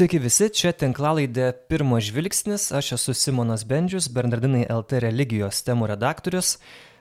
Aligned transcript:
Sveiki 0.00 0.16
visi, 0.16 0.46
čia 0.48 0.70
tinklalaidė 0.72 1.50
Pirmo 1.68 1.98
žvilgsnis, 2.00 2.70
aš 2.72 2.94
esu 2.96 3.12
Simonas 3.12 3.66
Bendžius, 3.68 4.06
Bernardinai 4.08 4.62
LT 4.64 4.96
religijos 5.04 5.58
temų 5.66 5.90
redaktorius. 5.90 6.54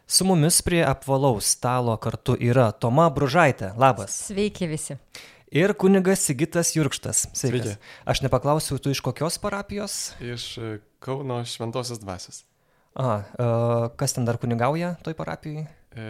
Su 0.04 0.25
mumis 0.28 0.58
prie 0.67 0.82
apvalaus 0.83 1.54
stalo 1.54 1.93
kartu 2.04 2.33
yra 2.35 2.66
Toma 2.75 3.06
Bružaitė. 3.08 3.70
Labas. 3.80 4.17
Sveiki 4.27 4.67
visi. 4.67 4.98
Ir 5.48 5.72
kunigas 5.80 6.25
Sigitas 6.27 6.74
Jurkštas. 6.75 7.22
Sveikas. 7.32 7.70
Sveiki. 7.70 7.93
Aš 8.04 8.20
nepaklausiau, 8.25 8.82
tu 8.84 8.91
iš 8.91 9.00
kokios 9.05 9.39
parapijos? 9.39 9.95
Iš 10.20 10.47
e, 10.59 10.71
Kauno 11.00 11.38
Šventosios 11.47 12.02
dvasios. 12.04 12.41
Aha, 13.00 13.21
e, 13.23 13.47
kas 14.02 14.18
ten 14.18 14.27
dar 14.27 14.41
kunigauja 14.43 14.97
toj 15.07 15.16
parapijai? 15.16 15.70
E, 15.95 16.09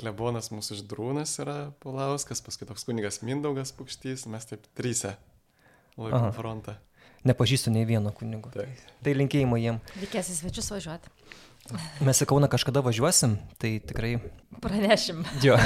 Klebonas 0.00 0.50
mūsų 0.50 0.80
išdrūnas 0.80 1.36
yra 1.46 1.56
Pulauskas, 1.78 2.42
paskui 2.42 2.66
toks 2.66 2.88
kunigas 2.90 3.20
Mindaugas 3.22 3.70
Pukštys, 3.78 4.26
mes 4.34 4.50
taip 4.50 4.66
trysia 4.74 5.14
Aha. 5.96 6.10
laikom 6.10 6.32
frontą. 6.36 6.76
Nepažįstu 7.24 7.72
nei 7.72 7.86
vieno 7.88 8.12
kunigo. 8.12 8.50
Taip. 8.52 8.68
Tai 9.04 9.14
linkėjimai 9.16 9.62
jiem. 9.62 9.80
Reikės 9.96 10.28
į 10.32 10.38
svečius 10.42 10.68
važiuoti. 10.74 11.12
Mes 12.04 12.20
į 12.20 12.26
Kauną 12.28 12.50
kažkada 12.52 12.82
važiuosim, 12.84 13.38
tai 13.60 13.78
tikrai... 13.80 14.18
Pranešim. 14.60 15.22
Jo. 15.44 15.56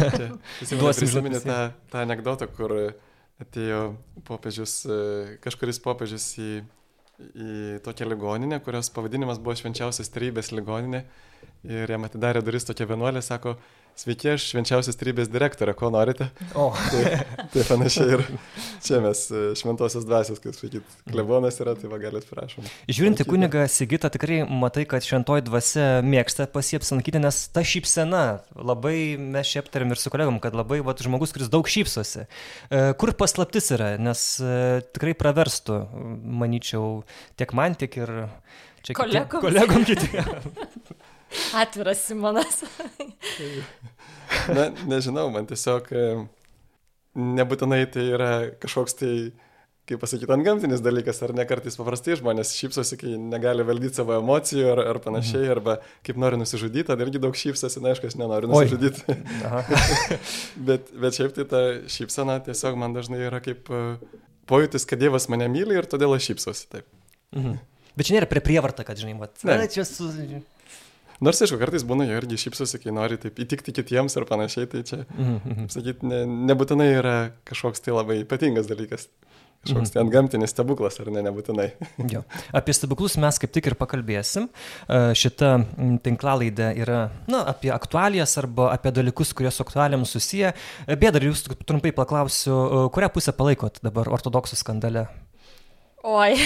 Duosim 0.78 1.10
tą, 1.42 1.58
tą 1.90 2.02
anegdotą, 2.04 2.46
kur 2.54 2.74
atėjo 3.42 3.80
popiežius, 4.28 4.80
e, 4.86 4.98
kažkuris 5.42 5.80
popiežius 5.82 6.28
į, 6.38 6.52
į 7.34 7.50
tokią 7.86 8.06
ligoninę, 8.12 8.60
kurios 8.62 8.92
pavadinimas 8.94 9.42
buvo 9.42 9.56
švenčiausias 9.58 10.14
trybės 10.14 10.52
ligoninė. 10.54 11.02
Ir 11.66 11.90
jam 11.90 12.06
atidarė 12.06 12.44
duris 12.46 12.66
tokia 12.66 12.86
vienuolė, 12.86 13.22
sako, 13.26 13.56
sveiki, 13.98 14.28
aš 14.36 14.44
švenčiausias 14.52 14.96
trybės 15.00 15.28
direktorė, 15.32 15.74
ko 15.78 15.90
norite? 15.94 16.28
O, 16.54 16.68
Tai, 16.88 17.02
tai 17.52 17.64
panašiai 17.68 18.14
ir 18.16 18.22
čia 18.84 19.00
mes 19.04 19.24
e, 19.34 19.40
šventosios 19.58 20.06
dvasios, 20.06 20.38
kaip 20.42 20.54
sakyt, 20.56 20.86
klebonas 21.10 21.58
yra, 21.62 21.74
tai 21.78 21.90
va 21.90 21.98
galit 22.02 22.26
prašom. 22.30 22.66
Žiūrint 22.86 23.18
į 23.18 23.24
Lankyti. 23.24 23.28
kunigą 23.32 23.64
Sigitą, 23.72 24.10
tikrai 24.14 24.40
matai, 24.48 24.86
kad 24.90 25.04
šventoji 25.06 25.44
dvasia 25.48 25.88
mėgsta 26.06 26.46
pasiepsilankyti, 26.54 27.20
nes 27.24 27.40
ta 27.54 27.64
šypsena, 27.66 28.22
labai 28.56 28.96
mes 29.18 29.50
čia 29.50 29.64
aptarėm 29.64 29.92
ir 29.96 30.00
su 30.00 30.12
kolegom, 30.14 30.38
kad 30.44 30.56
labai 30.56 30.78
vat, 30.86 31.02
žmogus, 31.04 31.34
kuris 31.36 31.50
daug 31.52 31.68
šypsosi. 31.68 32.26
E, 32.70 32.84
Kur 32.98 33.12
paslaptis 33.18 33.72
yra, 33.74 33.96
nes 34.00 34.24
e, 34.40 34.54
tikrai 34.94 35.16
praverstų, 35.18 35.82
manyčiau, 36.38 37.02
tiek 37.38 37.52
man, 37.58 37.74
tiek 37.78 37.98
ir 38.00 38.14
čia 38.86 38.94
Kolegoms. 38.94 39.42
kolegom 39.42 39.84
kiti. 39.88 40.08
Atviras 41.56 42.04
Simonas. 42.06 42.62
Na, 44.52 44.68
nežinau, 44.88 45.28
man 45.32 45.46
tiesiog 45.48 45.92
e, 45.92 46.06
nebūtinai 47.18 47.84
tai 47.92 48.06
yra 48.12 48.30
kažkoks 48.60 48.96
tai, 48.98 49.12
kaip 49.88 50.02
pasakyti, 50.02 50.28
antgamtinis 50.34 50.82
dalykas, 50.84 51.20
ar 51.24 51.32
ne 51.36 51.46
kartais 51.48 51.78
paprastai 51.80 52.18
žmonės 52.20 52.52
šypsosi, 52.58 52.98
kai 53.00 53.14
negali 53.20 53.64
valdyti 53.66 54.00
savo 54.00 54.18
emocijų 54.18 54.66
ar, 54.74 54.82
ar 54.92 55.00
panašiai, 55.04 55.46
mhm. 55.46 55.54
arba 55.56 55.78
kaip 56.06 56.20
nori 56.20 56.40
nusižudyti, 56.40 56.88
tada 56.90 57.06
irgi 57.06 57.22
daug 57.22 57.36
šypsosi, 57.38 57.80
na, 57.84 57.94
aišku, 57.94 58.10
aš 58.10 58.18
nenoriu 58.20 58.52
nusižudyti. 58.52 59.16
Bet, 60.68 60.92
bet 60.92 61.16
šiaip 61.16 61.32
tai 61.36 61.44
ta 61.48 61.60
šypsena 61.88 62.38
tiesiog 62.44 62.76
man 62.80 62.96
dažnai 62.96 63.20
yra 63.28 63.40
kaip 63.44 63.70
e, 63.72 63.82
pojūtis, 64.50 64.84
kad 64.88 65.00
Dievas 65.00 65.28
mane 65.32 65.48
myli 65.52 65.76
ir 65.78 65.88
todėl 65.88 66.16
aš 66.16 66.32
šypsosi. 66.32 66.68
Taip. 66.74 66.88
Mhm. 67.36 67.58
Bet 67.98 68.06
čia 68.06 68.14
nėra 68.14 68.28
prie 68.30 68.42
prievartą, 68.44 68.84
kad, 68.86 69.00
žinai, 69.00 69.16
vat, 69.18 69.34
Ne. 69.46 69.64
čia 69.72 69.82
su... 69.88 70.06
Nors, 71.24 71.40
aišku, 71.42 71.58
kartais 71.58 71.82
būna 71.86 72.04
jo 72.06 72.18
irgi 72.20 72.36
šypsosi, 72.44 72.78
kai 72.82 72.92
nori 72.94 73.16
taip 73.18 73.40
įtikti 73.42 73.72
kitiems 73.74 74.14
ar 74.20 74.26
panašiai, 74.28 74.68
tai 74.70 74.84
čia, 74.86 75.00
Mhm, 75.16 75.38
mhm. 75.44 75.70
sakyt, 75.74 76.04
ne, 76.06 76.24
nebūtinai 76.50 76.92
yra 77.00 77.16
kažkoks 77.48 77.82
tai 77.82 77.96
labai 77.96 78.20
ypatingas 78.22 78.70
dalykas. 78.70 79.08
Kažkoks 79.66 79.90
tai 79.90 79.98
antgamtinis 80.04 80.52
stebuklas, 80.54 81.00
ar 81.02 81.08
ne, 81.10 81.18
nebūtinai. 81.26 81.66
Jo. 82.14 82.20
Apie 82.54 82.70
stebuklus 82.76 83.16
mes 83.18 83.40
kaip 83.42 83.50
tik 83.50 83.66
ir 83.66 83.74
pakalbėsim. 83.74 84.46
E, 84.86 85.00
Šita 85.18 85.56
mm, 85.58 85.96
tinklalaidė 86.06 86.68
yra, 86.78 87.00
na, 87.26 87.40
apie 87.50 87.72
aktualijas 87.74 88.36
arba 88.38 88.68
apie 88.76 88.92
dalykus, 88.94 89.34
kurie 89.34 89.50
su 89.50 89.64
aktualijom 89.66 90.06
susiję. 90.06 90.52
E, 90.86 90.94
Bėda, 90.94 91.18
ar 91.18 91.26
jūs 91.26 91.42
trumpai 91.66 91.90
paklausiu, 91.96 92.54
e, 92.54 92.84
kurią 92.94 93.10
pusę 93.10 93.34
palaikot 93.34 93.82
dabar 93.82 94.06
ortodoksų 94.14 94.60
skandale? 94.62 95.08
Oi. 96.06 96.38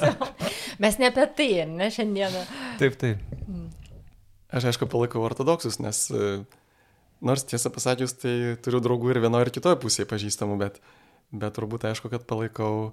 Mes 0.82 0.98
ne 0.98 1.06
apie 1.12 1.28
tai, 1.38 1.50
ne 1.70 1.86
šiandieną. 1.94 2.42
Taip, 2.82 2.98
taip. 2.98 3.22
Aš 4.52 4.68
aišku 4.68 4.84
palaikau 4.92 5.22
ortodoksus, 5.24 5.78
nes 5.80 5.98
e, 6.12 6.42
nors 7.24 7.46
tiesą 7.48 7.70
pasakius, 7.72 8.12
tai 8.20 8.58
turiu 8.60 8.82
draugų 8.84 9.14
ir 9.14 9.22
vienoje 9.24 9.48
ir 9.48 9.50
kitoje 9.54 9.78
pusėje 9.80 10.04
pažįstamų, 10.10 10.58
bet, 10.60 10.76
bet 11.32 11.56
turbūt 11.56 11.86
aišku, 11.88 12.10
kad 12.12 12.26
palaikau 12.28 12.90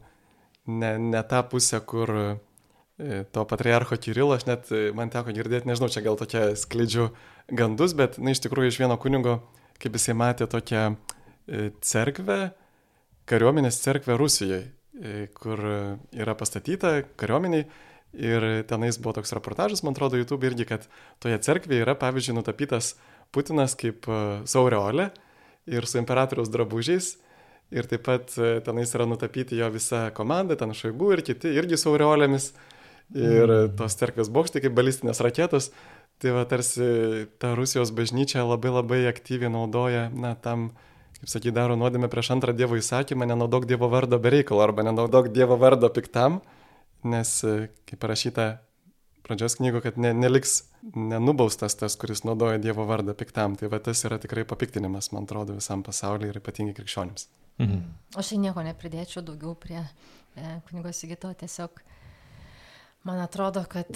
ne, 0.72 0.94
ne 1.04 1.24
tą 1.28 1.42
pusę, 1.52 1.82
kur 1.84 2.14
e, 2.16 3.26
to 3.36 3.44
patriarcho 3.50 4.00
Kirilo, 4.00 4.38
aš 4.38 4.48
net 4.48 4.72
e, 4.72 4.86
man 4.96 5.12
teko 5.12 5.36
girdėti, 5.36 5.68
nežinau, 5.68 5.92
čia 5.92 6.06
gal 6.06 6.16
tokia 6.20 6.54
skleidžiu 6.60 7.10
gandus, 7.52 7.98
bet, 8.00 8.16
na, 8.24 8.32
iš 8.32 8.40
tikrųjų 8.48 8.72
iš 8.72 8.80
vieno 8.86 8.96
kunigo, 9.02 9.42
kaip 9.84 10.00
jisai 10.00 10.16
matė 10.16 10.48
tokią 10.48 10.94
cerkvę, 11.82 12.40
kariuomenės 13.28 13.80
cerkvę 13.82 14.16
Rusijoje, 14.20 14.64
kur 15.34 15.64
yra 16.14 16.36
pastatyta 16.38 17.00
kariuomeniai. 17.18 17.66
Ir 18.18 18.66
tenais 18.66 18.98
buvo 18.98 19.20
toks 19.20 19.36
reportažas, 19.38 19.84
man 19.86 19.94
atrodo, 19.94 20.18
YouTube 20.18 20.48
irgi, 20.50 20.66
kad 20.66 20.88
toje 21.22 21.38
cerkvėje 21.46 21.86
yra, 21.86 21.94
pavyzdžiui, 22.00 22.40
nutapytas 22.40 22.96
Putinas 23.30 23.76
kaip 23.78 24.08
e, 24.10 24.20
saureolė 24.50 25.12
ir 25.70 25.86
su 25.86 26.00
imperatoriaus 26.02 26.50
drabužiais. 26.50 27.12
Ir 27.70 27.86
taip 27.86 28.08
pat 28.08 28.34
e, 28.42 28.56
tenais 28.66 28.90
yra 28.98 29.06
nutapyti 29.06 29.60
jo 29.60 29.70
visa 29.70 30.08
komanda, 30.18 30.58
ten 30.58 30.74
šaigų 30.74 31.12
ir 31.14 31.22
kiti 31.28 31.54
irgi 31.54 31.78
saureolėmis. 31.78 32.50
Ir 33.14 33.46
mm. 33.46 33.78
tos 33.78 33.98
cerkvės 33.98 34.30
bokštai 34.34 34.64
kaip 34.66 34.74
balistinės 34.78 35.22
raketos. 35.26 35.70
Tai 36.20 36.34
va 36.36 36.44
tarsi 36.50 37.30
ta 37.40 37.54
Rusijos 37.56 37.94
bažnyčia 37.96 38.44
labai 38.44 38.74
labai 38.74 39.00
aktyviai 39.08 39.50
naudoja, 39.54 40.10
na, 40.12 40.34
tam, 40.36 40.72
kaip 41.22 41.32
sakyt, 41.32 41.56
daro 41.56 41.78
nuodėmę 41.80 42.10
prieš 42.12 42.34
antrą 42.36 42.52
Dievo 42.58 42.76
įsakymą, 42.82 43.30
nenaudok 43.30 43.70
Dievo 43.70 43.88
vardo 43.94 44.20
bereikalo 44.20 44.66
arba 44.66 44.84
nenaudok 44.84 45.32
Dievo 45.32 45.56
vardo 45.62 45.88
piktam, 45.96 46.42
nes, 47.04 47.36
e, 47.44 47.70
kaip 47.90 48.02
parašyta 48.02 48.50
pradžios 49.24 49.60
knygo, 49.60 49.82
kad 49.86 49.98
ne, 50.02 50.14
neliks 50.14 50.64
nenubaustas 50.96 51.76
tas, 51.78 51.96
kuris 52.00 52.24
naudoja 52.26 52.58
Dievo 52.62 52.86
vardą 52.90 53.14
piktam. 53.18 53.56
Tai 53.60 53.70
va 53.72 53.80
tas 53.84 54.02
yra 54.08 54.18
tikrai 54.22 54.46
papiktinimas, 54.48 55.12
man 55.14 55.28
atrodo, 55.28 55.58
visam 55.60 55.84
pasauliu 55.86 56.32
ir 56.32 56.40
ypatingai 56.42 56.76
krikščionims. 56.78 57.28
Mhm. 57.60 57.80
Aš 58.20 58.34
čia 58.34 58.40
nieko 58.42 58.64
nepridėčiau 58.66 59.24
daugiau 59.28 59.56
prie 59.60 59.80
e, 59.82 60.60
kunigos 60.70 61.02
Sigito. 61.02 61.32
Tiesiog 61.42 61.82
man 63.08 63.20
atrodo, 63.24 63.66
kad 63.70 63.92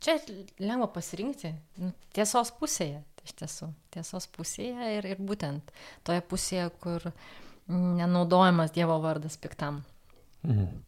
čia 0.00 0.16
lengva 0.58 0.88
pasirinkti 0.94 1.52
nu, 1.82 1.92
tiesos 2.16 2.52
pusėje. 2.56 3.04
Iš 3.26 3.32
tiesų, 3.40 3.72
tiesos 3.90 4.28
pusėje 4.30 4.92
ir, 4.98 5.06
ir 5.14 5.18
būtent 5.18 5.72
toje 6.06 6.22
pusėje, 6.30 6.68
kur 6.78 7.08
nenaudojamas 7.66 8.70
Dievo 8.74 9.00
vardas 9.02 9.38
piktam. 9.42 9.82
Mhm. 10.46 10.82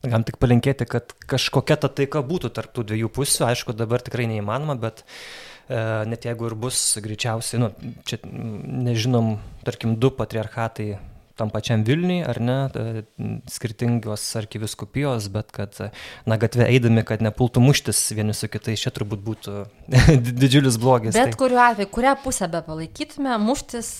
Galim 0.00 0.24
tik 0.24 0.38
palinkėti, 0.40 0.86
kad 0.88 1.12
kažkokia 1.28 1.76
ta 1.82 1.90
taika 1.92 2.22
būtų 2.24 2.52
tarp 2.56 2.72
tų 2.76 2.86
dviejų 2.88 3.10
pusių. 3.12 3.44
Aišku, 3.50 3.76
dabar 3.76 4.00
tikrai 4.04 4.24
neįmanoma, 4.30 4.78
bet 4.80 5.02
e, 5.04 5.80
net 6.08 6.24
jeigu 6.24 6.48
ir 6.48 6.56
bus 6.56 6.80
greičiausiai, 7.04 7.60
nu, 7.60 7.70
čia 8.08 8.20
mm, 8.24 8.84
nežinom, 8.88 9.34
tarkim, 9.66 9.98
du 10.00 10.12
patriarchatai 10.16 10.94
tam 11.40 11.52
pačiam 11.52 11.84
Vilniui, 11.84 12.20
ar 12.28 12.40
ne, 12.44 12.56
e, 12.72 13.04
skirtingos 13.52 14.24
arkiviskupijos, 14.40 15.28
bet 15.32 15.52
kad, 15.56 15.76
e, 15.80 15.90
na, 16.28 16.40
gatvė 16.40 16.68
eidami, 16.68 17.04
kad 17.08 17.24
nepultų 17.24 17.62
muštis 17.64 18.00
vieni 18.16 18.36
su 18.36 18.48
kitais, 18.52 18.80
čia 18.80 18.92
turbūt 18.96 19.24
būtų 19.24 19.60
didžiulis 20.42 20.80
blogis. 20.80 21.16
Bet 21.16 21.32
tai- 21.32 21.38
kuriuo 21.44 21.62
atveju, 21.70 21.92
kurią 21.96 22.16
pusę 22.24 22.48
be 22.52 22.64
palaikytume, 22.66 23.36
muštis 23.44 23.94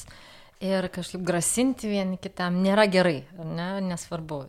ir 0.60 0.88
kažkaip 0.92 1.22
grasinti 1.24 1.88
vieni 1.88 2.18
kitam 2.20 2.58
nėra 2.60 2.84
gerai, 2.92 3.22
ne, 3.38 3.68
nesvarbu, 3.84 4.40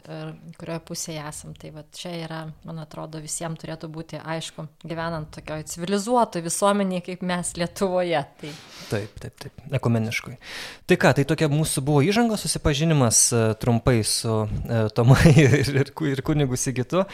kurioje 0.59 0.81
pusėje 0.87 1.23
esam. 1.23 1.53
Tai 1.57 1.71
va 1.75 1.85
čia 1.95 2.11
yra, 2.25 2.41
man 2.67 2.81
atrodo, 2.83 3.21
visiems 3.23 3.61
turėtų 3.61 3.87
būti 3.91 4.19
aišku, 4.19 4.67
gyvenant 4.83 5.31
tokioje 5.35 5.69
civilizuotoje 5.71 6.45
visuomenėje 6.47 7.05
kaip 7.07 7.25
mes 7.31 7.55
Lietuvoje. 7.61 8.23
Tai 8.41 8.51
Taip, 8.91 9.19
taip, 9.23 9.35
taip, 9.39 9.61
ekumeniškai. 9.77 10.33
Tai 10.89 10.97
ką, 10.99 11.13
tai 11.15 11.23
tokia 11.27 11.47
mūsų 11.51 11.83
buvo 11.87 12.01
įžanga, 12.03 12.35
susipažinimas 12.39 13.21
e, 13.31 13.43
trumpai 13.61 14.01
su 14.07 14.41
e, 14.43 14.81
Tomai 14.97 15.31
ir, 15.45 15.55
ir, 15.61 15.93
ir 16.11 16.23
kunigu 16.27 16.59
Sigitu. 16.59 17.05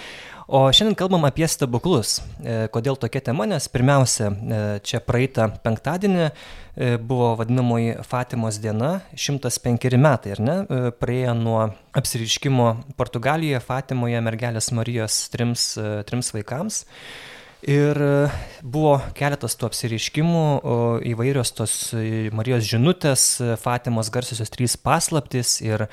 O 0.47 0.61
šiandien 0.71 0.95
kalbam 0.95 1.25
apie 1.27 1.43
stebuklus. 1.51 2.21
E, 2.39 2.69
Kodėl 2.71 2.95
tokia 2.95 3.19
tema? 3.19 3.43
Nes 3.51 3.65
pirmiausia, 3.67 4.29
e, 4.31 4.59
čia 4.79 5.01
praeitą 5.03 5.49
penktadienį 5.59 6.21
e, 6.23 6.29
buvo 7.03 7.33
vadinamoji 7.41 7.97
Fatimos 8.07 8.55
diena, 8.63 9.01
105 9.11 9.99
metai, 9.99 10.37
ar 10.37 10.41
ne? 10.47 10.55
Praėjo 11.01 11.33
nuo 11.35 11.59
apsiriškimo 11.99 12.69
Portugalijoje, 12.95 13.59
Fatimoje, 13.59 14.23
mergelės 14.23 14.71
Marijos 14.71 15.25
trims, 15.35 15.73
trims 16.07 16.31
vaikams. 16.31 16.85
Ir 17.65 17.97
e, 17.97 18.09
buvo 18.61 18.99
keletas 19.17 19.55
tų 19.57 19.71
apsiriškimų, 19.71 20.41
įvairios 21.09 21.51
tos 21.57 21.73
e, 21.97 22.29
Marijos 22.37 22.67
žinutės, 22.69 23.23
e, 23.41 23.55
Fatimos 23.57 24.11
garsiosios 24.13 24.53
trys 24.53 24.77
paslaptys 24.77 25.57
ir 25.65 25.87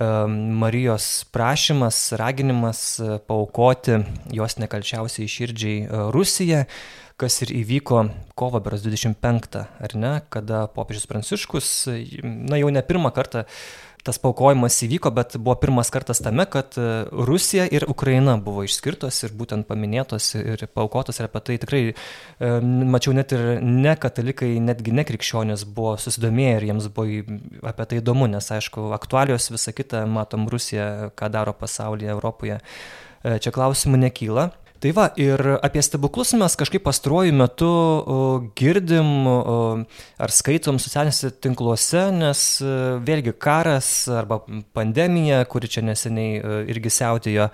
Marijos 0.00 1.26
prašymas, 1.34 1.96
raginimas 2.16 2.78
paukoti 3.28 3.98
jos 4.32 4.54
nekalčiausiai 4.62 5.28
širdžiai 5.28 6.06
Rusiją, 6.14 6.62
kas 7.20 7.40
ir 7.44 7.52
įvyko 7.58 8.04
kovo 8.38 8.62
beras 8.64 8.86
25, 8.86 9.58
ar 9.60 9.96
ne, 9.98 10.14
kada 10.32 10.62
popiežius 10.72 11.10
Pranciškus, 11.10 11.72
na 12.22 12.62
jau 12.62 12.70
ne 12.72 12.84
pirmą 12.86 13.10
kartą 13.12 13.44
tas 14.06 14.18
paukojimas 14.22 14.78
įvyko, 14.86 15.12
bet 15.14 15.36
buvo 15.38 15.56
pirmas 15.60 15.90
kartas 15.92 16.22
tame, 16.24 16.46
kad 16.50 16.76
e, 16.80 16.86
Rusija 17.10 17.66
ir 17.68 17.86
Ukraina 17.90 18.36
buvo 18.40 18.64
išskirtos 18.66 19.18
ir 19.26 19.34
būtent 19.36 19.68
paminėtos 19.68 20.32
ir 20.40 20.64
paukotos 20.74 21.20
ir 21.20 21.28
apie 21.28 21.42
tai 21.46 21.58
tikrai 21.62 21.82
e, 21.90 22.52
mačiau 22.94 23.14
net 23.16 23.34
ir 23.36 23.60
ne 23.64 23.94
katalikai, 24.00 24.54
netgi 24.64 24.94
ne 24.96 25.04
krikščionės 25.08 25.66
buvo 25.68 25.96
susidomėję 26.00 26.56
ir 26.56 26.68
jiems 26.70 26.88
buvo 26.96 27.38
apie 27.72 27.88
tai 27.90 28.00
įdomu, 28.00 28.30
nes 28.30 28.50
aišku, 28.56 28.90
aktualios 28.96 29.50
visą 29.52 29.74
kitą, 29.76 30.06
matom 30.10 30.48
Rusiją, 30.50 31.10
ką 31.16 31.30
daro 31.32 31.54
pasaulyje, 31.56 32.14
Europoje, 32.16 32.60
e, 33.22 33.38
čia 33.38 33.54
klausimų 33.54 34.04
nekyla. 34.08 34.50
Tai 34.80 34.94
va, 34.96 35.10
ir 35.20 35.42
apie 35.60 35.82
stebuklus 35.84 36.30
mes 36.40 36.54
kažkaip 36.56 36.80
pastruoju 36.86 37.34
metu 37.36 37.66
girdim 38.56 39.26
ar 39.28 40.32
skaitom 40.32 40.78
socialiniuose 40.80 41.34
tinkluose, 41.44 42.06
nes 42.16 42.40
e, 42.64 42.70
vėlgi 43.04 43.34
karas 43.36 43.90
arba 44.08 44.38
pandemija, 44.72 45.42
kuri 45.52 45.68
čia 45.74 45.84
neseniai 45.84 46.38
e, 46.38 46.56
irgi 46.72 46.94
siautėjo, 46.96 47.50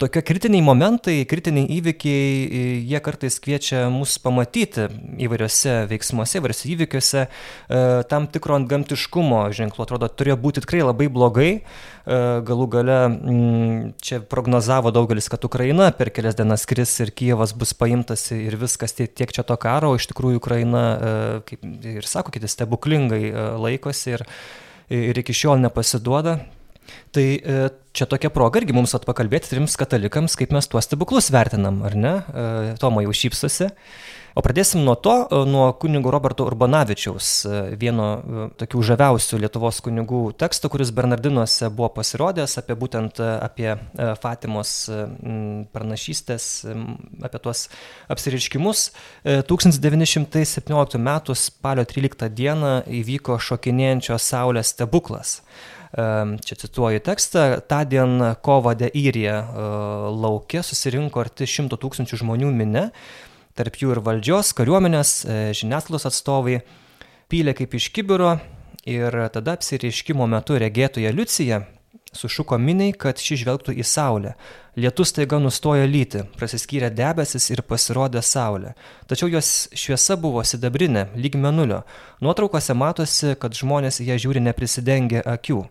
tokie 0.00 0.22
kritiniai 0.24 0.64
momentai, 0.64 1.18
kritiniai 1.28 1.68
įvykiai, 1.76 2.32
e, 2.48 2.64
jie 2.88 3.02
kartais 3.04 3.36
kviečia 3.44 3.84
mus 3.92 4.16
pamatyti 4.24 4.88
įvairiose 5.26 5.82
veiksmuose, 5.92 6.40
įvairiose 6.40 6.72
įvykiuose 6.78 7.26
tam 8.08 8.32
tikro 8.32 8.56
antgamtiškumo 8.56 9.44
ženklų. 9.56 9.84
Atrodo, 9.84 10.08
turėjo 10.08 10.40
būti 10.40 10.64
tikrai 10.64 10.80
labai 10.86 11.12
blogai. 11.12 11.50
Galų 12.06 12.66
gale 12.72 12.98
čia 14.00 14.20
prognozavo 14.24 14.92
daugelis, 14.94 15.28
kad 15.28 15.44
Ukraina 15.44 15.90
per 15.96 16.08
kelias 16.14 16.38
dienas 16.38 16.64
kris 16.68 16.94
ir 17.04 17.12
Kijevas 17.12 17.52
bus 17.56 17.74
paimtas 17.76 18.24
ir 18.32 18.56
viskas 18.60 18.96
tiek 18.96 19.32
čia 19.32 19.44
to 19.44 19.56
karo, 19.60 19.92
o 19.92 19.98
iš 20.00 20.08
tikrųjų 20.10 20.40
Ukraina, 20.40 20.82
e, 20.82 21.12
kaip 21.50 21.66
ir 21.92 22.08
sako, 22.08 22.32
kiti 22.32 22.48
stebuklingai 22.48 23.22
e, 23.28 23.44
laikosi 23.66 24.16
ir, 24.16 24.24
ir 24.88 25.20
iki 25.20 25.36
šiol 25.36 25.60
nepasiduoda. 25.66 26.38
Tai 27.14 27.26
e, 27.36 27.58
čia 27.94 28.08
tokia 28.10 28.32
proga 28.34 28.62
irgi 28.62 28.74
mums 28.74 28.96
atpakalbėti 28.96 29.52
trims 29.52 29.76
katalikams, 29.78 30.38
kaip 30.40 30.56
mes 30.56 30.66
tuos 30.70 30.88
stebuklus 30.88 31.28
vertinam, 31.34 31.82
ar 31.86 31.94
ne? 31.98 32.14
Toma 32.80 33.04
jau 33.04 33.12
šypsosi. 33.14 33.70
O 34.34 34.42
pradėsim 34.46 34.84
nuo 34.86 34.94
to, 34.94 35.14
e, 35.26 35.38
nuo 35.50 35.72
kunigo 35.74 36.10
Roberto 36.14 36.44
Urbanavičiaus, 36.46 37.28
e, 37.44 37.62
vieno 37.80 38.06
e, 38.14 38.44
tokių 38.60 38.82
žaviausių 38.90 39.40
Lietuvos 39.42 39.80
kunigų 39.82 40.22
teksto, 40.38 40.70
kuris 40.70 40.92
Bernardinuose 40.94 41.70
buvo 41.74 41.90
pasirodęs 41.96 42.58
apie 42.60 42.76
būtent 42.78 43.18
apie 43.20 43.72
Fatimos 44.20 44.70
pranašystės, 45.74 46.44
apie 47.22 47.40
tuos 47.42 47.66
apsiriškimus. 48.12 48.90
1917 49.24 51.00
m. 51.00 51.10
spalio 51.34 51.84
13 51.84 52.30
d. 52.30 52.54
įvyko 53.00 53.38
šokinėjančios 53.40 54.30
saulės 54.32 54.72
stebuklas. 54.74 55.40
Čia 55.90 56.56
cituoju 56.62 57.02
tekstą, 57.02 57.46
tą 57.66 57.80
dieną 57.88 58.36
kovo 58.42 58.74
de 58.78 58.90
Irija 58.94 59.40
laukia 60.14 60.62
susirinko 60.62 61.24
arti 61.24 61.48
šimto 61.50 61.80
tūkstančių 61.80 62.20
žmonių 62.22 62.52
minė 62.54 62.84
tarp 63.60 63.76
jų 63.76 63.92
ir 63.94 64.00
valdžios, 64.06 64.54
kariuomenės, 64.56 65.12
e, 65.24 65.40
žiniasklaidos 65.60 66.08
atstovai, 66.08 66.62
pylė 67.30 67.54
kaip 67.58 67.76
iš 67.76 67.90
kibiro 67.92 68.38
ir 68.88 69.20
tada 69.34 69.58
apsireiškimo 69.58 70.24
metu 70.30 70.56
regėtoje 70.58 71.12
Liucija 71.12 71.60
sušuko 72.12 72.58
miniai, 72.58 72.92
kad 72.96 73.20
ši 73.22 73.38
žvelgtų 73.44 73.74
į 73.78 73.86
saulę. 73.86 74.34
Lietus 74.80 75.12
taiga 75.14 75.38
nustojo 75.42 75.86
lyti, 75.86 76.24
prasiskyrė 76.38 76.90
debesis 76.94 77.50
ir 77.52 77.62
pasirodė 77.66 78.22
saulė. 78.24 78.74
Tačiau 79.10 79.30
jos 79.30 79.68
šviesa 79.76 80.16
buvo 80.20 80.42
sidabrinė, 80.46 81.08
lyg 81.16 81.36
menulio. 81.38 81.82
Nuotraukose 82.22 82.74
matosi, 82.74 83.34
kad 83.40 83.54
žmonės 83.56 84.00
ją 84.02 84.18
žiūri 84.18 84.42
neprisidengę 84.46 85.22
akių. 85.26 85.64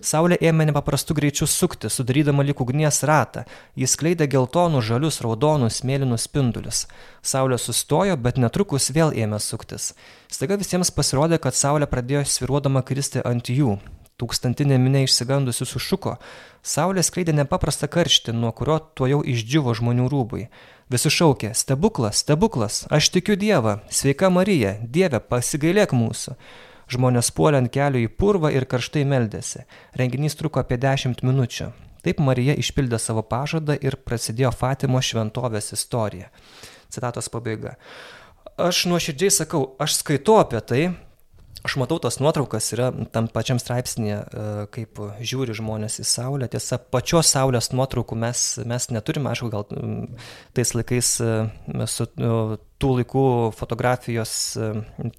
Saulė 0.00 0.38
ėmė 0.42 0.66
nepaprastu 0.70 1.14
greičiu 1.14 1.46
sukti, 1.50 1.90
sudarydama 1.90 2.42
lik 2.46 2.60
ugnies 2.64 3.02
ratą. 3.06 3.44
Jis 3.78 3.96
kleidė 4.00 4.26
geltonus, 4.30 4.86
žalius, 4.88 5.20
raudonus, 5.24 5.82
mėlynus 5.86 6.26
spindulius. 6.28 6.84
Saulė 7.22 7.58
sustojo, 7.58 8.16
bet 8.16 8.40
netrukus 8.40 8.90
vėl 8.94 9.14
ėmė 9.14 9.40
suktis. 9.40 9.92
Staiga 10.28 10.58
visiems 10.60 10.90
pasirodė, 10.94 11.38
kad 11.38 11.54
saulė 11.54 11.90
pradėjo 11.90 12.24
sviruodama 12.26 12.82
kristi 12.82 13.22
ant 13.24 13.52
jų. 13.52 13.78
Tūkstantinė 14.14 14.76
minė 14.78 15.02
išsigandusi 15.08 15.66
sušuko. 15.66 16.18
Saulė 16.62 17.02
skleidė 17.02 17.34
nepaprastą 17.34 17.88
karštį, 17.90 18.36
nuo 18.38 18.52
kurio 18.54 18.78
tuo 18.94 19.08
jau 19.10 19.18
išdžiuvo 19.26 19.74
žmonių 19.74 20.06
rūbai. 20.12 20.44
Visi 20.92 21.10
šaukė, 21.10 21.50
stebuklas, 21.56 22.20
stebuklas, 22.22 22.84
aš 22.94 23.08
tikiu 23.10 23.34
Dievą, 23.40 23.80
sveika 23.90 24.30
Marija, 24.30 24.76
Dieve, 24.84 25.18
pasigailėk 25.18 25.96
mūsų. 25.96 26.36
Žmonės 26.92 27.30
puolė 27.36 27.62
ant 27.62 27.72
kelių 27.72 28.04
į 28.04 28.10
purvą 28.18 28.50
ir 28.52 28.66
karštai 28.68 29.04
meldėsi. 29.08 29.64
Renginys 29.96 30.36
truko 30.36 30.60
apie 30.60 30.78
10 30.80 31.24
minučių. 31.24 31.70
Taip 32.04 32.20
Marija 32.20 32.52
išpildė 32.60 32.98
savo 33.00 33.22
pažadą 33.24 33.78
ir 33.80 33.96
prasidėjo 33.96 34.50
Fatimo 34.52 35.00
šventovės 35.00 35.72
istorija. 35.72 36.28
Citatos 36.92 37.30
pabaiga. 37.32 37.78
Aš 38.60 38.84
nuoširdžiai 38.90 39.32
sakau, 39.32 39.62
aš 39.80 39.96
skaitau 40.02 40.36
apie 40.42 40.60
tai, 40.60 40.82
Aš 41.64 41.78
matau 41.80 41.96
tos 41.96 42.18
nuotraukas, 42.20 42.66
yra 42.76 42.90
tam 43.14 43.24
pačiam 43.32 43.56
straipsnėje, 43.56 44.16
e, 44.20 44.64
kaip 44.74 44.98
žiūri 45.24 45.54
žmonės 45.56 45.96
į 46.02 46.04
Saulę. 46.04 46.48
Tiesa, 46.52 46.76
pačios 46.76 47.30
Saulės 47.32 47.70
nuotraukų 47.72 48.18
mes, 48.20 48.42
mes 48.68 48.86
neturime, 48.92 49.30
aišku, 49.30 49.48
gal 49.48 49.64
tais 50.52 50.74
laikais 50.76 51.14
e, 51.24 51.30
su 51.88 52.06
tų 52.12 52.90
laikų 52.98 53.24
fotografijos 53.56 54.34
e, 54.60 54.68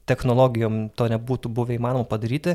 technologijom 0.06 0.84
to 0.94 1.10
nebūtų 1.16 1.50
buvę 1.50 1.80
įmanoma 1.80 2.06
padaryti. 2.14 2.54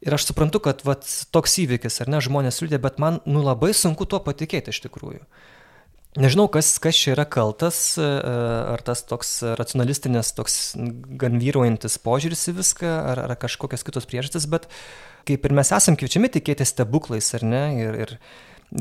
Ir 0.00 0.16
aš 0.16 0.30
suprantu, 0.30 0.64
kad 0.64 0.80
vat, 0.88 1.04
toks 1.36 1.58
įvykis, 1.66 2.00
ar 2.00 2.14
ne, 2.16 2.24
žmonės 2.24 2.62
liūdė, 2.64 2.80
bet 2.80 2.96
man 3.02 3.20
nu, 3.28 3.44
labai 3.44 3.74
sunku 3.76 4.08
tuo 4.08 4.24
patikėti 4.24 4.72
iš 4.72 4.80
tikrųjų. 4.88 5.20
Nežinau, 6.16 6.46
kas, 6.48 6.70
kas 6.80 6.96
čia 6.96 7.12
yra 7.12 7.26
kaltas, 7.28 7.78
e, 8.00 8.04
ar 8.72 8.80
tas 8.84 9.02
toks 9.04 9.42
racionalistinis, 9.58 10.32
toks 10.36 10.72
gan 11.20 11.36
vyruojantis 11.42 11.98
požiūris 12.00 12.46
į 12.52 12.56
viską, 12.62 12.92
ar, 13.12 13.20
ar 13.26 13.36
kažkokios 13.40 13.84
kitos 13.84 14.08
priežastis, 14.08 14.48
bet 14.48 14.64
kaip 15.28 15.44
ir 15.44 15.56
mes 15.58 15.72
esam 15.76 15.98
kviečiami 15.98 16.30
tikėti 16.32 16.64
stebuklais, 16.68 17.28
ar 17.36 17.44
ne, 17.44 17.62
ir, 17.82 17.98
ir, 18.06 18.14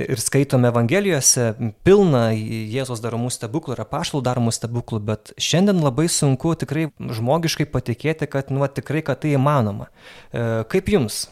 ir 0.05 0.21
skaitome 0.23 0.71
Evangelijose 0.71 1.51
pilną 1.83 2.29
Jėzos 2.37 3.03
daromų 3.03 3.33
stebuklų 3.35 3.75
ir 3.75 3.83
apaštalų 3.83 4.23
daromų 4.29 4.55
stebuklų, 4.55 5.01
bet 5.11 5.33
šiandien 5.35 5.83
labai 5.83 6.07
sunku 6.07 6.55
tikrai 6.61 6.87
žmogiškai 6.95 7.67
patikėti, 7.67 8.31
kad, 8.31 8.53
nu, 8.53 8.63
tikrai, 8.63 9.03
kad 9.03 9.25
tai 9.25 9.35
įmanoma. 9.35 9.91
E, 10.31 10.63
kaip 10.71 10.93
jums? 10.95 11.25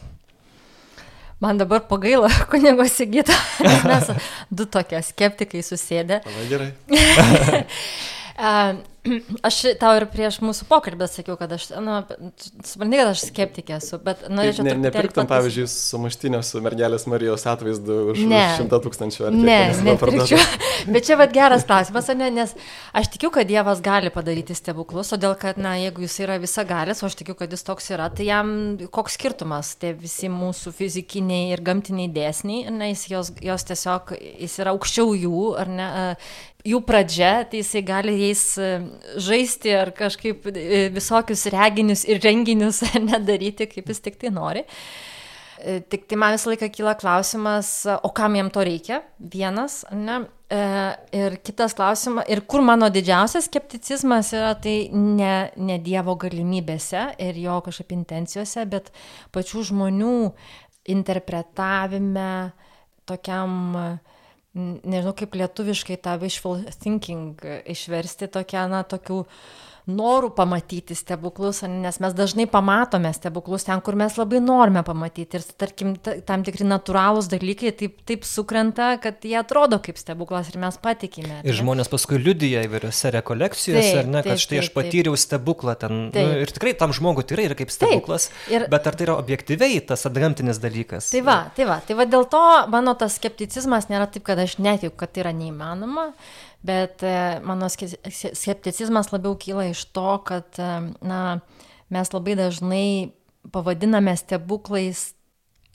Man 1.44 1.60
dabar 1.60 1.82
pagaila 1.84 2.30
kunigo 2.48 2.86
Sigito, 2.88 3.34
mes 3.84 4.08
du 4.48 4.64
tokie 4.64 5.02
skeptikai 5.04 5.60
susėdė. 5.66 6.22
Labai 6.24 6.44
gerai. 6.48 6.70
Aš 9.48 9.58
tau 9.80 9.92
ir 9.98 10.06
prieš 10.08 10.38
mūsų 10.44 10.66
pokalbę 10.68 11.06
sakiau, 11.10 11.36
kad 11.36 11.52
aš, 11.52 11.66
na, 11.82 12.00
supranti, 12.64 12.96
kad 12.96 13.10
aš 13.10 13.24
skeptikė 13.28 13.76
esu, 13.76 13.98
bet 14.04 14.22
norėčiau... 14.32 14.64
Ne, 14.64 14.76
nepirktam, 14.80 15.26
patis... 15.28 15.34
pavyzdžiui, 15.34 15.66
sumuštinio 15.70 16.40
su 16.46 16.62
mergelės 16.64 17.04
Marijos 17.10 17.44
atvaizdu 17.50 17.98
už, 18.14 18.22
ne. 18.30 18.40
už 18.40 18.62
šimtą 18.62 18.80
tūkstančių 18.86 19.26
ar 19.28 19.36
ne, 19.36 19.58
nepirkčiau. 19.90 20.40
bet 20.94 21.08
čia 21.08 21.18
vad 21.20 21.34
geras 21.36 21.66
klausimas, 21.68 22.08
ne, 22.16 22.30
nes 22.32 22.54
aš 22.96 23.10
tikiu, 23.12 23.28
kad 23.34 23.48
Dievas 23.50 23.84
gali 23.84 24.12
padaryti 24.14 24.56
stebuklus, 24.56 25.12
todėl 25.12 25.36
kad, 25.40 25.60
na, 25.60 25.76
jeigu 25.82 26.06
jis 26.06 26.16
yra 26.24 26.40
visagalis, 26.40 27.04
o 27.04 27.10
aš 27.10 27.18
tikiu, 27.20 27.36
kad 27.38 27.52
jis 27.52 27.66
toks 27.66 27.92
yra, 27.92 28.08
tai 28.08 28.30
jam 28.30 28.54
koks 28.88 29.18
skirtumas, 29.18 29.74
tie 29.80 29.92
visi 29.98 30.32
mūsų 30.32 30.72
fizikiniai 30.80 31.52
ir 31.52 31.64
gamtiniai 31.64 32.08
dėsniai, 32.14 32.72
na, 32.72 32.88
jis 32.94 33.06
jos, 33.12 33.34
jos 33.44 33.68
tiesiog, 33.68 34.16
jis 34.16 34.58
yra 34.64 34.72
aukščiau 34.72 35.12
jų, 35.26 35.46
ar 35.60 35.76
ne, 35.76 35.92
jų 36.64 36.80
pradžia, 36.88 37.44
tai 37.48 37.60
jisai 37.60 37.82
gali 37.84 38.14
jais 38.22 38.44
e, 38.56 38.68
žaisti 39.20 39.72
ar 39.76 39.92
kažkaip 39.96 40.46
e, 40.48 40.86
visokius 40.94 41.46
reginius 41.52 42.04
ir 42.08 42.22
renginius 42.24 42.82
nedaryti, 43.10 43.68
kaip 43.70 43.90
jis 43.92 44.00
tik 44.04 44.16
tai 44.20 44.32
nori. 44.34 44.64
E, 45.60 45.80
tik 45.92 46.08
tai 46.08 46.18
man 46.20 46.36
visą 46.36 46.52
laiką 46.52 46.70
kyla 46.72 46.96
klausimas, 47.00 47.74
o 48.00 48.12
kam 48.16 48.38
jam 48.38 48.48
to 48.52 48.64
reikia? 48.64 49.02
Vienas, 49.18 49.82
ne? 49.92 50.24
Ir 50.54 51.34
kitas 51.42 51.72
klausimas, 51.74 52.28
ir 52.30 52.44
kur 52.46 52.62
mano 52.62 52.86
didžiausias 52.92 53.48
skepticizmas 53.48 54.28
yra, 54.36 54.52
tai 54.54 54.86
ne, 54.92 55.48
ne 55.56 55.78
Dievo 55.82 56.14
galimybėse 56.20 57.08
ir 57.24 57.40
jo 57.42 57.56
kažkaip 57.64 57.90
intencijose, 57.96 58.62
bet 58.70 58.92
pačių 59.34 59.64
žmonių 59.72 60.12
interpretavime, 60.94 62.28
tokiam 63.08 63.56
uh, 63.80 64.13
nežinau 64.54 65.14
kaip 65.18 65.34
lietuviškai 65.34 65.98
tą 66.04 66.14
wishful 66.22 66.62
thinking 66.78 67.42
išversti 67.74 68.28
tokia, 68.30 68.66
na, 68.70 68.84
tokių 68.86 69.24
norų 69.90 70.30
pamatyti 70.32 70.96
stebuklus, 70.96 71.60
nes 71.68 71.98
mes 72.00 72.14
dažnai 72.16 72.46
pamatome 72.48 73.10
stebuklus 73.12 73.66
ten, 73.66 73.82
kur 73.84 73.98
mes 74.00 74.14
labai 74.16 74.40
norime 74.40 74.80
pamatyti. 74.86 75.36
Ir, 75.36 75.44
tarkim, 75.60 75.92
tam 76.00 76.44
tikri 76.46 76.64
natūralūs 76.68 77.28
dalykai 77.32 77.74
taip, 77.76 77.98
taip 78.08 78.24
sukrenta, 78.28 78.94
kad 79.02 79.24
jie 79.24 79.36
atrodo 79.40 79.78
kaip 79.84 80.00
stebuklas 80.00 80.48
ir 80.52 80.58
mes 80.62 80.78
patikime. 80.80 81.42
Ir 81.44 81.58
žmonės 81.58 81.92
paskui 81.92 82.20
liudyja 82.22 82.64
įvairiose 82.64 83.12
rekolekcijose, 83.18 83.82
taip, 83.90 84.00
ar 84.00 84.08
ne, 84.08 84.24
kad 84.24 84.38
taip, 84.38 84.44
štai 84.46 84.62
aš 84.62 84.72
patyriau 84.76 85.18
taip. 85.18 85.24
stebuklą 85.26 85.76
ten. 85.80 85.98
Nu, 86.06 86.14
taip. 86.14 86.30
Nu, 86.32 86.40
ir 86.46 86.54
tikrai 86.56 86.72
tam 86.80 86.96
žmogui 86.96 87.26
tai 87.28 87.44
yra 87.44 87.58
kaip 87.58 87.72
stebuklas. 87.74 88.30
Taip. 88.32 88.56
Ir... 88.56 88.66
Bet 88.72 88.88
ar 88.88 88.96
tai 88.96 89.08
yra 89.10 89.18
objektyviai 89.20 89.84
tas 89.84 90.08
atgamtinis 90.08 90.62
dalykas? 90.64 91.12
Tai 91.12 91.24
va, 91.28 91.38
tai 91.56 91.68
va, 91.68 91.78
tai 91.84 91.98
va 92.00 92.08
dėl 92.08 92.24
to 92.32 92.42
mano 92.72 92.96
tas 92.98 93.20
skepticizmas 93.20 93.90
nėra 93.92 94.08
taip, 94.08 94.24
kad 94.26 94.40
aš 94.40 94.56
netikiu, 94.64 94.96
kad 94.96 95.12
tai 95.12 95.26
yra 95.26 95.36
neįmanoma. 95.36 96.08
Bet 96.64 97.02
e, 97.04 97.40
mano 97.44 97.68
skepticizmas 97.68 99.10
labiau 99.12 99.36
kyla 99.36 99.68
iš 99.68 99.84
to, 99.92 100.06
kad 100.24 100.56
e, 100.56 100.70
na, 101.04 101.20
mes 101.92 102.12
labai 102.14 102.38
dažnai 102.40 102.86
pavadiname 103.52 104.14
stebuklais 104.16 105.10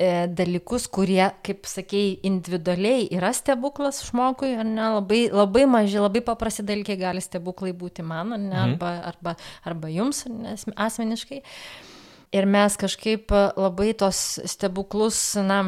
e, 0.02 0.26
dalykus, 0.34 0.88
kurie, 0.90 1.22
kaip 1.46 1.70
sakėjai, 1.70 2.16
individualiai 2.26 3.06
yra 3.14 3.30
stebuklas 3.38 4.02
žmogui, 4.08 4.56
ar 4.58 4.66
ne, 4.66 4.88
labai, 4.96 5.22
labai 5.30 5.68
maži, 5.70 6.00
labai 6.02 6.24
paprasti 6.26 6.66
dalykai 6.66 6.98
gali 6.98 7.22
stebuklai 7.22 7.76
būti 7.78 8.02
man, 8.02 8.34
ar 8.34 8.42
ne, 8.42 8.50
mhm. 8.50 8.74
arba, 8.74 8.96
arba, 9.12 9.36
arba 9.70 9.94
jums 9.94 10.26
ne, 10.26 10.58
asmeniškai. 10.74 11.44
Ir 12.34 12.46
mes 12.50 12.76
kažkaip 12.78 13.30
labai 13.58 13.92
tos 13.98 14.40
stebuklus, 14.50 15.22
na, 15.46 15.62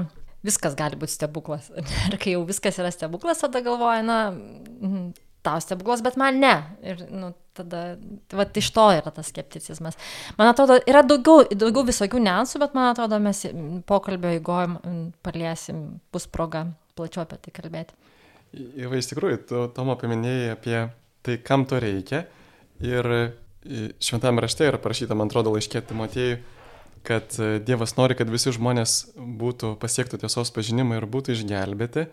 viskas 0.45 0.77
gali 0.77 0.99
būti 0.99 1.17
stebuklas. 1.17 1.69
Ir 2.09 2.17
kai 2.21 2.35
jau 2.35 2.45
viskas 2.47 2.79
yra 2.81 2.91
stebuklas, 2.93 3.43
tada 3.43 3.61
galvoju, 3.65 4.05
na, 4.07 4.17
mhm, 4.31 5.11
tau 5.45 5.61
stebuklas, 5.63 6.03
bet 6.05 6.17
man 6.21 6.39
ne. 6.41 6.53
Ir 6.85 7.05
nu, 7.09 7.31
tada, 7.57 7.95
va, 8.33 8.45
iš 8.45 8.69
to 8.75 8.87
yra 8.97 9.13
tas 9.13 9.31
skepticizmas. 9.33 9.97
Man 10.37 10.51
atrodo, 10.51 10.79
yra 10.89 11.03
daugiau, 11.05 11.45
daugiau 11.49 11.85
visokių 11.87 12.21
niansų, 12.27 12.61
bet 12.63 12.77
man 12.77 12.91
atrodo, 12.91 13.19
mes 13.23 13.43
pokalbio 13.89 14.35
įgojom, 14.37 14.77
paliesim, 15.25 15.83
bus 16.13 16.29
proga 16.31 16.67
plačiau 16.97 17.25
apie 17.25 17.39
tai 17.41 17.53
kalbėti. 17.55 17.97
Ir 18.51 18.91
iš 18.97 19.13
tikrųjų, 19.13 19.43
tu, 19.47 19.61
Tomo, 19.75 19.95
paminėjai 19.99 20.55
apie 20.57 20.77
tai, 21.23 21.37
kam 21.45 21.63
to 21.69 21.79
reikia. 21.81 22.25
Ir 22.83 23.07
šventame 24.01 24.41
rašte 24.43 24.65
yra 24.67 24.79
parašyta, 24.81 25.15
man 25.17 25.29
atrodo, 25.29 25.53
laiškė 25.55 25.83
Timotėjui, 25.87 26.39
kad 27.07 27.33
e, 27.39 27.59
Dievas 27.65 27.95
nori, 27.97 28.15
kad 28.17 28.29
visi 28.31 28.53
žmonės 28.55 29.13
būtų 29.15 29.75
pasiektų 29.81 30.21
tiesos 30.21 30.53
pažinimą 30.53 30.99
ir 30.99 31.07
būtų 31.09 31.35
išgelbėti. 31.35 32.07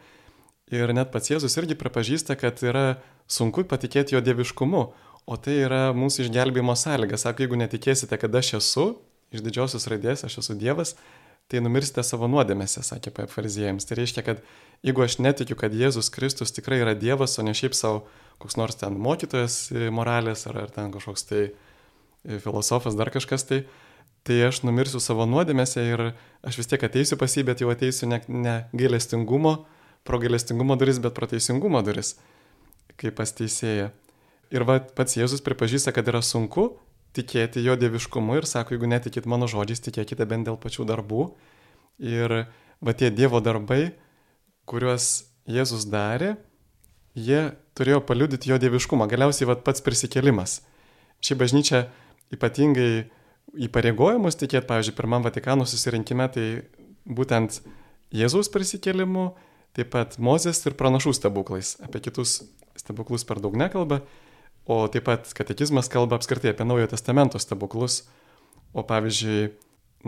Ir 0.75 0.93
net 0.93 1.13
pats 1.13 1.31
Jėzus 1.33 1.57
irgi 1.61 1.77
pripažįsta, 1.81 2.37
kad 2.41 2.61
yra 2.65 2.99
sunku 3.29 3.65
patikėti 3.69 4.17
jo 4.17 4.21
dieviškumu, 4.25 4.83
o 5.29 5.37
tai 5.41 5.61
yra 5.65 5.83
mūsų 5.97 6.27
išgelbėjimo 6.27 6.77
sąlyga. 6.77 7.21
Sako, 7.21 7.45
jeigu 7.45 7.61
netikėsite, 7.61 8.19
kad 8.21 8.37
aš 8.37 8.59
esu, 8.61 8.87
iš 9.33 9.45
didžiosios 9.45 9.89
raidės 9.89 10.25
aš 10.29 10.41
esu 10.43 10.57
Dievas, 10.61 10.95
tai 11.49 11.63
numirsite 11.65 12.05
savo 12.05 12.29
nuodėmėse, 12.29 12.83
sakė 12.85 13.13
apie 13.13 13.27
fariziejams. 13.33 13.89
Tai 13.89 13.97
reiškia, 13.97 14.25
kad 14.25 14.43
jeigu 14.85 15.05
aš 15.05 15.19
netikiu, 15.25 15.57
kad 15.57 15.73
Jėzus 15.73 16.13
Kristus 16.13 16.53
tikrai 16.53 16.83
yra 16.83 16.93
Dievas, 16.97 17.39
o 17.41 17.45
ne 17.45 17.57
šiaip 17.57 17.77
savo 17.77 18.05
koks 18.39 18.59
nors 18.61 18.79
ten 18.79 18.97
mokytojas 19.01 19.71
moralės 19.95 20.47
ar, 20.51 20.63
ar 20.67 20.73
ten 20.75 20.93
kažkoks 20.95 21.27
tai 21.29 21.43
filosofas, 22.45 22.97
dar 22.99 23.11
kažkas 23.15 23.47
tai, 23.49 23.63
tai 24.27 24.41
aš 24.49 24.63
numirsiu 24.67 25.01
savo 25.03 25.27
nuodėmėse 25.29 25.85
ir 25.85 26.03
aš 26.47 26.59
vis 26.61 26.71
tiek 26.71 26.83
ateisiu 26.85 27.19
pas 27.21 27.33
jį, 27.35 27.45
bet 27.49 27.63
jau 27.63 27.71
ateisiu 27.73 28.09
ne, 28.11 28.21
ne 28.29 28.57
gailestingumo, 28.77 29.55
pro 30.05 30.21
gailestingumo 30.23 30.77
duris, 30.81 31.01
bet 31.03 31.15
pro 31.17 31.29
teisingumo 31.31 31.83
duris, 31.87 32.17
kaip 33.01 33.17
pas 33.19 33.33
teisėja. 33.33 33.93
Ir 34.55 34.65
va, 34.65 34.79
pats 34.81 35.19
Jėzus 35.19 35.45
pripažįsta, 35.45 35.93
kad 35.93 36.09
yra 36.09 36.23
sunku 36.25 36.71
tikėti 37.17 37.63
jo 37.65 37.77
dieviškumu 37.79 38.39
ir 38.39 38.47
sako, 38.49 38.77
jeigu 38.77 38.89
netikit 38.89 39.27
mano 39.29 39.49
žodžiais, 39.51 39.83
tikėkite 39.85 40.25
bent 40.29 40.49
dėl 40.49 40.59
pačių 40.61 40.87
darbų. 40.89 41.31
Ir 41.99 42.35
va 42.85 42.95
tie 42.95 43.11
Dievo 43.11 43.41
darbai, 43.45 43.93
kuriuos 44.69 45.29
Jėzus 45.49 45.89
darė, 45.91 46.37
jie 47.19 47.51
turėjo 47.79 48.03
paliudyti 48.07 48.53
jo 48.53 48.59
dieviškumą. 48.61 49.09
Galiausiai 49.11 49.49
va 49.49 49.57
pats 49.57 49.83
prisikėlimas. 49.85 50.61
Ši 51.25 51.35
bažnyčia 51.39 51.87
ypatingai 52.35 53.09
įpareigojimus 53.57 54.39
tikėti, 54.39 54.67
pavyzdžiui, 54.69 54.97
pirmam 54.99 55.25
Vatikano 55.25 55.67
susirinkime, 55.69 56.29
tai 56.33 56.47
būtent 57.09 57.61
Jėzaus 58.15 58.51
prisikėlimu, 58.53 59.31
taip 59.77 59.93
pat 59.93 60.17
Mozės 60.21 60.61
ir 60.67 60.77
pranašų 60.79 61.15
stebuklais. 61.17 61.77
Apie 61.85 62.03
kitus 62.05 62.43
stebuklus 62.79 63.25
per 63.29 63.41
daug 63.45 63.57
nekalba, 63.59 64.03
o 64.69 64.85
taip 64.93 65.09
pat 65.09 65.29
katekizmas 65.37 65.91
kalba 65.93 66.19
apskritai 66.19 66.53
apie 66.53 66.67
Naujojo 66.69 66.93
testamento 66.93 67.41
stebuklus. 67.41 68.03
O 68.77 68.85
pavyzdžiui, 68.85 69.49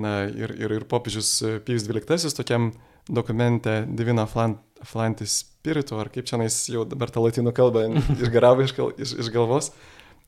na 0.01 0.27
ir, 0.29 0.53
ir, 0.53 0.77
ir 0.81 0.87
popiežius 0.89 1.63
Pijus 1.65 1.87
XII 1.89 2.35
tokiam 2.37 2.71
dokumente 3.09 3.87
Divina 3.89 4.27
Flantis 4.29 5.39
Spiritu, 5.41 5.97
ar 6.01 6.11
kaip 6.13 6.29
čia 6.29 6.39
nais 6.41 6.57
jau 6.71 6.85
dabar 6.89 7.11
tą 7.13 7.25
latinų 7.25 7.55
kalbą 7.57 7.87
išgaravo 8.21 8.65
iš, 8.65 8.77
iš, 9.01 9.15
iš 9.25 9.31
galvos, 9.33 9.73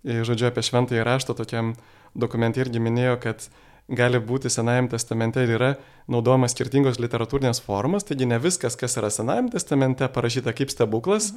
žodžiu 0.02 0.48
apie 0.48 0.64
šventąjį 0.66 1.04
raštą 1.06 1.36
tokiam 1.38 1.74
dokumente 2.14 2.62
irgi 2.62 2.82
minėjo, 2.82 3.18
kad 3.22 3.46
gali 3.92 4.20
būti 4.22 4.50
Senajame 4.52 4.90
testamente 4.92 5.42
ir 5.42 5.54
yra 5.56 5.72
naudojamas 6.10 6.54
skirtingos 6.54 7.00
literatūrinės 7.02 7.62
formos, 7.64 8.06
taigi 8.08 8.28
ne 8.28 8.38
viskas, 8.42 8.76
kas 8.78 8.96
yra 9.00 9.10
Senajame 9.12 9.52
testamente 9.52 10.08
parašyta 10.12 10.54
kaip 10.56 10.72
stebuklas, 10.72 11.32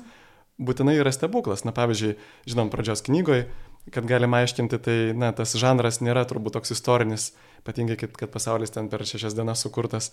būtinai 0.61 0.97
yra 0.99 1.11
stebuklas. 1.15 1.65
Na 1.67 1.73
pavyzdžiui, 1.75 2.15
žinom 2.47 2.71
pradžios 2.73 3.03
knygoje, 3.05 3.47
kad 3.93 4.07
galima 4.09 4.41
aiškinti, 4.43 4.79
tai 4.81 4.97
na, 5.17 5.31
tas 5.35 5.53
žanras 5.59 6.01
nėra 6.01 6.25
turbūt 6.29 6.57
toks 6.57 6.73
istorinis, 6.75 7.31
ypatingai, 7.61 7.97
kad, 8.01 8.15
kad 8.17 8.33
pasaulis 8.33 8.73
ten 8.73 8.89
per 8.89 9.05
šešias 9.05 9.37
dienas 9.37 9.63
sukurtas. 9.65 10.11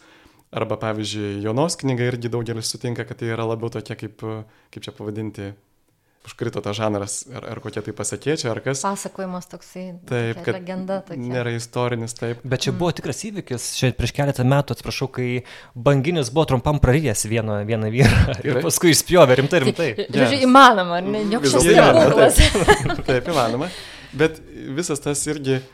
Arba 0.52 0.76
pavyzdžiui, 0.76 1.40
Jonos 1.40 1.78
knyga 1.80 2.10
irgi 2.10 2.28
daugelis 2.32 2.68
sutinka, 2.68 3.06
kad 3.08 3.22
tai 3.22 3.30
yra 3.32 3.46
labiau 3.48 3.70
tokia, 3.72 3.96
kaip, 3.96 4.20
kaip 4.74 4.84
čia 4.84 4.92
pavadinti, 4.92 5.54
užkrito 6.26 6.60
tas 6.62 6.76
žanras, 6.76 7.16
ar, 7.34 7.44
ar 7.54 7.60
kokie 7.62 7.82
tai 7.82 7.94
pasakėčiai, 7.96 8.50
ar 8.52 8.60
kas. 8.62 8.82
Pasakojimas 8.86 9.48
toksai. 9.50 9.84
Taip, 10.08 10.42
kad 10.46 10.56
legenda 10.56 11.00
tokia. 11.06 11.30
Nėra 11.32 11.54
istorinis, 11.56 12.14
taip. 12.18 12.42
Bet 12.46 12.62
čia 12.66 12.74
buvo 12.76 12.92
tikras 12.94 13.24
įvykis, 13.26 13.66
čia 13.78 13.90
prieš 13.96 14.14
keletą 14.16 14.46
metų, 14.46 14.76
atsiprašau, 14.76 15.08
kai 15.16 15.28
banginis 15.74 16.30
buvo 16.34 16.46
trumpam 16.52 16.78
prarijęs 16.82 17.26
vieną, 17.30 17.58
vieną 17.68 17.90
vyrą 17.94 18.36
ir 18.46 18.60
paskui 18.62 18.92
išspjovė 18.94 19.38
rimtai, 19.42 19.62
rimtai. 19.66 19.88
Žodžiu, 20.04 20.38
yes. 20.38 20.46
įmanoma, 20.46 21.00
ne, 21.06 21.24
joks 21.34 21.56
stebuklas. 21.56 22.38
Taip, 22.38 23.02
taip, 23.10 23.32
įmanoma. 23.34 23.70
Bet 24.14 24.38
visas 24.76 25.02
tas 25.02 25.24
irgi 25.26 25.58
e, 25.58 25.64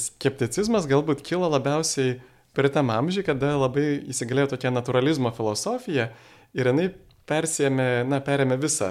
skepticizmas 0.00 0.86
galbūt 0.90 1.24
kilo 1.26 1.50
labiausiai 1.50 2.20
per 2.54 2.70
tam 2.70 2.92
amžiui, 2.94 3.26
kada 3.26 3.56
labai 3.58 3.96
įsigalėjo 4.12 4.52
tokia 4.54 4.70
naturalizmo 4.70 5.34
filosofija 5.34 6.12
ir 6.54 6.70
jinai 6.70 6.92
persėmė, 7.28 8.04
na, 8.08 8.20
perėmė 8.24 8.58
visą, 8.60 8.90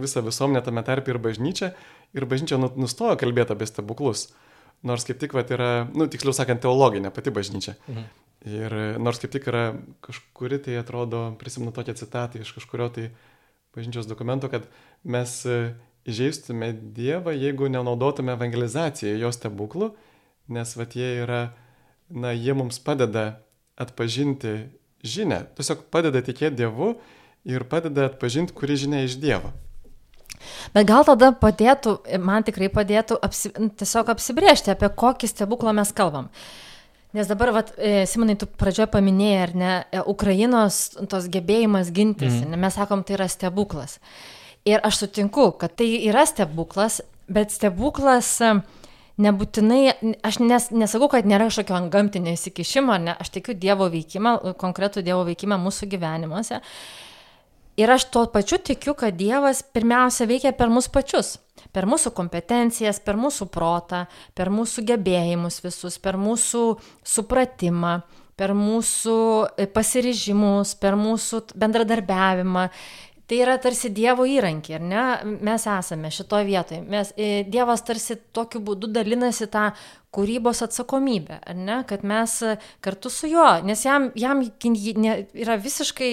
visą 0.00 0.22
visuomenę 0.24 0.62
tame 0.64 0.84
tarp 0.86 1.08
ir 1.12 1.20
bažnyčią, 1.22 1.70
ir 2.16 2.26
bažnyčia 2.30 2.58
nu, 2.60 2.70
nustojo 2.80 3.16
kalbėti 3.20 3.54
apie 3.54 3.68
stebuklus. 3.68 4.28
Nors 4.84 5.06
kaip 5.08 5.20
tik, 5.20 5.32
va, 5.36 5.44
yra, 5.48 5.70
nu, 5.96 6.08
tiksliau 6.12 6.34
sakant, 6.36 6.60
teologinė 6.64 7.12
pati 7.14 7.32
bažnyčia. 7.34 7.76
Mhm. 7.88 8.08
Ir 8.54 8.74
nors 9.00 9.20
kaip 9.22 9.32
tik 9.32 9.46
yra 9.48 9.70
kažkuri, 10.04 10.58
tai 10.60 10.76
atrodo, 10.76 11.30
prisimenu 11.40 11.72
tokią 11.72 11.94
citatą 11.96 12.42
iš 12.44 12.52
kažkurio 12.58 12.90
tai 12.92 13.06
bažnyčios 13.76 14.08
dokumento, 14.10 14.50
kad 14.52 14.68
mes 15.02 15.38
įžeistume 16.04 16.68
Dievą, 16.96 17.32
jeigu 17.32 17.70
nenaudotume 17.72 18.34
evangelizaciją 18.36 19.16
jo 19.22 19.32
stebuklų, 19.32 19.94
nes 20.52 20.76
va 20.76 20.84
jie 20.84 21.08
yra, 21.24 21.40
na, 22.12 22.34
jie 22.36 22.52
mums 22.56 22.78
padeda 22.84 23.40
atpažinti 23.80 24.68
žinę, 25.04 25.46
tiesiog 25.56 25.86
padeda 25.92 26.20
tikėti 26.24 26.60
Dievu 26.60 26.94
ir 27.44 27.64
padeda 27.68 28.08
atpažinti, 28.10 28.54
kuri 28.56 28.76
žinia 28.80 29.04
iš 29.04 29.18
Dievo. 29.20 29.52
Bet 30.74 30.86
gal 30.88 31.06
tada 31.06 31.30
padėtų, 31.36 31.96
man 32.20 32.44
tikrai 32.44 32.68
padėtų 32.72 33.16
apsi, 33.24 33.52
tiesiog 33.78 34.10
apsibriežti, 34.12 34.72
apie 34.72 34.90
kokį 34.92 35.30
stebuklą 35.30 35.74
mes 35.76 35.92
kalbam. 35.96 36.28
Nes 37.14 37.28
dabar, 37.30 37.52
vat, 37.54 37.70
e, 37.78 38.02
Simonai, 38.10 38.34
tu 38.34 38.48
pradžioje 38.50 38.88
paminėjai, 38.90 39.42
ar 39.44 39.52
ne, 39.54 39.72
e, 39.94 40.00
Ukrainos 40.10 40.96
tos 41.10 41.28
gebėjimas 41.30 41.92
gintis, 41.94 42.40
mm. 42.40 42.50
ne, 42.50 42.58
mes 42.58 42.74
sakom, 42.74 43.04
tai 43.06 43.14
yra 43.20 43.28
stebuklas. 43.30 44.00
Ir 44.66 44.82
aš 44.82 45.04
sutinku, 45.04 45.52
kad 45.60 45.76
tai 45.78 45.86
yra 46.08 46.24
stebuklas, 46.26 46.98
bet 47.30 47.54
stebuklas 47.54 48.32
e, 48.42 48.50
nebūtinai, 49.22 50.16
aš 50.26 50.40
nes, 50.42 50.68
nesakau, 50.74 51.12
kad 51.12 51.28
nėra 51.30 51.46
kažkokio 51.52 51.78
antgamtinio 51.78 52.34
įsikišimo, 52.34 52.98
ne, 53.06 53.14
aš 53.14 53.30
tikiu 53.38 53.54
Dievo 53.54 53.86
veikimą, 53.94 54.56
konkretų 54.58 55.06
Dievo 55.06 55.22
veikimą 55.28 55.60
mūsų 55.68 55.92
gyvenimuose. 55.94 56.58
Ir 57.76 57.90
aš 57.90 58.04
tuo 58.14 58.26
pačiu 58.30 58.60
tikiu, 58.62 58.94
kad 58.94 59.16
Dievas 59.18 59.64
pirmiausia 59.74 60.28
veikia 60.30 60.52
per 60.54 60.70
mus 60.70 60.86
pačius. 60.86 61.38
Per 61.74 61.88
mūsų 61.90 62.12
kompetencijas, 62.14 63.00
per 63.02 63.18
mūsų 63.18 63.48
protą, 63.50 64.04
per 64.34 64.50
mūsų 64.54 64.84
gebėjimus 64.92 65.58
visus, 65.64 65.96
per 65.98 66.14
mūsų 66.20 66.62
supratimą, 67.02 67.96
per 68.38 68.54
mūsų 68.54 69.16
e, 69.58 69.66
pasirižimus, 69.74 70.76
per 70.78 70.94
mūsų 70.98 71.42
bendradarbiavimą. 71.58 72.68
tai 73.26 73.38
yra 73.40 73.56
tarsi 73.58 73.88
Dievo 73.90 74.26
įrankį, 74.28 74.74
ar 74.76 74.82
ne? 74.84 75.02
Mes 75.42 75.66
esame 75.66 76.10
šitoje 76.12 76.44
vietoje. 76.44 76.80
Mes, 76.82 77.12
e, 77.16 77.42
dievas 77.48 77.82
tarsi 77.82 78.18
tokiu 78.32 78.60
būdu 78.60 78.92
dalinasi 78.92 79.46
tą 79.50 79.72
kūrybos 80.12 80.62
atsakomybę, 80.62 81.40
ar 81.42 81.56
ne? 81.56 81.82
Kad 81.88 82.04
mes 82.04 82.42
kartu 82.80 83.10
su 83.10 83.26
juo, 83.26 83.62
nes 83.64 83.82
jam, 83.84 84.12
jam 84.14 84.44
yra 84.44 85.56
visiškai 85.56 86.12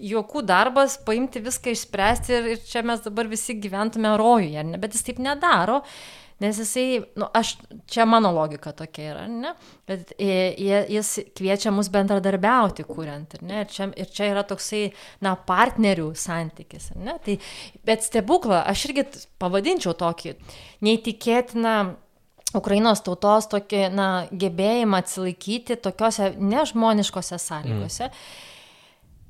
juokų 0.00 0.44
darbas 0.46 0.98
paimti 1.06 1.42
viską 1.44 1.72
išspręsti 1.74 2.36
ir, 2.36 2.52
ir 2.54 2.62
čia 2.66 2.84
mes 2.86 3.02
dabar 3.04 3.28
visi 3.30 3.56
gyventume 3.60 4.16
rojuje, 4.20 4.62
ne? 4.66 4.80
bet 4.80 4.96
jis 4.96 5.06
taip 5.08 5.20
nedaro. 5.22 5.82
Nes 6.36 6.58
jisai, 6.60 6.98
nu, 7.16 7.24
aš, 7.32 7.54
čia 7.88 8.04
mano 8.04 8.28
logika 8.36 8.68
tokia 8.76 9.06
yra, 9.14 9.22
ne? 9.24 9.54
Bet 9.88 10.10
jis 10.20 11.14
kviečia 11.32 11.70
mus 11.72 11.88
bendradarbiauti, 11.88 12.84
kuriant, 12.84 13.38
ne? 13.40 13.62
Ir 13.62 13.70
čia, 13.72 13.86
ir 13.96 14.10
čia 14.12 14.26
yra 14.34 14.42
toksai, 14.44 14.82
na, 15.24 15.32
partnerių 15.48 16.10
santykis, 16.20 16.90
ne? 17.00 17.14
Tai, 17.24 17.38
bet 17.88 18.04
stebuklą, 18.04 18.58
aš 18.68 18.84
irgi 18.90 19.06
pavadinčiau 19.40 19.96
tokį 19.96 20.34
neįtikėtiną 20.84 21.76
Ukrainos 22.60 23.00
tautos 23.06 23.48
tokį, 23.56 23.80
na, 23.96 24.10
gebėjimą 24.28 25.00
atsilaikyti 25.00 25.80
tokiuose 25.88 26.34
nežmoniškose 26.36 27.40
sąlygose. 27.40 28.10
Mm 28.12 28.52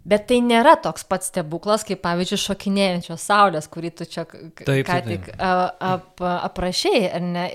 Bet 0.06 0.28
tai 0.30 0.38
nėra 0.44 0.76
toks 0.78 1.02
pats 1.08 1.32
stebuklas, 1.32 1.82
kaip 1.86 1.98
pavyzdžiui 2.04 2.38
šokinėjančios 2.38 3.26
saulės, 3.26 3.66
kurį 3.72 3.90
tu 3.98 4.06
čia 4.06 4.22
taip, 4.28 4.86
ką 4.86 4.98
tik 5.02 5.28
ap, 5.34 6.22
aprašiai. 6.22 7.08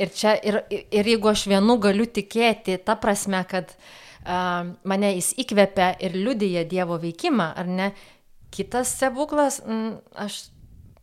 Ir, 0.04 0.12
čia, 0.16 0.36
ir, 0.36 0.60
ir 0.68 1.12
jeigu 1.14 1.32
aš 1.32 1.46
vienu 1.48 1.78
galiu 1.80 2.10
tikėti, 2.12 2.76
ta 2.84 2.98
prasme, 3.00 3.40
kad 3.48 3.72
a, 3.72 4.66
mane 4.84 5.14
jis 5.16 5.32
įkvepia 5.46 5.94
ir 6.04 6.18
liudyja 6.18 6.66
Dievo 6.68 7.00
veikimą, 7.00 7.54
ar 7.56 7.72
ne, 7.72 7.92
kitas 8.52 8.98
stebuklas, 8.98 9.62
m, 9.64 10.02
aš 10.20 10.44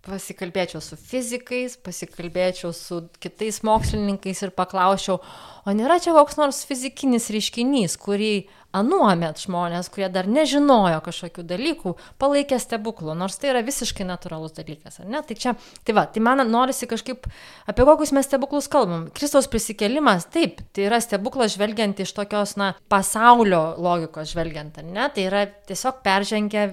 pasikalbėčiau 0.08 0.80
su 0.84 0.96
fizikais, 1.00 1.76
pasikalbėčiau 1.84 2.72
su 2.76 3.02
kitais 3.22 3.60
mokslininkais 3.66 4.44
ir 4.44 4.52
paklausčiau, 4.56 5.18
o 5.68 5.74
nėra 5.76 5.98
čia 6.00 6.14
koks 6.16 6.38
nors 6.40 6.62
fizikinis 6.68 7.28
reiškinys, 7.34 7.98
kurį 8.00 8.32
anuomet 8.76 9.40
žmonės, 9.40 9.88
kurie 9.92 10.08
dar 10.12 10.26
nežinojo 10.28 10.98
kažkokių 11.06 11.44
dalykų, 11.48 11.94
palaikė 12.20 12.58
stebuklų, 12.60 13.14
nors 13.16 13.38
tai 13.40 13.52
yra 13.54 13.62
visiškai 13.64 14.04
natūralus 14.08 14.52
dalykas, 14.56 15.00
ar 15.00 15.08
ne? 15.08 15.22
Tai 15.24 15.36
čia, 15.40 15.54
tai 15.88 15.96
va, 15.96 16.04
tai 16.12 16.20
man 16.24 16.44
norisi 16.50 16.88
kažkaip, 16.90 17.30
apie 17.68 17.86
kokius 17.88 18.12
mes 18.16 18.28
stebuklus 18.28 18.68
kalbam. 18.72 19.08
Kristaus 19.16 19.48
prisikėlimas, 19.50 20.28
taip, 20.34 20.60
tai 20.76 20.84
yra 20.90 21.00
stebuklas 21.04 21.56
žvelgiant 21.56 22.04
iš 22.04 22.12
tokios, 22.16 22.58
na, 22.60 22.74
pasaulio 22.92 23.62
logikos 23.80 24.34
žvelgiant, 24.34 24.82
ar 24.82 24.88
ne? 24.88 25.08
Tai 25.16 25.28
yra 25.30 25.44
tiesiog 25.48 26.02
peržengia 26.04 26.68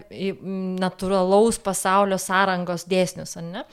natūralaus 0.83 1.61
pasaulio 1.63 2.19
sąrangos 2.21 2.89
dėsnius, 2.91 3.37
ar 3.39 3.47
ne? 3.47 3.69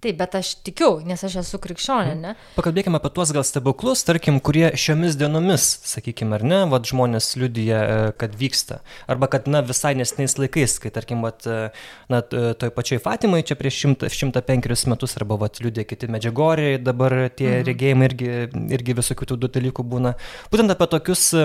Taip, 0.00 0.16
bet 0.16 0.34
aš 0.38 0.54
tikiu, 0.64 0.94
nes 1.04 1.20
aš 1.26 1.34
esu 1.42 1.58
krikščionė, 1.60 2.14
mhm. 2.14 2.20
ne? 2.24 2.52
Pakalbėkime 2.56 2.96
apie 2.96 3.10
tuos 3.12 3.32
gal 3.36 3.44
stebuklus, 3.44 4.00
tarkim, 4.08 4.38
kurie 4.40 4.70
šiomis 4.80 5.18
dienomis, 5.20 5.66
sakykime, 5.90 6.38
ar 6.38 6.44
ne, 6.46 6.60
vad 6.72 6.88
žmonės 6.88 7.34
liudyja, 7.36 7.80
e, 7.80 8.14
kad 8.20 8.36
vyksta. 8.40 8.80
Arba 9.12 9.28
kad, 9.32 9.50
na, 9.52 9.60
visai 9.66 9.92
nesniais 9.98 10.38
laikais, 10.40 10.78
kai, 10.80 10.92
tarkim, 10.94 11.20
vad, 11.26 11.44
e, 11.44 11.68
na, 12.12 12.22
toj 12.24 12.72
pačioj 12.76 13.02
Fatimai 13.04 13.42
čia 13.44 13.58
prieš 13.60 13.82
105 13.84 14.88
metus, 14.88 15.16
arba, 15.20 15.36
vad, 15.42 15.60
liudė 15.60 15.84
kiti 15.88 16.08
medžiagoriai, 16.08 16.80
dabar 16.80 17.18
tie 17.28 17.50
mhm. 17.50 17.68
regėjimai 17.68 18.08
irgi, 18.08 18.32
irgi 18.78 18.96
visokių 19.02 19.28
tų 19.34 19.52
dalykų 19.58 19.84
būna. 19.84 20.14
Būtent 20.54 20.72
apie 20.72 20.88
tokius 20.96 21.26
e, 21.36 21.44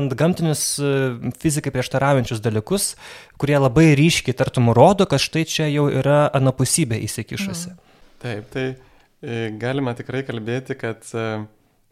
ant 0.00 0.16
gamtinius 0.16 0.64
fizikai 1.44 1.74
prieštaraujančius 1.76 2.40
dalykus, 2.40 2.94
kurie 3.42 3.58
labai 3.58 3.90
ryškiai, 3.98 4.36
tartum, 4.38 4.70
rodo, 4.76 5.08
kad 5.10 5.22
štai 5.22 5.42
čia 5.50 5.66
jau 5.72 5.88
yra 5.90 6.28
anapusybė 6.38 7.00
įsikišusi. 7.08 7.72
Mhm. 7.72 7.98
Taip, 8.22 8.46
tai 8.54 8.66
e, 8.70 9.50
galima 9.58 9.96
tikrai 9.98 10.22
kalbėti, 10.26 10.78
kad 10.78 11.02
e, 11.10 11.26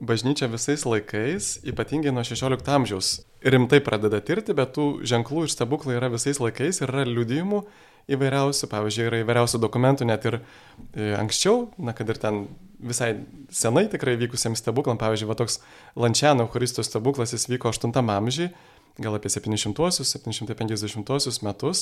bažnyčia 0.01 0.47
visais 0.53 0.87
laikais, 0.87 1.57
ypatingai 1.67 2.15
nuo 2.15 2.23
16 2.27 2.71
amžiaus, 2.77 3.13
rimtai 3.43 3.83
pradeda 3.85 4.23
tirti, 4.25 4.55
bet 4.57 4.77
tų 4.77 4.89
ženklų 5.11 5.49
ir 5.49 5.53
stebuklų 5.53 5.99
yra 5.99 6.11
visais 6.13 6.39
laikais 6.41 6.81
ir 6.81 6.93
yra 6.93 7.05
liudijimų 7.09 7.65
įvairiausių, 8.11 8.69
pavyzdžiui, 8.71 9.07
yra 9.11 9.21
įvairiausių 9.25 9.61
dokumentų 9.63 10.09
net 10.09 10.25
ir 10.31 10.39
e, 10.41 11.13
anksčiau, 11.19 11.69
na, 11.79 11.95
kad 11.97 12.09
ir 12.11 12.19
ten 12.23 12.45
visai 12.81 13.13
senai 13.53 13.87
tikrai 13.93 14.17
vykusiems 14.21 14.63
stebuklam, 14.63 14.99
pavyzdžiui, 15.01 15.29
va 15.29 15.37
toks 15.39 15.61
Lančiano 16.01 16.47
Eucharistos 16.47 16.89
stebuklas, 16.89 17.35
jis 17.37 17.51
vyko 17.51 17.75
8 17.75 17.93
amžiui, 18.17 18.51
gal 18.99 19.15
apie 19.19 19.31
700-750 19.31 21.45
metus. 21.47 21.79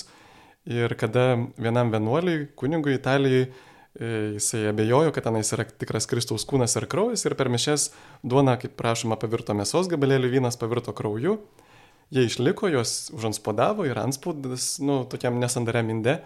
Ir 0.69 0.93
kada 1.01 1.25
vienam 1.57 1.89
vienuoliui, 1.95 2.49
kunigui 2.59 2.99
Italijai, 2.99 3.49
E, 3.99 4.35
jisai 4.37 4.69
abejojo, 4.71 5.11
kad 5.11 5.25
tenais 5.27 5.49
yra 5.57 5.65
tikras 5.67 6.07
Kristaus 6.07 6.45
kūnas 6.47 6.77
ir 6.79 6.85
kraujas 6.91 7.25
ir 7.27 7.35
per 7.35 7.49
mišes 7.51 7.89
duona, 8.23 8.55
kaip 8.61 8.77
prašoma, 8.79 9.17
pavirto 9.19 9.57
mėsos 9.59 9.89
gabalėlį, 9.91 10.31
vynas 10.37 10.59
pavirto 10.61 10.95
krauju. 10.95 11.35
Jie 12.15 12.29
išliko, 12.29 12.71
juos 12.71 13.09
užanspodavo 13.17 13.89
ir 13.89 13.99
anspaudas, 13.99 14.77
nu, 14.79 15.01
tokiam 15.11 15.41
nesandariam 15.43 15.91
inde. 15.91 16.21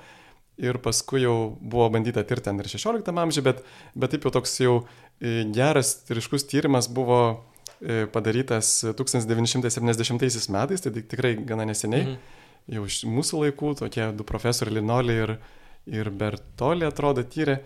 Ir 0.61 0.77
paskui 0.85 1.23
jau 1.23 1.37
buvo 1.57 1.87
bandyta 1.95 2.27
tirti 2.29 2.51
ten 2.51 2.61
ir 2.61 2.69
16 2.69 3.09
amžiuje, 3.09 3.47
bet, 3.47 3.65
bet 3.97 4.13
taip 4.13 4.29
jau 4.29 4.35
toks 4.37 4.53
jau 4.61 4.75
e, 4.83 5.47
geras 5.57 5.95
ir 6.13 6.21
iškus 6.21 6.45
tyrimas 6.51 6.91
buvo 6.93 7.23
padarytas 8.13 8.85
1970 8.99 10.53
metais, 10.55 10.85
tai 10.85 10.93
tikrai 10.95 11.35
gana 11.47 11.67
neseniai, 11.67 12.05
mhm. 12.07 12.41
jau 12.77 12.87
iš 12.87 13.03
mūsų 13.11 13.45
laikų, 13.47 13.75
tokie 13.83 14.07
du 14.17 14.27
profesoriai 14.29 14.79
Linolį 14.79 15.19
ir, 15.25 15.35
ir 15.91 16.11
Bertolį 16.15 16.89
atrodo 16.89 17.25
tyrė. 17.27 17.61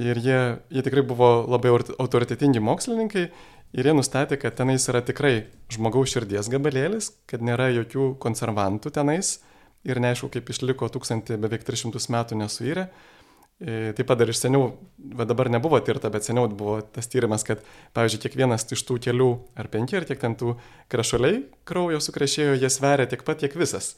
Ir 0.00 0.20
jie, 0.22 0.40
jie 0.70 0.82
tikrai 0.86 1.02
buvo 1.02 1.28
labai 1.50 1.72
autoritetingi 1.74 2.60
mokslininkai 2.62 3.24
ir 3.26 3.88
jie 3.88 3.94
nustatė, 3.96 4.38
kad 4.38 4.54
tenais 4.54 4.86
yra 4.88 5.00
tikrai 5.02 5.48
žmogaus 5.74 6.12
širdies 6.14 6.46
gabalėlis, 6.52 7.10
kad 7.26 7.42
nėra 7.42 7.72
jokių 7.74 8.12
konservantų 8.22 8.92
tenais 8.94 9.40
ir 9.82 9.98
neaišku, 9.98 10.30
kaip 10.30 10.52
išliko 10.54 10.86
tūkstantį 10.94 11.40
beveik 11.42 11.66
300 11.66 12.06
metų 12.14 12.38
nesuirę. 12.38 12.86
E, 12.86 13.19
taip 13.60 14.06
pat 14.08 14.20
dar 14.22 14.30
iš 14.32 14.38
seniau, 14.40 14.70
va 15.16 15.26
dabar 15.28 15.50
nebuvo 15.52 15.76
tirta, 15.84 16.08
bet 16.12 16.24
seniau 16.24 16.48
buvo 16.48 16.78
tas 16.80 17.10
tyrimas, 17.12 17.44
kad, 17.44 17.60
pavyzdžiui, 17.96 18.22
kiekvienas 18.24 18.64
iš 18.72 18.86
tų 18.88 18.96
kelių 19.04 19.30
ar 19.60 19.68
penki 19.72 19.98
ar 19.98 20.06
tiek 20.08 20.20
ten 20.22 20.36
tų 20.40 20.54
krašuliai 20.92 21.42
kraujo 21.68 22.00
sukrešėjo, 22.00 22.56
jie 22.56 22.70
sveria 22.72 23.08
tiek 23.10 23.26
pat, 23.26 23.42
tiek 23.44 23.58
visas 23.60 23.94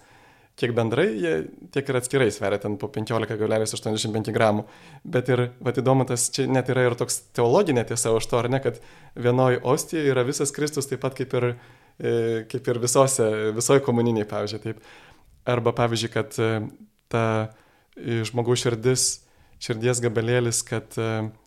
kiek 0.58 0.74
bendrai 0.76 1.06
jie 1.16 1.32
tiek 1.72 1.88
ir 1.88 1.98
atskirai 1.98 2.28
sveria 2.32 2.60
ten 2.60 2.76
po 2.80 2.88
15,85 2.92 4.32
gramų. 4.34 4.66
Bet 5.04 5.30
ir, 5.32 5.44
vad 5.64 5.78
įdomu, 5.80 6.06
tas 6.08 6.28
čia 6.34 6.46
net 6.50 6.68
yra 6.72 6.86
ir 6.88 6.96
toks 6.98 7.22
teologinė 7.36 7.86
tiesa 7.88 8.12
už 8.16 8.28
to, 8.28 8.40
ar 8.40 8.50
ne, 8.52 8.60
kad 8.64 8.80
vienoje 9.16 9.62
ostijoje 9.62 10.12
yra 10.12 10.26
visas 10.28 10.52
Kristus 10.54 10.90
taip 10.90 11.02
pat 11.04 11.16
kaip 11.18 11.32
ir, 11.38 11.48
e, 11.98 12.12
kaip 12.52 12.68
ir 12.68 12.82
visose, 12.82 13.28
visoje 13.56 13.84
komuniniai, 13.86 14.28
pavyzdžiui, 14.28 14.62
taip. 14.66 14.86
Arba, 15.48 15.72
pavyzdžiui, 15.80 16.12
kad 16.12 16.36
e, 16.38 16.52
ta 17.12 17.24
e, 17.96 18.20
žmogaus 18.28 18.62
širdis, 18.62 19.08
širdies 19.62 20.02
gabalėlis, 20.02 20.62
kad 20.66 20.96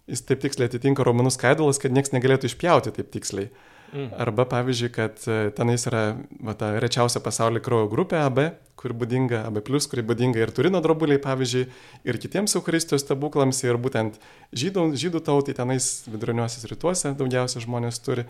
jis 0.08 0.22
taip 0.26 0.44
tiksliai 0.44 0.70
atitinka 0.70 1.06
romanų 1.06 1.34
skaidulas, 1.36 1.82
kad 1.82 1.96
niekas 1.96 2.14
negalėtų 2.16 2.52
išpjauti 2.52 2.94
taip 2.96 3.10
tiksliai. 3.14 3.50
Mm. 3.96 4.10
Arba 4.20 4.44
pavyzdžiui, 4.50 4.90
kad 4.92 5.22
e, 5.30 5.36
tenais 5.56 5.86
yra 5.88 6.18
va, 6.44 6.56
ta 6.58 6.74
rečiausia 6.84 7.22
pasaulyje 7.24 7.64
kraujo 7.64 7.88
grupė 7.92 8.18
AB, 8.26 8.42
kuri 8.80 8.96
būdinga 8.98 9.46
AB, 9.48 9.62
kuri 9.64 10.04
būdinga 10.10 10.42
ir 10.42 10.52
Turino 10.56 10.82
drobuliai, 10.84 11.22
pavyzdžiui, 11.24 11.64
ir 12.10 12.20
kitiems 12.20 12.58
Eucharistijos 12.60 13.06
stebuklams, 13.06 13.62
ir 13.64 13.80
būtent 13.80 14.18
žydų, 14.58 14.90
žydų 15.00 15.22
tautai 15.30 15.56
tenais 15.56 15.88
viduriniuosius 16.10 16.68
rytuose 16.72 17.14
daugiausia 17.16 17.64
žmonės 17.64 18.02
turi. 18.04 18.28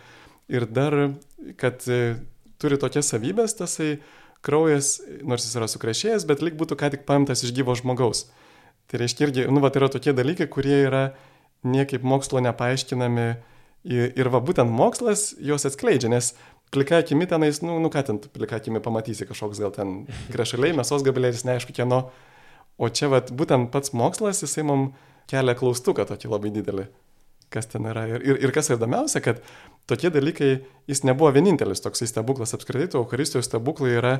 Ir 0.51 0.67
dar, 0.69 0.99
kad 1.57 1.81
e, 1.89 2.19
turi 2.61 2.77
tokias 2.81 3.09
savybės, 3.15 3.57
tasai 3.57 3.95
kraujas, 4.45 4.99
nors 5.25 5.47
jis 5.47 5.57
yra 5.57 5.71
sukrešėjęs, 5.71 6.27
bet 6.29 6.45
lik 6.45 6.59
būtų 6.59 6.77
ką 6.77 6.93
tik 6.93 7.07
paimtas 7.09 7.41
iš 7.47 7.55
gyvo 7.55 7.73
žmogaus. 7.79 8.27
Tai 8.91 9.01
reiškia 9.01 9.27
irgi, 9.27 9.45
nu, 9.49 9.63
va, 9.63 9.71
tai 9.73 9.81
yra 9.81 9.89
tokie 9.93 10.13
dalykai, 10.13 10.47
kurie 10.51 10.83
yra 10.85 11.09
niekaip 11.65 12.05
mokslo 12.05 12.41
nepaaiškinami 12.45 13.29
Ir, 13.85 14.15
ir 14.17 14.29
va 14.33 14.41
būtent 14.41 14.71
mokslas 14.73 15.35
juos 15.37 15.67
atskleidžia, 15.67 16.09
nes 16.09 16.31
plika 16.73 16.97
akimi 17.03 17.27
tenais, 17.29 17.59
nu, 17.61 17.77
nu 17.77 17.91
ką 17.93 18.01
ten, 18.07 18.17
plika 18.33 18.57
akimi 18.57 18.81
pamatysi 18.81 19.27
kažkoks 19.29 19.61
gal 19.61 19.73
ten 19.75 19.91
grešaliai, 20.33 20.73
mėsos 20.73 21.05
gabalėlis, 21.05 21.45
neaišku 21.45 21.75
kieno. 21.77 22.07
O 22.81 22.89
čia 22.89 23.11
va 23.13 23.21
būtent 23.21 23.69
pats 23.71 23.93
mokslas, 23.93 24.41
jisai 24.41 24.65
mums 24.65 25.11
kelia 25.29 25.53
klaustuką 25.57 26.07
tokį 26.09 26.31
labai 26.33 26.51
didelį, 26.55 26.87
kas 27.53 27.69
ten 27.69 27.85
yra. 27.91 28.07
Ir, 28.09 28.25
ir, 28.25 28.41
ir 28.47 28.55
kas 28.55 28.73
įdomiausia, 28.73 29.21
kad 29.23 29.45
tokie 29.89 30.09
dalykai, 30.13 30.49
jis 30.89 31.05
nebuvo 31.05 31.29
vienintelis 31.37 31.85
toks 31.85 32.01
stebuklas 32.09 32.57
apskritai, 32.57 32.89
to 32.89 33.03
Eucharistijos 33.05 33.45
stebuklai 33.51 33.93
yra 33.99 34.15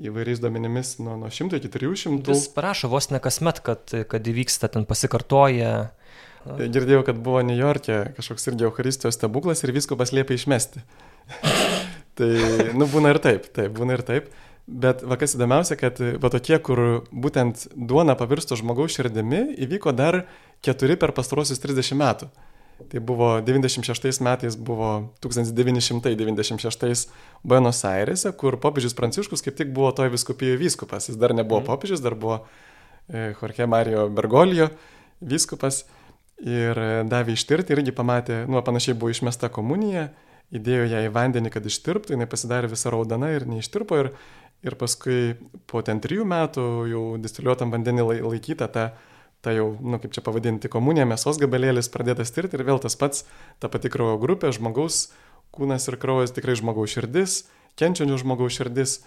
įvairiais 0.00 0.40
duomenimis 0.40 0.94
nuo, 1.04 1.18
nuo 1.20 1.28
100 1.32 1.60
iki 1.60 1.72
300. 1.72 2.32
Jis 2.32 2.46
parašo 2.54 2.88
vos 2.92 3.10
ne 3.12 3.20
kasmet, 3.22 3.60
kad, 3.64 3.92
kad 4.08 4.30
įvyksta, 4.32 4.70
ten 4.72 4.88
pasikartoja 4.88 5.90
Girdėjau, 6.42 7.04
kad 7.06 7.18
buvo 7.22 7.42
New 7.46 7.54
York'e 7.54 8.16
kažkoks 8.16 8.48
irgi 8.50 8.66
Euharistijos 8.66 9.14
stebuklas 9.14 9.62
ir 9.62 9.72
visko 9.74 9.94
paslėpė 9.98 10.34
išmesti. 10.34 10.82
tai, 12.18 12.30
nu, 12.74 12.88
būna 12.90 13.12
ir 13.14 13.20
taip, 13.22 13.46
taip, 13.54 13.70
būna 13.76 13.98
ir 13.98 14.02
taip. 14.06 14.32
Bet 14.66 15.02
va 15.06 15.18
kas 15.18 15.36
įdomiausia, 15.36 15.76
kad 15.78 15.98
va 16.22 16.30
tokie, 16.30 16.56
kur 16.62 17.04
būtent 17.10 17.68
duona 17.74 18.14
pavirsto 18.18 18.58
žmogaus 18.58 18.94
širdimi, 18.94 19.44
įvyko 19.66 19.94
dar 19.94 20.24
keturi 20.62 20.98
per 20.98 21.14
pastarosius 21.14 21.62
30 21.62 21.98
metų. 21.98 22.30
Tai 22.90 23.00
buvo 23.00 23.40
96 23.44 24.20
metais, 24.24 24.56
buvo 24.56 25.12
1996 25.20 27.08
Buenos 27.42 27.84
Airese, 27.84 28.32
kur 28.32 28.58
popiežius 28.60 28.96
Pranciškus 28.98 29.44
kaip 29.44 29.56
tik 29.58 29.72
buvo 29.74 29.92
toj 29.96 30.12
viskupijoje 30.14 30.60
vyskupas. 30.60 31.08
Jis 31.10 31.18
dar 31.20 31.34
nebuvo 31.36 31.60
mm. 31.60 31.68
popiežius, 31.68 32.02
dar 32.04 32.16
buvo 32.18 32.42
e, 33.08 33.32
Jorge 33.40 33.66
Mario 33.66 34.08
Bergolijo 34.08 34.70
vyskupas 35.20 35.84
ir 36.42 36.78
e, 36.78 36.90
davė 37.08 37.36
ištirti 37.36 37.76
irgi 37.76 37.94
pamatė, 37.94 38.42
nu, 38.50 38.60
panašiai 38.64 38.98
buvo 38.98 39.12
išmesta 39.14 39.50
komunija, 39.52 40.08
įdėjo 40.52 40.88
ją 40.90 41.04
į 41.06 41.12
vandenį, 41.14 41.52
kad 41.54 41.66
ištirptų, 41.66 42.16
jinai 42.16 42.28
pasidarė 42.30 42.70
visą 42.72 42.92
raudoną 42.92 43.30
ir 43.36 43.46
neištirpo 43.48 44.00
ir, 44.02 44.10
ir 44.66 44.76
paskui 44.80 45.36
po 45.70 45.82
ten 45.86 46.02
trijų 46.02 46.26
metų 46.28 46.66
jau 46.90 47.04
distiliuotam 47.22 47.72
vandenį 47.72 48.08
laikyta 48.20 48.68
ta 48.72 48.90
ta 49.42 49.52
jau, 49.54 49.72
nu 49.82 49.98
kaip 49.98 50.14
čia 50.14 50.22
pavadinti, 50.24 50.70
komunija, 50.70 51.06
mėsos 51.08 51.40
gabalėlis 51.42 51.90
pradėtas 51.90 52.30
tirti 52.34 52.58
ir 52.58 52.64
vėl 52.68 52.78
tas 52.82 52.94
pats, 52.98 53.24
ta 53.58 53.70
pati 53.72 53.90
kraujo 53.90 54.20
grupė, 54.22 54.52
žmogaus 54.54 55.08
kūnas 55.52 55.88
ir 55.90 55.98
kraujas, 56.00 56.32
tikrai 56.34 56.56
žmogaus 56.58 56.94
širdis, 56.94 57.42
kenčiančių 57.80 58.20
žmogaus 58.22 58.56
širdis. 58.56 59.00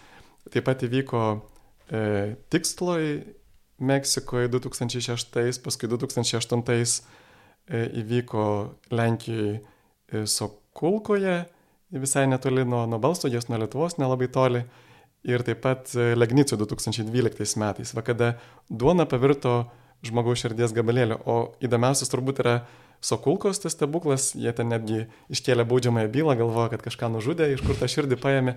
Taip 0.53 0.67
pat 0.67 0.83
įvyko 0.85 1.21
e, 1.89 2.35
tiksloj 2.53 3.07
Meksikoje 3.81 4.51
2006, 4.53 5.61
paskui 5.65 5.89
2008 5.91 6.61
e, 6.69 7.81
įvyko 8.03 8.45
Lenkijoje 8.93 9.55
e, 9.57 10.25
Sokulkoje, 10.29 11.39
visai 11.95 12.27
netoli 12.29 12.65
nuo, 12.67 12.85
nuo 12.89 12.99
Balstogės, 13.01 13.49
nuo 13.49 13.59
Lietuvos, 13.63 13.97
nelabai 14.01 14.29
toli. 14.31 14.61
Ir 15.25 15.41
taip 15.41 15.63
pat 15.63 15.89
e, 15.97 16.13
Legnicijų 16.13 16.61
2012 16.61 17.57
metais, 17.57 17.95
va 17.97 18.05
kada 18.05 18.35
duona 18.69 19.07
pavirto 19.09 19.63
žmogaus 20.09 20.41
širdies 20.43 20.73
gabalėlio. 20.75 21.19
O 21.25 21.37
įdomiausias 21.63 22.11
turbūt 22.11 22.41
yra 22.43 22.57
Sokulkos 23.05 23.59
tas 23.61 23.75
stebuklas, 23.75 24.31
jie 24.33 24.49
ten 24.55 24.71
netgi 24.71 25.03
iškėlė 25.33 25.65
baudžiamąją 25.67 26.09
bylą, 26.13 26.35
galvoja, 26.39 26.71
kad 26.73 26.85
kažką 26.85 27.11
nužudė, 27.13 27.51
iš 27.53 27.61
kur 27.65 27.77
tą 27.77 27.89
širdį 27.91 28.17
paėmė. 28.21 28.55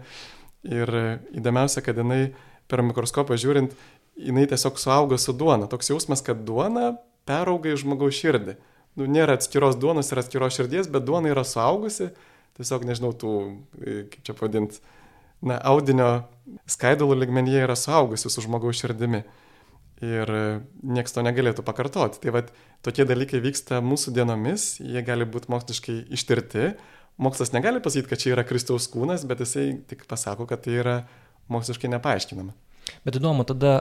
Ir 0.69 0.93
įdomiausia, 1.37 1.83
kad 1.85 1.99
jinai 2.01 2.33
per 2.71 2.81
mikroskopą 2.87 3.37
žiūrint, 3.41 3.75
jinai 4.17 4.47
tiesiog 4.49 4.81
suaugo 4.81 5.19
su 5.21 5.35
duona. 5.37 5.69
Toks 5.71 5.93
jausmas, 5.93 6.23
kad 6.25 6.41
duona 6.49 6.95
perauga 7.29 7.75
į 7.75 7.81
žmogaus 7.83 8.17
širdį. 8.19 8.57
Nu, 8.99 9.07
nėra 9.11 9.37
atskiros 9.39 9.77
duonos 9.79 10.09
ir 10.11 10.23
atskiros 10.23 10.57
širdies, 10.57 10.89
bet 10.91 11.05
duona 11.07 11.31
yra 11.31 11.45
suaugusi, 11.47 12.09
tiesiog 12.59 12.87
nežinau, 12.89 13.13
tų, 13.15 13.35
kaip 14.15 14.23
čia 14.27 14.35
pavadinti, 14.39 14.81
na, 15.45 15.61
audinio 15.71 16.09
skaidulų 16.71 17.21
ligmenyje 17.21 17.67
yra 17.69 17.77
suaugusi 17.79 18.33
su 18.33 18.43
žmogaus 18.43 18.81
širdimi 18.81 19.23
ir 20.05 20.33
nieks 20.83 21.15
to 21.15 21.25
negalėtų 21.27 21.65
pakartoti. 21.67 22.21
Tai 22.23 22.35
vad, 22.37 22.53
tokie 22.87 23.07
dalykai 23.09 23.43
vyksta 23.45 23.83
mūsų 23.85 24.15
dienomis, 24.19 24.77
jie 24.83 25.03
gali 25.07 25.27
būti 25.29 25.51
moksliškai 25.53 25.99
ištirti. 26.15 26.73
Mokslas 27.19 27.51
negali 27.55 27.83
pasakyti, 27.83 28.11
kad 28.13 28.23
čia 28.23 28.33
yra 28.37 28.47
Kristaus 28.47 28.87
kūnas, 28.93 29.27
bet 29.27 29.43
jisai 29.43 29.73
tik 29.91 30.07
pasako, 30.11 30.47
kad 30.51 30.63
tai 30.67 30.79
yra 30.79 30.97
moksliškai 31.51 31.91
nepaaiškinama. 31.97 32.55
Bet 33.05 33.19
įdomu, 33.19 33.45
tada 33.49 33.73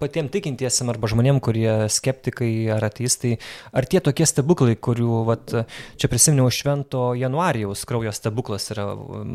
patiems 0.00 0.32
tikintiesiam 0.34 0.90
arba 0.92 1.10
žmonėm, 1.10 1.38
kurie 1.44 1.86
skeptikai 1.92 2.50
ar 2.74 2.84
ateistai, 2.88 3.36
ar 3.70 3.86
tie 3.86 4.02
tokie 4.04 4.26
stebuklai, 4.28 4.74
kurių, 4.74 5.22
vat, 5.28 5.54
čia 6.00 6.10
prisiminiau 6.10 6.50
švento 6.50 7.12
Januarijaus 7.18 7.84
kraujo 7.88 8.12
stebuklas 8.14 8.70
yra 8.74 8.88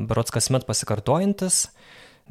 berots 0.09 0.33
kasmet 0.35 0.67
pasikartojantis, 0.67 1.67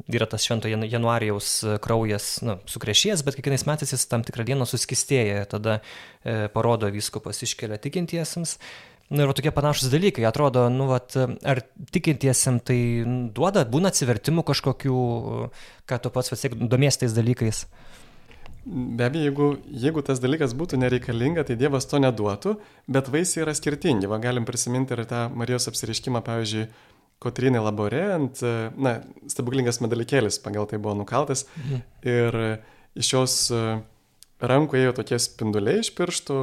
yra 0.07 0.27
tas 0.29 0.45
švento 0.45 0.69
januarijaus 0.69 1.49
e, 1.63 1.77
kraujas 1.83 2.37
nu, 2.45 2.57
sukrešėjęs, 2.69 3.23
bet 3.25 3.37
kiekvienais 3.39 3.65
metais 3.69 3.93
jis 3.93 4.05
tam 4.11 4.25
tikrą 4.27 4.45
dieną 4.47 4.67
suskistėja 4.69 5.47
tada 5.49 5.79
e, 5.79 6.47
parodo 6.53 6.91
vyskupas 6.93 7.41
iškelia 7.47 7.79
tikintiesiems. 7.81 8.57
Na 9.07 9.21
nu, 9.21 9.29
ir 9.29 9.37
tokie 9.37 9.53
panašus 9.55 9.87
dalykai, 9.87 10.25
atrodo, 10.27 10.65
nu, 10.67 10.89
vat, 10.89 11.15
ar 11.15 11.61
tikintiesiam 11.95 12.57
tai 12.59 12.79
duoda, 13.31 13.63
būna 13.63 13.87
atsivertimų 13.93 14.43
kažkokių, 14.49 14.97
ką 15.87 15.99
tu 16.03 16.11
pats 16.11 16.33
vis 16.33 16.43
tiek 16.43 16.57
domies 16.67 16.99
tais 16.99 17.15
dalykais. 17.15 17.61
Be 18.67 19.05
abejo, 19.07 19.23
jeigu, 19.29 19.47
jeigu 19.79 20.01
tas 20.03 20.19
dalykas 20.19 20.51
būtų 20.59 20.81
nereikalinga, 20.81 21.45
tai 21.47 21.55
Dievas 21.55 21.87
to 21.87 22.01
neduotų, 22.03 22.57
bet 22.91 23.07
vaisiai 23.13 23.45
yra 23.45 23.53
skirtingi. 23.55 24.09
Va, 24.11 24.19
galim 24.19 24.43
prisiminti 24.43 24.91
ir 24.91 25.05
tą 25.07 25.29
Marijos 25.31 25.69
apsiriškimą, 25.71 26.19
pavyzdžiui, 26.27 26.67
Kotrinai 27.23 27.63
Laborė 27.65 28.03
ant, 28.13 28.41
na, 28.77 28.99
stebuklingas 29.31 29.79
medalikėlis 29.81 30.37
pagal 30.43 30.67
tai 30.69 30.77
buvo 30.77 30.93
nukaltas 30.99 31.47
mhm. 31.57 31.79
ir 32.05 32.37
iš 32.97 33.13
jos 33.13 33.37
e, 33.53 33.61
rankų 34.41 34.77
ėjo 34.81 34.93
tokie 34.99 35.17
spinduliai 35.21 35.81
iš 35.81 35.89
pirštų 35.97 36.37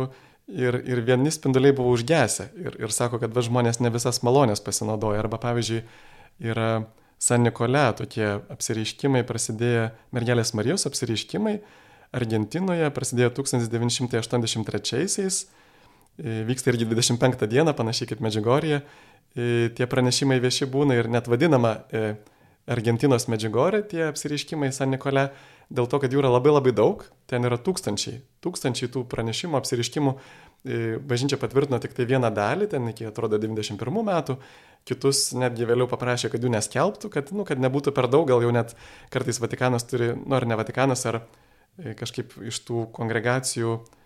ir, 0.51 0.81
ir 0.83 1.03
vieni 1.07 1.31
spinduliai 1.35 1.75
buvo 1.77 1.95
užgesę 1.95 2.51
ir, 2.59 2.77
ir 2.83 2.91
sako, 2.95 3.21
kad 3.23 3.35
va 3.35 3.43
žmonės 3.45 3.81
ne 3.83 3.91
visas 3.95 4.23
malonės 4.27 4.63
pasinaudoja. 4.65 5.23
Arba 5.23 5.39
pavyzdžiui, 5.43 5.81
yra 6.43 6.71
San 7.23 7.47
Nikole 7.47 7.87
tokie 7.97 8.27
apsireiškimai 8.53 9.23
prasidėjo, 9.27 9.89
mergelės 10.15 10.55
Marijos 10.59 10.87
apsireiškimai 10.91 11.57
Argentinoje 12.15 12.91
prasidėjo 12.95 13.31
1983-aisiais, 13.41 15.37
e, 15.45 16.43
vyksta 16.47 16.71
irgi 16.71 16.87
25 16.91 17.49
dieną, 17.51 17.75
panašiai 17.75 18.11
kaip 18.13 18.21
Medžiugorija 18.23 18.79
tie 19.35 19.87
pranešimai 19.91 20.39
vieši 20.43 20.69
būna 20.71 20.99
ir 20.99 21.09
net 21.11 21.29
vadinama 21.31 21.75
e, 21.91 22.15
Argentinos 22.71 23.27
medžiugorė, 23.29 23.83
tie 23.91 24.07
apsiriškimai 24.09 24.71
San 24.73 24.93
Nikole, 24.95 25.27
dėl 25.75 25.89
to, 25.91 25.99
kad 26.01 26.13
jų 26.13 26.23
yra 26.23 26.31
labai 26.33 26.55
labai 26.55 26.73
daug, 26.77 27.03
ten 27.29 27.45
yra 27.45 27.59
tūkstančiai, 27.61 28.21
tūkstančiai 28.45 28.89
tų 28.95 29.03
pranešimų, 29.11 29.59
apsiriškimų, 29.59 30.15
e, 30.15 30.79
bažnyčia 31.11 31.37
patvirtino 31.41 31.81
tik 31.83 31.97
tai 31.97 32.07
vieną 32.09 32.31
dalį, 32.35 32.71
ten 32.73 32.87
iki 32.93 33.09
atrodo 33.09 33.41
91 33.43 34.07
metų, 34.09 34.39
kitus 34.89 35.27
netgi 35.37 35.69
vėliau 35.69 35.89
paprašė, 35.91 36.31
kad 36.33 36.45
jų 36.45 36.53
neskelbtų, 36.55 37.11
kad, 37.13 37.35
nu, 37.37 37.45
kad 37.49 37.61
nebūtų 37.61 37.93
per 37.97 38.09
daug, 38.13 38.29
gal 38.31 38.45
jau 38.45 38.55
net 38.55 38.77
kartais 39.13 39.43
Vatikanas 39.43 39.85
turi, 39.91 40.15
nu 40.17 40.39
ar 40.39 40.49
ne 40.49 40.57
Vatikanas, 40.61 41.05
ar 41.11 41.21
e, 41.21 41.93
kažkaip 41.99 42.39
iš 42.49 42.63
tų 42.69 42.87
kongregacijų 42.97 43.77
E, 43.77 44.04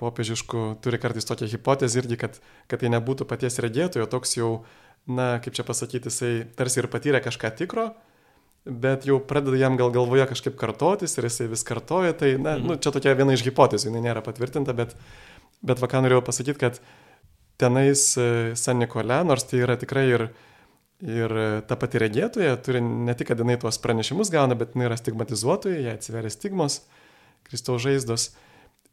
popiežiškų 0.00 0.62
turi 0.82 0.98
kartais 0.98 1.26
tokią 1.28 1.46
hipotezę 1.52 2.00
irgi, 2.00 2.18
kad, 2.18 2.40
kad 2.70 2.82
tai 2.82 2.90
nebūtų 2.90 3.26
paties 3.30 3.60
regėtojo, 3.62 4.08
toks 4.10 4.34
jau, 4.36 4.50
na, 5.06 5.38
kaip 5.44 5.54
čia 5.54 5.66
pasakyti, 5.66 6.10
jisai 6.10 6.32
tarsi 6.58 6.82
ir 6.82 6.88
patyrė 6.90 7.20
kažką 7.22 7.52
tikro, 7.60 7.92
bet 8.64 9.06
jau 9.06 9.20
pradeda 9.22 9.60
jam 9.60 9.76
gal 9.78 9.92
galvoje 9.94 10.26
kažkaip 10.32 10.56
kartotis 10.58 11.14
ir 11.18 11.28
jisai 11.28 11.46
vis 11.52 11.62
kartoja, 11.66 12.16
tai, 12.18 12.34
na, 12.34 12.56
mhm. 12.56 12.66
nu, 12.66 12.78
čia 12.80 12.90
tokia 12.94 13.14
viena 13.14 13.36
iš 13.36 13.44
hipotezių, 13.46 13.92
jinai 13.92 14.08
nėra 14.08 14.24
patvirtinta, 14.26 14.74
bet, 14.74 14.96
bet 15.62 15.82
va 15.82 15.90
ką 15.92 16.02
norėjau 16.02 16.24
pasakyti, 16.26 16.58
kad 16.58 16.80
tenais 17.60 18.08
e, 18.18 18.56
San 18.58 18.82
Nikole, 18.82 19.20
nors 19.28 19.46
tai 19.46 19.60
yra 19.62 19.76
tikrai 19.78 20.08
ir, 20.10 20.26
ir 21.04 21.36
ta 21.68 21.78
pati 21.78 22.00
regėtoja, 22.02 22.56
turi 22.64 22.82
ne 22.82 23.14
tik, 23.14 23.30
kad 23.30 23.38
jinai 23.38 23.54
tuos 23.62 23.78
pranešimus 23.78 24.32
gauna, 24.34 24.58
bet 24.58 24.74
jinai 24.74 24.88
yra 24.90 24.98
stigmatizuotoja, 24.98 25.84
jai 25.84 25.94
atsiveria 25.94 26.32
stigmos, 26.34 26.80
Kristaus 27.46 27.84
žaizdos. 27.84 28.32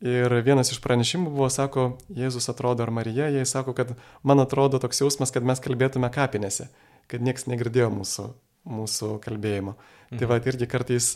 Ir 0.01 0.33
vienas 0.41 0.71
iš 0.73 0.79
pranešimų 0.81 1.29
buvo, 1.29 1.47
sako, 1.53 1.99
Jėzus 2.17 2.49
atrodo 2.49 2.81
ar 2.81 2.89
Marija, 2.89 3.27
jai 3.29 3.43
sako, 3.45 3.75
kad 3.77 3.91
man 4.25 4.41
atrodo 4.41 4.79
toks 4.81 5.03
jausmas, 5.03 5.29
kad 5.29 5.45
mes 5.45 5.61
kalbėtume 5.61 6.09
kapinėse, 6.13 6.71
kad 7.11 7.21
niekas 7.21 7.45
negirdėjo 7.45 7.91
mūsų, 7.93 8.25
mūsų 8.65 9.11
kalbėjimo. 9.21 9.75
Tai 9.77 10.15
mhm. 10.15 10.23
Tai 10.23 10.31
va, 10.31 10.39
irgi 10.41 10.69
kartais 10.71 11.11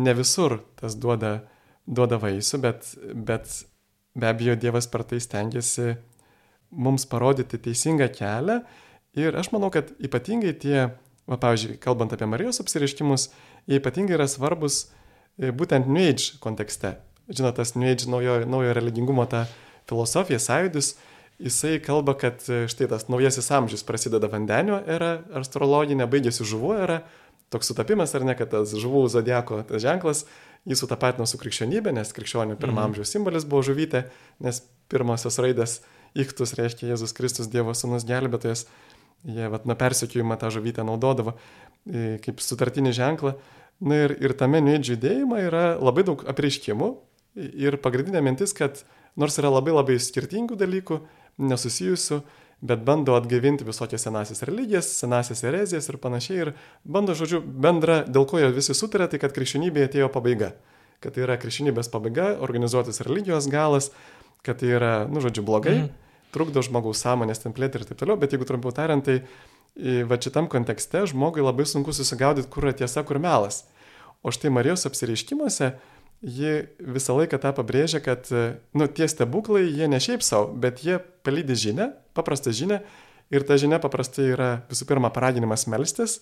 ne 0.00 0.16
visur 0.16 0.62
tas 0.80 0.96
duoda, 0.96 1.42
duoda 1.84 2.16
vaisių, 2.22 2.62
bet, 2.64 2.94
bet 3.12 3.58
be 4.16 4.32
abejo 4.32 4.56
Dievas 4.56 4.88
per 4.88 5.04
tai 5.04 5.20
stengiasi 5.20 5.92
mums 6.72 7.04
parodyti 7.04 7.60
teisingą 7.60 8.08
kelią. 8.16 8.62
Ir 9.20 9.36
aš 9.36 9.52
manau, 9.52 9.68
kad 9.68 9.92
ypatingai 10.00 10.56
tie, 10.56 10.88
va, 11.28 11.36
pavyzdžiui, 11.36 11.76
kalbant 11.84 12.16
apie 12.16 12.32
Marijos 12.32 12.64
apsiriškimus, 12.64 13.28
jie 13.68 13.76
ypatingai 13.76 14.16
yra 14.16 14.24
svarbus 14.24 14.86
e, 15.36 15.52
būtent 15.52 15.84
New 15.84 16.00
Age 16.00 16.40
kontekste 16.40 16.96
žinot, 17.32 17.56
tas 17.58 17.74
New 17.74 17.88
Age 17.88 18.10
naujo, 18.10 18.42
naujo 18.48 18.76
religingumo 18.76 19.26
ta 19.30 19.46
filosofija, 19.88 20.38
sąjūdis, 20.42 20.94
jisai 21.42 21.78
kalba, 21.82 22.14
kad 22.18 22.44
e, 22.48 22.64
štai 22.70 22.90
tas 22.92 23.08
naujasis 23.10 23.50
amžius 23.54 23.84
prasideda 23.86 24.30
vandenio 24.30 24.78
era, 24.86 25.16
astrologinė, 25.40 26.06
baigėsi 26.10 26.46
žuvų 26.46 26.76
era, 26.84 27.02
toks 27.52 27.72
sutapimas 27.72 28.14
ar 28.16 28.24
ne, 28.28 28.36
kad 28.38 28.52
tas 28.52 28.72
žuvų 28.78 29.06
zodieko 29.12 29.60
tas 29.68 29.82
ženklas 29.84 30.24
jį 30.68 30.78
sutapatino 30.78 31.26
su 31.26 31.40
krikščionybė, 31.40 31.92
nes 31.94 32.14
krikščionių 32.14 32.56
pirmą 32.60 32.78
mhm. 32.78 32.92
amžiaus 32.92 33.12
simbolis 33.14 33.46
buvo 33.48 33.64
žuvytė, 33.66 34.06
nes 34.44 34.62
pirmosios 34.92 35.38
raidės 35.42 35.80
iktus 36.18 36.54
reiškia 36.58 36.92
Jėzus 36.92 37.14
Kristus, 37.16 37.48
Dievo 37.50 37.74
sūnus 37.74 38.06
gelbėtojas, 38.06 38.66
jie 39.26 39.48
vat, 39.50 39.66
nuo 39.66 39.76
persekiojimo 39.78 40.36
tą 40.38 40.52
žuvytę 40.54 40.84
naudodavo 40.86 41.34
e, 41.34 42.18
kaip 42.22 42.42
sutartinį 42.44 42.94
ženklą. 42.98 43.36
Na 43.82 44.04
ir, 44.04 44.14
ir 44.22 44.34
tame 44.38 44.60
neidžių 44.62 44.94
judėjime 44.94 45.40
yra 45.48 45.64
labai 45.80 46.04
daug 46.06 46.20
apreiškimų, 46.30 46.90
Ir 47.36 47.78
pagrindinė 47.80 48.20
mintis, 48.24 48.52
kad 48.56 48.82
nors 49.16 49.38
yra 49.40 49.50
labai 49.52 49.74
labai 49.74 49.98
skirtingų 50.00 50.56
dalykų, 50.60 50.98
nesusijusių, 51.42 52.20
bet 52.62 52.84
bando 52.86 53.16
atgaivinti 53.18 53.66
visokias 53.66 54.04
senasis 54.06 54.44
religijas, 54.46 54.90
senasis 55.00 55.42
erezijas 55.48 55.88
ir 55.90 55.98
panašiai. 56.02 56.42
Ir 56.44 56.50
bando, 56.84 57.16
žodžiu, 57.18 57.40
bendra, 57.42 58.02
dėl 58.06 58.28
ko 58.28 58.38
jie 58.38 58.52
visi 58.54 58.76
sutarė, 58.76 59.08
tai 59.10 59.18
kad 59.22 59.34
krikščionybėje 59.34 59.90
atėjo 59.90 60.10
pabaiga. 60.14 60.52
Kad 61.02 61.16
tai 61.16 61.24
yra 61.24 61.38
krikščionybės 61.42 61.90
pabaiga, 61.90 62.36
organizuotis 62.44 63.02
religijos 63.02 63.48
galas, 63.50 63.90
kad 64.46 64.60
tai 64.60 64.76
yra, 64.76 64.92
nu, 65.10 65.22
žodžiu, 65.24 65.42
blogai, 65.46 65.78
mm. 65.80 66.12
trukdo 66.36 66.62
žmogaus 66.62 67.02
sąmonės 67.02 67.42
templėti 67.42 67.80
ir 67.80 67.88
taip 67.88 67.98
toliau. 67.98 68.20
Bet 68.20 68.36
jeigu 68.36 68.46
trumpiau 68.46 68.74
tariant, 68.76 69.02
tai 69.08 70.04
va 70.06 70.20
šitam 70.20 70.46
kontekste 70.52 71.06
žmogui 71.10 71.42
labai 71.42 71.66
sunku 71.66 71.94
susigaudyti, 71.96 72.50
kur 72.52 72.68
yra 72.68 72.76
tiesa, 72.84 73.02
kur 73.08 73.18
melas. 73.22 73.64
O 74.22 74.30
štai 74.30 74.52
Marijos 74.54 74.86
apsireiškimuose 74.86 75.72
ji 76.22 76.52
visą 76.78 77.16
laiką 77.18 77.38
tą 77.42 77.50
pabrėžia, 77.56 78.00
kad 78.02 78.28
nu, 78.30 78.86
tie 78.86 79.08
stebuklai, 79.10 79.64
jie 79.66 79.88
ne 79.90 79.98
šiaip 80.02 80.22
savo, 80.22 80.52
bet 80.54 80.84
jie 80.86 81.00
palydi 81.26 81.56
žinę, 81.58 81.92
paprastą 82.14 82.54
žinę. 82.54 82.82
Ir 83.32 83.46
ta 83.48 83.56
žinia 83.56 83.78
paprastai 83.80 84.28
yra 84.34 84.50
visų 84.68 84.84
pirma 84.90 85.08
paraginimas 85.08 85.64
melstis, 85.72 86.18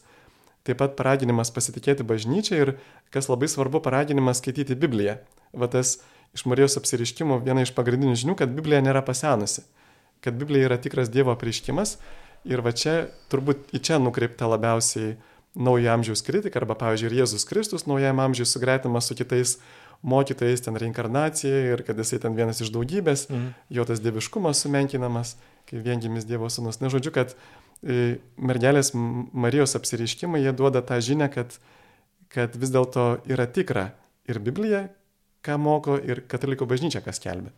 taip 0.63 0.79
pat 0.79 0.95
paraginimas 0.95 1.51
pasitikėti 1.51 2.07
bažnyčią 2.07 2.61
ir, 2.63 2.73
kas 3.11 3.27
labai 3.27 3.49
svarbu, 3.51 3.81
paraginimas 3.83 4.39
skaityti 4.39 4.77
Bibliją. 4.79 5.17
Va 5.51 5.67
tas 5.67 5.97
iš 6.37 6.47
Marijos 6.47 6.79
apsiriškimų 6.79 7.41
viena 7.43 7.65
iš 7.67 7.75
pagrindinių 7.75 8.15
žinių, 8.21 8.37
kad 8.39 8.55
Biblija 8.55 8.79
nėra 8.85 9.03
pasenusi, 9.03 9.65
kad 10.23 10.39
Biblija 10.39 10.71
yra 10.71 10.79
tikras 10.79 11.11
Dievo 11.11 11.35
apreiškimas 11.35 11.97
ir 12.47 12.63
va 12.63 12.71
čia 12.71 13.11
turbūt 13.33 13.75
į 13.75 13.83
čia 13.83 13.99
nukreipta 13.99 14.47
labiausiai 14.47 15.17
naujo 15.59 15.91
amžiaus 15.91 16.23
kritika 16.23 16.61
arba, 16.63 16.77
pavyzdžiui, 16.79 17.11
ir 17.11 17.23
Jėzus 17.25 17.47
Kristus 17.49 17.89
naujam 17.91 18.23
amžiui 18.23 18.47
sugreitimas 18.47 19.11
su 19.11 19.19
kitais 19.19 19.59
mokytojais, 20.03 20.63
ten 20.65 20.77
reinkarnacija 20.81 21.63
ir 21.75 21.83
kad 21.85 21.99
jisai 21.99 22.21
ten 22.23 22.37
vienas 22.37 22.63
iš 22.65 22.73
daugybės, 22.75 23.27
mm. 23.29 23.49
jo 23.77 23.85
tas 23.89 24.01
dieviškumas 24.01 24.63
sumenkinamas, 24.65 25.35
kai 25.69 25.83
viengimis 25.85 26.27
Dievo 26.29 26.49
sūnus. 26.51 26.81
Na, 26.81 26.89
žodžiu, 26.93 27.13
kad 27.15 27.35
e, 27.83 28.19
mergelės 28.41 28.95
Marijos 28.95 29.77
apsireiškimai, 29.79 30.43
jie 30.45 30.55
duoda 30.57 30.83
tą 30.87 30.99
žinę, 31.05 31.29
kad, 31.33 31.59
kad 32.33 32.57
vis 32.57 32.73
dėlto 32.73 33.11
yra 33.29 33.47
tikra 33.47 33.91
ir 34.31 34.41
Biblija, 34.43 34.87
ką 35.45 35.57
moko, 35.61 35.99
ir 36.01 36.25
katalikų 36.29 36.69
bažnyčia, 36.71 37.05
kas 37.05 37.21
kelbė. 37.23 37.53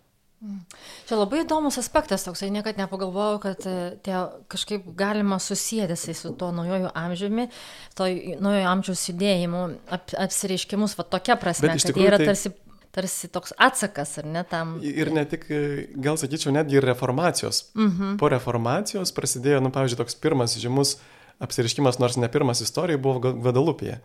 Čia 1.06 1.18
labai 1.20 1.44
įdomus 1.44 1.76
aspektas 1.78 2.24
toksai, 2.26 2.48
niekad 2.50 2.78
nepagalvojau, 2.80 3.38
kad 3.42 3.62
e, 3.68 3.76
tie 4.02 4.16
kažkaip 4.50 4.88
galima 4.98 5.38
susijęti 5.42 6.14
su 6.18 6.32
tuo 6.38 6.50
naujojų 6.56 6.90
amžiumi, 6.98 7.46
to 7.94 8.08
naujojo 8.42 8.72
amžiaus 8.72 9.04
judėjimu, 9.12 9.62
ap, 9.94 10.10
apsireiškimus, 10.24 10.96
va 10.98 11.06
tokia 11.14 11.38
prasme, 11.38 11.70
Bet 11.70 11.86
kad 11.86 12.00
jie 12.00 12.08
yra 12.10 12.18
tai... 12.18 12.32
tarsi 12.32 12.54
tarsi 12.92 13.28
toks 13.32 13.54
atsakas, 13.56 14.18
ar 14.20 14.26
ne 14.28 14.42
tam. 14.44 14.74
Ir 14.84 15.08
ne 15.16 15.24
tik, 15.24 15.46
e, 15.48 15.86
gal 16.04 16.18
sakyčiau, 16.20 16.52
netgi 16.52 16.76
ir 16.76 16.86
reformacijos. 16.90 17.64
Mhm. 17.72 18.18
Po 18.20 18.28
reformacijos 18.32 19.14
prasidėjo, 19.16 19.62
nu, 19.64 19.72
pavyzdžiui, 19.72 20.00
toks 20.02 20.18
pirmas 20.20 20.58
žymus 20.60 20.98
apsiriškimas, 21.42 21.98
nors 22.02 22.18
ne 22.20 22.28
pirmas 22.30 22.60
istorijoje, 22.62 23.00
buvo 23.02 23.32
Guadalupėje, 23.46 23.96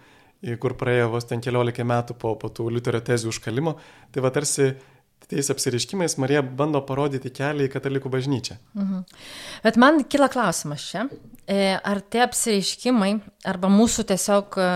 kur 0.61 0.77
praėjo 0.79 1.11
vos 1.17 1.27
ten 1.27 1.43
keliolika 1.43 1.83
metų 1.83 2.15
po, 2.17 2.37
po 2.39 2.49
tų 2.49 2.69
Liuterio 2.77 3.01
tezių 3.03 3.33
užkalimo. 3.33 3.75
Tai 4.15 4.23
va 4.23 4.31
tarsi 4.33 4.71
tais 5.27 5.49
apsireiškimais 5.51 6.17
Marija 6.21 6.41
bando 6.41 6.81
parodyti 6.87 7.31
kelią 7.35 7.67
į 7.67 7.73
katalikų 7.73 8.11
bažnyčią. 8.13 8.57
Mhm. 8.77 9.03
Bet 9.65 9.79
man 9.81 10.03
kila 10.07 10.29
klausimas 10.31 10.85
čia, 10.87 11.07
e, 11.47 11.75
ar 11.75 12.01
tie 12.01 12.23
apsireiškimai 12.23 13.11
arba 13.47 13.71
mūsų 13.71 14.07
tiesiog 14.13 14.59
e, 14.61 14.69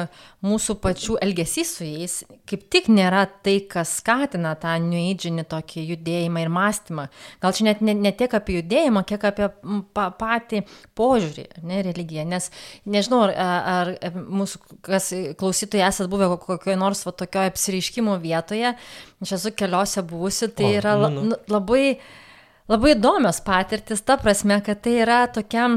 mūsų 0.44 0.78
pačių 0.84 1.20
elgesys 1.24 1.76
su 1.78 1.88
jais 1.88 2.22
kaip 2.52 2.66
tik 2.74 2.90
nėra 2.92 3.24
tai, 3.46 3.60
kas 3.72 3.94
skatina 4.02 4.54
tą 4.60 4.74
nueidžinį 4.84 5.46
tokį 5.52 5.86
judėjimą 5.94 6.44
ir 6.44 6.52
mąstymą. 6.52 7.08
Gal 7.44 7.56
čia 7.56 7.68
net 7.70 7.84
ne, 7.86 7.96
ne 7.96 8.12
tiek 8.16 8.34
apie 8.36 8.58
judėjimą, 8.60 9.06
kiek 9.08 9.24
apie 9.30 9.48
pa, 9.96 10.10
patį 10.20 10.64
požiūrį, 10.98 11.48
ne 11.68 11.80
religiją. 11.88 12.26
Nes 12.28 12.50
nežinau, 12.84 13.24
ar, 13.30 13.94
ar 14.02 14.20
mūsų, 14.20 14.62
kas 14.88 15.12
klausytojai 15.40 15.88
esat 15.88 16.12
buvę 16.12 16.34
kokioje 16.44 16.78
nors 16.80 17.06
va, 17.08 17.16
tokioje 17.24 17.54
apsireiškimo 17.54 18.18
vietoje, 18.24 18.76
aš 19.22 19.38
esu 19.38 19.54
keliose 19.58 20.04
buvusi, 20.08 20.50
tai 20.56 20.74
o, 20.74 20.76
yra 20.82 20.98
nu, 21.06 21.26
nu. 21.32 21.40
labai, 21.52 21.98
labai 22.72 22.96
įdomios 22.96 23.42
patirtis, 23.46 24.04
ta 24.06 24.18
prasme, 24.22 24.62
kad 24.66 24.84
tai 24.84 25.00
yra 25.06 25.24
tokia 25.32 25.70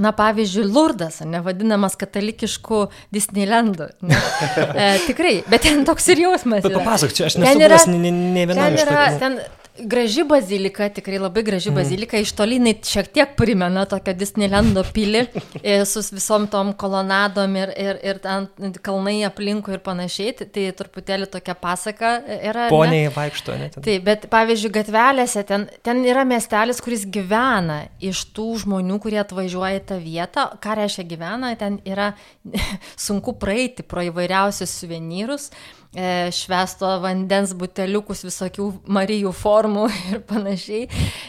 Na, 0.00 0.12
pavyzdžiui, 0.16 0.64
Lurdas, 0.70 1.18
nevadinamas 1.28 1.96
katalikišku 2.00 2.86
Disneylandu. 3.12 3.90
Ne? 4.06 4.16
E, 4.80 4.86
tikrai, 5.04 5.40
bet 5.50 5.66
ten 5.66 5.82
toks 5.84 6.06
ir 6.14 6.22
jausmas. 6.22 6.62
Bet 6.64 6.72
papasakok, 6.72 7.16
čia 7.16 7.26
aš 7.26 7.36
nesu 7.42 7.58
buvęs 7.58 7.86
ne 7.90 8.44
viename 8.48 8.78
iš 8.78 8.86
tokių. 8.88 9.34
Graži 9.78 10.24
bazilika, 10.24 10.88
tikrai 10.88 11.18
labai 11.18 11.42
graži 11.42 11.70
mm. 11.70 11.74
bazilika, 11.74 12.18
iš 12.18 12.32
tolinai 12.36 12.74
šiek 12.84 13.08
tiek 13.14 13.32
primena 13.38 13.84
tokią 13.88 14.12
Disneylando 14.18 14.82
pilį 14.94 15.22
e, 15.62 15.76
su 15.88 16.02
visom 16.10 16.48
tom 16.50 16.72
kolonadom 16.76 17.54
ir, 17.56 17.72
ir, 17.78 18.00
ir 18.04 18.20
ten 18.20 18.48
kalnai 18.82 19.20
aplinkui 19.28 19.76
ir 19.76 19.82
panašiai, 19.84 20.34
tai, 20.42 20.66
truputėlį 20.76 21.30
tokia 21.32 21.54
pasaka 21.58 22.12
yra. 22.40 22.68
Poniai 22.72 23.06
ne? 23.06 23.14
vaikšto, 23.14 23.56
ne? 23.60 23.70
Ten. 23.72 23.86
Taip, 23.86 24.04
bet 24.08 24.28
pavyzdžiui, 24.32 24.74
gatvelėse 24.80 25.46
ten, 25.48 25.68
ten 25.86 26.04
yra 26.04 26.26
miestelis, 26.28 26.82
kuris 26.84 27.06
gyvena 27.08 27.82
iš 28.02 28.26
tų 28.36 28.50
žmonių, 28.64 29.00
kurie 29.02 29.22
atvažiuoja 29.22 29.80
į 29.80 29.84
tą 29.92 30.00
vietą. 30.02 30.48
Ką 30.60 30.76
reiškia 30.82 31.06
gyvena, 31.14 31.54
ten 31.60 31.78
yra 31.88 32.12
sunku 33.06 33.38
praeiti 33.40 33.86
pro 33.86 34.04
įvairiausius 34.10 34.80
suvenyrus. 34.82 35.50
E, 35.50 35.79
švesto 35.90 36.86
vandens 37.02 37.50
buteliukus 37.58 38.20
visokių 38.22 38.66
Marijų 38.94 39.32
formų 39.34 39.88
ir 40.12 40.20
panašiai. 40.28 40.84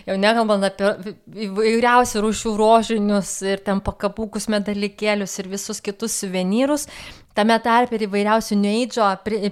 Jau 0.06 0.18
nekalbant 0.22 0.68
apie 0.68 1.16
įvairiausių 1.48 2.22
rūšių 2.28 2.54
rožinius 2.60 3.40
ir 3.42 3.64
ten 3.66 3.82
pakapukus 3.82 4.46
medalikėlius 4.54 5.40
ir 5.42 5.50
visus 5.50 5.82
kitus 5.82 6.20
suvenyrus. 6.22 6.86
Tame 7.32 7.56
tarp 7.64 7.94
ir 7.96 8.04
įvairiausių 8.06 8.58
neidžio, 8.60 9.06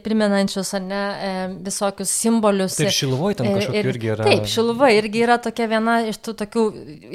primenančius 0.03 0.73
ne, 0.83 0.99
e, 0.99 1.29
visokius 1.63 2.11
simbolius. 2.11 2.75
Taip, 2.75 2.91
šiluvoje 2.91 3.37
tam 3.39 3.53
kažkokiu 3.55 3.93
irgi 3.93 4.09
yra. 4.11 4.25
Taip, 4.27 4.49
šiluva 4.51 4.89
irgi 4.97 5.21
yra 5.23 5.37
tokia 5.39 5.69
viena 5.71 5.95
iš 6.11 6.19
tų 6.19 6.33
tokių, 6.41 6.65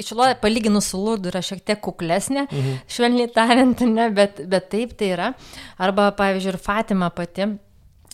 šiluvoje 0.01 0.39
palyginus 0.41 0.89
su 0.89 1.03
lūdu 1.03 1.29
yra 1.29 1.43
šiek 1.45 1.61
tiek 1.61 1.83
kuklesnė, 1.85 2.47
mhm. 2.49 2.81
švelniai 2.97 3.29
tariant, 3.37 3.85
ne, 3.91 4.09
bet, 4.17 4.41
bet 4.49 4.71
taip 4.73 4.97
tai 4.97 5.11
yra. 5.13 5.29
Arba, 5.77 6.09
pavyzdžiui, 6.17 6.55
ir 6.55 6.59
Fatima 6.65 7.11
pati 7.13 7.45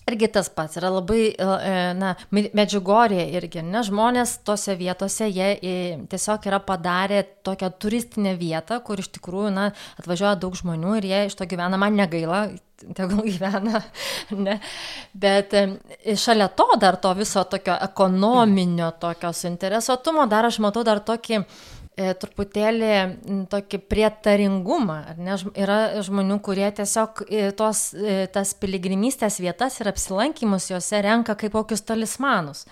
irgi 0.10 0.28
tas 0.34 0.50
pats 0.50 0.78
yra 0.80 0.90
labai, 0.92 1.22
e, 1.30 1.46
e, 1.46 1.76
na, 1.98 2.14
medžiugorė 2.32 3.24
irgi, 3.38 3.64
ne, 3.66 3.84
žmonės 3.86 4.40
tose 4.48 4.76
vietose, 4.80 5.28
jie 5.30 5.52
e, 5.58 5.76
tiesiog 6.12 6.48
yra 6.50 6.62
padarę 6.66 7.22
tokią 7.46 7.72
turistinę 7.82 8.36
vietą, 8.40 8.82
kur 8.86 9.02
iš 9.02 9.12
tikrųjų, 9.18 9.54
na, 9.56 9.70
atvažiuoja 10.02 10.36
daug 10.42 10.58
žmonių 10.58 10.98
ir 11.00 11.10
jie 11.12 11.24
iš 11.30 11.38
to 11.40 11.48
gyvena, 11.50 11.80
man 11.82 11.98
negaila, 12.00 12.48
tegul 12.98 13.24
gyvena, 13.28 13.84
ne, 14.48 14.58
bet 15.14 15.54
šalia 16.18 16.50
to 16.58 16.68
dar 16.82 16.98
to 17.02 17.14
viso 17.18 17.46
tokio 17.50 17.78
ekonominio, 17.90 18.94
tokio 19.02 19.34
suinteresuotumo, 19.38 20.26
dar 20.32 20.50
aš 20.50 20.60
matau 20.66 20.84
dar 20.88 21.04
tokį, 21.06 21.44
e, 21.44 21.81
truputėlį 22.22 22.94
tokį 23.52 23.80
prietaringumą. 23.92 24.98
Ne? 25.22 25.38
Yra 25.60 26.02
žmonių, 26.06 26.40
kurie 26.46 26.68
tiesiog 26.78 27.24
e, 27.28 27.44
tos, 27.58 27.90
e, 27.96 28.26
tas 28.34 28.56
piligrimystės 28.58 29.40
vietas 29.44 29.80
ir 29.82 29.92
apsilankimus 29.92 30.72
juose 30.72 31.04
renka 31.06 31.38
kaip 31.40 31.56
kokius 31.58 31.86
talismanus. 31.88 32.66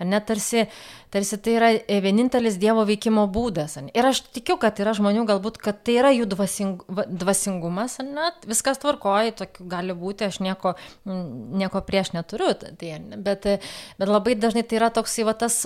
Ne, 0.00 0.16
tarsi 0.24 0.64
tarsi 1.10 1.38
tai 1.42 1.54
yra 1.58 1.70
e, 1.74 1.98
vienintelis 2.04 2.58
Dievo 2.60 2.84
veikimo 2.88 3.26
būdas. 3.32 3.76
Ir 3.94 4.08
aš 4.10 4.22
tikiu, 4.34 4.56
kad 4.62 4.78
yra 4.82 4.94
žmonių 4.96 5.24
galbūt, 5.28 5.58
kad 5.62 5.82
tai 5.86 5.98
yra 6.00 6.12
jų 6.14 6.28
dvasing, 6.30 6.84
dvasingumas, 7.08 7.98
net 8.04 8.46
viskas 8.48 8.80
tvarkoja, 8.82 9.34
tokių 9.40 9.66
gali 9.70 9.96
būti, 9.96 10.28
aš 10.30 10.40
nieko, 10.44 10.76
nieko 11.06 11.82
prieš 11.86 12.14
neturiu, 12.16 12.52
tai, 12.54 12.94
bet, 13.16 13.48
bet 13.98 14.08
labai 14.10 14.36
dažnai 14.38 14.64
tai 14.64 14.80
yra 14.80 14.90
toks, 14.94 15.18
va, 15.26 15.34
tas, 15.38 15.64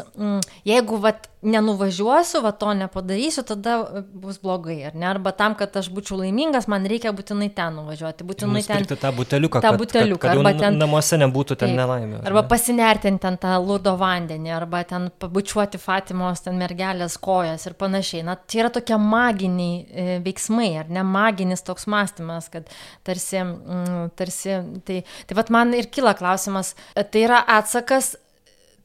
jeigu 0.66 1.00
va, 1.02 1.14
nenuvažiuosiu, 1.44 2.40
va, 2.44 2.52
to 2.57 2.72
nepadarysiu, 2.74 3.44
tada 3.44 3.76
bus 4.12 4.38
blogai, 4.42 4.78
ar 4.88 4.96
ne? 4.96 5.07
Arba 5.11 5.35
tam, 5.37 5.54
kad 5.59 5.76
aš 5.76 5.90
būčiau 5.92 6.22
laimingas, 6.22 6.66
man 6.72 6.87
reikia 6.88 7.12
būtinai 7.16 7.50
ten 7.54 7.76
nuvažiuoti, 7.76 8.24
būtinai 8.26 8.62
ten. 8.64 8.87
tą 8.88 9.12
buteliuką, 9.14 9.61
tą 9.64 9.74
buteliuką, 9.76 10.22
kad, 10.22 10.30
kad, 10.33 10.40
kad 10.40 10.40
arba 10.40 10.54
ten 10.64 10.80
namuose 10.80 11.18
nebūtų 11.20 11.59
ten 11.61 11.76
nelaimė. 11.76 12.22
Arba 12.24 12.44
pasinertinti 12.48 13.22
ten 13.26 13.37
tą 13.40 13.59
lūdo 13.61 13.94
vandenį, 14.00 14.54
arba 14.57 14.83
ten 14.88 15.11
bučiuoti 15.35 15.81
Fatimos 15.83 16.44
ten 16.44 16.59
mergelės 16.61 17.16
kojas 17.23 17.66
ir 17.68 17.77
panašiai. 17.81 18.25
Na, 18.27 18.37
tai 18.38 18.62
yra 18.62 18.73
tokie 18.75 18.99
maginiai 19.01 19.77
e, 19.85 20.18
veiksmai, 20.25 20.70
ar 20.81 20.90
ne 20.92 21.05
maginis 21.07 21.64
toks 21.66 21.88
mąstymas, 21.90 22.51
kad 22.53 22.68
tarsi, 23.07 23.40
mm, 23.44 24.11
tarsi 24.18 24.59
tai, 24.87 25.01
tai 25.29 25.38
vad 25.38 25.53
man 25.55 25.75
ir 25.77 25.90
kyla 25.92 26.16
klausimas, 26.18 26.75
tai 26.94 27.25
yra 27.27 27.42
atsakas, 27.59 28.14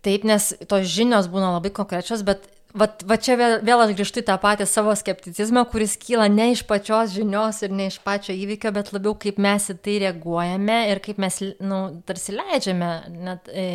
taip, 0.05 0.25
nes 0.27 0.53
tos 0.69 0.87
žinios 0.89 1.29
būna 1.31 1.55
labai 1.57 1.73
konkrečios, 1.75 2.25
bet 2.27 2.47
Vat, 2.77 3.01
va 3.01 3.15
čia 3.17 3.33
vėl, 3.33 3.55
vėl 3.65 3.81
aš 3.81 3.95
grįžtu 3.97 4.21
į 4.21 4.27
tą 4.27 4.35
patį 4.37 4.67
savo 4.69 4.91
skepticizmą, 4.93 5.63
kuris 5.71 5.95
kyla 5.97 6.27
ne 6.29 6.51
iš 6.53 6.61
pačios 6.69 7.15
žinios 7.15 7.63
ir 7.65 7.73
ne 7.73 7.87
iš 7.89 7.97
pačio 8.05 8.35
įvykio, 8.37 8.69
bet 8.75 8.91
labiau 8.93 9.15
kaip 9.17 9.39
mes 9.41 9.65
į 9.73 9.75
tai 9.81 9.95
reaguojame 10.03 10.77
ir 10.91 11.01
kaip 11.01 11.17
mes, 11.17 11.39
na, 11.41 11.65
nu, 11.71 11.79
tarsi 12.05 12.35
leidžiame 12.37 12.91
net 13.25 13.49
e, 13.49 13.65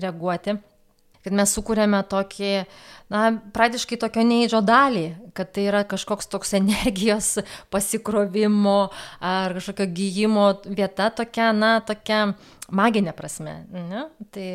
reaguoti 0.00 0.56
kad 1.28 1.36
mes 1.36 1.52
sukūrėme 1.52 2.00
tokį, 2.08 2.52
na, 3.12 3.22
praktiškai 3.54 4.00
tokio 4.00 4.24
neįdžio 4.26 4.62
dalį, 4.64 5.06
kad 5.36 5.52
tai 5.54 5.68
yra 5.68 5.84
kažkoks 5.88 6.30
toks 6.32 6.56
energijos 6.58 7.36
pasikrovimo 7.72 8.78
ar 9.20 9.56
kažkokio 9.58 9.88
gyjimo 9.94 10.50
vieta 10.66 11.10
tokia, 11.14 11.52
na, 11.52 11.78
tokia 11.84 12.32
maginė 12.72 13.14
prasme. 13.16 13.60
Ne? 13.72 14.08
Tai, 14.34 14.48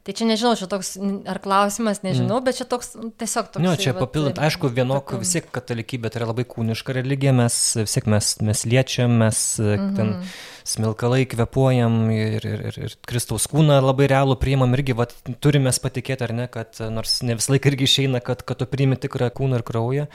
Tai 0.00 0.14
čia 0.16 0.24
nežinau, 0.24 0.54
čia 0.56 0.64
toks, 0.64 0.94
ar 1.28 1.38
klausimas, 1.44 1.98
nežinau, 2.00 2.38
mm. 2.38 2.44
bet 2.46 2.56
čia 2.56 2.64
toks 2.64 2.94
tiesiog 3.20 3.50
toks. 3.52 3.60
Ne, 3.60 3.74
čia 3.76 3.92
papildant, 3.92 4.38
aišku, 4.40 4.70
vienok 4.72 5.12
vis 5.20 5.34
tiek 5.34 5.50
katalikybė 5.52 6.08
tai 6.08 6.22
yra 6.22 6.30
labai 6.30 6.46
kūniška 6.48 6.96
religija, 6.96 7.34
mes 7.36 7.58
vis 7.82 7.96
tiek 7.98 8.08
mes, 8.08 8.30
mes 8.40 8.64
liečiam, 8.64 9.18
mes 9.20 9.42
mm 9.60 9.68
-hmm. 9.76 9.96
ten 9.98 10.14
smilkalai 10.72 11.26
kvepuojam 11.28 12.00
ir, 12.16 12.46
ir, 12.48 12.64
ir, 12.70 12.78
ir 12.88 12.96
Kristaus 13.04 13.44
kūną 13.52 13.76
labai 13.84 14.08
realų 14.08 14.38
priimam 14.40 14.72
irgi, 14.72 14.96
vat, 14.96 15.12
turime 15.40 15.68
patikėti 15.70 16.24
ar 16.24 16.32
ne, 16.32 16.48
kad 16.48 16.80
nors 16.80 17.20
ne 17.22 17.36
visą 17.36 17.52
laiką 17.52 17.68
irgi 17.68 17.84
išeina, 17.84 18.24
kad, 18.24 18.42
kad 18.42 18.56
tu 18.56 18.66
priimi 18.66 18.96
tikrą 18.96 19.28
kūną 19.28 19.60
ir 19.60 19.66
kraują. 19.68 20.06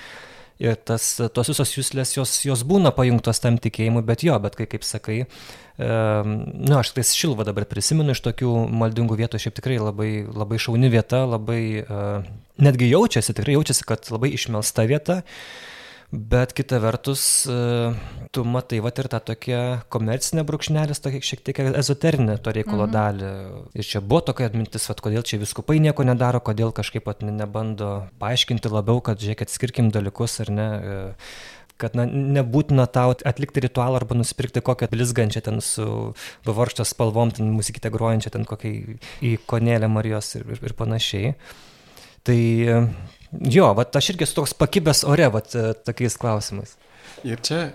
Ir 0.64 0.78
tas, 0.88 1.04
tos 1.36 1.52
visos 1.52 1.74
jūslės, 1.76 2.14
jos, 2.16 2.38
jos 2.48 2.62
būna 2.68 2.94
pajungtos 2.96 3.42
tam 3.44 3.58
tikėjimui, 3.60 4.06
bet 4.08 4.24
jo, 4.24 4.38
bet 4.40 4.56
kai, 4.56 4.70
kaip 4.72 4.86
sakai, 4.88 5.26
Na, 5.78 6.24
nu, 6.24 6.78
aš 6.80 6.94
tais 6.96 7.12
Šilvą 7.12 7.44
dabar 7.44 7.66
prisimenu 7.68 8.14
iš 8.16 8.22
tokių 8.24 8.52
maldingų 8.72 9.18
vietų, 9.20 9.42
šiaip 9.44 9.58
tikrai 9.58 9.76
labai, 9.82 10.10
labai 10.24 10.60
šauni 10.62 10.88
vieta, 10.94 11.26
labai, 11.28 11.84
uh, 11.84 12.28
netgi 12.64 12.88
jaučiasi, 12.94 13.36
tikrai 13.36 13.58
jaučiasi, 13.58 13.84
kad 13.88 14.08
labai 14.14 14.32
išmelsta 14.38 14.86
vieta. 14.88 15.20
Bet 16.16 16.54
kita 16.56 16.80
vertus, 16.80 17.44
uh, 17.52 17.92
tu 18.32 18.46
matai 18.48 18.80
va 18.80 18.92
ir 18.96 19.10
tą 19.12 19.20
tokią 19.20 19.60
komercinę 19.92 20.46
brūkšnelis, 20.48 21.02
tokia 21.04 21.20
šiek 21.20 21.42
tiek 21.44 21.60
ezoterinę 21.76 22.38
to 22.40 22.54
reikalo 22.56 22.86
mhm. 22.88 22.94
dalį. 22.94 23.32
Ir 23.76 23.90
čia 23.90 24.00
buvo 24.00 24.22
tokia 24.30 24.48
atmintis, 24.48 24.88
va, 24.88 24.96
kodėl 24.96 25.26
čia 25.28 25.42
viskupai 25.42 25.82
nieko 25.84 26.08
nedaro, 26.08 26.40
kodėl 26.40 26.72
kažkaip 26.76 27.04
pat 27.10 27.26
nebando 27.26 28.08
paaiškinti 28.24 28.72
labiau, 28.72 29.04
kad 29.04 29.20
žiūrėkit, 29.20 29.52
skirkim 29.52 29.92
dalykus 29.92 30.40
ar 30.46 30.54
ne. 30.56 30.70
Uh, 30.80 31.36
kad 31.82 31.96
na, 31.98 32.06
nebūtina 32.08 32.88
tau 32.88 33.12
atlikti 33.28 33.66
ritualą 33.66 34.00
arba 34.00 34.16
nusipirkti 34.16 34.64
kokią 34.64 34.88
blizgančią 34.94 35.42
ten 35.44 35.60
su 35.60 36.14
pavarštos 36.48 36.94
spalvom, 36.96 37.34
ten 37.36 37.52
muzikytę 37.52 37.92
grojančią, 37.92 38.32
ten 38.32 38.48
kokią 38.48 38.72
ikonėlę 39.36 39.92
Marijos 39.92 40.32
ir, 40.40 40.48
ir, 40.56 40.64
ir 40.64 40.76
panašiai. 40.80 41.34
Tai 42.26 42.40
jo, 43.40 43.70
va, 43.78 43.86
aš 44.00 44.12
irgi 44.14 44.28
esu 44.28 44.40
toks 44.42 44.56
pakibęs 44.58 45.04
ore, 45.10 45.30
va, 45.34 45.42
tokiais 45.88 46.18
klausimais. 46.22 46.76
Ir 47.26 47.42
čia 47.46 47.70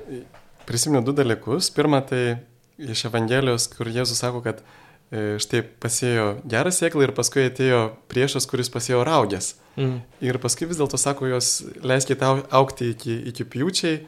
prisimenu 0.68 1.03
du 1.05 1.14
dalykus. 1.16 1.70
Pirma, 1.75 2.01
tai 2.07 2.38
iš 2.81 3.05
Evangelijos, 3.09 3.66
kur 3.75 3.90
Jėzus 3.90 4.23
sako, 4.23 4.42
kad 4.44 4.62
e, 4.62 5.38
štai 5.42 5.64
pasėjo 5.83 6.29
gerą 6.49 6.73
sėklą 6.75 7.09
ir 7.09 7.14
paskui 7.16 7.49
atėjo 7.49 7.83
priešas, 8.12 8.46
kuris 8.51 8.70
pasėjo 8.73 9.03
raugės. 9.07 9.55
Mm. 9.77 10.01
Ir 10.25 10.38
paskui 10.42 10.68
vis 10.70 10.81
dėlto 10.81 11.01
sako, 11.01 11.29
jos 11.31 11.61
leiskite 11.83 12.27
aukti 12.27 12.92
iki, 12.94 13.18
iki 13.33 13.46
pjūčiai, 13.49 14.01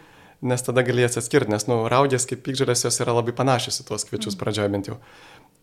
nes 0.42 0.64
tada 0.66 0.82
galės 0.86 1.18
atskirti, 1.20 1.52
nes, 1.52 1.68
nu, 1.70 1.84
raudės 1.90 2.26
kaip 2.30 2.42
pikžalės 2.46 2.86
jos 2.86 2.98
yra 3.04 3.14
labai 3.14 3.34
panašios 3.36 3.82
į 3.82 3.86
tuos 3.90 4.06
kviečius 4.08 4.34
mm. 4.34 4.40
pradžioje 4.42 4.72
bent 4.72 4.90
jau. 4.90 4.98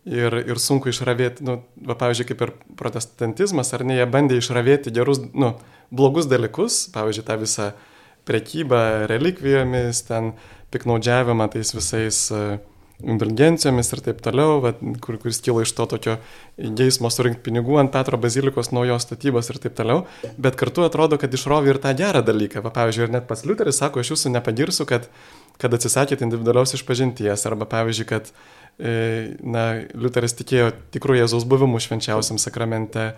Ir, 0.08 0.32
ir 0.48 0.56
sunku 0.56 0.88
išravėti, 0.88 1.44
nu, 1.44 1.58
va, 1.84 1.96
pavyzdžiui, 2.00 2.30
kaip 2.30 2.46
ir 2.46 2.54
protestantizmas, 2.78 3.74
ar 3.76 3.84
ne, 3.84 3.98
jie 3.98 4.06
bandė 4.08 4.38
išravėti 4.40 4.92
gerus, 4.96 5.20
nu, 5.36 5.52
blogus 5.90 6.28
dalykus, 6.30 6.86
pavyzdžiui, 6.94 7.26
tą 7.26 7.38
visą 7.40 7.70
prekybą 8.28 9.06
relikvijomis, 9.10 10.04
ten 10.06 10.34
piknaudžiavimą 10.70 11.48
tais 11.50 11.74
visais 11.74 12.26
uh, 12.34 12.58
indulgencijomis 13.06 13.92
ir 13.94 14.02
taip 14.04 14.20
toliau, 14.24 14.58
va, 14.64 14.72
kur, 15.02 15.16
kuris 15.20 15.40
kilo 15.44 15.62
iš 15.64 15.72
to 15.76 15.86
tokio 15.94 16.16
geismo 16.56 17.10
surinkti 17.12 17.42
pinigų 17.48 17.78
ant 17.80 17.92
Petro 17.94 18.18
bazilikos 18.20 18.72
naujos 18.74 19.06
statybos 19.06 19.50
ir 19.52 19.60
taip 19.62 19.76
toliau, 19.78 20.04
bet 20.40 20.58
kartu 20.60 20.84
atrodo, 20.86 21.18
kad 21.20 21.34
išrovė 21.34 21.74
ir 21.74 21.80
tą 21.82 21.94
gerą 21.96 22.22
dalyką. 22.26 22.62
Va, 22.64 22.72
pavyzdžiui, 22.76 23.06
ir 23.08 23.14
net 23.16 23.28
pas 23.30 23.44
Liuteris 23.46 23.80
sako, 23.80 24.04
aš 24.04 24.14
jūsų 24.14 24.34
nepagirsiu, 24.36 24.86
kad, 24.90 25.08
kad 25.60 25.76
atsisakėte 25.76 26.26
individualios 26.26 26.76
išpažinties, 26.76 27.46
arba 27.48 27.68
pavyzdžiui, 27.70 28.08
kad 28.10 28.30
e, 28.30 29.36
na, 29.40 29.66
Liuteris 29.96 30.36
tikėjo 30.38 30.72
tikrų 30.96 31.22
Jėzaus 31.22 31.48
buvimų 31.48 31.80
švenčiausiam 31.86 32.40
sakramente. 32.42 33.12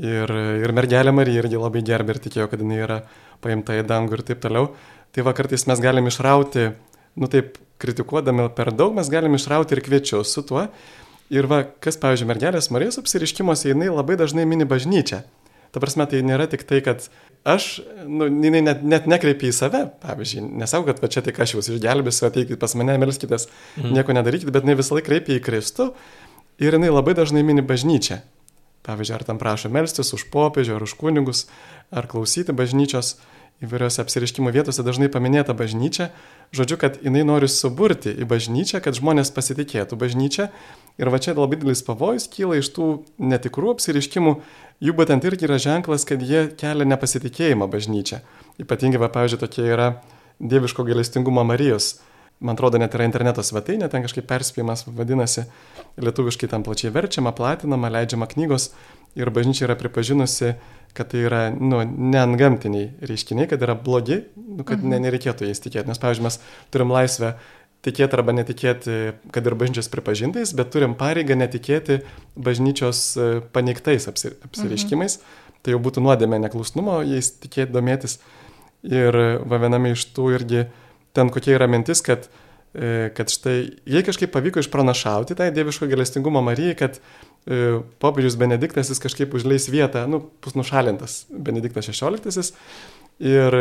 Ir, 0.00 0.30
ir 0.64 0.72
mergelė 0.72 1.12
Marija 1.12 1.42
irgi 1.42 1.58
labai 1.60 1.82
gerbė 1.84 2.14
ir 2.14 2.22
tikėjo, 2.24 2.46
kad 2.48 2.62
jinai 2.62 2.78
yra 2.80 3.02
paimta 3.44 3.76
į 3.76 3.84
dangų 3.88 4.16
ir 4.16 4.22
taip 4.30 4.40
toliau. 4.40 4.70
Tai 5.12 5.24
va 5.26 5.34
kartais 5.36 5.66
mes 5.68 5.82
galim 5.82 6.08
išrauti, 6.08 6.70
nu 7.20 7.28
taip, 7.28 7.58
kritikuodami 7.80 8.48
per 8.56 8.70
daug, 8.76 8.94
mes 8.96 9.10
galim 9.12 9.36
išrauti 9.36 9.76
ir 9.76 9.82
kviečius 9.84 10.32
su 10.32 10.44
tuo. 10.46 10.68
Ir 11.30 11.46
va, 11.50 11.62
kas, 11.84 11.98
pavyzdžiui, 12.00 12.28
mergelės 12.30 12.70
Marijos 12.74 12.98
apsiriškimuose, 13.02 13.68
jinai 13.70 13.90
labai 13.92 14.16
dažnai 14.18 14.46
mini 14.50 14.66
bažnyčią. 14.68 15.20
Ta 15.70 15.82
prasme, 15.82 16.02
tai 16.10 16.24
nėra 16.26 16.48
tik 16.50 16.64
tai, 16.66 16.80
kad 16.82 17.04
aš, 17.46 17.68
nu, 18.02 18.26
jinai 18.26 18.64
net, 18.66 18.80
net 18.82 19.06
nekreipia 19.10 19.52
į 19.52 19.54
save, 19.54 19.84
pavyzdžiui, 20.02 20.42
nesakau, 20.58 20.88
kad 20.88 20.98
va 21.04 21.10
čia 21.12 21.22
tik 21.26 21.38
aš 21.38 21.54
jūs 21.54 21.70
išgelbėsiu, 21.76 22.26
ateikit 22.26 22.58
pas 22.60 22.74
mane, 22.78 22.96
melskitės, 22.98 23.46
mm. 23.78 23.92
nieko 23.94 24.16
nedarykit, 24.16 24.50
bet 24.50 24.66
jinai 24.66 24.80
visą 24.80 24.98
laiką 24.98 25.06
kreipia 25.06 25.38
į 25.38 25.44
Kristų 25.46 25.92
ir 26.58 26.74
jinai 26.74 26.90
labai 26.90 27.14
dažnai 27.20 27.46
mini 27.46 27.62
bažnyčią. 27.62 28.18
Pavyzdžiui, 28.86 29.16
ar 29.18 29.26
tam 29.28 29.40
prašo 29.40 29.68
melstis 29.72 30.14
už 30.16 30.30
popiežių, 30.32 30.78
ar 30.78 30.86
už 30.86 30.96
kunigus, 31.00 31.44
ar 31.92 32.08
klausyti 32.08 32.54
bažnyčios 32.56 33.18
įvairiose 33.60 34.00
apsiriškimo 34.00 34.50
vietose 34.54 34.80
dažnai 34.84 35.10
paminėta 35.12 35.52
bažnyčia, 35.56 36.08
žodžiu, 36.56 36.78
kad 36.80 36.96
jinai 37.04 37.26
nori 37.28 37.48
suburti 37.52 38.12
į 38.12 38.28
bažnyčią, 38.28 38.80
kad 38.80 38.96
žmonės 38.96 39.32
pasitikėtų 39.36 39.98
bažnyčią. 40.00 40.48
Ir 41.00 41.12
va 41.12 41.20
čia 41.20 41.36
labai 41.36 41.58
didelis 41.60 41.84
pavojus 41.84 42.28
kyla 42.32 42.56
iš 42.60 42.72
tų 42.76 42.88
netikrų 43.20 43.74
apsiriškimų, 43.76 44.34
jų 44.80 44.96
būtent 44.96 45.28
irgi 45.28 45.48
yra 45.48 45.60
ženklas, 45.60 46.08
kad 46.08 46.24
jie 46.24 46.46
kelia 46.60 46.88
nepasitikėjimą 46.88 47.68
bažnyčią. 47.72 48.22
Ypatingai, 48.64 49.00
va, 49.00 49.12
pavyzdžiui, 49.12 49.42
tokie 49.44 49.68
yra 49.68 49.90
dieviško 50.40 50.84
gailestingumo 50.88 51.44
Marijos. 51.44 51.98
Man 52.40 52.56
atrodo, 52.56 52.80
net 52.80 52.94
yra 52.96 53.04
interneto 53.04 53.44
svetainė, 53.44 53.90
ten 53.92 54.04
kažkaip 54.04 54.24
perspėjimas 54.28 54.86
vadinasi, 54.88 55.44
lietuviškai 56.00 56.48
tam 56.48 56.64
plačiai 56.64 56.92
verčiama, 56.94 57.34
platinama, 57.36 57.90
leidžiama 57.92 58.28
knygos 58.30 58.70
ir 59.18 59.28
bažnyčia 59.34 59.66
yra 59.66 59.76
pripažinusi 59.76 60.54
kad 60.92 61.10
tai 61.10 61.24
yra 61.26 61.40
nu, 61.54 61.80
neantgamtiniai 61.84 63.06
reiškiniai, 63.06 63.48
kad 63.50 63.62
yra 63.62 63.76
blogi, 63.78 64.22
nu, 64.36 64.64
kad 64.66 64.80
mhm. 64.80 64.94
ne, 64.94 65.00
nereikėtų 65.06 65.48
jais 65.48 65.62
tikėti. 65.62 65.88
Nes, 65.90 66.00
pavyzdžiui, 66.02 66.26
mes 66.26 66.38
turim 66.74 66.92
laisvę 66.94 67.34
tikėti 67.86 68.18
arba 68.18 68.34
netikėti, 68.36 68.96
kad 69.32 69.46
ir 69.46 69.56
bažnyčios 69.60 69.88
pripažintais, 69.92 70.52
bet 70.56 70.72
turim 70.74 70.96
pareigą 70.98 71.38
netikėti 71.38 72.00
bažnyčios 72.36 73.04
e, 73.16 73.30
paneigtais 73.54 74.08
apsi, 74.10 74.34
apsireiškimais. 74.48 75.20
Mhm. 75.20 75.38
Tai 75.60 75.74
jau 75.74 75.80
būtų 75.84 76.02
nuodėmė 76.04 76.40
neklusnumo, 76.40 77.00
jais 77.04 77.34
tikėti 77.36 77.72
domėtis. 77.74 78.18
Ir 78.88 79.12
va 79.44 79.58
viename 79.60 79.92
iš 79.92 80.06
tų 80.16 80.30
irgi 80.38 80.62
ten 81.16 81.32
kokia 81.32 81.56
yra 81.58 81.68
mintis, 81.70 82.02
kad, 82.06 82.28
e, 82.74 83.10
kad 83.16 83.32
štai 83.32 83.58
jei 83.88 84.04
kažkaip 84.06 84.32
pavyko 84.34 84.62
išpranašauti 84.62 85.38
tai 85.38 85.50
dieviško 85.54 85.90
galestingumo 85.90 86.42
Marijai, 86.44 86.78
kad 86.78 87.00
E, 87.48 87.80
popiežius 88.02 88.36
Benediktas 88.36 88.90
jis 88.92 89.00
kažkaip 89.00 89.32
užleis 89.34 89.70
vietą, 89.72 90.04
nu, 90.10 90.20
bus 90.44 90.56
nušalintas 90.58 91.24
Benediktas 91.30 91.88
XVI. 91.88 92.50
Ir 93.20 93.56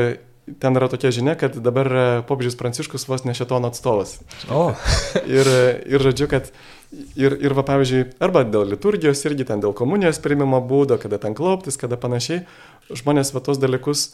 ten 0.60 0.76
yra 0.76 0.90
tokia 0.92 1.14
žinia, 1.16 1.38
kad 1.40 1.56
dabar 1.64 1.90
popiežius 2.28 2.58
Pranciškus 2.60 3.08
vos 3.08 3.24
ne 3.24 3.36
šetono 3.38 3.72
atstovas. 3.72 4.18
O. 4.52 4.74
ir, 5.38 5.48
ir 5.88 6.04
žodžiu, 6.04 6.28
kad 6.32 6.52
ir, 7.16 7.38
ir 7.40 7.56
va, 7.56 7.64
pavyzdžiui, 7.68 8.18
arba 8.24 8.44
dėl 8.44 8.68
liturgijos, 8.74 9.24
irgi 9.30 9.48
ten 9.48 9.64
dėl 9.64 9.76
komunijos 9.78 10.20
priimimo 10.24 10.60
būdo, 10.60 11.00
kada 11.00 11.22
ten 11.22 11.38
klauptis, 11.38 11.80
kada 11.80 12.00
panašiai, 12.00 12.44
žmonės 12.92 13.32
va 13.36 13.44
tos 13.46 13.62
dalykus, 13.64 14.10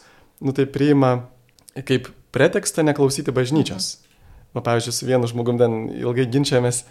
nu 0.46 0.54
tai 0.54 0.68
priima 0.70 1.16
kaip 1.74 2.12
pretekstą 2.36 2.84
neklausyti 2.86 3.34
bažnyčios. 3.34 3.96
Mhm. 3.96 4.06
Va, 4.56 4.62
pavyzdžiui, 4.64 4.94
su 4.94 5.04
vienu 5.08 5.28
žmogum 5.28 5.58
ten 5.60 5.74
ilgai 5.92 6.24
ginčiamės, 6.32 6.86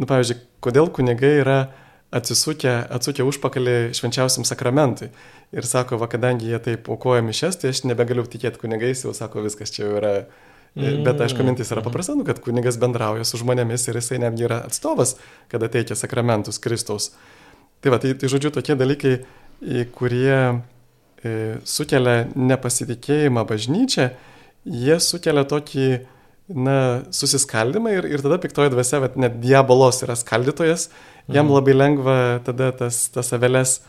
nu, 0.00 0.06
pavyzdžiui, 0.10 0.40
kodėl 0.64 0.88
kunigai 0.90 1.36
yra 1.44 1.58
atsisukę, 2.14 2.72
atsukę 2.90 3.22
užpakalį 3.28 3.92
švenčiausiam 3.94 4.46
sakramentui. 4.48 5.10
Ir 5.54 5.68
sako, 5.68 6.00
va, 6.00 6.08
kadangi 6.10 6.48
jie 6.50 6.58
taip 6.64 6.88
aukoja 6.90 7.22
mišes, 7.24 7.60
tai 7.60 7.70
aš 7.70 7.84
nebegaliu 7.86 8.24
tikėti 8.26 8.58
kunigais, 8.60 9.04
jau 9.04 9.14
sako, 9.16 9.44
viskas 9.46 9.70
čia 9.74 9.84
jau 9.84 9.98
yra. 10.00 10.12
Mm. 10.78 11.04
Bet 11.06 11.22
aišku, 11.24 11.44
mintis 11.46 11.70
yra 11.74 11.82
paprasta, 11.82 12.16
nu, 12.18 12.26
kad 12.26 12.40
kunigas 12.44 12.76
bendrauja 12.80 13.24
su 13.26 13.38
žmonėmis 13.40 13.86
ir 13.88 13.98
jisai 13.98 14.18
netgi 14.22 14.46
yra 14.46 14.60
atstovas, 14.66 15.14
kada 15.52 15.70
teikia 15.72 15.96
sakramentus 15.98 16.60
Kristaus. 16.62 17.12
Tai 17.82 17.94
va, 17.94 18.00
tai, 18.02 18.12
tai 18.18 18.30
žodžiu, 18.30 18.52
tokie 18.54 18.76
dalykai, 18.78 19.14
kurie 19.96 20.34
e, 20.38 21.32
sukelia 21.66 22.26
nepasitikėjimą 22.34 23.46
bažnyčią, 23.48 24.10
jie 24.68 24.98
sukelia 25.02 25.44
tokį, 25.48 25.88
na, 26.48 26.78
susiskaldimą 27.12 27.92
ir, 27.98 28.08
ir 28.08 28.24
tada 28.24 28.38
piktoji 28.40 28.72
dvasia, 28.72 29.02
bet 29.04 29.18
net 29.20 29.40
diabolos 29.42 30.02
yra 30.06 30.16
skaldytojas 30.16 30.88
jam 31.28 31.46
mhm. 31.46 31.54
labai 31.54 31.74
lengva 31.76 32.16
tada 32.44 32.72
tas, 32.72 33.08
tas 33.12 33.32
aveles, 33.36 33.80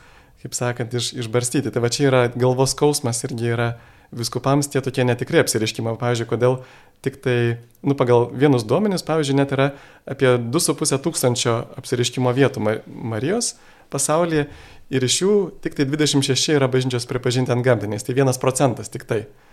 kaip 0.43 0.55
sakant, 0.55 0.93
iš, 0.95 1.13
išbarstyti. 1.23 1.71
Tai 1.71 1.83
va 1.83 1.91
čia 1.91 2.09
yra 2.09 2.21
galvos 2.35 2.75
skausmas 2.75 3.23
irgi 3.27 3.53
yra 3.55 3.71
viskupams 4.15 4.69
tie 4.71 4.81
tokie 4.83 5.05
netikri 5.05 5.41
apsiriškimai. 5.41 5.95
Pavyzdžiui, 5.99 6.29
kodėl 6.29 6.59
tik 7.05 7.19
tai, 7.23 7.37
nu, 7.85 7.95
pagal 7.95 8.27
vienus 8.35 8.65
duomenis, 8.67 9.05
pavyzdžiui, 9.07 9.37
net 9.39 9.53
yra 9.55 9.69
apie 10.09 10.35
2,5 10.41 10.99
tūkstančio 11.05 11.59
apsiriškimo 11.79 12.33
vietų 12.35 12.63
Marijos 12.87 13.53
pasaulyje 13.93 14.49
ir 14.93 15.05
iš 15.05 15.21
jų 15.21 15.35
tik 15.63 15.77
tai 15.77 15.85
26 15.87 16.57
yra 16.57 16.67
bažnyčios 16.71 17.07
pripažinti 17.09 17.53
ant 17.53 17.63
gamtiniais, 17.65 18.03
tai 18.03 18.17
vienas 18.17 18.41
procentas 18.41 18.91
tik 18.91 19.05
tai. 19.07 19.23
Mhm. 19.27 19.48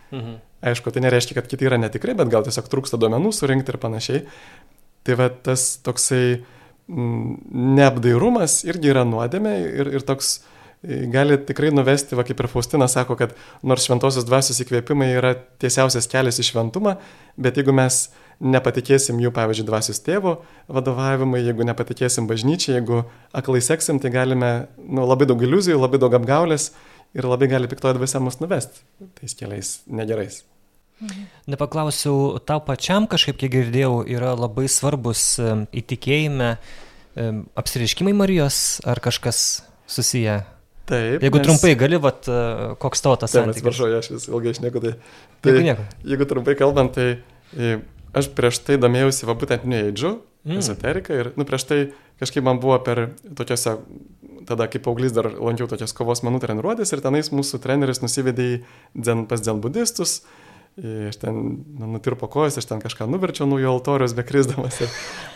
Aišku, 0.66 0.90
tai 0.90 1.04
nereiškia, 1.04 1.36
kad 1.38 1.48
kiti 1.50 1.68
yra 1.68 1.78
netikrai, 1.78 2.16
bet 2.18 2.30
gal 2.32 2.44
tiesiog 2.46 2.68
trūksta 2.72 2.98
duomenų 2.98 3.32
surinkti 3.34 3.74
ir 3.74 3.80
panašiai. 3.82 4.22
Tai 5.06 5.16
va 5.20 5.28
tas 5.30 5.76
toksai 5.86 6.24
mm, 6.90 7.38
neapdairumas 7.76 8.62
irgi 8.66 8.90
yra 8.94 9.04
nuodėmė 9.06 9.56
ir, 9.62 9.92
ir 9.98 10.06
toks 10.06 10.38
gali 10.86 11.38
tikrai 11.38 11.70
nuvesti, 11.74 12.16
va 12.16 12.24
kaip 12.26 12.40
ir 12.40 12.48
Faustina 12.50 12.86
sako, 12.88 13.16
kad 13.18 13.32
nors 13.66 13.86
šventosios 13.86 14.26
dvasios 14.28 14.60
įkvėpimai 14.62 15.08
yra 15.16 15.34
tiesiausias 15.62 16.08
kelias 16.10 16.38
į 16.40 16.46
šventumą, 16.50 16.96
bet 17.40 17.58
jeigu 17.58 17.74
mes 17.74 18.06
nepatikėsim 18.36 19.18
jų, 19.22 19.32
pavyzdžiui, 19.34 19.66
dvasios 19.66 20.02
tėvo 20.04 20.36
vadovavimui, 20.68 21.40
jeigu 21.40 21.64
nepatikėsim 21.66 22.28
bažnyčiai, 22.28 22.76
jeigu 22.76 23.04
aklai 23.36 23.62
seksim, 23.64 24.00
tai 24.02 24.12
galime 24.12 24.50
nu, 24.76 25.06
labai 25.08 25.28
daug 25.30 25.40
iliuzijų, 25.42 25.78
labai 25.80 26.00
daug 26.02 26.14
apgaulės 26.18 26.70
ir 27.16 27.28
labai 27.28 27.48
gali 27.50 27.70
piktoji 27.70 27.98
dvasia 27.98 28.20
mus 28.22 28.38
nuvesti 28.42 28.84
tais 29.18 29.36
keliais 29.38 29.72
negerais. 29.86 30.42
Mhm. 31.00 31.28
Nepaklausiau, 31.52 32.38
tau 32.48 32.62
pačiam 32.64 33.08
kažkaip, 33.10 33.36
kiek 33.40 33.52
girdėjau, 33.52 34.00
yra 34.08 34.32
labai 34.38 34.68
svarbus 34.72 35.36
įtikėjime 35.76 36.56
apsiriškimai 37.56 38.14
Marijos 38.16 38.80
ar 38.84 39.00
kažkas 39.04 39.62
susiję 39.88 40.42
Taip. 40.86 41.18
Jeigu 41.18 41.40
nes... 41.40 41.46
trumpai 41.48 41.72
gali, 41.74 41.98
vat, 41.98 42.28
e, 42.30 42.42
koks 42.78 43.00
tavo 43.02 43.16
tas 43.18 43.32
santykis? 43.34 43.58
Atsiprašau, 43.58 43.88
aš 43.98 44.08
vis 44.12 44.26
ilgai 44.30 44.52
išnieku. 44.54 44.82
Tai, 44.84 44.92
tai 45.42 45.50
jeigu, 45.50 45.64
nieko. 45.66 45.86
jeigu 46.06 46.28
trumpai 46.30 46.54
kalbant, 46.60 46.94
tai 46.94 47.08
e, 47.58 47.72
Aš 48.16 48.30
prieš 48.32 48.62
tai 48.64 48.78
domėjausi 48.80 49.26
va 49.28 49.34
būtent 49.36 49.66
Age, 49.66 50.14
mm. 50.46 50.60
esoterika 50.62 51.16
ir, 51.16 51.32
nu, 51.36 51.44
prieš 51.48 51.66
tai 51.68 51.80
kažkaip 52.20 52.44
man 52.46 52.60
buvo 52.62 52.78
per 52.84 53.10
tokiuose, 53.36 53.76
tada 54.46 54.68
kaip 54.70 54.84
paauglys 54.86 55.14
dar 55.16 55.30
lankiau 55.34 55.68
tokias 55.70 55.94
kovos 55.96 56.22
menų 56.26 56.40
treniruotės 56.44 56.94
ir 56.94 57.04
tenais 57.04 57.32
mūsų 57.34 57.60
treneris 57.64 58.02
nusivedė 58.04 58.50
į 58.54 58.58
dzen, 58.96 59.26
pas 59.30 59.42
dzen 59.42 59.62
budistus. 59.64 60.20
Mm 60.22 60.45
Aš 60.76 61.16
ten 61.16 61.36
nu, 61.78 61.86
nutirpo 61.88 62.26
kojas, 62.28 62.58
aš 62.60 62.66
ten 62.68 62.82
kažką 62.84 63.06
nuverčiau 63.08 63.46
nuo 63.48 63.56
jo 63.56 63.70
altorius 63.72 64.12
bekrisdamas. 64.12 64.76
Ir, 64.84 64.90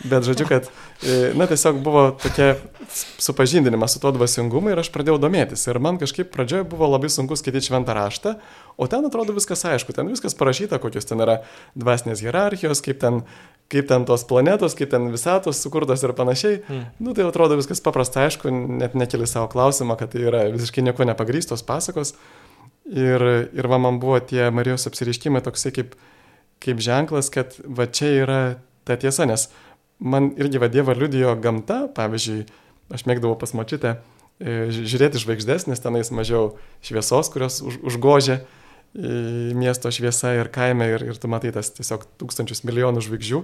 bet 0.05 0.27
žodžiu, 0.27 0.45
kad, 0.45 0.67
e, 1.01 1.31
na, 1.33 1.47
tiesiog 1.49 1.79
buvo 1.81 2.03
tokia 2.21 2.59
supažindinimas 3.17 3.95
su 3.95 4.01
to 4.03 4.11
dvasingumu 4.13 4.69
ir 4.69 4.81
aš 4.83 4.91
pradėjau 4.93 5.17
domėtis. 5.23 5.63
Ir 5.65 5.79
man 5.81 5.97
kažkaip 5.97 6.29
pradžioje 6.29 6.67
buvo 6.69 6.91
labai 6.91 7.09
sunku 7.09 7.33
skaityti 7.39 7.71
šventą 7.71 7.95
raštą, 7.97 8.35
o 8.77 8.85
ten 8.91 9.07
atrodo 9.09 9.33
viskas 9.33 9.65
aišku, 9.65 9.95
ten 9.97 10.11
viskas 10.13 10.37
parašyta, 10.37 10.77
kokios 10.83 11.09
ten 11.09 11.25
yra 11.25 11.39
dvasinės 11.73 12.21
hierarchijos, 12.21 12.83
kaip 12.85 13.01
ten, 13.01 13.23
kaip 13.73 13.89
ten 13.89 14.05
tos 14.05 14.27
planetos, 14.29 14.77
kaip 14.77 14.93
ten 14.93 15.09
visatos 15.09 15.63
sukurtos 15.65 16.05
ir 16.05 16.13
panašiai. 16.21 16.61
Mm. 16.61 16.85
Nu, 17.01 17.17
tai 17.17 17.25
atrodo 17.25 17.57
viskas 17.57 17.81
paprasta, 17.81 18.27
aišku, 18.29 18.53
net 18.77 18.93
nekeli 18.93 19.25
savo 19.25 19.49
klausimą, 19.49 19.97
kad 19.97 20.13
tai 20.13 20.21
yra 20.29 20.45
visiškai 20.53 20.85
nieko 20.85 21.09
nepagrystos 21.09 21.65
pasakos. 21.65 22.13
Ir, 22.89 23.23
ir 23.53 23.67
va 23.69 23.77
man 23.77 23.99
buvo 24.01 24.17
tie 24.25 24.49
Marijos 24.51 24.87
apsiriškimai 24.89 25.43
toksai 25.45 25.71
kaip, 25.75 25.93
kaip 26.63 26.81
ženklas, 26.81 27.29
kad 27.33 27.53
va 27.61 27.85
čia 27.85 28.09
yra 28.23 28.39
ta 28.87 28.97
tiesa, 28.97 29.27
nes 29.29 29.47
man 30.01 30.31
irgi 30.41 30.59
va 30.61 30.71
Dievą 30.71 30.95
liudijo 30.97 31.35
gamta, 31.39 31.85
pavyzdžiui, 31.93 32.47
aš 32.91 33.05
mėgdavau 33.07 33.37
pas 33.39 33.53
mačytę 33.55 33.93
e, 33.93 34.71
žiūrėti 34.73 35.21
žvaigždės, 35.21 35.67
nes 35.69 35.83
tenais 35.83 36.09
mažiau 36.11 36.55
šviesos, 36.83 37.29
kurios 37.31 37.61
už, 37.61 37.77
užgožia 37.85 38.41
miesto 38.93 39.87
šviesa 39.87 40.33
ir 40.35 40.49
kaime 40.51 40.89
ir, 40.91 41.03
ir 41.13 41.19
tu 41.19 41.29
matai 41.31 41.53
tas 41.55 41.69
tiesiog 41.71 42.03
tūkstančius 42.19 42.65
milijonų 42.67 43.03
žvaigždžių 43.05 43.39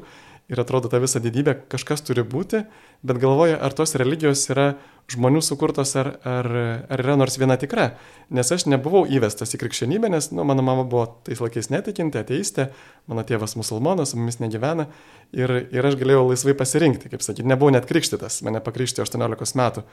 ir 0.47 0.59
atrodo 0.61 0.87
ta 0.91 0.99
visa 1.03 1.19
didybė 1.19 1.55
kažkas 1.71 2.03
turi 2.07 2.23
būti, 2.23 2.63
bet 3.03 3.19
galvoja, 3.19 3.57
ar 3.59 3.73
tos 3.75 3.95
religijos 3.99 4.45
yra 4.51 4.77
žmonių 5.11 5.41
sukurtos, 5.43 5.93
ar, 5.99 6.09
ar, 6.27 6.47
ar 6.91 7.03
yra 7.03 7.15
nors 7.19 7.37
viena 7.39 7.57
tikra. 7.59 7.89
Nes 8.33 8.51
aš 8.51 8.65
nebuvau 8.67 9.05
įvestas 9.07 9.53
į 9.55 9.61
krikščionybę, 9.61 10.09
nes 10.11 10.29
nu, 10.35 10.43
mano 10.47 10.63
mama 10.65 10.83
buvo 10.87 11.05
tais 11.27 11.39
laikais 11.43 11.71
netikinti, 11.71 12.19
ateistė, 12.19 12.69
mano 13.11 13.23
tėvas 13.27 13.55
musulmonas, 13.59 14.11
su 14.11 14.19
mumis 14.19 14.39
negyvena 14.43 14.87
ir, 15.35 15.53
ir 15.71 15.87
aš 15.87 15.99
galėjau 15.99 16.27
laisvai 16.29 16.55
pasirinkti, 16.59 17.11
kaip 17.11 17.23
sakyti, 17.23 17.47
nebuvau 17.47 17.75
net 17.75 17.87
krikštytas, 17.87 18.41
mane 18.47 18.63
pakrikštė 18.63 19.03
18 19.03 19.59
metų 19.59 19.83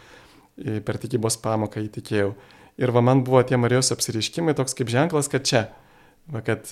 per 0.86 1.00
tikybos 1.02 1.38
pamoką 1.42 1.82
įtikėjau. 1.82 2.34
Ir 2.82 2.90
va 2.94 3.02
man 3.06 3.22
buvo 3.26 3.42
tie 3.46 3.58
Marijos 3.58 3.92
apsiriškimai 3.94 4.54
toks 4.58 4.74
kaip 4.78 4.90
ženklas, 4.90 5.30
kad 5.30 5.46
čia, 5.46 5.66
va, 6.30 6.42
kad 6.46 6.66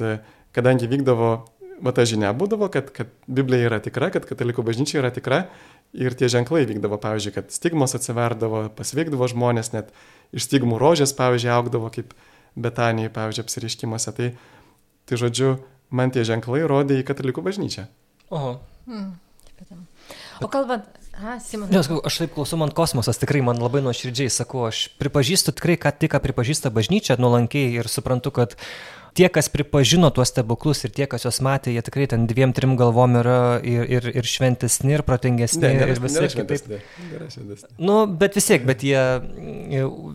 kadangi 0.53 0.89
vykdavo 0.91 1.37
va 1.83 1.93
ta 1.95 2.05
žinia 2.09 2.31
būdavo, 2.37 2.69
kad, 2.73 2.91
kad 2.95 3.11
Biblija 3.27 3.69
yra 3.71 3.81
tikra, 3.83 4.13
kad 4.15 4.27
katalikų 4.29 4.65
bažnyčia 4.67 5.01
yra 5.01 5.11
tikra 5.15 5.45
ir 5.93 6.17
tie 6.19 6.31
ženklai 6.33 6.65
vykdavo, 6.69 6.99
pavyzdžiui, 7.03 7.35
kad 7.35 7.51
stigmos 7.55 7.97
atsiverdavo, 7.99 8.69
pasveikdavo 8.79 9.29
žmonės, 9.33 9.73
net 9.75 9.93
iš 10.33 10.49
stigmų 10.49 10.79
rožės, 10.83 11.15
pavyzdžiui, 11.19 11.53
augdavo 11.55 11.91
kaip 11.95 12.15
Betanijai, 12.53 13.13
pavyzdžiui, 13.13 13.47
apsiriškimuose. 13.47 14.15
Tai, 14.17 14.31
tai 15.09 15.21
žodžiu, 15.21 15.55
man 15.91 16.13
tie 16.15 16.25
ženklai 16.29 16.63
rodė 16.69 17.01
į 17.01 17.07
katalikų 17.09 17.45
bažnyčią. 17.45 17.87
Oho. 18.33 18.59
Hmm. 18.87 19.15
O 20.43 20.49
kalbant, 20.51 20.89
A, 21.13 21.37
Nes, 21.69 21.89
aš 21.93 22.17
taip 22.23 22.33
klausau, 22.33 22.57
man 22.57 22.71
kosmosas 22.73 23.21
tikrai 23.21 23.43
man 23.45 23.59
labai 23.61 23.83
nuoširdžiai 23.85 24.33
sakau, 24.33 24.65
aš 24.71 24.87
pripažįstu 24.97 25.53
tikrai, 25.53 25.77
kad 25.77 25.99
tik 26.01 26.17
pripažįsta 26.17 26.73
bažnyčia 26.73 27.19
nuolankiai 27.21 27.77
ir 27.77 27.89
suprantu, 27.93 28.33
kad 28.33 28.57
tie, 29.17 29.29
kas 29.33 29.49
pripažino 29.53 30.11
tuos 30.15 30.31
stebuklus 30.33 30.83
ir 30.87 30.93
tie, 30.95 31.07
kas 31.11 31.27
juos 31.27 31.41
matė, 31.45 31.73
jie 31.75 31.83
tikrai 31.85 32.07
ten 32.11 32.25
dviem, 32.31 32.55
trim 32.57 32.75
galvom 32.81 33.19
yra 33.21 33.39
ir, 33.61 33.85
ir, 33.91 34.09
ir 34.23 34.29
šventesni, 34.29 34.95
ir 34.97 35.05
protingesni. 35.07 35.63
Ne, 35.65 35.73
nėra, 35.79 35.95
ir 35.95 36.01
visai 36.03 36.29
kitaip. 36.33 36.73
Nu, 37.83 38.03
bet 38.07 38.39
vis 38.39 38.49
tiek, 38.49 38.65
bet 38.69 38.85
jie 38.87 39.03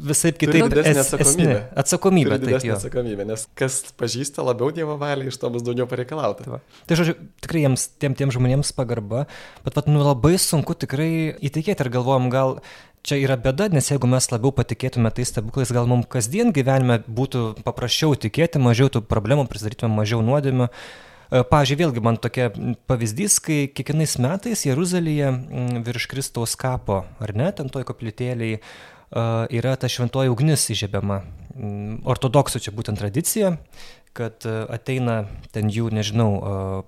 visai 0.10 0.34
kitaip. 0.38 0.78
Es, 0.82 1.02
atsakomybė. 1.04 1.60
Atsakomybė. 1.84 2.39
Taip, 2.43 2.58
jo. 2.66 2.80
atsakomybė, 2.80 3.28
nes 3.30 3.48
kas 3.58 3.80
pažįsta 4.00 4.45
labiau 4.45 4.74
Dievo 4.76 4.98
valią, 5.02 5.30
iš 5.32 5.39
to 5.41 5.52
bus 5.54 5.66
daugiau 5.66 5.89
pareikalauta. 5.89 6.48
Tai, 6.48 6.62
tai 6.89 7.00
žodžiu, 7.00 7.18
tikrai 7.45 7.66
jiems, 7.66 7.88
tiem, 8.02 8.18
tiem 8.18 8.34
žmonėms 8.34 8.74
pagarba, 8.78 9.26
bet 9.66 9.78
vat, 9.78 9.89
nu, 9.91 10.02
labai 10.06 10.36
sunku 10.41 10.78
tikrai 10.78 11.12
įtikėti 11.38 11.86
ir 11.86 11.93
galvojom, 11.98 12.30
gal 12.34 12.58
čia 13.08 13.18
yra 13.24 13.38
bėda, 13.39 13.70
nes 13.72 13.88
jeigu 13.88 14.10
mes 14.10 14.28
labiau 14.34 14.51
patikėtume 14.55 15.12
tais 15.16 15.32
stebuklais, 15.32 15.72
gal 15.74 15.88
mums 15.89 16.10
kasdien 16.12 16.51
gyvenime 16.55 16.99
būtų 17.08 17.64
paprasčiau 17.66 18.18
tikėti, 18.20 18.60
mažiau 18.62 18.91
tų 18.91 19.03
problemų, 19.08 19.47
pristatytume 19.51 19.95
mažiau 19.95 20.20
nuodėmių. 20.26 20.68
E, 20.68 21.43
pavyzdžiui, 21.47 21.80
vėlgi 21.80 22.03
man 22.03 22.20
tokia 22.24 22.49
pavyzdys, 22.89 23.39
kai 23.43 23.60
kiekvienais 23.72 24.18
metais 24.24 24.66
Jeruzalėje 24.68 25.32
virš 25.88 26.10
Kristaus 26.12 26.55
kapo, 26.60 27.05
ar 27.24 27.36
ne, 27.36 27.49
ten 27.55 27.72
toj 27.72 27.88
koplytėliai, 27.88 28.60
e, 28.60 29.26
yra 29.60 29.78
ta 29.80 29.91
šventoji 29.91 30.34
ugnis 30.34 30.68
įžiebiama. 30.76 31.22
Ortodoksų 32.05 32.62
čia 32.62 32.76
būtent 32.76 32.99
tradicija, 33.01 33.55
kad 34.18 34.43
e, 34.43 34.60
ateina 34.76 35.22
ten 35.55 35.72
jų, 35.72 35.89
nežinau, 35.95 36.30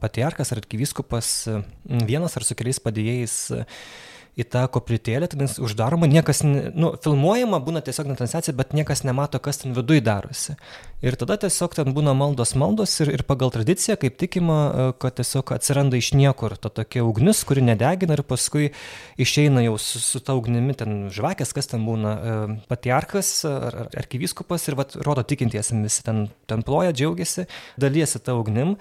patriarkas 0.04 0.52
ar 0.52 0.64
arkivyskupas, 0.66 1.34
vienas 1.88 2.36
ar 2.36 2.48
su 2.48 2.60
keliais 2.60 2.84
padėjėjais 2.84 3.42
į 4.40 4.46
tą 4.48 4.66
koplytėlę, 4.72 5.28
ten 5.32 5.42
jis 5.44 5.58
uždaroma, 5.64 6.08
niekas, 6.10 6.42
nu, 6.46 6.92
filmuojama 7.04 7.60
būna 7.64 7.82
tiesiog 7.86 8.12
transliacija, 8.20 8.54
bet 8.58 8.76
niekas 8.78 9.04
nemato, 9.08 9.40
kas 9.44 9.62
ten 9.64 9.76
viduje 9.76 10.04
darosi. 10.06 10.56
Ir 11.06 11.16
tada 11.20 11.38
tiesiog 11.40 11.76
ten 11.78 11.94
būna 11.96 12.14
maldos 12.18 12.54
maldos 12.60 12.94
ir, 13.04 13.12
ir 13.16 13.24
pagal 13.28 13.54
tradiciją, 13.56 13.98
kaip 14.02 14.18
tikima, 14.20 14.58
e, 14.70 14.88
kad 15.00 15.16
tiesiog 15.20 15.54
atsiranda 15.56 16.00
iš 16.00 16.12
niekur 16.18 16.58
ta 16.60 16.72
tokia 16.72 17.06
ugnis, 17.08 17.44
kuri 17.48 17.64
nedegina 17.66 18.18
ir 18.18 18.24
paskui 18.28 18.72
išeina 19.20 19.64
jau 19.66 19.78
su, 19.80 20.04
su 20.04 20.24
ta 20.24 20.36
ugnimi 20.40 20.76
ten 20.78 20.98
žvakės, 21.16 21.56
kas 21.56 21.72
ten 21.72 21.88
būna, 21.88 22.16
e, 22.16 22.40
patriarchas 22.72 23.32
ar, 23.48 23.80
ar 23.86 24.02
arkivyskupas 24.04 24.68
ir 24.68 24.80
vat, 24.80 25.00
rodo 25.08 25.24
tikintiesiam 25.24 25.84
visi 25.88 26.04
ten, 26.04 26.28
ten 26.52 26.66
ploja, 26.68 26.96
džiaugiasi, 26.96 27.48
dalyjasi 27.80 28.24
tą 28.24 28.40
ugnim. 28.40 28.76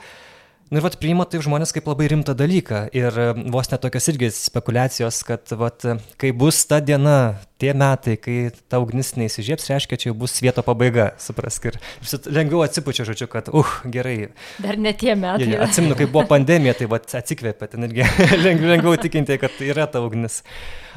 Nu 0.68 0.80
ir 0.80 0.84
vat 0.84 0.98
priima 1.00 1.24
tai 1.24 1.40
žmonės 1.44 1.72
kaip 1.72 1.86
labai 1.88 2.10
rimtą 2.12 2.34
dalyką. 2.36 2.82
Ir 2.96 3.14
e, 3.16 3.28
vos 3.54 3.70
net 3.72 3.80
tokios 3.84 4.08
irgi 4.12 4.28
spekulacijos, 4.36 5.22
kad 5.24 5.54
vat, 5.56 5.86
kai 6.20 6.32
bus 6.36 6.60
ta 6.68 6.82
diena, 6.84 7.38
tie 7.58 7.74
metai, 7.74 8.16
kai 8.22 8.36
ta 8.70 8.80
ugnis 8.82 9.12
neįsižiebs, 9.18 9.66
reiškia, 9.72 9.98
čia 10.00 10.10
jau 10.10 10.16
bus 10.18 10.36
vieto 10.42 10.62
pabaiga, 10.66 11.10
suprask. 11.22 11.70
Ir 11.70 11.78
lengviau 12.30 12.62
atsipučia, 12.64 13.06
žodžiu, 13.08 13.28
kad, 13.30 13.50
uh, 13.50 13.78
gerai. 13.90 14.30
Dar 14.62 14.78
ne 14.78 14.94
tie 14.94 15.16
metai. 15.18 15.50
Ja, 15.54 15.64
atsimenu, 15.66 15.98
kai 15.98 16.06
buvo 16.06 16.26
pandemija, 16.30 16.76
tai 16.78 16.90
vat, 16.90 17.08
atsikvėpė, 17.18 17.70
ten 17.74 17.88
irgi 17.88 18.06
lengviau, 18.46 18.74
lengviau 18.76 19.00
tikinti, 19.02 19.40
kad 19.42 19.58
yra 19.66 19.88
ta 19.90 20.04
ugnis. 20.04 20.42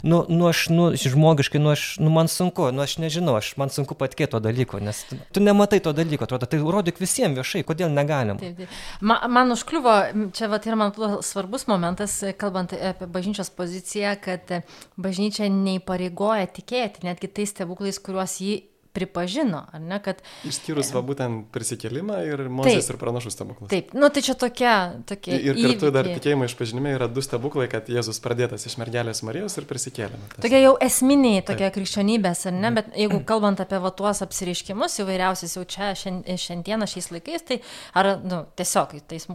Nu, 0.01 0.25
nu 0.29 0.47
aš, 0.49 0.67
nu, 0.73 0.89
žmogiškai, 0.97 1.59
nu, 1.61 1.73
aš, 1.75 1.97
nu, 2.01 2.09
man 2.09 2.29
sunku, 2.31 2.71
nu, 2.73 2.81
aš 2.81 2.97
nežinau, 3.01 3.35
aš, 3.37 3.53
man 3.61 3.69
sunku 3.69 3.93
patikėti 3.97 4.33
to 4.33 4.39
dalyko, 4.41 4.79
nes 4.81 5.03
tu, 5.05 5.17
tu 5.33 5.43
nematai 5.43 5.77
to 5.83 5.93
dalyko, 5.93 6.25
atrodo, 6.25 6.49
tai 6.49 6.57
rodyk 6.57 6.97
visiems 7.01 7.37
viešai, 7.37 7.61
kodėl 7.67 7.91
negalim. 7.93 8.39
Taip, 8.41 8.63
taip. 8.63 8.79
Man, 9.05 9.21
man 9.29 9.53
užkliuvo, 9.53 9.93
čia 10.33 10.49
vat, 10.49 10.65
yra 10.65 10.79
man 10.79 10.95
svarbus 11.25 11.67
momentas, 11.69 12.17
kalbant 12.41 12.73
apie 12.73 13.09
bažnyčios 13.13 13.53
poziciją, 13.53 14.15
kad 14.23 14.55
bažnyčia 14.97 15.51
neįpareigoja 15.53 16.49
tikėti 16.53 17.07
netgi 17.07 17.31
tais 17.39 17.53
stebuklais, 17.55 17.99
kuriuos 18.03 18.37
jį 18.43 18.59
pripažino, 18.93 19.63
ar 19.71 19.79
ne, 19.79 19.97
kad... 20.03 20.19
Išskyrus 20.47 20.89
va 20.91 21.01
būtent 21.05 21.47
prisikėlimą 21.55 22.17
ir 22.27 22.43
Mozės 22.51 22.89
ir 22.91 22.97
pranašų 22.99 23.31
stebuklus. 23.31 23.69
Taip, 23.71 23.93
nu 23.95 24.09
tai 24.11 24.23
čia 24.25 24.35
tokia, 24.39 24.73
tokia. 25.07 25.37
Ir 25.37 25.55
kartu 25.55 25.87
įvykiai. 25.87 25.93
dar 25.95 26.09
tikėjimo 26.11 26.47
išpažinime 26.49 26.91
yra 26.97 27.07
du 27.07 27.23
stebuklai, 27.23 27.69
kad 27.71 27.87
Jėzus 27.91 28.19
pradėtas 28.23 28.67
iš 28.67 28.75
mergelės 28.81 29.23
Marijos 29.27 29.55
ir 29.61 29.67
prisikėlė. 29.69 30.19
Tas... 30.33 30.43
Tokia 30.43 30.59
jau 30.59 30.73
esminiai, 30.83 31.39
tokia 31.39 31.69
Taip. 31.69 31.77
krikščionybės, 31.79 32.43
ar 32.51 32.57
ne, 32.57 32.73
bet 32.81 32.91
jeigu 32.99 33.21
kalbant 33.27 33.63
apie 33.63 33.79
va 33.79 33.93
tuos 33.95 34.23
apsiriškimus 34.27 34.99
įvairiausius 35.05 35.55
jau 35.55 35.63
čia 35.71 35.93
šiandieną 35.95 36.89
šiais 36.91 37.11
laikais, 37.15 37.47
tai 37.47 37.61
ar, 37.95 38.17
nu, 38.25 38.43
tiesiog, 38.59 38.97
tais, 39.07 39.29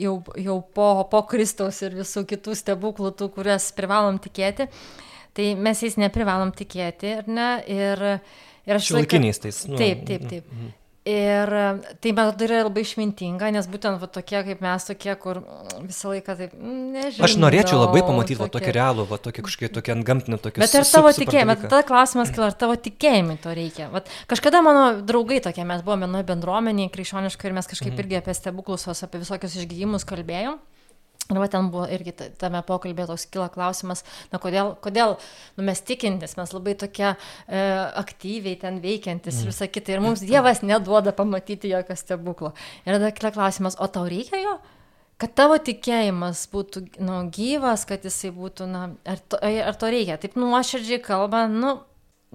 jau, 0.00 0.20
jau 0.40 0.60
po, 0.76 0.88
po 1.12 1.26
Kristaus 1.28 1.82
ir 1.84 2.00
visų 2.00 2.24
kitų 2.32 2.56
stebuklų, 2.64 3.12
tų, 3.20 3.28
kurias 3.36 3.68
privalom 3.76 4.22
tikėti, 4.24 4.70
tai 5.36 5.52
mes 5.58 5.84
jais 5.84 5.98
neprivalom 6.00 6.54
tikėti, 6.56 7.12
ar 7.20 7.30
ne? 7.30 7.52
Ir, 7.68 8.08
ir 8.66 8.80
aš... 8.80 8.90
Šiuolaikiniais 8.90 9.40
tais. 9.44 9.62
Nu, 9.70 9.78
taip, 9.80 10.04
taip, 10.08 10.26
taip. 10.30 10.50
Mm, 10.50 10.66
mm. 10.66 10.74
Ir 11.06 11.50
tai 12.02 12.10
man 12.16 12.32
atrodo 12.32 12.48
yra 12.48 12.64
labai 12.66 12.82
išmintinga, 12.82 13.52
nes 13.54 13.68
būtent 13.70 14.00
va, 14.02 14.08
tokie 14.10 14.40
kaip 14.48 14.62
mes, 14.64 14.86
tokie, 14.88 15.12
kur 15.22 15.38
visą 15.84 16.10
laiką 16.10 16.34
taip, 16.34 16.56
mm, 16.58 16.80
nežinau. 16.96 17.28
Aš 17.28 17.36
norėčiau 17.38 17.78
labai 17.78 18.02
pamatyti 18.02 18.40
va, 18.40 18.48
tokį 18.50 18.72
realų, 18.74 19.04
va, 19.12 19.20
tokį 19.22 19.44
kažkokį 19.46 19.70
tokį 19.76 19.94
ant 19.94 20.06
gamtinį, 20.08 20.40
tokį. 20.42 20.64
Bet 20.64 20.74
ir 20.74 20.88
tavo 20.90 21.12
tikėjimai, 21.14 21.54
bet 21.54 21.68
tada 21.70 21.86
klausimas 21.86 22.34
kila, 22.34 22.50
ar 22.50 22.58
tavo 22.58 22.74
tikėjimai 22.88 23.38
to 23.44 23.54
reikia. 23.54 23.86
Vat, 23.94 24.10
kažkada 24.26 24.64
mano 24.66 24.88
draugai 25.06 25.38
tokie, 25.46 25.62
mes 25.68 25.86
buvome 25.86 26.08
vienoje 26.08 26.26
bendruomenėje 26.32 26.90
krikščioniškai 26.98 27.52
ir 27.52 27.58
mes 27.60 27.70
kažkaip 27.70 27.92
mhm. 27.92 28.02
irgi 28.02 28.18
apie 28.24 28.34
stebuklus, 28.40 28.90
apie 28.90 29.22
visokius 29.22 29.54
išgydymus 29.62 30.08
kalbėjom. 30.10 30.58
Ir 31.26 31.40
va 31.42 31.48
ten 31.50 31.72
buvo 31.74 31.88
irgi 31.90 32.12
tame 32.38 32.60
pokalbėje 32.66 33.08
toks 33.10 33.24
kila 33.34 33.48
klausimas, 33.50 34.04
na 34.30 34.38
kodėl, 34.42 34.76
kodėl 34.82 35.16
nu, 35.18 35.64
mes 35.66 35.80
tikintis, 35.82 36.36
mes 36.38 36.52
labai 36.54 36.76
tokie 36.78 37.08
e, 37.08 37.16
aktyviai 37.98 38.54
ten 38.60 38.78
veikiantis 38.84 39.40
ir 39.40 39.48
mm. 39.48 39.50
visą 39.50 39.66
kitą, 39.72 39.96
ir 39.96 40.04
mums 40.04 40.22
Dievas 40.22 40.62
neduoda 40.62 41.10
pamatyti 41.16 41.72
jokio 41.72 41.96
stebuklo. 41.98 42.52
Ir 42.84 42.94
tada 42.94 43.10
kila 43.16 43.32
klausimas, 43.34 43.78
o 43.82 43.90
tau 43.90 44.06
reikia 44.06 44.38
jo? 44.44 44.54
Kad 45.18 45.32
tavo 45.32 45.56
tikėjimas 45.66 46.44
būtų 46.52 46.84
nu, 47.02 47.18
gyvas, 47.32 47.86
kad 47.88 48.06
jisai 48.06 48.30
būtų, 48.36 48.70
na, 48.70 48.86
ar 49.08 49.18
to, 49.26 49.40
ar 49.40 49.78
to 49.80 49.90
reikia? 49.90 50.20
Taip 50.20 50.36
nuoširdžiai 50.38 51.00
kalba, 51.02 51.46
nu, 51.50 51.78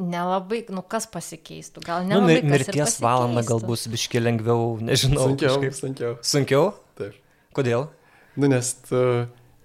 nelabai, 0.02 0.64
nu 0.74 0.84
kas 0.84 1.08
pasikeistų, 1.14 1.86
gal 1.86 2.10
ne. 2.10 2.18
Nu, 2.18 2.28
mirties 2.28 2.98
valanda 3.04 3.46
gal 3.48 3.62
bus 3.64 3.86
biški 3.92 4.20
lengviau, 4.24 4.76
nežinau. 4.84 5.30
Sunkiau, 5.30 5.56
kažkaip. 5.56 5.78
sunkiau. 5.78 6.14
Sunkiau? 6.26 6.70
Taip. 7.00 7.20
Kodėl? 7.56 7.86
Nu, 8.40 8.48
nes 8.52 8.74
tu, 8.88 9.02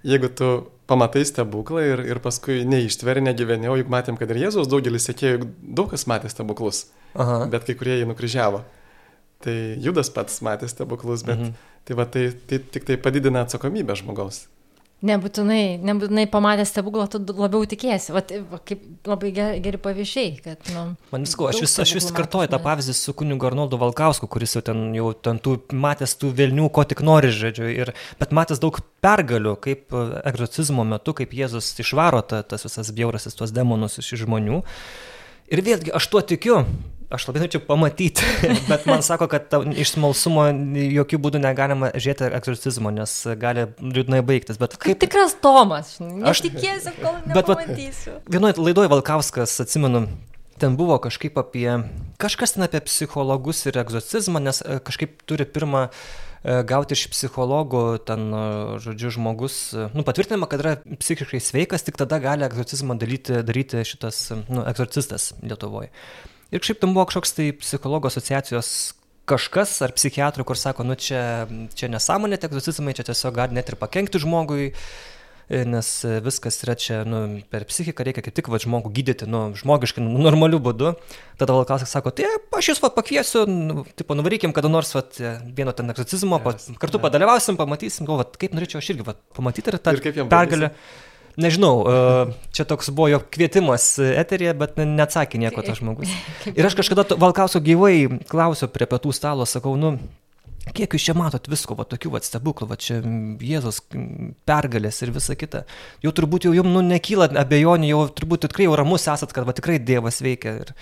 jeigu 0.07 0.31
tu 0.35 0.51
pamatai 0.87 1.25
stebuklą 1.27 1.83
ir, 1.83 2.03
ir 2.07 2.21
paskui 2.23 2.63
neištveri, 2.69 3.23
negyveni, 3.27 3.69
o 3.71 3.77
juk 3.79 3.91
matėm, 3.93 4.19
kad 4.19 4.31
ir 4.31 4.45
Jėzaus 4.45 4.71
daugelis 4.71 5.07
sekėjų, 5.09 5.51
daug 5.77 5.91
kas 5.91 6.07
matė 6.11 6.31
stebuklus, 6.31 6.87
Aha. 7.15 7.45
bet 7.51 7.67
kai 7.67 7.77
kurie 7.79 8.01
jį 8.01 8.11
nukryžiavo. 8.11 8.63
Tai 9.45 9.57
Judas 9.83 10.11
pats 10.15 10.39
matė 10.47 10.71
stebuklus, 10.71 11.27
bet 11.27 11.41
mhm. 11.41 11.57
tai, 11.87 11.97
va, 11.99 12.07
tai, 12.11 12.29
tai 12.49 12.61
tik 12.63 12.87
tai 12.89 12.99
padidina 13.03 13.45
atsakomybę 13.45 13.99
žmogaus. 13.99 14.47
Nebūtinai, 15.07 15.79
nebūtinai 15.87 16.25
pamatęs 16.33 16.71
stebuklą, 16.73 17.05
tu 17.11 17.21
labiau 17.37 17.67
tikėsi. 17.69 18.13
Vat, 18.15 18.33
va, 18.51 18.59
kaip 18.67 19.07
labai 19.07 19.31
geri, 19.37 19.61
geri 19.63 19.81
pavyzdžiai. 19.83 20.31
Kad, 20.43 20.71
nu, 20.75 20.85
Man 21.13 21.27
visko, 21.27 21.47
aš 21.51 21.61
vis, 21.63 21.75
aš 21.85 21.93
vis 21.99 22.09
kartoju 22.17 22.51
tą 22.51 22.61
pavyzdį 22.65 22.97
su 22.97 23.15
kunigu 23.17 23.49
Arnoldu 23.49 23.79
Valkausku, 23.81 24.29
kuris 24.33 24.57
jau 24.57 24.65
ten, 24.67 24.89
jau 24.97 25.13
ten 25.15 25.39
tų, 25.43 25.59
matęs 25.87 26.17
tų 26.21 26.33
vilnių, 26.41 26.71
ko 26.75 26.87
tik 26.89 27.05
nori, 27.07 27.31
žodžiu, 27.35 27.69
ir, 27.71 27.93
bet 28.21 28.35
matęs 28.37 28.63
daug 28.63 28.81
pergalių, 29.05 29.55
kaip 29.63 29.95
e, 29.95 30.05
egzorcizmo 30.33 30.87
metu, 30.89 31.15
kaip 31.21 31.37
Jėzus 31.37 31.71
išvaro 31.85 32.25
ta, 32.27 32.43
tas 32.43 32.67
visas 32.67 32.91
bjaurasis, 32.97 33.39
tuos 33.39 33.55
demonus 33.55 34.01
iš 34.03 34.15
žmonių. 34.25 34.63
Ir 35.53 35.63
vėlgi, 35.63 35.95
aš 35.95 36.11
tuo 36.11 36.25
tikiu, 36.27 36.65
aš 37.13 37.27
labai 37.29 37.45
norėčiau 37.45 37.63
pamatyti, 37.67 38.27
bet 38.71 38.87
man 38.89 39.05
sako, 39.07 39.29
kad 39.31 39.49
ta, 39.53 39.61
iš 39.63 39.95
smalsumo 39.95 40.49
jokių 40.99 41.21
būdų 41.23 41.43
negalima 41.45 41.93
žiūrėti 41.95 42.31
egzorcizmo, 42.39 42.93
nes 42.95 43.15
gali 43.41 43.69
liūdnai 43.81 44.23
baigtis. 44.27 44.61
Bet 44.61 44.79
kaip, 44.79 44.89
kaip 44.91 45.05
tikras 45.07 45.37
Tomas, 45.43 45.97
aš 46.01 46.45
tikėsiu, 46.49 46.95
kol 47.01 47.21
nepamatysiu. 47.31 48.19
Vienoje 48.31 48.59
laidoje 48.63 48.91
Valkauskas, 48.93 49.55
atsimenu, 49.63 50.07
ten 50.59 50.77
buvo 50.77 50.99
kažkaip 51.03 51.39
apie, 51.39 51.69
kažkas 52.23 52.57
ten 52.57 52.67
apie 52.67 52.83
psichologus 52.87 53.65
ir 53.69 53.79
egzorcizmą, 53.83 54.43
nes 54.43 54.63
e, 54.65 54.79
kažkaip 54.85 55.21
turi 55.29 55.47
pirmą 55.47 55.87
e, 55.87 56.63
gauti 56.69 56.97
iš 56.97 57.07
psichologų, 57.13 57.85
ten, 58.09 58.29
e, 58.33 58.45
žodžiu, 58.83 59.13
žmogus, 59.19 59.59
nu, 59.95 60.05
patvirtinama, 60.07 60.49
kad 60.51 60.65
yra 60.65 60.77
psichiškai 60.87 61.43
sveikas, 61.45 61.87
tik 61.87 62.01
tada 62.01 62.19
gali 62.25 62.47
egzorcizmą 62.49 62.99
daryti, 63.01 63.43
daryti 63.47 63.85
šitas, 63.87 64.31
nu, 64.49 64.65
egzorcistas 64.67 65.35
Lietuvoje. 65.45 65.93
Ir 66.55 66.63
šiaip 66.63 66.79
tam 66.83 66.95
buvo 66.95 67.09
kažkoks 67.09 67.35
tai 67.37 67.51
psichologų 67.59 68.11
asociacijos 68.13 68.71
kažkas 69.27 69.75
ar 69.83 69.95
psichiatrų, 69.97 70.47
kur 70.47 70.59
sako, 70.59 70.87
nu 70.87 70.95
čia, 70.95 71.49
čia 71.75 71.91
nesąmonė, 71.91 72.39
tie 72.39 72.49
egzorcizmai, 72.51 72.95
čia 72.97 73.09
tiesiog 73.09 73.35
gali 73.35 73.57
net 73.57 73.73
ir 73.73 73.79
pakengti 73.81 74.21
žmogui, 74.23 74.69
nes 75.47 75.89
viskas 76.23 76.59
yra 76.65 76.75
čia, 76.79 77.01
nu, 77.07 77.41
per 77.51 77.67
psichiką 77.67 78.07
reikia 78.07 78.23
kaip 78.27 78.35
tik 78.39 78.51
va 78.51 78.59
žmogų 78.63 78.91
gydyti, 78.95 79.29
nu, 79.31 79.49
žmogiškai, 79.59 80.03
nu, 80.03 80.23
normaliu 80.23 80.59
būdu. 80.63 80.95
Tada 81.39 81.55
Valkauskas 81.55 81.95
sako, 81.95 82.15
tai 82.15 82.31
aš 82.59 82.73
jūs 82.73 82.83
va 82.83 82.91
pakviesiu, 82.95 83.45
nu, 83.51 83.85
tipo, 83.99 84.15
nuvarykim 84.19 84.55
kada 84.55 84.71
nors 84.71 84.95
va, 84.95 85.05
vieno 85.59 85.75
ten 85.75 85.91
egzorcizmo, 85.95 86.41
yes, 86.47 86.71
kartu 86.83 86.99
yeah. 86.99 87.07
padalyvausim, 87.07 87.59
pamatysim, 87.59 88.07
galvo, 88.09 88.27
kaip 88.39 88.55
norėčiau 88.59 88.83
aš 88.83 88.95
irgi 88.95 89.07
va, 89.07 89.15
pamatyti 89.39 89.75
ir 89.75 89.79
tą 89.79 89.95
pergalę. 89.99 90.73
Baigėsi? 90.75 91.15
Nežinau, 91.41 91.73
e, 91.87 92.37
čia 92.57 92.67
toks 92.69 92.91
buvo 92.93 93.11
jo 93.13 93.23
kvietimas 93.33 93.95
eterėje, 94.03 94.55
bet 94.59 94.79
neatsakė 94.81 95.41
nieko 95.43 95.65
tas 95.67 95.81
žmogus. 95.81 96.13
Ir 96.53 96.69
aš 96.69 96.77
kažkada 96.79 97.07
Valkausio 97.21 97.63
gyvai 97.65 98.21
klausiau 98.29 98.71
prie 98.73 98.89
pietų 98.91 99.15
stalo, 99.17 99.47
sakau, 99.49 99.75
nu, 99.81 99.97
kiek 100.75 100.97
jūs 100.97 101.07
čia 101.09 101.15
matot 101.17 101.47
visko, 101.51 101.77
va 101.79 101.87
tokių 101.89 102.13
va 102.17 102.23
stebuklų, 102.25 102.69
va 102.71 102.79
čia 102.81 102.99
Jėzos 103.45 103.83
pergalės 104.49 105.03
ir 105.05 105.13
visa 105.15 105.37
kita. 105.39 105.65
Jau 106.05 106.13
turbūt 106.17 106.49
jau 106.49 106.55
jums 106.57 106.73
nu, 106.73 106.83
nekyla 106.87 107.31
abejonių, 107.45 107.91
jau 107.93 108.01
turbūt 108.17 108.47
tikrai 108.49 108.67
jau 108.67 108.79
ramus 108.79 109.07
esat, 109.13 109.35
kad 109.37 109.47
va 109.47 109.55
tikrai 109.57 109.79
Dievas 109.83 110.23
veikia. 110.25 110.57
Ir 110.65 110.75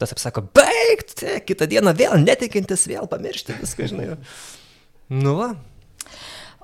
tas 0.00 0.14
apsako, 0.14 0.46
baigt, 0.56 1.20
kitą 1.46 1.68
dieną 1.70 1.92
vėl 1.98 2.16
netikintis, 2.22 2.88
vėl 2.90 3.06
pamiršti 3.10 3.58
viską, 3.60 3.90
žinai. 3.92 4.08
Nu, 5.12 5.36
va. 5.38 5.52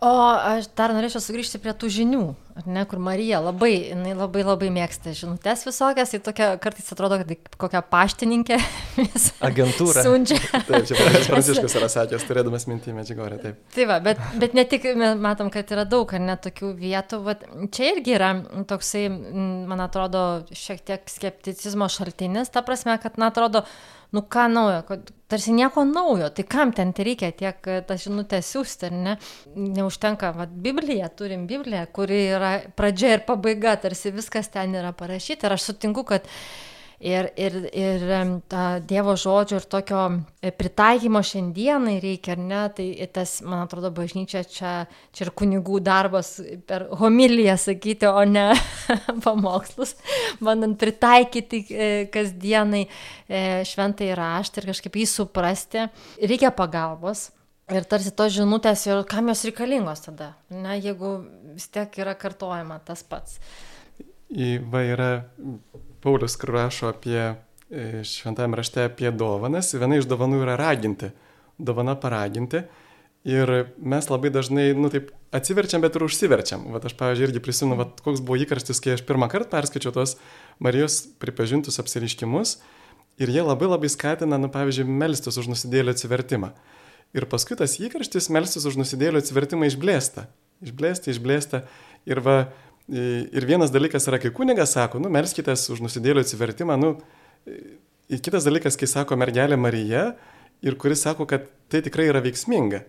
O 0.04 0.10
aš 0.54 0.70
dar 0.78 0.94
norėčiau 0.94 1.22
sugrįžti 1.22 1.60
prie 1.62 1.74
tų 1.74 1.90
žinių 1.90 2.24
ne, 2.66 2.84
kur 2.84 2.98
Marija 2.98 3.40
labai, 3.40 3.72
jinai 3.90 4.14
labai 4.16 4.42
labai 4.46 4.70
mėgsta 4.74 5.12
žinutės 5.16 5.64
visokias, 5.66 6.12
tai 6.12 6.20
tokia 6.24 6.48
kartais 6.62 6.90
atrodo, 6.92 7.18
kad 7.20 7.30
tai 7.30 7.58
kokia 7.60 7.82
paštininkė. 7.92 8.58
Agentūra. 9.48 10.04
Siunčia. 10.06 10.38
taip, 10.68 10.88
čia 10.88 10.98
Pranciškus 11.28 11.76
yra 11.78 11.90
sakęs, 11.92 12.26
turėdamas 12.28 12.66
mintį 12.70 12.96
medžiagorę, 12.96 13.38
taip. 13.42 13.60
Tai 13.74 13.88
va, 13.90 13.98
bet, 14.04 14.22
bet 14.40 14.56
ne 14.58 14.64
tik 14.68 14.88
matom, 15.20 15.52
kad 15.54 15.70
yra 15.74 15.86
daug, 15.88 16.14
ar 16.14 16.24
ne 16.24 16.38
tokių 16.48 16.72
vietų, 16.80 17.20
va, 17.26 17.36
čia 17.74 17.92
irgi 17.94 18.16
yra 18.18 18.32
toksai, 18.70 19.06
man 19.10 19.84
atrodo, 19.84 20.24
šiek 20.50 20.82
tiek 20.88 21.06
skepticizmo 21.12 21.90
šaltinis, 21.92 22.50
ta 22.54 22.64
prasme, 22.66 22.98
kad, 23.02 23.20
na, 23.20 23.30
atrodo, 23.32 23.64
nu 24.12 24.22
ką 24.22 24.46
naujo, 24.52 24.82
kad 24.88 25.10
tarsi 25.28 25.52
nieko 25.52 25.84
naujo, 25.84 26.30
tai 26.32 26.44
kam 26.48 26.72
ten 26.72 26.94
reikia 26.96 27.32
tiek 27.36 27.68
tą 27.88 27.96
žinutę 28.00 28.40
siūsti, 28.44 28.88
ar 28.88 28.96
ne? 28.96 29.16
Neužtenka, 29.56 30.32
va, 30.36 30.46
Biblija, 30.48 31.10
turim 31.12 31.46
Bibliją, 31.50 31.84
kuri 31.92 32.22
yra 32.38 32.52
pradžia 32.76 33.18
ir 33.18 33.26
pabaiga, 33.28 33.76
tarsi 33.82 34.14
viskas 34.14 34.48
ten 34.54 34.74
yra 34.80 34.94
parašyta. 34.96 35.48
Ir 35.48 35.58
aš 35.58 35.68
sutinku, 35.70 36.06
kad 36.08 36.28
ir, 37.00 37.28
ir, 37.36 37.56
ir 37.72 38.02
ta 38.50 38.78
Dievo 38.82 39.14
žodžio 39.18 39.60
ir 39.60 39.66
tokio 39.70 40.00
e, 40.42 40.50
pritaikymo 40.54 41.22
šiandienai 41.22 41.98
reikia, 42.02 42.34
ar 42.34 42.42
ne, 42.42 42.62
tai 42.74 42.88
tas, 43.14 43.38
man 43.46 43.64
atrodo, 43.66 43.90
bažnyčia 43.94 44.42
čia, 44.48 44.72
čia 45.14 45.26
ir 45.26 45.32
kunigų 45.38 45.80
darbas 45.84 46.36
per 46.66 46.88
homiliją 46.98 47.56
sakyti, 47.60 48.10
o 48.10 48.24
ne 48.26 48.50
pamokslus, 49.24 49.96
bandant 50.42 50.78
pritaikyti 50.80 51.64
e, 51.70 51.88
kasdienai 52.12 52.84
e, 52.84 53.42
šventai 53.68 54.12
raštą 54.18 54.62
ir 54.62 54.70
kažkaip 54.72 55.02
jį 55.02 55.08
suprasti, 55.14 55.88
reikia 56.22 56.54
pagalbos. 56.54 57.30
Ir 57.68 57.84
tarsi 57.84 58.08
tos 58.16 58.32
žinutės, 58.32 58.86
ir 58.88 59.02
kam 59.04 59.26
jos 59.28 59.42
reikalingos 59.44 60.06
tada, 60.06 60.30
na, 60.48 60.72
jeigu 60.80 61.18
vis 61.52 61.66
tiek 61.68 61.98
yra 62.00 62.14
kartojama 62.16 62.78
tas 62.80 63.02
pats. 63.04 63.36
Va 64.72 64.80
yra 64.88 65.10
Paulius, 66.04 66.36
kur 66.40 66.54
rašo 66.54 66.92
apie 66.92 67.20
e, 67.22 68.02
šventame 68.06 68.58
rašte 68.58 68.84
apie 68.86 69.10
dovanas, 69.12 69.72
viena 69.74 69.98
iš 69.98 70.08
dovanų 70.10 70.42
yra 70.44 70.56
raginti, 70.60 71.10
dovana 71.58 71.96
paraginti. 71.98 72.64
Ir 73.28 73.50
mes 73.82 74.06
labai 74.08 74.30
dažnai, 74.32 74.70
nu 74.78 74.88
taip, 74.92 75.10
atsiverčiam, 75.34 75.82
bet 75.82 75.98
ir 75.98 76.04
užsiverčiam. 76.06 76.62
Vat 76.72 76.86
aš, 76.88 76.94
pavyzdžiui, 76.96 77.26
irgi 77.28 77.42
prisimenu, 77.44 77.76
vat, 77.80 77.98
koks 78.04 78.22
buvo 78.24 78.38
įkarštis, 78.40 78.80
kai 78.80 78.94
aš 78.94 79.02
pirmą 79.08 79.26
kartą 79.28 79.50
perskaičiau 79.56 79.92
tos 79.92 80.14
Marijos 80.64 81.02
pripažintus 81.20 81.80
apsiriškimus. 81.82 82.56
Ir 83.18 83.32
jie 83.34 83.42
labai 83.42 83.66
labai 83.66 83.90
skatina, 83.90 84.38
nu, 84.38 84.48
pavyzdžiui, 84.54 84.86
melstis 84.86 85.36
už 85.42 85.50
nusidėlį 85.50 85.96
atsivertimą. 85.96 86.52
Ir 87.16 87.26
paskui 87.28 87.58
tas 87.58 87.74
įkarštis 87.80 88.30
melstis 88.32 88.68
už 88.68 88.78
nusidėlio 88.78 89.20
atsivertimą 89.20 89.68
išblėsta. 89.68 90.28
Išblėsta, 90.64 91.10
išblėsta. 91.12 91.62
Ir, 92.08 92.22
va, 92.24 92.38
ir 92.88 93.46
vienas 93.48 93.72
dalykas 93.74 94.08
yra, 94.08 94.20
kai 94.22 94.32
kunigas 94.34 94.72
sako, 94.76 95.00
nu, 95.02 95.10
melskitės 95.12 95.66
už 95.74 95.82
nusidėlio 95.84 96.24
atsivertimą, 96.24 96.78
nu, 96.80 96.96
Ir 98.08 98.22
kitas 98.24 98.46
dalykas, 98.48 98.76
kai 98.80 98.88
sako 98.88 99.18
mergelė 99.20 99.58
Marija 99.60 100.14
ir 100.64 100.76
kuris 100.80 101.02
sako, 101.04 101.26
kad 101.28 101.44
tai 101.68 101.82
tikrai 101.84 102.06
yra 102.08 102.22
veiksminga. 102.24 102.80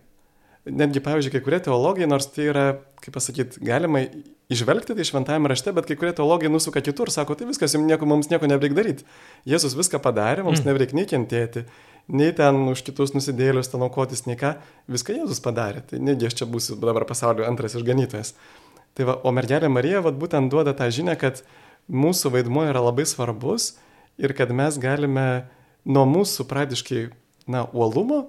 Netgi, 0.70 1.02
pavyzdžiui, 1.04 1.34
kai 1.34 1.42
kurie 1.44 1.60
teologai, 1.64 2.08
nors 2.08 2.28
tai 2.32 2.46
yra, 2.52 2.64
kaip 3.04 3.16
pasakyti, 3.16 3.60
galima 3.68 4.04
išvelgti 4.52 4.96
tai 4.96 5.06
šventajame 5.08 5.52
rašte, 5.52 5.74
bet 5.76 5.88
kai 5.90 5.98
kurie 6.00 6.14
teologai 6.16 6.52
nusuka 6.52 6.84
kitur, 6.84 7.12
sako, 7.12 7.36
tai 7.36 7.48
viskas, 7.50 7.76
nieko, 7.80 8.08
mums 8.08 8.32
nieko 8.32 8.48
nebereik 8.48 8.76
daryti. 8.78 9.08
Jėzus 9.50 9.76
viską 9.80 10.00
padarė, 10.04 10.46
mums 10.48 10.62
mm. 10.62 10.70
nebereik 10.72 10.96
nei 10.96 11.08
kentėti, 11.10 11.66
nei 12.12 12.32
ten 12.36 12.60
už 12.72 12.84
kitus 12.88 13.16
nusidėlius, 13.16 13.72
ten 13.72 13.84
aukotis, 13.88 14.24
nei 14.28 14.40
ką, 14.40 14.56
viską 14.92 15.20
Jėzus 15.20 15.44
padarė. 15.44 15.84
Tai 15.90 16.00
negi 16.04 16.32
aš 16.32 16.40
čia 16.42 16.48
būsiu 16.48 16.80
dabar 16.80 17.08
pasaulio 17.10 17.48
antras 17.50 17.76
išganytojas. 17.80 18.36
Tai 18.98 19.08
va, 19.10 19.20
o 19.24 19.34
mergelė 19.36 19.70
Marija 19.72 20.02
vat, 20.06 20.18
būtent 20.20 20.52
duoda 20.52 20.74
tą 20.78 20.90
žinę, 20.94 21.16
kad 21.20 21.44
mūsų 21.90 22.34
vaidmuo 22.36 22.66
yra 22.70 22.82
labai 22.84 23.06
svarbus 23.10 23.76
ir 24.20 24.34
kad 24.38 24.52
mes 24.54 24.78
galime 24.82 25.48
nuo 25.88 26.06
mūsų 26.10 26.46
pradiškai, 26.50 27.08
na, 27.50 27.66
uolumo 27.74 28.28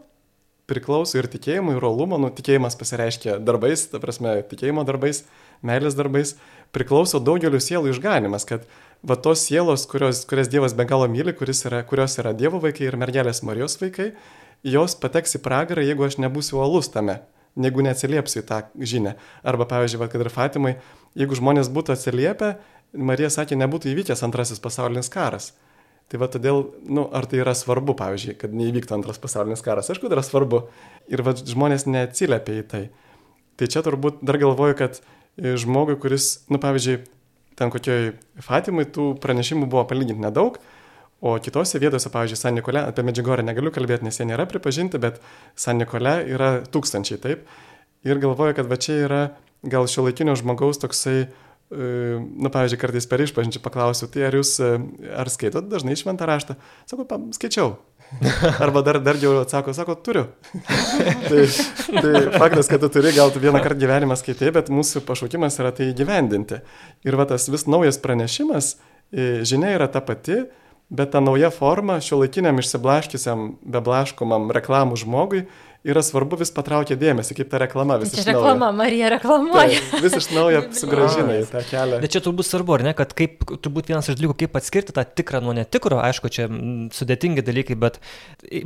priklauso 0.71 1.19
ir 1.19 1.27
tikėjimo, 1.31 1.75
ir 1.75 1.85
uolumo, 1.87 2.19
nu, 2.21 2.31
tikėjimas 2.35 2.77
pasireiškia 2.79 3.39
darbais, 3.43 3.89
ta 3.91 3.99
prasme, 4.03 4.37
tikėjimo 4.47 4.85
darbais, 4.87 5.25
meilės 5.67 5.97
darbais, 5.99 6.37
priklauso 6.75 7.19
daugeliu 7.19 7.59
sielų 7.63 7.91
išganimas, 7.91 8.47
kad 8.47 8.69
va 9.03 9.17
tos 9.19 9.43
sielos, 9.49 9.89
kurios, 9.91 10.23
kurias 10.31 10.51
Dievas 10.53 10.77
be 10.79 10.87
galo 10.87 11.09
myli, 11.11 11.35
yra, 11.35 11.83
kurios 11.83 12.17
yra 12.23 12.35
Dievo 12.37 12.63
vaikai 12.63 12.87
ir 12.87 12.99
mergelės 13.01 13.43
Marijos 13.47 13.81
vaikai, 13.83 14.13
jos 14.63 14.95
pateks 15.01 15.41
į 15.41 15.43
pragarą, 15.43 15.85
jeigu 15.85 16.07
aš 16.07 16.21
nebūsiu 16.23 16.61
uolus 16.61 16.93
tame 16.95 17.19
jeigu 17.67 17.85
neatsiliepsiu 17.87 18.41
į 18.43 18.47
tą 18.49 18.61
žinę. 18.93 19.17
Arba, 19.47 19.67
pavyzdžiui, 19.71 20.01
va, 20.03 20.09
kad 20.13 20.23
ir 20.25 20.31
Fatimai, 20.33 20.77
jeigu 21.19 21.39
žmonės 21.39 21.71
būtų 21.73 21.97
atsiliepę, 21.97 22.55
Marija 22.97 23.31
sakė, 23.31 23.59
nebūtų 23.61 23.93
įvykęs 23.93 24.25
antrasis 24.27 24.63
pasaulinis 24.63 25.13
karas. 25.13 25.53
Tai 26.11 26.19
va 26.19 26.27
todėl, 26.27 26.65
nu, 26.91 27.05
ar 27.15 27.29
tai 27.31 27.39
yra 27.39 27.53
svarbu, 27.55 27.95
pavyzdžiui, 27.99 28.35
kad 28.41 28.55
neįvyktų 28.57 28.97
antras 28.97 29.21
pasaulinis 29.23 29.63
karas, 29.63 29.93
aišku, 29.93 30.09
tai 30.11 30.17
yra 30.19 30.25
svarbu. 30.27 30.65
Ir 31.13 31.23
va, 31.23 31.37
žmonės 31.39 31.87
neatsiliepia 31.87 32.57
į 32.59 32.65
tai. 32.73 32.83
Tai 33.61 33.69
čia 33.71 33.85
turbūt 33.87 34.25
dar 34.27 34.41
galvoju, 34.43 34.75
kad 34.81 34.99
e, 34.99 35.55
žmogui, 35.61 35.95
kuris, 36.03 36.33
nu, 36.51 36.59
pavyzdžiui, 36.63 36.97
ten 37.61 37.71
kokioj 37.71 38.11
Fatimai 38.43 38.89
tų 38.91 39.13
pranešimų 39.23 39.69
buvo 39.71 39.85
palyginti 39.87 40.25
nedaug, 40.25 40.59
O 41.21 41.35
kitose 41.37 41.79
vietose, 41.83 42.09
pavyzdžiui, 42.09 42.39
San 42.41 42.57
Nikole, 42.57 42.81
apie 42.81 43.05
Medžiugorę 43.05 43.45
negaliu 43.45 43.69
kalbėti, 43.75 44.07
nes 44.07 44.17
jie 44.17 44.25
nėra 44.25 44.47
pripažinti, 44.49 44.97
bet 45.01 45.19
San 45.59 45.77
Nikole 45.77 46.15
yra 46.33 46.55
tūkstančiai, 46.73 47.21
taip. 47.21 47.45
Ir 48.09 48.21
galvoju, 48.23 48.57
kad 48.57 48.69
va 48.71 48.79
čia 48.81 48.97
yra 49.05 49.21
gal 49.61 49.85
šio 49.91 50.07
laikinio 50.07 50.33
žmogaus 50.41 50.81
toksai, 50.81 51.27
e, 51.27 51.91
nu, 52.17 52.49
pavyzdžiui, 52.49 52.81
kartais 52.81 53.09
per 53.11 53.21
išpažinčią 53.21 53.61
paklausiu, 53.61 54.09
tai 54.09 54.25
ar 54.31 54.37
jūs, 54.39 54.55
e, 54.65 54.71
ar 55.13 55.29
skaitot 55.29 55.69
dažnai 55.69 55.99
šventą 56.01 56.29
raštą? 56.31 56.57
Sako, 56.89 57.05
skaičiau. 57.37 57.75
Arba 58.65 58.81
dar, 58.83 58.99
dar 59.05 59.21
jau 59.21 59.35
atsako, 59.43 59.75
sako, 59.77 59.99
turiu. 60.01 60.25
tai, 61.29 61.45
tai 62.01 62.15
faktas, 62.33 62.73
kad 62.73 62.81
tu 62.81 62.89
turi, 62.97 63.13
gal 63.15 63.29
tu 63.31 63.43
vieną 63.45 63.61
kartą 63.61 63.85
gyvenimą 63.85 64.17
skaitai, 64.19 64.55
bet 64.57 64.73
mūsų 64.73 65.05
pašaukimas 65.05 65.61
yra 65.61 65.75
tai 65.77 65.91
įgyvendinti. 65.93 66.63
Ir 67.05 67.21
va 67.21 67.29
tas 67.29 67.47
vis 67.53 67.69
naujas 67.69 68.01
pranešimas, 68.01 68.73
e, 69.13 69.29
žinia 69.45 69.77
yra 69.77 69.91
ta 69.93 70.01
pati, 70.01 70.41
bet 70.91 71.13
ta 71.15 71.23
nauja 71.23 71.51
forma 71.55 72.01
šio 72.03 72.21
laikiniam 72.25 72.59
išsiblaškysiam, 72.59 73.55
beblaškomam 73.63 74.51
reklamų 74.55 74.99
žmogui 75.05 75.45
yra 75.85 76.03
svarbu 76.05 76.37
vis 76.41 76.51
patraukia 76.53 76.97
dėmesį, 77.01 77.35
kaip 77.39 77.49
ta 77.53 77.61
reklama 77.63 77.97
vis 78.03 78.13
iš 78.13 78.27
naujo. 78.27 78.35
Reklama, 78.35 78.69
Marija 78.77 79.09
reklamuoja. 79.15 79.79
Tai, 79.91 80.01
vis 80.05 80.17
iš 80.19 80.29
naujo 80.37 80.61
sugražina 80.81 81.39
į 81.41 81.47
tą 81.49 81.63
kelią. 81.71 82.01
Bet 82.03 82.13
čia 82.13 82.21
turbūt 82.25 82.49
svarbu, 82.49 82.75
ar 82.77 82.85
ne, 82.85 82.93
kad 82.99 83.15
kaip, 83.17 83.47
turbūt 83.49 83.89
vienas 83.89 84.11
iš 84.13 84.19
dalykų, 84.19 84.37
kaip 84.43 84.59
atskirti 84.61 84.93
tą 84.97 85.05
tikrą 85.09 85.41
nuo 85.45 85.55
netikro, 85.57 86.03
aišku, 86.05 86.29
čia 86.33 86.49
sudėtingi 86.97 87.45
dalykai, 87.47 87.79
bet 87.81 87.97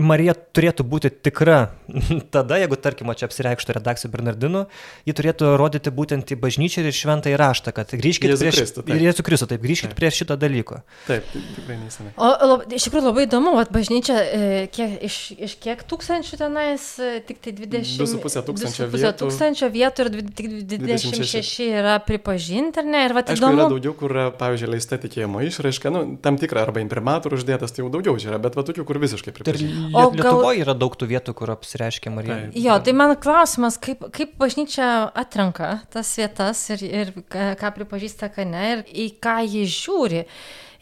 Marija 0.02 0.34
turėtų 0.34 0.86
būti 0.90 1.12
tikra 1.14 1.60
tada, 2.34 2.58
jeigu, 2.62 2.80
tarkim, 2.82 3.12
čia 3.14 3.28
apsireikštų 3.30 3.78
redakcijų 3.78 4.10
Bernardinų, 4.16 4.64
ji 5.06 5.14
turėtų 5.14 5.54
rodyti 5.60 5.94
būtent 5.94 6.34
į 6.34 6.40
bažnyčią 6.42 6.82
ir 6.82 6.98
šventą 6.98 7.30
įraštą, 7.30 7.76
kad 7.76 7.94
grįžkite 7.94 8.40
prie 8.42 8.54
šito. 8.58 8.86
Ir 8.90 9.06
Jėzų 9.06 9.26
Kristų, 9.30 9.50
taip, 9.54 9.62
grįžkite 9.62 9.94
prie 9.94 10.10
šito 10.14 10.34
dalyko. 10.40 10.82
Taip, 11.06 11.30
tikrai 11.30 11.78
neįsame. 11.78 12.10
O 12.18 12.32
lab, 12.50 12.66
iš 12.74 12.88
tikrųjų 12.88 13.06
labai 13.12 13.28
įdomu, 13.28 13.54
kad 13.60 13.70
bažnyčia, 13.74 14.18
e, 14.18 14.52
kiek, 14.74 14.98
iš, 15.06 15.20
iš 15.46 15.56
kiek 15.62 15.86
tūkstančių 15.90 16.40
tenais 16.40 16.90
tik 17.28 17.40
tai 17.44 17.52
20. 17.56 17.98
2,5 18.00 18.44
tūkstančio 18.48 18.88
vietų. 18.92 19.12
tūkstančio 19.20 19.68
vietų 19.74 20.04
ir 20.04 20.10
tik 20.36 20.48
26, 20.70 21.20
26 21.20 21.68
yra 21.80 21.94
pripažinti, 22.04 22.82
ar 22.82 22.88
ne? 22.88 23.02
Ir 23.08 23.14
va, 23.16 23.22
Aišku, 23.24 23.38
įdomu. 23.38 23.58
Yra 23.58 23.68
daugiau, 23.72 23.94
kur, 23.98 24.16
pavyzdžiui, 24.40 24.70
leista 24.74 24.98
tikėjimo 25.02 25.44
išraiška, 25.48 25.92
nu, 25.94 26.02
tam 26.24 26.38
tikra 26.40 26.64
arba 26.66 26.82
imprimatorių 26.84 27.38
uždėtas, 27.40 27.74
tai 27.74 27.84
jau 27.84 27.92
daugiau 27.94 28.18
yra, 28.20 28.40
bet 28.42 28.58
va 28.58 28.66
tokių, 28.66 28.86
kur 28.88 29.00
visiškai 29.04 29.34
pripažinti. 29.36 29.86
O 29.92 30.08
gal... 30.08 30.18
Lietuvoje 30.18 30.64
yra 30.64 30.76
daug 30.78 30.98
tų 30.98 31.10
vietų, 31.14 31.36
kur 31.38 31.54
apsireiškia 31.54 32.12
Marija. 32.14 32.40
Tai, 32.48 32.64
jo, 32.66 32.80
tai 32.86 32.96
man 32.96 33.14
klausimas, 33.20 33.78
kaip, 33.82 34.06
kaip 34.14 34.36
bažnyčia 34.40 34.90
atrenka 35.14 35.76
tas 35.94 36.12
vietas 36.18 36.66
ir, 36.74 36.84
ir 36.84 37.14
ką 37.30 37.74
pripažįsta, 37.78 38.32
ką 38.34 38.46
ne, 38.48 38.66
ir 38.74 38.84
į 38.90 39.08
ką 39.22 39.40
jį 39.46 39.64
žiūri 39.78 40.24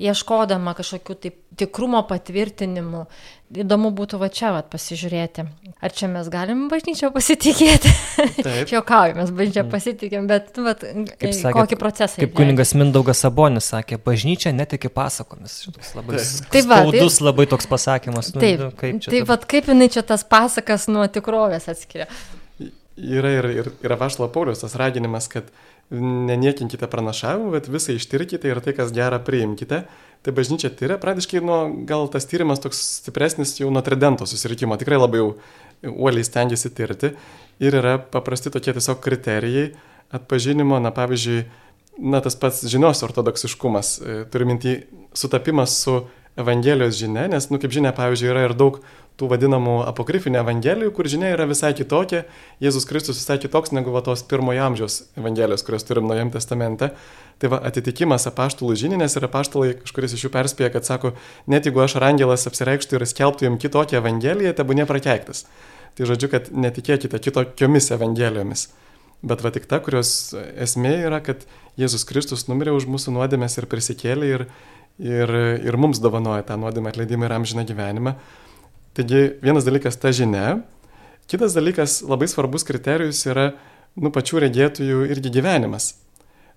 ieškodama 0.02 0.74
kažkokių 0.78 1.16
tai 1.22 1.32
tikrumo 1.58 2.00
patvirtinimų. 2.08 3.04
Įdomu 3.52 3.90
būtų 3.92 4.16
va 4.16 4.30
čia 4.32 4.48
vat, 4.54 4.70
pasižiūrėti, 4.72 5.42
ar 5.84 5.92
čia 5.92 6.06
mes 6.08 6.28
galim 6.32 6.62
bažnyčią 6.70 7.10
pasitikėti. 7.12 7.90
Juokauju, 8.72 9.16
mes 9.18 9.32
bažnyčią 9.34 9.64
mm. 9.66 9.72
pasitikėm, 9.74 10.28
bet 10.30 10.54
nu, 10.56 10.64
vat, 10.70 10.84
kaip 11.20 11.34
sakė, 11.36 11.52
kokį 11.58 11.78
procesą. 11.80 12.20
Kaip 12.22 12.32
kuningas 12.38 12.72
Mindaugas 12.78 13.20
Sabonis 13.20 13.68
sakė, 13.74 13.98
bažnyčia 14.00 14.54
netiki 14.56 14.88
pasakomis. 14.92 15.58
Šitas 15.66 15.92
labai 15.98 16.22
taip, 16.22 16.64
va, 16.70 16.78
skaudus 16.80 17.18
taip, 17.18 17.26
labai 17.28 17.46
toks 17.52 17.68
pasakymas. 17.68 18.32
Nu, 18.32 18.44
taip, 18.46 18.62
nu, 18.62 18.70
kaip 18.78 19.02
čia. 19.04 19.12
Taip, 19.16 19.28
vat, 19.28 19.44
kaip 19.52 19.68
jinai 19.68 19.90
čia 19.92 20.04
tas 20.14 20.24
pasakas 20.24 20.88
nuo 20.88 21.04
tikrovės 21.12 21.68
atskiria. 21.74 22.08
Yra 22.96 23.36
ir, 23.36 23.50
ir, 23.52 23.68
ir 23.84 23.96
Vašlo 24.00 24.32
Paulius 24.32 24.64
tas 24.64 24.78
raginimas, 24.80 25.28
kad 25.32 25.52
neniekinkite 25.90 26.88
pranašavimų, 26.88 27.50
bet 27.56 27.68
visą 27.72 27.96
ištirkite 27.96 28.48
ir 28.48 28.60
tai, 28.64 28.74
kas 28.76 28.92
gera, 28.94 29.18
priimkite. 29.22 29.82
Tai 30.22 30.32
bažnyčia 30.36 30.70
tyria, 30.70 31.00
pradėškai, 31.02 31.40
nu, 31.42 31.56
gal 31.88 32.06
tas 32.12 32.28
tyrimas 32.30 32.62
toks 32.62 32.78
stipresnis 33.00 33.56
jau 33.58 33.72
nuo 33.74 33.82
tridento 33.82 34.28
susirikimo, 34.28 34.78
tikrai 34.78 35.00
labai 35.00 35.18
jau 35.18 35.28
uoliai 35.90 36.24
stengiasi 36.24 36.70
tirti. 36.76 37.10
Ir 37.62 37.74
yra 37.80 37.96
paprasti 37.98 38.52
tokie 38.54 38.74
tiesiog 38.76 39.02
kriterijai 39.02 39.72
atpažinimo, 40.14 40.78
na 40.78 40.92
pavyzdžiui, 40.94 41.42
na 42.12 42.22
tas 42.24 42.38
pats 42.38 42.62
žinios 42.70 43.02
ortodoksiškumas, 43.04 43.92
e, 43.98 44.18
turiu 44.32 44.48
mintį 44.52 44.76
sutapimas 45.18 45.74
su 45.82 46.04
Evangelijos 46.38 46.96
žinia, 46.96 47.26
nes, 47.28 47.50
nu, 47.52 47.58
kaip 47.60 47.74
žinia, 47.74 47.90
pavyzdžiui, 47.92 48.30
yra 48.32 48.46
ir 48.46 48.54
daug 48.56 48.78
tų 49.20 49.28
vadinamų 49.30 49.76
apokrifinių 49.90 50.40
evangelijų, 50.40 50.92
kur 50.96 51.08
žinia 51.10 51.32
yra 51.34 51.46
visai 51.48 51.72
kitokia, 51.76 52.24
Jėzus 52.62 52.86
Kristus 52.88 53.20
visai 53.20 53.38
kitoks 53.42 53.74
negu 53.76 53.92
va, 53.94 54.02
tos 54.04 54.24
pirmojo 54.28 54.62
amžiaus 54.66 55.02
evangelijos, 55.20 55.64
kurias 55.66 55.86
turim 55.88 56.08
Naujam 56.08 56.32
testamente. 56.32 56.92
Tai 57.42 57.50
va, 57.52 57.60
atitikimas 57.68 58.26
apaštalų 58.30 58.76
žininės 58.78 59.18
ir 59.18 59.26
apaštalai 59.28 59.72
kažkuris 59.82 60.16
iš 60.16 60.26
jų 60.26 60.32
perspėja, 60.34 60.72
kad 60.74 60.88
sako, 60.88 61.14
net 61.50 61.66
jeigu 61.68 61.82
aš 61.84 61.98
ar 62.00 62.08
angelas 62.12 62.46
apsireikštų 62.48 62.98
ir 62.98 63.06
skelbtų 63.10 63.48
jums 63.48 63.62
kitokią 63.62 64.00
evangeliją, 64.00 64.54
te 64.56 64.66
būnė 64.66 64.86
prakeiktas. 64.90 65.44
Tai 65.98 66.08
žodžiu, 66.08 66.30
kad 66.32 66.48
netikėkite 66.54 67.20
kitokiomis 67.20 67.90
evangelijomis. 67.98 68.68
Bet 69.22 69.42
va 69.44 69.52
tik 69.54 69.68
ta, 69.70 69.78
kurios 69.82 70.32
esmė 70.34 70.96
yra, 71.06 71.20
kad 71.22 71.44
Jėzus 71.78 72.06
Kristus 72.08 72.48
numirė 72.48 72.72
už 72.74 72.88
mūsų 72.90 73.14
nuodėmės 73.14 73.54
ir 73.60 73.68
prisikėlė 73.70 74.30
ir, 74.34 74.46
ir, 74.98 75.34
ir 75.62 75.78
mums 75.78 76.00
dovanoja 76.02 76.42
tą 76.48 76.56
nuodėmę 76.58 76.90
atleidimą 76.90 77.28
ir 77.28 77.36
amžiną 77.36 77.66
gyvenimą. 77.68 78.16
Taigi 78.92 79.38
vienas 79.40 79.64
dalykas 79.64 79.96
ta 79.96 80.12
žinia, 80.12 80.60
kitas 81.30 81.54
dalykas 81.56 82.02
labai 82.04 82.28
svarbus 82.28 82.66
kriterijus 82.68 83.24
yra 83.24 83.52
nu, 83.96 84.12
pačių 84.12 84.42
regėtojų 84.44 85.06
irgi 85.12 85.32
gyvenimas. 85.38 85.94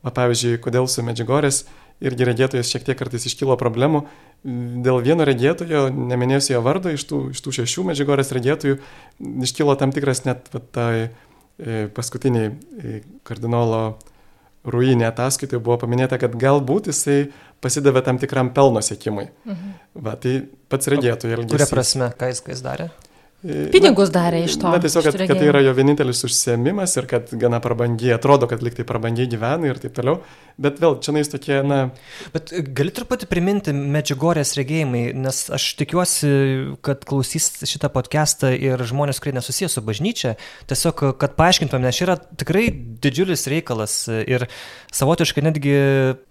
Va, 0.04 0.12
pavyzdžiui, 0.14 0.60
kodėl 0.62 0.90
su 0.92 1.04
Medžiugorės 1.06 1.64
irgi 2.04 2.28
regėtojas 2.28 2.70
šiek 2.70 2.84
tiek 2.86 2.98
kartais 3.00 3.26
iškilo 3.30 3.56
problemų. 3.60 4.04
Dėl 4.46 5.00
vieno 5.06 5.26
regėtojo, 5.26 5.88
neminėsiu 5.96 6.58
jo 6.58 6.62
vardo, 6.66 6.92
iš 6.94 7.08
tų, 7.10 7.22
iš 7.32 7.42
tų 7.42 7.56
šešių 7.62 7.88
Medžiugorės 7.90 8.34
regėtojų 8.36 8.82
iškilo 9.48 9.78
tam 9.80 9.96
tikras 9.96 10.26
net 10.28 10.52
va, 10.54 10.62
tai 10.76 10.92
e, 11.06 11.88
paskutiniai 11.96 12.52
e, 12.52 13.00
kardinolo 13.26 13.96
ruinė 14.66 15.08
ataskaitoje 15.10 15.62
buvo 15.64 15.80
paminėta, 15.82 16.20
kad 16.22 16.36
galbūt 16.42 16.92
jisai 16.92 17.30
pasidavė 17.66 18.05
tam 18.05 18.22
tikram 18.22 18.53
pelno 18.55 18.84
siekimui. 18.86 19.28
Mhm. 19.49 19.74
Va, 20.05 20.16
tai 20.22 20.38
pats 20.72 20.93
regėtojų 20.93 21.39
elgesys. 21.39 21.57
Kuria 21.57 21.72
prasme, 21.72 22.13
ką 22.20 22.32
jis, 22.32 22.45
ką 22.45 22.55
jis 22.55 22.63
darė? 22.66 22.91
Pinigus 23.45 24.09
darė 24.09 24.39
iš 24.47 24.55
to. 24.57 24.70
Na, 24.74 24.80
tiesiog, 24.82 25.05
kad, 25.05 25.20
kad 25.30 25.38
tai 25.38 25.49
yra 25.51 25.59
jo 25.61 25.74
vienintelis 25.78 26.24
užsiemimas 26.26 26.95
ir 26.97 27.05
kad 27.09 27.30
gana 27.38 27.59
prabangiai, 27.61 28.16
atrodo, 28.16 28.47
kad 28.49 28.63
liktai 28.66 28.86
prabangiai 28.88 29.30
gyvena 29.30 29.70
ir 29.70 29.78
taip 29.82 29.93
toliau. 29.97 30.18
Bet 30.61 30.80
vėl, 30.82 30.95
čia 31.03 31.13
nais 31.13 31.30
tokie, 31.30 31.59
na. 31.68 31.80
Bet 32.34 32.53
gali 32.78 32.93
truputį 32.95 33.30
priminti 33.30 33.76
medžiagorės 33.76 34.55
regėjimai, 34.57 35.03
nes 35.20 35.43
aš 35.53 35.68
tikiuosi, 35.82 36.32
kad 36.86 37.05
klausys 37.05 37.51
šitą 37.70 37.91
podcastą 37.93 38.53
ir 38.55 38.82
žmonės, 38.88 39.22
kurie 39.22 39.36
nesusijęs 39.38 39.78
su 39.78 39.86
bažnyčia, 39.86 40.38
tiesiog, 40.72 41.11
kad 41.22 41.38
paaiškintum, 41.38 41.86
nes 41.86 41.99
čia 41.99 42.07
yra 42.09 42.18
tikrai 42.39 42.70
didžiulis 43.03 43.45
reikalas 43.51 43.99
ir 44.09 44.47
savotiškai 44.95 45.45
netgi 45.45 45.76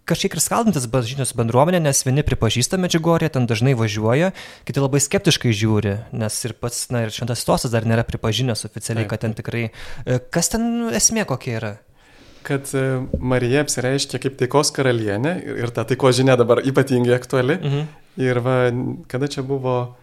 kažkiek 0.08 0.36
ir 0.36 0.42
skaldantis 0.42 0.86
bažnyčios 0.90 1.32
bendruomenė, 1.38 1.80
nes 1.84 2.02
vieni 2.06 2.24
pripažįsta 2.26 2.78
Medžiugorė, 2.80 3.30
ten 3.32 3.48
dažnai 3.50 3.74
važiuoja, 3.78 4.32
kiti 4.68 4.82
labai 4.82 5.00
skeptiškai 5.02 5.54
žiūri, 5.56 5.96
nes 6.16 6.38
ir 6.44 6.54
pats, 6.60 6.86
na 6.94 7.06
ir 7.06 7.14
šventas 7.14 7.44
Tosas 7.48 7.72
dar 7.72 7.88
nėra 7.88 8.04
pripažinęs 8.08 8.66
oficialiai, 8.68 9.08
kad 9.10 9.24
ten 9.24 9.36
tikrai, 9.36 9.66
e, 10.04 10.20
kas 10.34 10.52
ten 10.52 10.90
esmė 10.94 11.26
kokia 11.28 11.58
yra? 11.58 11.72
Kad 12.44 12.68
e, 12.76 12.84
Marija 13.16 13.64
apsireiškia 13.64 14.20
kaip 14.20 14.38
taikos 14.40 14.72
karalienė 14.76 15.38
ir 15.64 15.72
ta 15.74 15.86
taikos 15.88 16.18
žinia 16.20 16.36
dabar 16.40 16.60
ypatingai 16.60 17.16
aktuali. 17.16 17.58
Mhm. 17.60 17.92
Ir 18.20 18.38
va, 18.44 18.58
kada 19.10 19.26
čia 19.26 19.42
buvo, 19.42 19.96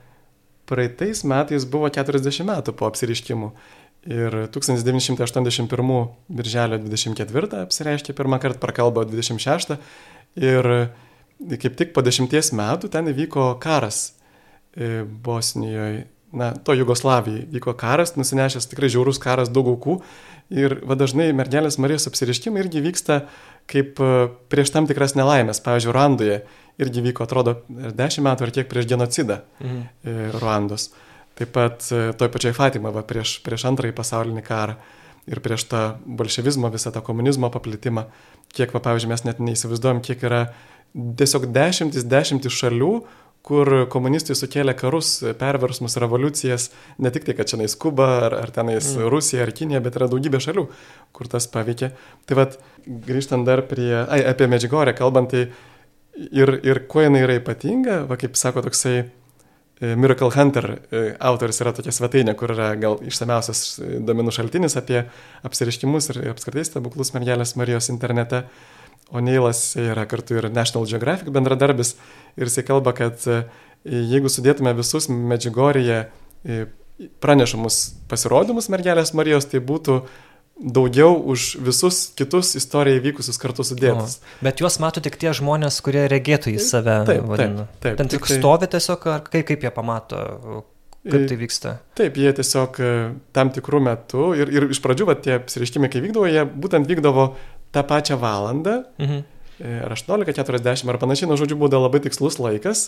praeitais 0.67 1.23
metais 1.27 1.67
buvo 1.67 1.87
40 1.91 2.47
metų 2.47 2.73
po 2.75 2.89
apsiriškimų. 2.89 3.51
Ir 4.09 4.33
1981 4.49 6.07
birželio 6.33 6.79
24 6.81 7.59
apsireiškė 7.61 8.15
pirmą 8.17 8.39
kartą, 8.41 8.57
prakalbo 8.63 9.03
26 9.05 9.75
ir 10.41 10.69
kaip 11.61 11.77
tik 11.77 11.93
po 11.93 12.01
dešimties 12.05 12.49
metų 12.57 12.89
ten 12.93 13.11
įvyko 13.11 13.51
karas 13.61 14.11
e, 14.73 15.03
Bosnijoje, 15.05 16.07
na, 16.33 16.49
to 16.57 16.73
Jugoslavijai 16.77 17.45
vyko 17.53 17.75
karas, 17.77 18.15
nusinešęs 18.17 18.69
tikrai 18.71 18.89
žiaurus 18.89 19.21
karas, 19.21 19.53
daug 19.53 19.69
aukų 19.75 19.99
ir 20.49 20.79
va 20.87 20.97
dažnai 20.97 21.29
mergelės 21.37 21.77
Marijos 21.81 22.09
apsiriškimai 22.09 22.63
irgi 22.63 22.81
vyksta 22.81 23.21
kaip 23.69 24.01
e, 24.01 24.11
prieš 24.51 24.73
tam 24.73 24.89
tikras 24.89 25.13
nelaimės, 25.19 25.61
pavyzdžiui, 25.61 25.93
Ruandoje 25.95 26.41
irgi 26.81 27.05
vyko, 27.05 27.29
atrodo, 27.29 27.59
10 27.69 28.25
metų 28.25 28.47
ar 28.47 28.55
kiek 28.57 28.69
prieš 28.71 28.89
genocidą 28.91 29.41
mhm. 29.61 29.87
E, 30.03 30.17
Ruandos. 30.39 30.89
Taip 31.39 31.53
pat 31.55 31.85
e, 31.91 32.09
toj 32.17 32.31
pačiai 32.33 32.55
Fatima, 32.55 32.91
va, 32.93 33.05
prieš, 33.07 33.39
prieš 33.45 33.65
antrąjį 33.69 33.95
pasaulinį 33.97 34.43
karą 34.45 34.75
ir 35.29 35.39
prieš 35.43 35.67
tą 35.69 35.81
bolševizmo, 36.05 36.69
visą 36.73 36.91
tą 36.93 37.03
komunizmo 37.05 37.51
paplitimą, 37.53 38.07
kiek, 38.51 38.73
va, 38.73 38.81
pavyzdžiui, 38.83 39.11
mes 39.13 39.25
net 39.27 39.41
neįsivaizduojam, 39.43 40.01
kiek 40.05 40.23
yra 40.27 40.45
tiesiog 40.91 41.47
dešimtis, 41.55 42.07
dešimtis 42.09 42.55
šalių, 42.57 42.93
kur 43.45 43.71
komunistai 43.89 44.35
sukėlė 44.37 44.75
karus, 44.77 45.15
perversmus, 45.39 45.97
revoliucijas, 46.01 46.67
ne 47.01 47.09
tik 47.13 47.25
tai, 47.25 47.33
kad 47.37 47.49
čia 47.49 47.57
nais 47.61 47.73
Kuba, 47.79 48.09
ar, 48.27 48.35
ar 48.37 48.51
tenais 48.53 48.91
mm. 48.93 49.07
Rusija, 49.09 49.45
ar 49.45 49.53
Kinija, 49.55 49.81
bet 49.81 49.97
yra 49.97 50.09
daugybė 50.11 50.41
šalių, 50.43 50.67
kur 51.15 51.29
tas 51.31 51.49
paveikė. 51.49 51.89
Tai 52.29 52.37
vad, 52.37 52.59
grįžtant 52.85 53.47
dar 53.47 53.63
prie, 53.69 53.95
ai, 54.03 54.21
apie 54.29 54.49
Medžiugorę 54.51 54.93
kalbant, 54.97 55.33
tai 55.33 55.47
ir, 56.29 56.53
ir 56.61 56.83
kuo 56.91 57.07
jinai 57.07 57.23
yra 57.25 57.39
ypatinga, 57.39 58.03
va 58.09 58.19
kaip 58.21 58.37
sako 58.37 58.67
toksai 58.67 59.07
Miracle 59.81 60.29
Hunter 60.35 60.67
e, 60.91 60.99
autoris 61.19 61.57
yra 61.63 61.71
tokia 61.73 61.93
svetainė, 61.95 62.35
kur 62.37 62.53
yra 62.53 62.71
gal 62.77 62.99
išsamiausias 63.07 63.61
e, 63.81 63.87
domenų 64.05 64.33
šaltinis 64.35 64.77
apie 64.77 64.99
apsiriškimus 65.47 66.11
ir 66.11 66.19
apskritai 66.35 66.67
stebuklus 66.67 67.15
mergelės 67.15 67.55
Marijos 67.57 67.89
internete. 67.93 68.43
O 69.11 69.19
Neilas 69.19 69.73
yra 69.81 70.05
kartu 70.07 70.37
ir 70.37 70.51
National 70.53 70.85
Geographic 70.87 71.33
bendradarbis 71.33 71.95
ir 72.37 72.47
jisai 72.47 72.63
kalba, 72.63 72.93
kad 72.95 73.25
jeigu 73.83 74.29
sudėtume 74.31 74.71
visus 74.77 75.09
Medžiugorėje 75.11 76.05
pranešamus 77.19 77.81
pasirodymus 78.07 78.69
mergelės 78.71 79.11
Marijos, 79.17 79.49
tai 79.51 79.59
būtų 79.65 80.03
daugiau 80.61 81.15
už 81.33 81.55
visus 81.65 82.11
kitus 82.17 82.53
istorijoje 82.59 83.01
įvykusius 83.01 83.39
kartu 83.41 83.65
sudėtus. 83.65 84.19
O, 84.19 84.43
bet 84.45 84.61
juos 84.61 84.77
mato 84.83 85.01
tik 85.03 85.17
tie 85.21 85.33
žmonės, 85.35 85.79
kurie 85.85 86.05
regėtų 86.11 86.53
į 86.53 86.59
save. 86.61 86.97
Taip, 87.09 87.25
vadina. 87.29 87.65
taip, 87.65 87.81
taip. 87.85 87.97
Ten 88.01 88.11
tik 88.13 88.27
tai... 88.27 88.37
stovi 88.37 88.69
tiesiog, 88.71 89.07
ar 89.09 89.25
kaip, 89.25 89.45
kaip 89.49 89.65
jie 89.65 89.73
pamato, 89.73 90.21
kaip 91.07 91.27
tai 91.31 91.39
vyksta? 91.41 91.75
Taip, 91.97 92.19
jie 92.21 92.33
tiesiog 92.37 92.81
e, 92.81 92.93
tam 93.35 93.53
tikrų 93.55 93.83
metų 93.89 94.31
ir, 94.37 94.53
ir 94.53 94.67
iš 94.75 94.81
pradžių 94.85 95.09
va, 95.09 95.17
tie 95.17 95.37
apsireiškimai, 95.39 95.89
kai 95.91 96.03
vykdavo, 96.05 96.29
jie 96.29 96.45
būtent 96.45 96.89
vykdavo 96.89 97.31
tą 97.73 97.85
pačią 97.87 98.19
valandą, 98.21 98.81
mhm. 99.01 99.29
E, 99.61 99.75
ar 99.85 99.93
18.40 99.93 100.89
ar 100.89 100.97
panašiai, 100.97 101.27
nu 101.29 101.35
žodžiu, 101.37 101.53
būdavo 101.61 101.85
labai 101.85 101.99
tikslus 102.01 102.39
laikas 102.41 102.87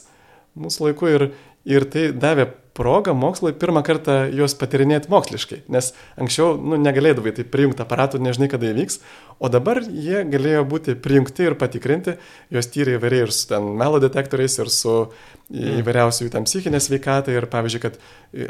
mūsų 0.57 0.87
laiku 0.87 1.09
ir, 1.09 1.25
ir 1.69 1.85
tai 1.89 2.07
davė 2.17 2.47
progą 2.73 3.13
mokslui 3.13 3.53
pirmą 3.53 3.83
kartą 3.85 4.15
juos 4.33 4.55
patirinėti 4.57 5.11
moksliškai, 5.13 5.59
nes 5.73 5.91
anksčiau 6.17 6.55
nu, 6.57 6.79
negalėdavai 6.81 7.33
tai 7.37 7.45
prijungti 7.45 7.83
aparatų, 7.85 8.21
nežinai, 8.23 8.49
kada 8.49 8.71
įvyks, 8.71 8.97
o 9.37 9.49
dabar 9.53 9.81
jie 9.85 10.23
galėjo 10.29 10.63
būti 10.71 10.95
prijungti 10.97 11.45
ir 11.45 11.57
patikrinti, 11.59 12.15
juos 12.53 12.69
tyrė 12.73 12.97
įvairiai 12.97 13.27
ir 13.27 13.35
su 13.35 13.45
ten 13.51 13.67
melo 13.77 14.01
detektoriais, 14.01 14.57
ir 14.63 14.71
su 14.73 14.95
mm. 15.03 15.83
įvairiausių 15.83 16.25
jų 16.25 16.33
tam 16.33 16.47
psichinė 16.49 16.81
sveikata, 16.81 17.35
ir 17.35 17.45
pavyzdžiui, 17.53 17.83
kad 17.83 18.01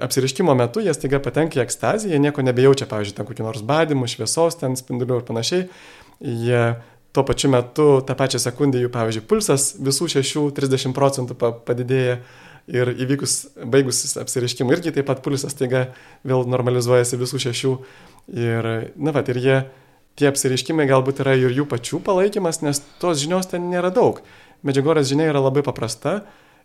apsiriškimo 0.08 0.56
metu 0.56 0.86
jie 0.86 0.96
staiga 0.96 1.20
patenka 1.24 1.60
į 1.60 1.66
ekstaziją, 1.66 2.16
jie 2.16 2.24
nieko 2.24 2.48
nebejaučia, 2.48 2.88
pavyzdžiui, 2.92 3.18
ten 3.20 3.28
kokių 3.28 3.50
nors 3.50 3.68
badimų, 3.68 4.08
šviesos, 4.16 4.60
ten 4.62 4.80
spindulių 4.80 5.20
ir 5.20 5.28
panašiai, 5.28 5.68
jie 6.24 6.64
tuo 7.14 7.28
pačiu 7.28 7.52
metu 7.54 7.90
tą 8.08 8.16
pačią 8.18 8.40
sekundę 8.42 8.80
jų, 8.82 8.90
pavyzdžiui, 8.94 9.28
pulsas 9.30 9.74
visų 9.84 10.08
šešių 10.16 10.48
30 10.58 10.96
procentų 10.98 11.38
padidėja 11.68 12.18
ir 12.72 12.94
įvykus 12.94 13.38
baigusis 13.68 14.16
apsireiškimui 14.22 14.76
irgi 14.78 14.94
taip 14.96 15.08
pat 15.10 15.24
pulsas 15.26 15.56
taiga 15.58 15.90
vėl 16.28 16.46
normalizuojasi 16.50 17.20
visų 17.20 17.42
šešių. 17.48 17.74
Ir, 18.40 18.70
na, 18.96 19.12
va, 19.16 19.24
ir 19.28 19.40
jie, 19.44 19.58
tie 20.20 20.30
apsireiškimai 20.30 20.88
galbūt 20.88 21.24
yra 21.26 21.36
ir 21.40 21.52
jų 21.52 21.68
pačių 21.70 22.00
palaikymas, 22.06 22.62
nes 22.64 22.80
tos 23.02 23.20
žinios 23.24 23.50
ten 23.52 23.68
nėra 23.72 23.92
daug. 23.94 24.22
Medžiagorės 24.64 25.10
žinia 25.10 25.28
yra 25.32 25.42
labai 25.44 25.66
paprasta, 25.66 26.22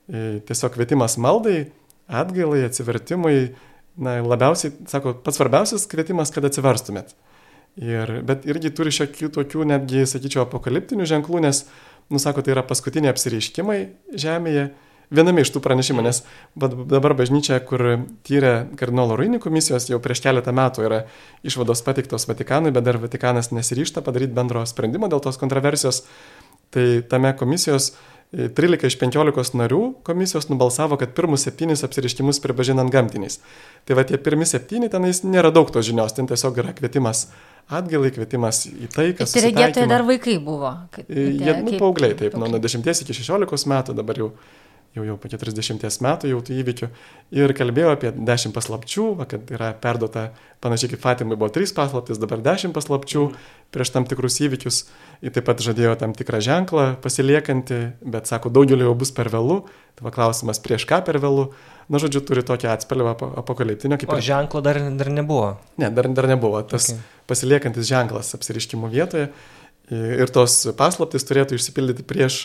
e, 0.06 0.38
tiesiog 0.46 0.76
kvietimas 0.76 1.18
maldai, 1.18 1.72
atgailai, 2.06 2.62
atsivertimui. 2.68 3.56
Na, 3.98 4.20
labiausiai, 4.22 4.70
sako, 4.86 5.16
pats 5.24 5.40
svarbiausias 5.40 5.88
kvietimas, 5.90 6.30
kad 6.30 6.44
atsiverstumėt. 6.46 7.16
Ir, 7.82 8.20
bet 8.26 8.44
irgi 8.46 8.70
turi 8.74 8.92
šiokių 8.94 9.32
tokių, 9.34 9.64
netgi, 9.66 10.04
sakyčiau, 10.06 10.44
apokaliptinių 10.44 11.06
ženklų, 11.10 11.42
nes, 11.42 11.64
nusako, 12.10 12.44
tai 12.46 12.54
yra 12.54 12.62
paskutiniai 12.66 13.10
apsireiškimai 13.10 13.80
Žemėje. 14.14 14.68
Viename 15.14 15.40
iš 15.40 15.54
tų 15.54 15.62
pranešimų, 15.64 16.04
nes 16.04 16.20
dabar 16.58 17.14
bažnyčia, 17.16 17.56
kur 17.64 17.84
tyrė 18.28 18.52
kardinolo 18.76 19.16
Ruinį 19.16 19.40
komisijos, 19.40 19.88
jau 19.88 20.00
prieš 20.04 20.20
keletą 20.26 20.52
metų 20.56 20.84
yra 20.84 20.98
išvados 21.48 21.80
pateiktos 21.86 22.28
Vatikanui, 22.28 22.74
bet 22.76 22.84
dar 22.84 23.00
Vatikanas 23.00 23.48
nesiryšta 23.56 24.04
padaryti 24.04 24.36
bendro 24.36 24.66
sprendimo 24.68 25.08
dėl 25.08 25.24
tos 25.24 25.40
kontroversijos. 25.40 26.02
Tai 26.68 26.84
tame 27.08 27.32
komisijos 27.32 27.94
13 28.32 28.84
iš 28.84 28.98
15 29.00 29.56
narių 29.56 29.80
komisijos 30.04 30.50
nubalsavo, 30.50 30.98
kad 31.00 31.14
pirmus 31.16 31.46
septynis 31.46 31.80
apsiriškimus 31.86 32.42
pripažinant 32.44 32.92
gamtiniais. 32.92 33.40
Tai 33.88 33.96
va 33.96 34.04
tie 34.04 34.20
pirmi 34.20 34.44
septyni 34.44 34.90
tenais 34.92 35.22
nėra 35.24 35.48
daug 35.54 35.72
tos 35.72 35.88
žinios, 35.88 36.12
ten 36.12 36.28
tiesiog 36.28 36.60
yra 36.60 36.74
kvietimas 36.76 37.30
atgalai, 37.72 38.12
kvietimas 38.12 38.66
į 38.68 38.90
tai, 38.92 39.08
kas... 39.16 39.32
Ir 39.32 39.48
regėtoje 39.48 39.88
dar 39.88 40.04
vaikai 40.04 40.36
buvo. 40.44 40.74
Kad, 40.92 41.08
Jie, 41.08 41.56
nu, 41.64 41.72
paaugliai, 41.80 42.16
taip, 42.20 42.36
nuo, 42.36 42.52
nuo 42.52 42.60
10 42.60 42.84
iki 42.84 43.16
16 43.16 43.72
metų, 43.72 43.96
dabar 43.96 44.20
jau 44.20 44.30
jau, 44.96 45.04
jau 45.04 45.16
po 45.20 45.28
40 45.30 46.02
metų 46.04 46.30
jau 46.32 46.40
tų 46.44 46.56
įvykių. 46.62 46.88
Ir 47.36 47.52
kalbėjau 47.56 47.92
apie 47.92 48.12
10 48.14 48.54
paslapčių, 48.56 49.06
kad 49.28 49.50
yra 49.52 49.72
perduota 49.80 50.28
panašiai 50.64 50.94
kaip 50.94 51.02
Fatimai 51.02 51.38
buvo 51.38 51.50
3 51.54 51.74
paslaptis, 51.76 52.20
dabar 52.20 52.42
10 52.44 52.74
paslapčių 52.76 53.24
mm. 53.26 53.48
prieš 53.74 53.92
tam 53.94 54.06
tikrus 54.08 54.40
įvykius. 54.44 54.80
Ir 55.24 55.34
taip 55.34 55.48
pat 55.48 55.62
žadėjo 55.64 55.96
tam 56.00 56.14
tikrą 56.16 56.40
ženklą 56.44 56.86
pasiliekantį, 57.04 57.80
bet 58.06 58.30
sako, 58.30 58.52
daugeliu 58.54 58.88
jau 58.88 58.96
bus 58.98 59.12
per 59.14 59.30
vėlų. 59.32 59.60
Tai 59.98 60.06
va 60.06 60.14
klausimas, 60.14 60.62
prieš 60.62 60.86
ką 60.88 61.02
per 61.06 61.18
vėlų. 61.22 61.48
Na, 61.88 62.00
žodžiu, 62.00 62.20
turi 62.28 62.44
tokią 62.44 62.70
atspalvę 62.74 63.14
apokaliptinio. 63.40 63.96
Kaip 64.00 64.12
o 64.12 64.18
ir... 64.20 64.24
ženklo 64.24 64.60
dar, 64.64 64.78
dar 65.00 65.08
nebuvo? 65.10 65.54
Ne, 65.80 65.88
dar, 65.94 66.06
dar 66.12 66.28
nebuvo. 66.30 66.60
Tas 66.68 66.90
okay. 66.92 67.00
pasiliekantis 67.30 67.88
ženklas 67.88 68.34
apsiriškimo 68.36 68.90
vietoje. 68.92 69.30
Ir 69.88 70.28
tos 70.28 70.60
paslaptis 70.76 71.24
turėtų 71.24 71.56
išsipildyti 71.56 72.04
prieš 72.04 72.42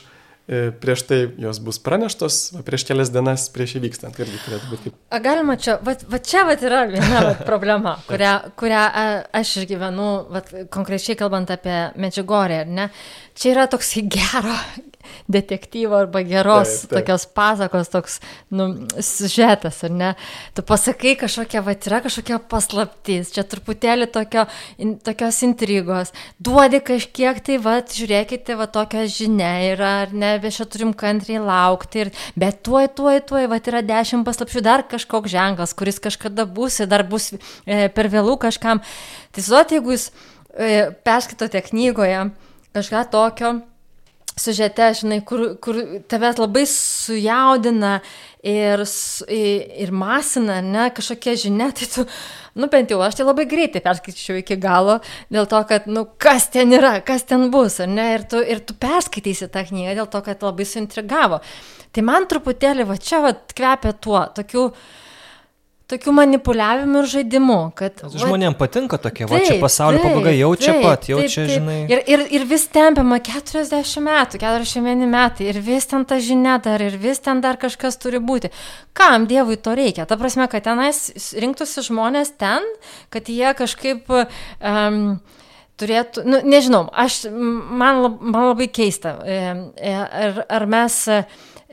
prieš 0.80 1.06
tai 1.08 1.20
jos 1.40 1.60
bus 1.64 1.80
praneštos, 1.80 2.40
prieš 2.68 2.84
kelias 2.90 3.12
dienas 3.14 3.46
prieš 3.54 3.78
įvykstant 3.80 4.18
irgi 4.20 4.42
turėtų 4.44 4.72
būti 4.72 4.84
kaip. 4.90 4.98
A 5.16 5.20
galima 5.24 5.56
čia, 5.56 5.78
va, 5.86 5.96
va 6.12 6.20
čia 6.20 6.44
va 6.50 6.58
yra 6.58 6.82
viena 6.92 7.22
va, 7.30 7.34
problema, 7.48 7.94
kurią, 8.10 8.34
kurią 8.60 8.82
a, 8.84 9.06
aš 9.40 9.54
išgyvenu, 9.64 10.10
va, 10.34 10.44
konkrečiai 10.74 11.16
kalbant 11.20 11.54
apie 11.56 11.78
Medžiugorę, 11.96 12.66
ne? 12.68 12.90
Čia 13.40 13.54
yra 13.56 13.70
toks 13.72 13.96
gero, 14.12 14.58
detektyvo 15.32 15.98
arba 16.04 16.24
geros 16.28 16.70
taip, 16.70 16.90
taip. 16.90 16.96
tokios 17.00 17.26
pasakos, 17.36 17.92
toks, 17.94 18.18
nu, 18.54 18.68
sužetas, 19.00 19.82
ar 19.88 19.94
ne? 19.94 20.12
Tu 20.56 20.66
pasakai 20.68 21.16
kažkokia, 21.22 21.64
va, 21.66 21.76
yra 21.76 22.02
kažkokia 22.06 22.40
paslaptis, 22.52 23.32
čia 23.36 23.46
truputėlį 23.48 24.10
tokio, 24.14 24.46
in, 24.82 24.96
tokios 25.04 25.42
intrigos, 25.46 26.14
duodi 26.44 26.82
kažkiek 26.84 27.42
tai, 27.44 27.60
va, 27.64 27.80
žiūrėkite, 27.84 28.58
va, 28.60 28.68
tokia 28.72 29.06
žinia 29.12 29.54
yra, 29.72 29.94
ar 30.06 30.16
ne, 30.16 30.36
bet 30.44 30.58
čia 30.58 30.68
turim 30.70 30.94
kantriai 30.98 31.42
laukti, 31.44 32.06
ir, 32.06 32.14
bet 32.40 32.62
tuoj, 32.66 32.90
tuoj, 32.98 33.24
tuoj, 33.30 33.48
va, 33.52 33.62
yra 33.74 33.84
dešimt 33.86 34.28
paslapčių, 34.28 34.64
dar 34.66 34.86
kažkoks 34.90 35.34
ženklas, 35.34 35.76
kuris 35.78 36.02
kažkada 36.04 36.48
bus, 36.50 36.82
dar 36.90 37.06
bus 37.08 37.32
e, 37.34 37.88
per 37.94 38.10
vėlų 38.14 38.38
kažkam. 38.48 38.84
Tai 39.34 39.44
suot, 39.44 39.74
jeigu 39.74 39.96
jūs 39.96 40.10
e, 40.10 40.92
perskaitote 41.06 41.62
knygoje 41.70 42.28
kažką 42.74 43.06
tokio, 43.14 43.54
sužete, 44.40 44.90
žinai, 44.98 45.20
kur, 45.26 45.56
kur 45.62 45.78
tavęs 46.10 46.40
labai 46.42 46.64
sujaudina 46.70 48.00
ir, 48.44 48.84
ir 49.30 49.94
masina, 49.96 50.60
ne, 50.66 50.88
kažkokia 50.96 51.36
žinia, 51.46 51.70
tai 51.76 51.90
tu, 51.92 52.06
nu 52.60 52.70
bent 52.72 52.92
jau 52.92 53.02
aš 53.06 53.20
tai 53.20 53.28
labai 53.28 53.46
greitai 53.50 53.84
perskaičiau 53.86 54.40
iki 54.42 54.58
galo, 54.62 55.00
dėl 55.34 55.48
to, 55.52 55.62
kad, 55.70 55.86
nu, 55.92 56.06
kas 56.22 56.50
ten 56.54 56.74
yra, 56.76 56.98
kas 57.06 57.28
ten 57.30 57.50
bus, 57.54 57.80
ne, 57.88 58.10
ir 58.18 58.26
tu, 58.30 58.42
ir 58.42 58.64
tu 58.66 58.76
perskaitysi 58.80 59.52
tą 59.54 59.66
knygą 59.70 59.96
dėl 60.02 60.10
to, 60.10 60.24
kad 60.26 60.44
labai 60.46 60.68
suintrigavo. 60.68 61.44
Tai 61.94 62.08
man 62.10 62.28
truputėlį 62.30 62.90
va 62.90 62.98
čia 62.98 63.22
va 63.22 63.36
kvepia 63.54 63.94
tuo, 64.02 64.26
tokiu, 64.34 64.72
uh, 64.72 65.03
tokių 65.94 66.14
manipuliavimų 66.18 67.02
ir 67.02 67.10
žaidimų. 67.12 67.58
Kad, 67.78 68.04
Žmonėms 68.20 68.58
patinka 68.60 69.00
tokie, 69.02 69.26
taip, 69.26 69.32
va 69.34 69.42
čia 69.46 69.58
pasaulio 69.62 70.02
pabaiga, 70.04 70.34
jau 70.36 70.52
čia 70.60 70.72
taip, 70.72 70.86
pat, 70.86 71.08
jau 71.12 71.20
taip, 71.22 71.34
čia, 71.34 71.46
taip. 71.46 71.54
žinai. 71.58 71.78
Ir, 71.92 72.02
ir, 72.14 72.26
ir 72.40 72.48
vis 72.50 72.66
tempiama 72.74 73.20
40 73.24 74.04
metų, 74.08 74.42
41 74.44 75.06
metai, 75.14 75.50
ir 75.52 75.62
vis 75.66 75.88
ten 75.92 76.08
ta 76.10 76.20
žinia 76.24 76.58
dar, 76.64 76.84
ir 76.84 76.98
vis 77.02 77.22
ten 77.24 77.44
dar 77.44 77.60
kažkas 77.62 78.00
turi 78.02 78.22
būti. 78.24 78.52
Kam 78.98 79.30
Dievui 79.30 79.60
to 79.62 79.76
reikia? 79.78 80.08
Ta 80.10 80.18
prasme, 80.20 80.50
kad 80.52 80.66
tenais 80.66 81.06
rinktųsi 81.40 81.86
žmonės 81.90 82.36
ten, 82.42 82.68
kad 83.14 83.32
jie 83.32 83.56
kažkaip... 83.58 84.12
Um, 84.60 85.16
turėtų, 85.82 86.22
nu, 86.30 86.38
nežinau, 86.46 86.84
aš, 87.02 87.24
man, 87.34 88.04
man 88.22 88.52
labai 88.52 88.68
keista, 88.70 89.16
ar, 89.26 90.38
ar 90.46 90.66
mes 90.70 91.00
E, 91.10 91.24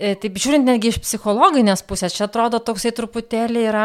taip 0.01 0.39
žiūrint 0.41 0.65
netgi 0.65 0.95
iš 0.95 1.01
psichologinės 1.05 1.85
pusės, 1.87 2.17
čia 2.17 2.27
atrodo 2.29 2.63
toksai 2.65 2.95
truputėlį 2.97 3.67
yra 3.69 3.85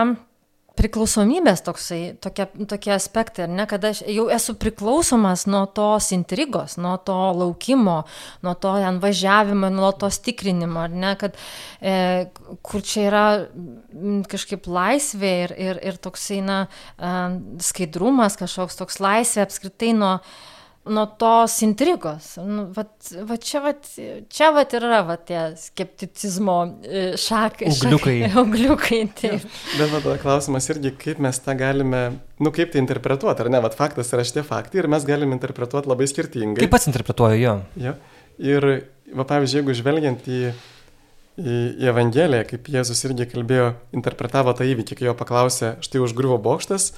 priklausomybės 0.75 1.63
toksai, 1.63 1.99
tokie, 2.23 2.45
tokie 2.67 2.91
aspektai, 2.95 3.47
ne, 3.51 3.63
kad 3.69 3.83
aš 3.87 4.01
jau 4.11 4.25
esu 4.33 4.55
priklausomas 4.59 5.45
nuo 5.47 5.63
tos 5.71 6.09
intrigos, 6.15 6.75
nuo 6.81 6.95
to 6.99 7.15
laukimo, 7.39 8.01
nuo 8.43 8.55
to 8.59 8.73
ten 8.83 8.99
važiavimo, 9.03 9.69
nuo 9.73 9.93
tos 9.95 10.19
tikrinimo, 10.25 10.87
ne, 10.91 11.13
kad 11.19 11.37
e, 11.79 11.95
kur 12.65 12.83
čia 12.83 13.05
yra 13.07 13.25
kažkaip 14.31 14.67
laisvė 14.67 15.31
ir, 15.45 15.55
ir, 15.69 15.79
ir 15.93 16.01
toksai, 16.01 16.41
na, 16.45 16.59
skaidrumas, 17.63 18.35
kažkoks 18.39 18.79
toks 18.81 18.99
laisvė 19.03 19.45
apskritai 19.45 19.93
nuo 19.95 20.17
nuo 20.85 21.05
tos 21.17 21.55
intrigos. 21.65 22.35
Nu, 22.45 22.67
vat, 22.75 22.91
vat 23.25 23.43
čia, 23.43 23.61
vat, 23.63 23.87
čia 24.29 24.49
vat 24.53 24.73
yra 24.77 24.99
vat, 25.07 25.23
tie 25.27 25.41
skepticizmo 25.57 26.57
e, 26.85 27.05
šakai. 27.19 27.71
Ugliukai. 27.73 28.15
Šakai, 28.21 28.43
ugliukai 28.43 28.99
taip. 29.19 29.47
Bet 29.79 29.89
va, 29.89 30.01
tada 30.01 30.17
klausimas 30.21 30.69
irgi, 30.73 30.93
kaip 31.01 31.21
mes 31.25 31.41
tą 31.41 31.55
galime, 31.57 32.03
nu 32.37 32.53
kaip 32.55 32.73
tai 32.73 32.83
interpretuoti, 32.83 33.45
ar 33.45 33.51
ne, 33.53 33.63
vat 33.65 33.77
faktas 33.77 34.13
yra 34.13 34.27
šitie 34.27 34.45
faktai 34.45 34.83
ir 34.83 34.89
mes 34.91 35.07
galime 35.07 35.37
interpretuoti 35.37 35.89
labai 35.89 36.09
skirtingai. 36.11 36.61
Kaip 36.61 36.75
pats 36.75 36.89
interpretuoju 36.91 37.41
jo. 37.41 37.57
jo. 37.87 37.97
Ir, 38.45 38.69
va, 39.15 39.25
pavyzdžiui, 39.25 39.61
jeigu 39.63 39.77
žvelgiant 39.81 40.29
į, 40.29 40.39
į, 41.41 41.57
į 41.81 41.91
Evangeliją, 41.95 42.45
kaip 42.51 42.71
Jėzus 42.77 43.01
irgi 43.09 43.29
kalbėjo, 43.33 43.73
interpretavo 43.95 44.53
tą 44.53 44.69
įvykį, 44.69 45.01
kai 45.01 45.09
jo 45.09 45.17
paklausė, 45.17 45.75
štai 45.85 46.03
užgriuvo 46.05 46.37
bokštas, 46.45 46.91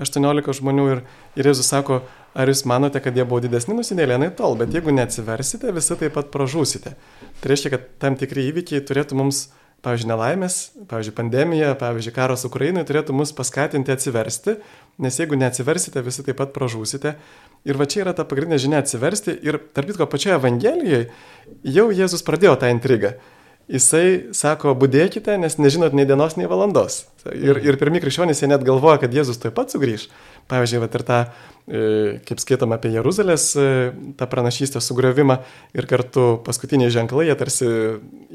18 0.00 0.56
žmonių 0.58 0.84
ir, 0.90 1.00
ir 1.38 1.52
Jėzus 1.52 1.68
sako, 1.70 2.00
ar 2.34 2.50
jūs 2.50 2.64
manote, 2.68 3.00
kad 3.02 3.16
jie 3.16 3.24
buvo 3.26 3.40
didesni 3.44 3.76
nusidėlė, 3.76 4.18
na 4.20 4.30
tol, 4.34 4.56
bet 4.58 4.74
jeigu 4.74 4.94
neatsiversite, 4.94 5.72
visi 5.74 5.98
taip 6.00 6.16
pat 6.16 6.32
pražūsite. 6.34 6.94
Tai 7.40 7.52
reiškia, 7.52 7.74
kad 7.76 7.86
tam 8.02 8.18
tikri 8.20 8.48
įvykiai 8.50 8.82
turėtų 8.86 9.18
mums, 9.18 9.46
pavyzdžiui, 9.84 10.08
nelaimės, 10.10 10.56
pavyzdžiui, 10.90 11.14
pandemija, 11.18 11.74
pavyzdžiui, 11.80 12.14
karas 12.16 12.46
Ukrainai 12.48 12.86
turėtų 12.88 13.14
mus 13.16 13.34
paskatinti 13.36 13.92
atsiversti, 13.94 14.56
nes 15.04 15.20
jeigu 15.20 15.38
neatsiversite, 15.38 16.02
visi 16.06 16.24
taip 16.26 16.40
pat 16.40 16.54
pražūsite. 16.56 17.14
Ir 17.68 17.78
va 17.80 17.86
čia 17.88 18.02
yra 18.04 18.16
ta 18.16 18.26
pagrindinė 18.28 18.60
žinia 18.60 18.82
atsiversti 18.82 19.36
ir 19.44 19.60
tarp 19.76 19.92
kitko 19.92 20.08
pačioje 20.10 20.38
Evangelijoje 20.40 21.06
jau 21.76 21.86
Jėzus 21.92 22.24
pradėjo 22.26 22.58
tą 22.60 22.72
intrigą 22.72 23.14
jisai 23.70 24.34
sako, 24.36 24.74
būdėkite, 24.78 25.36
nes 25.40 25.56
nežinot 25.60 25.94
nei 25.96 26.06
dienos, 26.08 26.36
nei 26.36 26.48
valandos. 26.50 27.04
Ir, 27.32 27.56
ir 27.64 27.78
pirmie 27.80 28.02
krikščionys 28.04 28.42
jie 28.42 28.48
net 28.50 28.64
galvoja, 28.66 28.98
kad 29.00 29.14
Jėzus 29.14 29.40
taip 29.40 29.54
pat 29.56 29.72
sugrįž. 29.72 30.10
Pavyzdžiui, 30.50 30.80
va, 30.82 30.88
ir 30.92 31.04
tą, 31.08 31.18
e, 31.64 31.82
kaip 32.28 32.42
skaitom 32.42 32.74
apie 32.76 32.90
Jeruzalės, 32.92 33.46
e, 33.56 33.68
tą 34.20 34.28
pranašystę 34.28 34.82
sugriovimą 34.84 35.38
ir 35.72 35.88
kartu 35.88 36.26
paskutiniai 36.44 36.92
ženklai, 36.92 37.30
jie 37.30 37.38
tarsi 37.40 37.70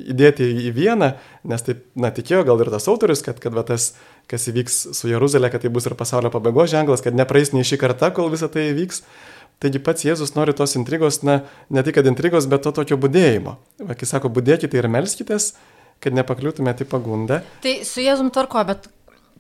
įdėti 0.10 0.50
į 0.66 0.74
vieną, 0.74 1.12
nes 1.54 1.66
taip, 1.68 1.86
na, 1.94 2.10
tikėjo 2.10 2.42
gal 2.50 2.66
ir 2.66 2.74
tas 2.74 2.90
autorius, 2.90 3.22
kad, 3.26 3.38
kad 3.44 3.54
va, 3.54 3.62
tas, 3.68 3.92
kas 4.32 4.50
įvyks 4.50 4.82
su 4.98 5.12
Jeruzalė, 5.12 5.54
kad 5.54 5.62
tai 5.62 5.70
bus 5.74 5.86
ir 5.86 5.98
pasaulio 6.00 6.34
pabaigos 6.34 6.74
ženklas, 6.74 7.06
kad 7.06 7.14
nepraeis 7.14 7.54
nei 7.54 7.68
šį 7.68 7.78
kartą, 7.86 8.10
kol 8.18 8.34
visa 8.34 8.50
tai 8.50 8.72
įvyks. 8.74 9.06
Taigi 9.60 9.82
pats 9.84 10.06
Jėzus 10.08 10.32
nori 10.38 10.54
tos 10.56 10.78
intrigos, 10.80 11.20
na, 11.28 11.42
ne 11.68 11.82
tik 11.84 11.98
kad 11.98 12.08
intrigos, 12.08 12.48
bet 12.48 12.64
to 12.64 12.72
tokio 12.78 12.96
būdėjimo. 13.02 13.58
Kai 13.90 14.08
sako, 14.08 14.32
būdėkite 14.32 14.80
ir 14.80 14.88
melskitės, 14.92 15.52
kad 16.00 16.16
nepakliūtumėte 16.16 16.86
į 16.86 16.88
pagundą. 16.94 17.42
Tai 17.66 17.74
su 17.88 18.00
Jėzum 18.00 18.32
tvarko, 18.32 18.64
bet 18.70 18.88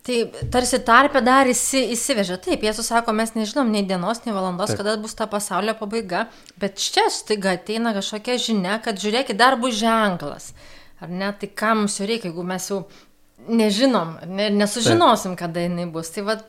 tai 0.04 0.26
tarsi 0.52 0.82
tarpę 0.84 1.22
dar 1.24 1.48
įsi, 1.48 1.86
įsivežė. 1.96 2.36
Taip, 2.44 2.68
Jėzus 2.68 2.92
sako, 2.92 3.16
mes 3.16 3.32
nežinom 3.38 3.72
nei 3.72 3.86
dienos, 3.88 4.20
nei 4.26 4.36
valandos, 4.36 4.74
Taip. 4.74 4.82
kada 4.82 4.98
bus 5.00 5.16
ta 5.16 5.30
pasaulio 5.32 5.78
pabaiga, 5.80 6.26
bet 6.60 6.76
čia 6.84 7.08
staiga 7.16 7.56
ateina 7.56 7.96
kažkokia 7.96 8.36
žinia, 8.44 8.82
kad 8.84 9.00
žiūrėkit, 9.00 9.40
dar 9.40 9.56
bus 9.62 9.80
ženklas. 9.80 10.52
Ar 11.00 11.08
ne, 11.08 11.32
tai 11.40 11.48
ką 11.48 11.78
mums 11.80 11.96
jau 11.96 12.12
reikia, 12.12 12.28
jeigu 12.28 12.44
mes 12.44 12.68
jau 12.68 12.84
nežinom, 13.48 14.18
ne, 14.28 14.52
nesužinosim, 14.52 15.40
Taip. 15.40 15.46
kada 15.46 15.64
jinai 15.64 15.88
bus. 15.88 16.12
Tai 16.12 16.28
va... 16.28 16.42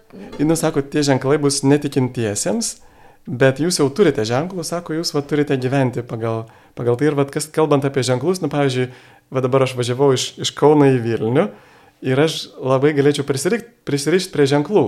Jis 0.42 0.58
sako, 0.58 0.82
tie 0.82 1.06
ženklai 1.06 1.38
bus 1.38 1.62
netikintiesiems 1.62 2.80
bet 3.26 3.60
jūs 3.60 3.80
jau 3.80 3.88
turite 3.92 4.24
ženklus, 4.26 4.70
sako, 4.72 4.96
jūs 4.98 5.12
va, 5.14 5.22
turite 5.26 5.56
gyventi 5.60 6.04
pagal, 6.06 6.46
pagal 6.78 6.98
tai 7.00 7.10
ir 7.10 7.18
va, 7.18 7.26
kas 7.28 7.48
kalbant 7.52 7.84
apie 7.84 8.04
ženklus, 8.06 8.42
nu 8.44 8.50
pavyzdžiui, 8.52 8.90
va 9.30 9.42
dabar 9.44 9.66
aš 9.66 9.76
važiavau 9.78 10.12
iš, 10.16 10.32
iš 10.40 10.54
Kauno 10.56 10.88
į 10.90 11.00
Vilnių 11.04 11.48
ir 12.06 12.20
aš 12.20 12.46
labai 12.56 12.94
galėčiau 12.96 13.26
prisirišti 13.28 14.32
prie 14.32 14.46
ženklų. 14.48 14.84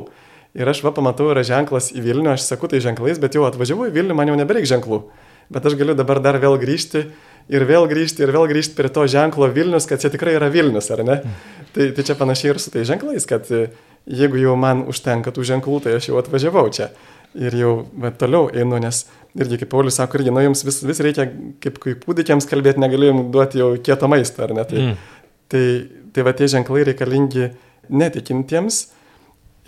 Ir 0.53 0.69
aš 0.69 0.83
va 0.85 0.93
pamatau, 0.93 1.31
yra 1.33 1.45
ženklas 1.47 1.91
į 1.97 2.03
Vilnių, 2.05 2.35
aš 2.35 2.45
sakau 2.45 2.69
tai 2.69 2.83
ženklais, 2.85 3.21
bet 3.21 3.37
jau 3.37 3.47
atvažiavau 3.49 3.89
į 3.89 3.95
Vilnių, 3.95 4.17
man 4.17 4.29
jau 4.33 4.37
nebereik 4.37 4.69
ženklų. 4.69 5.05
Bet 5.53 5.69
aš 5.69 5.77
galiu 5.81 5.97
dabar 5.97 6.21
dar 6.25 6.37
vėl 6.41 6.59
grįžti 6.61 7.07
ir 7.53 7.65
vėl 7.69 7.89
grįžti 7.91 8.25
ir 8.25 8.33
vėl 8.35 8.47
grįžti 8.51 8.77
prie 8.77 8.91
to 8.93 9.07
ženklo 9.11 9.49
Vilnius, 9.53 9.89
kad 9.89 10.01
čia 10.01 10.13
tikrai 10.13 10.37
yra 10.37 10.51
Vilnius, 10.53 10.91
ar 10.95 11.03
ne? 11.05 11.19
Mm. 11.25 11.65
Tai, 11.73 11.89
tai 11.97 12.05
čia 12.05 12.17
panašiai 12.19 12.53
ir 12.53 12.61
su 12.63 12.73
tai 12.73 12.85
ženklais, 12.89 13.27
kad 13.29 13.49
jeigu 13.49 14.41
jau 14.43 14.55
man 14.61 14.85
užtenka 14.93 15.33
tų 15.35 15.47
ženklų, 15.51 15.81
tai 15.87 15.97
aš 15.99 16.11
jau 16.11 16.21
atvažiavau 16.21 16.67
čia 16.75 16.93
ir 17.39 17.57
jau 17.57 17.73
va, 17.99 18.13
toliau 18.17 18.51
einu, 18.53 18.79
nes 18.83 19.05
irgi 19.39 19.63
kaip 19.63 19.71
Paulius 19.73 19.97
sako, 20.01 20.21
irgi, 20.21 20.33
nu 20.35 20.45
jums 20.45 20.65
vis, 20.67 20.83
vis 20.85 21.01
reikia 21.05 21.27
kaip, 21.63 21.79
kaip 21.83 22.05
kūdikiams 22.05 22.49
kalbėti, 22.51 22.83
negalėjom 22.83 23.25
duoti 23.33 23.63
jau 23.63 23.71
kietą 23.81 24.11
maistą, 24.13 24.47
ar 24.47 24.57
ne? 24.59 24.67
Tai, 24.69 24.83
mm. 24.83 25.23
tai, 25.53 25.65
tai 26.13 26.27
va 26.27 26.35
tie 26.37 26.51
ženklai 26.53 26.85
reikalingi 26.91 27.49
netikintiems 27.93 28.83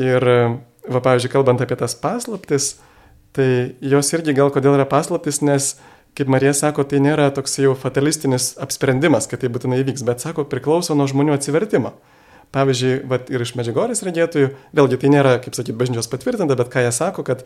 ir, 0.02 0.28
va 0.84 1.04
pavyzdžiui, 1.06 1.32
kalbant 1.32 1.64
apie 1.64 1.78
tas 1.80 1.96
paslaptis, 1.98 2.74
tai 3.34 3.48
jos 3.82 4.12
irgi 4.14 4.36
gal 4.36 4.52
kodėl 4.54 4.76
yra 4.76 4.86
paslaptis, 4.88 5.40
nes 5.42 5.74
kaip 6.14 6.30
Marija 6.30 6.52
sako, 6.54 6.84
tai 6.86 7.00
nėra 7.02 7.30
toks 7.34 7.56
jau 7.58 7.72
fatalistinis 7.78 8.52
apsprendimas, 8.62 9.26
kad 9.30 9.42
tai 9.42 9.50
būtinai 9.50 9.80
įvyks, 9.82 10.04
bet 10.06 10.22
sako, 10.22 10.44
priklauso 10.46 10.94
nuo 10.94 11.08
žmonių 11.10 11.34
atsivertimo. 11.34 11.96
Pavyzdžiui, 12.54 12.98
vat, 13.10 13.30
ir 13.34 13.42
iš 13.42 13.54
medžiagorės 13.58 14.04
regėtojų, 14.06 14.52
vėlgi 14.78 14.98
tai 15.02 15.10
nėra, 15.10 15.38
kaip 15.42 15.56
sakyti, 15.56 15.74
bažnyčios 15.78 16.10
patvirtinta, 16.12 16.54
bet 16.58 16.70
ką 16.70 16.84
jie 16.84 16.92
sako, 16.94 17.24
kad, 17.26 17.42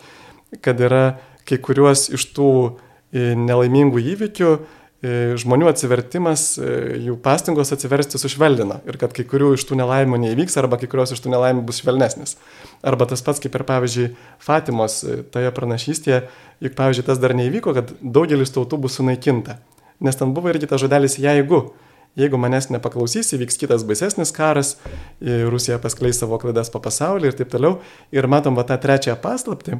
kad 0.64 0.82
yra 0.84 1.04
kai 1.48 1.56
kuriuos 1.64 2.10
iš 2.12 2.26
tų 2.36 2.50
e, 2.66 3.32
nelaimingų 3.38 4.02
įvykių 4.12 4.50
e, 4.52 4.58
žmonių 5.40 5.70
atsivertimas, 5.70 6.44
e, 6.60 6.74
jų 7.06 7.16
pastangos 7.24 7.72
atsiversti 7.72 8.20
sušvelnina 8.20 8.82
ir 8.84 9.00
kad 9.00 9.16
kai 9.16 9.24
kurių 9.30 9.54
iš 9.56 9.64
tų 9.70 9.80
nelaimų 9.80 10.20
neįvyks 10.26 10.60
arba 10.60 10.76
kai 10.80 10.90
kurios 10.92 11.16
iš 11.16 11.24
tų 11.24 11.32
nelaimų 11.32 11.64
bus 11.70 11.80
švelnesnis. 11.80 12.36
Arba 12.84 13.08
tas 13.08 13.24
pats 13.24 13.40
kaip 13.40 13.56
ir 13.56 13.64
pavyzdžiui 13.68 14.12
Fatimos 14.44 15.00
toje 15.32 15.56
pranašystėje, 15.56 16.22
juk 16.68 16.76
pavyzdžiui 16.76 17.08
tas 17.08 17.24
dar 17.24 17.36
neįvyko, 17.38 17.72
kad 17.80 17.96
daugelis 18.02 18.52
tautų 18.52 18.82
bus 18.84 19.00
sunaikinta. 19.00 19.56
Nes 20.04 20.20
ten 20.20 20.36
buvo 20.36 20.52
irgi 20.52 20.68
tas 20.68 20.84
žodelis 20.84 21.16
jeigu 21.18 21.70
jeigu 22.18 22.38
manęs 22.40 22.70
nepaklausys, 22.72 23.32
įvyks 23.36 23.60
kitas 23.60 23.84
baisesnis 23.86 24.32
karas, 24.34 24.76
Rusija 25.20 25.78
paskleis 25.82 26.18
savo 26.20 26.38
klaidas 26.40 26.72
po 26.72 26.80
pasaulį 26.82 27.30
ir 27.30 27.38
taip 27.38 27.52
toliau. 27.52 27.78
Ir 28.14 28.28
matom 28.30 28.58
va 28.58 28.64
tą 28.68 28.78
trečiąją 28.80 29.18
paslapti, 29.22 29.78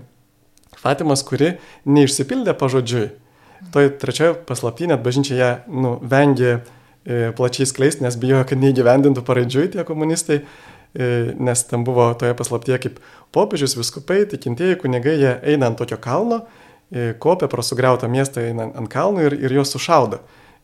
Fatimas, 0.78 1.24
kuri 1.26 1.56
neišsipildė 1.88 2.54
pažodžiui. 2.58 3.08
Toj 3.74 3.88
trečioje 3.98 4.36
paslapti 4.46 4.86
net 4.86 5.02
bažnyčia 5.02 5.38
ją 5.38 5.48
nu, 5.66 5.96
vengė 5.98 6.60
plačiai 7.34 7.66
skleisti, 7.66 8.04
nes 8.04 8.18
bijojo, 8.20 8.44
kad 8.46 8.60
neįgyvendintų 8.62 9.24
paraidžiui 9.26 9.72
tie 9.72 9.84
komunistai, 9.88 10.42
nes 10.94 11.64
tam 11.66 11.84
buvo 11.86 12.10
toje 12.20 12.36
paslaptyje 12.38 12.78
kaip 12.84 13.00
popiežius, 13.34 13.74
viskupai, 13.78 14.22
tikintieji 14.30 14.78
kunigai, 14.82 15.16
jie 15.18 15.34
eina 15.54 15.72
ant 15.72 15.80
tokio 15.80 15.98
kalno, 16.00 16.44
kopia 17.18 17.48
pro 17.50 17.64
sugriautą 17.64 18.08
miestą, 18.12 18.44
eina 18.46 18.68
ant 18.70 18.92
kalno 18.92 19.24
ir, 19.24 19.34
ir 19.34 19.58
juos 19.58 19.74
sušaudo 19.74 20.22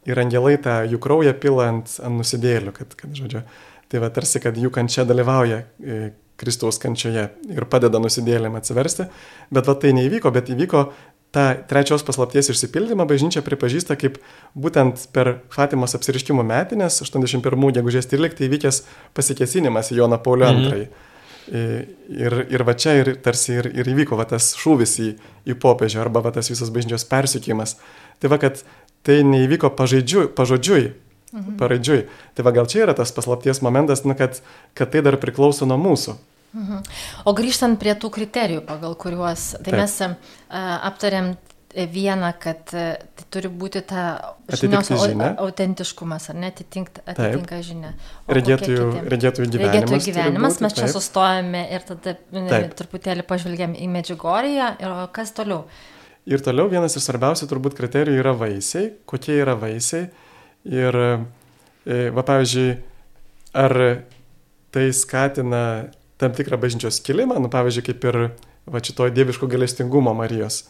ir 0.08 0.20
angelai 0.20 0.56
tą 0.62 0.80
jų 0.88 1.00
kraują 1.02 1.32
pila 1.40 1.70
ant, 1.72 1.96
ant 2.04 2.20
nusidėlių, 2.20 2.74
kad, 2.76 2.94
kad, 2.98 3.14
žodžiu, 3.16 3.44
tai 3.90 4.02
va 4.02 4.10
tarsi, 4.14 4.42
kad 4.42 4.58
jų 4.58 4.72
kančia 4.74 5.06
dalyvauja 5.08 5.64
e, 5.64 6.04
Kristaus 6.40 6.80
kančioje 6.82 7.28
ir 7.54 7.66
padeda 7.70 8.00
nusidėlėm 8.02 8.56
atsiversti, 8.58 9.06
bet 9.54 9.68
va 9.70 9.76
tai 9.78 9.94
neįvyko, 9.96 10.32
bet 10.34 10.50
įvyko 10.50 10.88
tą 11.34 11.46
trečios 11.70 12.04
paslapties 12.06 12.50
išsipildymą 12.52 13.06
bažnyčia 13.10 13.42
pripažįsta 13.46 13.96
kaip 13.98 14.20
būtent 14.54 15.08
per 15.14 15.38
Fatimos 15.54 15.96
apsiriškimo 15.98 16.44
metinės 16.46 17.00
81 17.02 17.74
gegužės 17.78 18.10
13 18.10 18.46
įvykęs 18.46 18.84
pasikesinimas 19.16 19.90
į 19.90 20.02
Joną 20.02 20.20
Paulio 20.22 20.52
II. 20.54 20.86
Mhm. 20.86 21.10
Ir, 21.44 22.34
ir 22.48 22.62
va 22.64 22.72
čia 22.72 22.94
ir 23.02 23.10
tarsi 23.20 23.58
ir, 23.58 23.66
ir 23.76 23.88
įvyko 23.92 24.16
va 24.16 24.24
tas 24.24 24.54
šūvis 24.56 24.94
į, 25.04 25.08
į 25.52 25.56
popiežių 25.60 25.98
arba 26.00 26.22
va 26.24 26.30
tas 26.32 26.48
visas 26.48 26.70
bažnyčios 26.72 27.04
persikimas. 27.10 27.74
Tai 28.16 28.30
va, 28.32 28.38
kad 28.40 28.62
tai 29.04 29.20
neįvyko 29.28 29.70
pažaidžiui, 29.78 30.28
pažodžiui, 30.36 30.84
mhm. 31.32 31.56
paraidžiui. 31.60 32.04
Tai 32.34 32.46
va 32.46 32.54
gal 32.56 32.68
čia 32.70 32.84
yra 32.86 32.96
tas 32.96 33.12
paslapties 33.14 33.62
momentas, 33.64 34.04
na, 34.08 34.16
kad, 34.18 34.40
kad 34.76 34.92
tai 34.92 35.04
dar 35.06 35.18
priklauso 35.22 35.68
nuo 35.68 35.80
mūsų. 35.80 36.16
Mhm. 36.54 36.84
O 37.26 37.34
grįžtant 37.34 37.80
prie 37.80 37.96
tų 37.98 38.12
kriterijų, 38.14 38.62
pagal 38.68 38.94
kuriuos, 38.98 39.54
tai 39.58 39.72
Taip. 39.72 39.80
mes 39.80 39.98
uh, 40.06 40.14
aptarėm 40.86 41.34
vieną, 41.74 42.32
kad 42.38 42.62
tai 42.70 43.24
turi 43.34 43.50
būti 43.50 43.82
ta 43.86 44.34
žinios 44.46 44.90
autentiškumas, 45.42 46.28
ar 46.30 46.38
netitinkta 46.38 47.02
atitinka 47.10 47.58
žinia. 47.66 47.94
Regėtojų, 48.30 48.86
regėtojų 49.10 49.48
gyvenimas. 49.50 49.74
Regėtojų 49.74 50.04
gyvenimas, 50.06 50.54
būti, 50.54 50.66
mes 50.66 50.76
čia 50.76 50.84
taip. 50.84 50.94
sustojame 50.94 51.64
ir 51.74 51.88
tada 51.88 52.14
taip. 52.52 52.76
truputėlį 52.78 53.26
pažvelgiam 53.26 53.74
į 53.74 53.90
Medžiugoriją 53.96 54.70
ir 54.84 54.94
kas 55.16 55.34
toliau. 55.34 55.64
Ir 56.30 56.40
toliau 56.44 56.70
vienas 56.72 56.96
iš 56.96 57.04
svarbiausių 57.04 57.48
turbūt 57.50 57.76
kriterijų 57.76 58.22
yra 58.22 58.32
vaisiai, 58.38 58.94
kokie 59.08 59.36
yra 59.42 59.56
vaisiai. 59.60 60.08
Ir, 60.70 60.96
e, 61.84 61.98
va 62.16 62.24
pavyzdžiui, 62.24 62.68
ar 63.60 63.76
tai 64.72 64.86
skatina 64.96 65.90
tam 66.18 66.32
tikrą 66.32 66.56
bažnyčios 66.62 67.02
kilimą, 67.04 67.36
nu 67.42 67.50
pavyzdžiui, 67.52 67.84
kaip 67.90 68.08
ir 68.08 68.20
va 68.64 68.80
šito 68.80 69.10
dieviško 69.12 69.50
galestingumo 69.52 70.14
Marijos 70.16 70.62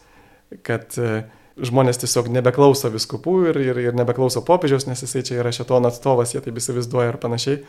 kad 0.62 0.94
e, 1.00 1.24
žmonės 1.64 2.00
tiesiog 2.02 2.28
nebeklauso 2.34 2.90
viskupų 2.92 3.36
ir, 3.50 3.60
ir, 3.62 3.80
ir 3.88 3.96
nebeklauso 3.96 4.42
popiežiaus, 4.46 4.86
nes 4.88 5.02
jisai 5.04 5.24
čia 5.26 5.40
yra 5.42 5.54
šetono 5.54 5.90
atstovas, 5.90 6.34
jie 6.34 6.42
taip 6.44 6.58
įsivaizduoja 6.60 7.14
ir 7.14 7.20
panašiai. 7.22 7.62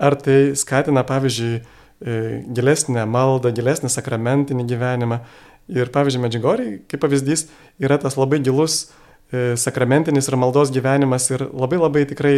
Ar 0.00 0.16
tai 0.16 0.38
skatina, 0.58 1.04
pavyzdžiui, 1.06 1.60
e, 1.60 2.18
gilesnę 2.56 3.04
maldą, 3.10 3.52
gilesnį 3.56 3.92
sakramentinį 3.92 4.66
gyvenimą. 4.70 5.20
Ir, 5.70 5.90
pavyzdžiui, 5.94 6.24
Medžigoriai, 6.24 6.80
kaip 6.90 7.02
pavyzdys, 7.04 7.46
yra 7.82 8.00
tas 8.02 8.16
labai 8.18 8.40
gilus 8.42 8.88
e, 9.30 9.54
sakramentinis 9.60 10.26
ir 10.26 10.36
maldos 10.40 10.72
gyvenimas 10.74 11.28
ir 11.30 11.46
labai 11.46 11.78
labai 11.78 12.02
tikrai, 12.10 12.34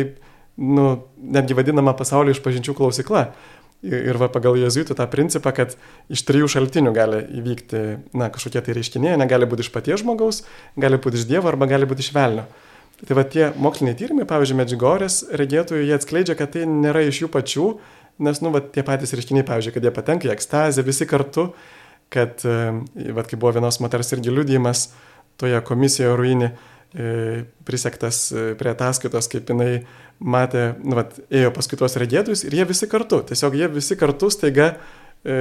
nu, 0.60 0.86
netgi 1.16 1.56
vadinama 1.56 1.94
pasaulio 1.96 2.34
išpažinčių 2.36 2.76
klausykla. 2.76 3.30
Ir 3.82 4.14
va 4.14 4.28
pagal 4.30 4.54
jezuitų 4.60 4.94
tą 4.94 5.08
principą, 5.10 5.50
kad 5.56 5.72
iš 6.12 6.20
trijų 6.28 6.46
šaltinių 6.52 6.92
gali 6.94 7.22
įvykti, 7.40 7.80
na, 8.14 8.28
kažkokie 8.30 8.60
tai 8.62 8.76
reiškiniai, 8.76 9.16
negali 9.18 9.48
būti 9.50 9.64
iš 9.66 9.72
paties 9.74 10.04
žmogaus, 10.04 10.44
gali 10.78 11.00
būti 11.02 11.18
iš 11.18 11.26
Dievo 11.26 11.50
arba 11.50 11.66
gali 11.66 11.88
būti 11.90 12.04
iš 12.04 12.12
velnio. 12.14 12.44
Tai 13.02 13.16
va 13.18 13.24
tie 13.26 13.48
moksliniai 13.58 13.98
tyrimai, 13.98 14.28
pavyzdžiui, 14.30 14.60
Medžigorės 14.60 15.16
regėtojų, 15.34 15.88
jie 15.88 15.96
atskleidžia, 15.96 16.36
kad 16.38 16.52
tai 16.54 16.68
nėra 16.70 17.02
iš 17.08 17.24
jų 17.24 17.32
pačių, 17.34 17.66
nes, 18.22 18.38
nu, 18.44 18.52
va 18.54 18.62
tie 18.62 18.84
patys 18.86 19.16
reiškiniai, 19.18 19.42
pavyzdžiui, 19.48 19.74
kad 19.74 19.88
jie 19.88 19.94
patenka 19.96 20.28
į 20.28 20.34
ekstazę 20.36 20.84
visi 20.86 21.08
kartu, 21.10 21.48
kad, 22.12 22.44
e, 22.44 23.12
va, 23.16 23.24
kai 23.26 23.38
buvo 23.38 23.54
vienos 23.56 23.80
moters 23.82 24.12
irgi 24.16 24.34
liudijimas 24.34 24.90
toje 25.40 25.60
komisijoje 25.66 26.16
ruinį, 26.18 26.48
e, 26.94 27.44
prisektas 27.64 28.24
e, 28.32 28.46
prie 28.58 28.72
ataskaitos, 28.72 29.28
kaip 29.32 29.50
jinai 29.52 29.82
matė, 30.22 30.72
nu, 30.84 30.96
vat, 30.98 31.16
ėjo 31.32 31.52
paskui 31.56 31.78
tuos 31.80 31.96
regėtojus 32.00 32.44
ir 32.46 32.58
jie 32.60 32.66
visi 32.68 32.88
kartu, 32.90 33.22
tiesiog 33.30 33.56
jie 33.58 33.68
visi 33.72 33.96
kartu 33.98 34.30
staiga 34.32 34.68
e, 35.24 35.36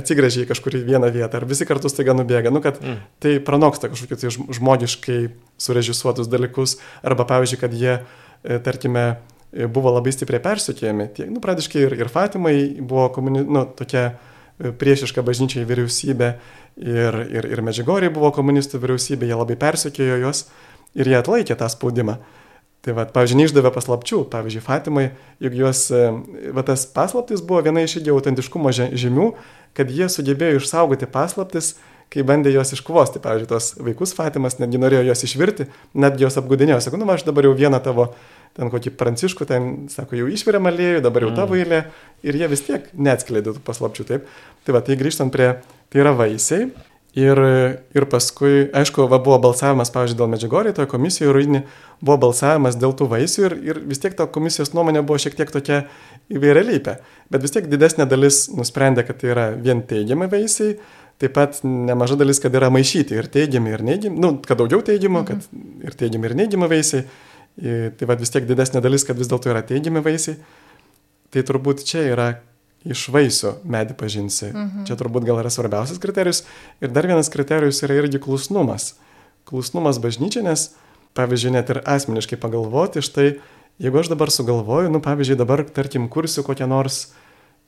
atsigręžia 0.00 0.44
į 0.44 0.50
kažkurį 0.50 0.82
vieną 0.88 1.12
vietą, 1.14 1.40
ar 1.40 1.48
visi 1.48 1.68
kartu 1.68 1.92
staiga 1.92 2.14
nubėga, 2.16 2.52
nu, 2.52 2.62
kad 2.64 2.80
mm. 2.82 3.02
tai 3.22 3.36
pranoksta 3.44 3.92
kažkokius 3.92 4.24
tai 4.24 4.32
žmogiškai 4.58 5.20
surežisuotus 5.60 6.30
dalykus, 6.30 6.78
arba 7.06 7.28
pavyzdžiui, 7.28 7.60
kad 7.62 7.76
jie, 7.76 8.00
e, 8.44 8.58
tarkime, 8.64 9.06
buvo 9.50 9.90
labai 9.90 10.12
stipriai 10.14 10.42
persikėjami, 10.44 11.08
tiek, 11.16 11.30
nu, 11.32 11.40
pradiškai 11.42 11.80
ir, 11.82 11.96
ir 11.98 12.10
Fatimai 12.12 12.54
buvo 12.78 13.08
komuni, 13.14 13.42
nu, 13.42 13.64
tokia 13.78 14.12
priešiška 14.60 15.24
bažnyčiai 15.24 15.64
vyriausybė 15.68 16.28
ir, 16.80 17.16
ir, 17.30 17.48
ir 17.54 17.62
Medžigoriai 17.64 18.12
buvo 18.12 18.32
komunistų 18.34 18.80
vyriausybė, 18.82 19.28
jie 19.30 19.38
labai 19.38 19.56
persikėjo 19.60 20.20
juos 20.24 20.44
ir 20.94 21.08
jie 21.08 21.18
atlaikė 21.20 21.56
tą 21.58 21.68
spaudimą. 21.72 22.18
Tai 22.80 22.94
va, 22.96 23.04
pavyzdžiui, 23.12 23.42
neišdavė 23.42 23.70
paslapčių, 23.74 24.22
pavyzdžiui, 24.32 24.62
Fatimai, 24.64 25.10
juk 25.44 25.56
juos, 25.58 25.82
e, 25.92 26.06
va 26.56 26.64
tas 26.64 26.86
paslaptis 26.88 27.42
buvo 27.44 27.60
viena 27.66 27.82
iš 27.84 27.98
įdėjų 28.00 28.16
autentiškumo 28.16 28.72
žymių, 28.72 29.26
kad 29.76 29.92
jie 29.92 30.08
sugebėjo 30.08 30.62
išsaugoti 30.62 31.08
paslaptis, 31.12 31.74
kai 32.10 32.24
bandė 32.26 32.54
juos 32.54 32.72
iškvosti, 32.74 33.20
pavyzdžiui, 33.22 33.50
tos 33.52 33.74
vaikus 33.84 34.16
Fatimas 34.16 34.56
netgi 34.62 34.80
norėjo 34.80 35.04
juos 35.10 35.26
išvirti, 35.28 35.68
netgi 35.92 36.24
juos 36.24 36.40
apgudinėjo, 36.40 36.80
sako, 36.86 37.02
nu, 37.02 37.10
aš 37.12 37.26
dabar 37.28 37.46
jau 37.46 37.52
vieną 37.58 37.82
tavo, 37.84 38.08
ten 38.58 38.70
kokį 38.72 38.94
pranciškų, 38.98 39.46
ten, 39.48 39.72
sako, 39.92 40.18
jau 40.20 40.28
išvirė 40.30 40.60
malėjų, 40.62 41.02
dabar 41.06 41.26
jau 41.26 41.32
tavo 41.36 41.56
mm. 41.56 41.62
eilė, 41.62 41.80
ir 42.26 42.38
jie 42.40 42.50
vis 42.50 42.64
tiek 42.66 42.86
neatskleidė 42.94 43.56
tų 43.56 43.64
paslapčių, 43.66 44.06
taip. 44.08 44.30
Tai 44.66 44.76
va, 44.76 44.84
tai 44.84 44.98
grįžtant 45.00 45.32
prie, 45.34 45.52
tai 45.92 46.02
yra 46.02 46.14
vaisiai, 46.18 46.68
Ir, 47.18 47.38
ir 47.90 48.04
paskui, 48.06 48.68
aišku, 48.70 49.08
va, 49.10 49.18
buvo 49.18 49.40
balsavimas, 49.42 49.90
pavyzdžiui, 49.90 50.18
dėl 50.20 50.28
medžiagoriai, 50.30 50.74
toje 50.76 50.86
komisijoje 50.92 51.32
ruinį 51.34 51.60
buvo 51.98 52.16
balsavimas 52.28 52.76
dėl 52.78 52.94
tų 52.94 53.08
vaisių 53.10 53.42
ir, 53.48 53.56
ir 53.66 53.80
vis 53.90 53.98
tiek 53.98 54.14
ta 54.14 54.28
komisijos 54.30 54.70
nuomonė 54.76 55.02
buvo 55.02 55.18
šiek 55.18 55.34
tiek 55.34 55.50
tokia 55.50 55.80
įvairialypė. 56.30 56.94
Bet 57.34 57.42
vis 57.42 57.56
tiek 57.56 57.66
didesnė 57.66 58.06
dalis 58.06 58.44
nusprendė, 58.54 59.02
kad 59.08 59.18
tai 59.18 59.32
yra 59.34 59.48
vien 59.58 59.82
teigiami 59.90 60.30
vaisiai, 60.30 60.76
taip 61.18 61.34
pat 61.34 61.58
nemaža 61.66 62.14
dalis, 62.20 62.38
kad 62.42 62.54
yra 62.54 62.70
maišyti 62.70 63.18
ir 63.18 63.26
teigiami, 63.34 63.74
ir 63.74 63.82
neigiami, 63.90 64.22
nu, 64.22 64.36
kad 64.46 64.62
daugiau 64.62 64.78
teigiamų, 64.86 65.24
mhm. 65.24 65.42
kad 65.50 65.90
ir 65.90 65.98
teigiami, 66.04 66.30
ir 66.30 66.38
neigiami 66.44 66.70
vaisiai. 66.70 67.08
Ir, 67.60 67.90
tai 67.98 68.06
va 68.08 68.16
vis 68.16 68.30
tiek 68.32 68.46
didesnė 68.46 68.82
dalis, 68.84 69.04
kad 69.04 69.18
vis 69.18 69.28
dėlto 69.30 69.50
yra 69.50 69.62
teigiami 69.66 70.02
vaisiai. 70.04 70.38
Tai 71.30 71.42
turbūt 71.46 71.82
čia 71.86 72.04
yra 72.12 72.28
iš 72.86 73.08
vaisių 73.12 73.58
medį 73.68 73.96
pažinsi. 73.98 74.50
Mhm. 74.50 74.84
Čia 74.88 74.96
turbūt 75.00 75.26
gal 75.28 75.42
yra 75.42 75.52
svarbiausias 75.52 76.00
kriterijus. 76.00 76.44
Ir 76.80 76.92
dar 76.94 77.06
vienas 77.06 77.28
kriterijus 77.32 77.82
yra 77.84 77.98
irgi 78.00 78.22
klusnumas. 78.22 78.94
Klusnumas 79.48 80.00
bažnyčia, 80.00 80.42
nes, 80.46 80.70
pavyzdžiui, 81.18 81.54
net 81.58 81.70
ir 81.72 81.82
asmeniškai 81.84 82.38
pagalvoti, 82.40 83.02
štai, 83.04 83.40
jeigu 83.82 84.00
aš 84.00 84.12
dabar 84.12 84.30
sugalvoju, 84.32 84.92
nu, 84.92 85.00
pavyzdžiui, 85.04 85.38
dabar, 85.40 85.64
tarkim, 85.64 86.08
kursiu 86.12 86.44
kokią 86.46 86.68
nors, 86.70 87.10
e, 87.10 87.19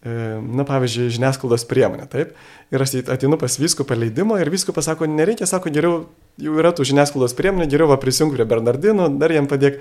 na, 0.02 0.64
pavyzdžiui, 0.66 1.12
žiniasklaidos 1.14 1.64
priemonę, 1.70 2.08
taip, 2.10 2.32
ir 2.74 2.82
aš 2.82 2.96
atinu 3.14 3.38
pas 3.38 3.54
viskų 3.60 3.86
paleidimo 3.86 4.38
ir 4.40 4.50
viskų 4.50 4.74
pasako, 4.74 5.06
nereikia, 5.06 5.46
sako, 5.46 5.70
geriau, 5.74 6.00
jau 6.42 6.56
yra 6.58 6.72
tų 6.74 6.88
žiniasklaidos 6.90 7.36
priemonė, 7.38 7.68
geriau 7.70 7.86
va 7.92 8.00
prisijungti 8.02 8.40
prie 8.40 8.48
Bernardinų, 8.50 9.12
dar 9.22 9.34
jam 9.34 9.46
padėk. 9.50 9.78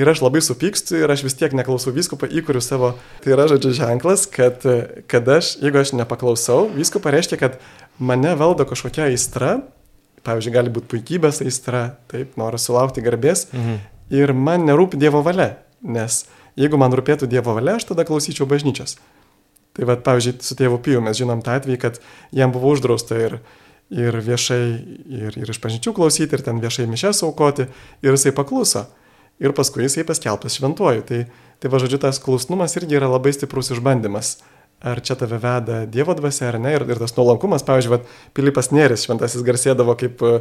Ir 0.00 0.08
aš 0.08 0.22
labai 0.24 0.40
supykstu 0.40 1.02
ir 1.02 1.10
aš 1.12 1.20
vis 1.26 1.34
tiek 1.36 1.52
neklausau 1.52 1.92
viskupą, 1.92 2.24
įkuriu 2.24 2.62
savo. 2.64 2.94
Tai 3.20 3.34
yra 3.34 3.44
žodžiu 3.50 3.74
ženklas, 3.76 4.24
kad, 4.24 4.64
kad 5.04 5.28
aš, 5.28 5.58
jeigu 5.60 5.82
aš 5.82 5.92
nepaklausau, 5.98 6.64
viskupą 6.72 7.12
reiškia, 7.12 7.36
kad 7.36 7.58
mane 8.00 8.32
valdo 8.40 8.64
kažkokia 8.64 9.10
aistra, 9.10 9.58
pavyzdžiui, 10.24 10.54
gali 10.54 10.72
būti 10.72 10.88
puikybės 10.94 11.42
aistra, 11.44 11.98
taip, 12.08 12.38
noras 12.40 12.64
sulaukti 12.64 13.04
garbės. 13.04 13.50
Mhm. 13.52 13.82
Ir 14.16 14.32
man 14.32 14.64
nerūpi 14.64 14.96
Dievo 15.00 15.20
valia, 15.24 15.58
nes 15.84 16.22
jeigu 16.56 16.80
man 16.80 16.96
rūpėtų 16.96 17.28
Dievo 17.28 17.52
valia, 17.56 17.76
aš 17.76 17.92
tada 17.92 18.08
klausyčiau 18.08 18.48
bažnyčios. 18.48 18.96
Tai 19.72 19.88
vad, 19.88 20.02
pavyzdžiui, 20.04 20.38
su 20.44 20.56
tėvu 20.58 20.80
Piju 20.84 21.00
mes 21.04 21.16
žinom 21.16 21.40
tą 21.44 21.56
atvejį, 21.56 21.78
kad 21.80 22.00
jam 22.36 22.52
buvo 22.52 22.74
uždrausta 22.74 23.16
ir, 23.16 23.38
ir 23.88 24.18
viešai, 24.24 24.64
ir, 25.22 25.38
ir 25.40 25.52
iš 25.52 25.60
pažinčių 25.62 25.94
klausyti, 25.96 26.36
ir 26.36 26.44
ten 26.44 26.60
viešai 26.60 26.84
mišęs 26.90 27.22
aukoti, 27.24 27.70
ir 28.04 28.12
jisai 28.12 28.34
pakluso 28.36 28.86
ir 29.42 29.54
paskui 29.56 29.86
jisai 29.86 30.04
paskelbtas 30.06 30.56
šventuoju. 30.58 31.04
Tai, 31.08 31.20
tai 31.60 31.70
va 31.72 31.80
žodžiu, 31.82 32.00
tas 32.02 32.20
klusnumas 32.22 32.76
irgi 32.78 32.98
yra 32.98 33.10
labai 33.10 33.34
stiprus 33.34 33.72
išbandymas. 33.74 34.36
Ar 34.82 34.98
čia 34.98 35.14
tave 35.14 35.38
veda 35.38 35.84
Dievo 35.86 36.14
dvasia 36.18 36.48
ar 36.50 36.58
ne, 36.58 36.72
ir, 36.74 36.84
ir 36.90 36.98
tas 36.98 37.14
nuolankumas, 37.14 37.62
pavyzdžiui, 37.66 37.92
vat, 37.92 38.08
Pilypas 38.34 38.72
Nėris 38.74 39.04
šventasis 39.06 39.44
garsėdavo 39.46 39.94
kaip 40.00 40.24
e, 40.26 40.32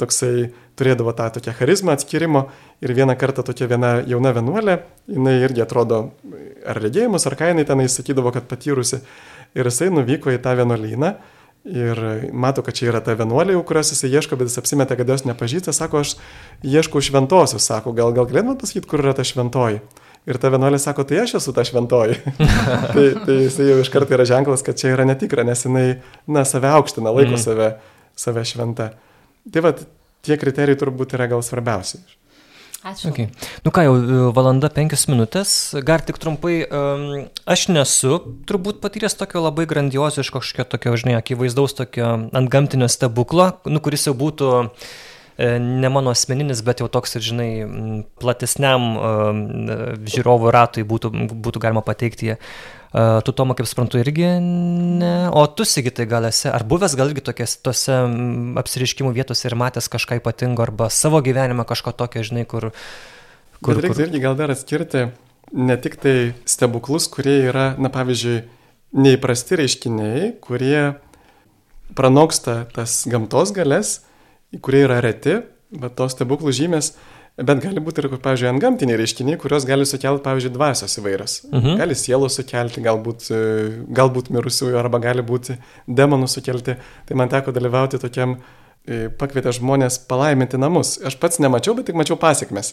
toksai, 0.00 0.50
turėdavo 0.76 1.14
tą 1.16 1.30
tokią 1.38 1.54
charizmą 1.56 1.94
atskirimo 1.96 2.46
ir 2.84 2.92
vieną 2.98 3.16
kartą 3.16 3.46
tokia 3.46 3.70
viena 3.70 3.94
jauna 4.04 4.34
vienuolė, 4.36 4.82
jinai 5.08 5.38
irgi 5.46 5.64
atrodo, 5.64 6.02
ar 6.68 6.82
regėjimus, 6.84 7.24
ar 7.24 7.38
ką 7.40 7.54
jinai 7.54 7.64
tenai 7.68 7.88
sakydavo, 7.88 8.34
kad 8.36 8.44
patyrusi, 8.50 9.00
ir 9.56 9.72
jisai 9.72 9.88
nuvyko 9.94 10.34
į 10.34 10.42
tą 10.44 10.58
vienuolyną 10.60 11.14
Ir 11.66 11.98
mato, 12.30 12.62
kad 12.62 12.76
čia 12.78 12.92
yra 12.92 13.00
ta 13.02 13.16
vienuolė, 13.18 13.56
kurios 13.66 13.90
jis 13.90 14.04
ieško, 14.06 14.36
bet 14.38 14.52
jis 14.52 14.60
apsimeta, 14.60 14.94
kad 14.94 15.08
jos 15.10 15.24
nepažįsta, 15.26 15.72
sako, 15.74 16.04
aš 16.04 16.12
ieškau 16.62 17.02
šventosios, 17.02 17.64
sako, 17.66 17.90
gal, 17.96 18.12
gal 18.14 18.28
galėtumėt 18.30 18.60
pasakyti, 18.62 18.86
kur 18.86 19.02
yra 19.02 19.16
ta 19.18 19.24
šventoji. 19.26 19.80
Ir 20.26 20.40
ta 20.42 20.50
vienuolė 20.50 20.78
sako, 20.82 21.04
tai 21.06 21.20
aš 21.22 21.36
esu 21.38 21.54
ta 21.54 21.62
šventoji. 21.66 22.18
tai, 22.94 23.04
tai 23.22 23.36
jis 23.44 23.60
jau 23.62 23.78
iš 23.78 23.90
karto 23.94 24.16
yra 24.16 24.26
ženklas, 24.26 24.64
kad 24.66 24.78
čia 24.78 24.90
yra 24.96 25.06
netikra, 25.06 25.46
nes 25.46 25.62
jinai, 25.62 25.86
na, 26.26 26.42
save 26.48 26.72
aukština, 26.74 27.12
laiko 27.14 27.36
mm. 27.36 27.42
save, 27.44 27.68
save 28.18 28.42
šventa. 28.50 28.90
Tai 29.54 29.62
va, 29.62 29.74
tie 30.26 30.38
kriterijai 30.40 30.80
turbūt 30.82 31.14
yra 31.14 31.30
gal 31.30 31.46
svarbiausi. 31.46 32.02
Ačiū. 32.86 33.10
Okay. 33.10 33.30
Nu 33.66 33.72
ką, 33.74 33.82
jau 33.86 33.94
e, 33.98 34.18
valanda 34.36 34.68
penkias 34.70 35.06
minutės, 35.10 35.50
gar 35.86 36.04
tik 36.06 36.20
trumpai, 36.22 36.60
um, 36.66 37.06
aš 37.48 37.66
nesu 37.72 38.20
turbūt 38.46 38.78
patyręs 38.82 39.16
tokio 39.18 39.42
labai 39.42 39.64
grandioziško, 39.66 40.42
kažkokio 40.42 40.66
tokio, 40.74 40.92
žinai, 41.00 41.16
akivaizdaus 41.18 41.74
tokio 41.78 42.12
ant 42.30 42.52
gamtinio 42.52 42.86
stebuklo, 42.92 43.48
nu, 43.66 43.82
kuris 43.82 44.06
jau 44.06 44.14
būtų 44.18 44.52
e, 44.60 44.68
ne 45.38 45.88
mano 45.92 46.12
asmeninis, 46.14 46.62
bet 46.64 46.80
jau 46.80 46.88
toks 46.92 47.18
ir, 47.18 47.24
žinai, 47.26 47.50
platesniam 48.22 48.86
um, 48.96 49.42
žiūrovų 50.08 50.52
ratui 50.54 50.86
būtų, 50.88 51.12
būtų 51.44 51.62
galima 51.62 51.82
pateikti 51.84 52.30
jie. 52.30 52.38
Uh, 52.96 53.18
tu, 53.26 53.34
Toma, 53.36 53.52
kaip 53.58 53.68
suprantu, 53.68 54.00
irgi 54.00 54.30
ne. 54.40 55.12
O 55.36 55.42
tu, 55.52 55.66
Sigitai, 55.68 56.06
gal 56.08 56.24
esi, 56.30 56.48
ar 56.48 56.64
buvęs 56.64 56.96
gal 56.96 57.12
irgi 57.12 57.26
tokias, 57.26 57.58
tose 57.60 57.98
apsiriškimų 58.62 59.12
vietose 59.18 59.50
ir 59.50 59.58
matęs 59.60 59.90
kažką 59.92 60.22
ypatingo, 60.22 60.64
arba 60.64 60.88
savo 60.88 61.20
gyvenimą 61.24 61.68
kažko 61.68 61.92
tokio, 61.92 62.24
žinai, 62.24 62.46
kur... 62.48 62.70
kur 63.60 63.76
Bet 63.76 63.84
reiktų 63.84 63.98
kur... 63.98 64.04
irgi 64.08 64.24
gal 64.24 64.38
dar 64.40 64.54
atskirti 64.54 65.08
ne 65.52 65.76
tik 65.76 65.98
tai 66.00 66.16
stebuklus, 66.48 67.10
kurie 67.12 67.42
yra, 67.50 67.74
na 67.78 67.92
pavyzdžiui, 67.92 68.40
neįprasti 68.96 69.60
reiškiniai, 69.60 70.30
kurie 70.40 70.96
pranoksta 71.96 72.64
tas 72.74 73.02
gamtos 73.10 73.52
galės, 73.56 73.98
kurie 74.62 74.84
yra 74.86 75.00
reti, 75.04 75.40
bet 75.76 75.96
tos 75.98 76.14
stebuklų 76.16 76.54
žymės 76.56 76.94
Bet 77.36 77.58
gali 77.60 77.82
būti 77.84 78.00
ir, 78.00 78.06
pavyzdžiui, 78.24 78.48
ant 78.48 78.62
gamtiniai 78.62 78.96
reiškiniai, 78.96 79.36
kurios 79.40 79.66
gali 79.68 79.84
sukelti, 79.84 80.22
pavyzdžiui, 80.24 80.54
dvasios 80.54 80.96
įvairios. 81.02 81.34
Mhm. 81.50 81.74
Gali 81.82 81.96
sielų 82.00 82.30
sukelti, 82.32 82.80
galbūt, 82.84 83.26
e, 83.28 83.40
galbūt 83.92 84.30
mirusiųjų, 84.32 84.78
arba 84.80 85.02
gali 85.04 85.24
būti 85.26 85.58
demonų 85.84 86.30
sukelti. 86.32 86.78
Tai 86.80 87.18
man 87.20 87.28
teko 87.28 87.52
dalyvauti 87.52 88.00
tokiam, 88.00 88.38
e, 88.88 89.10
pakvietė 89.20 89.52
žmonės 89.52 90.00
palaiminti 90.08 90.56
namus. 90.56 90.96
Aš 91.04 91.20
pats 91.20 91.36
nemačiau, 91.38 91.76
bet 91.76 91.90
tik 91.90 92.00
mačiau 92.00 92.16
pasiekmes. 92.16 92.72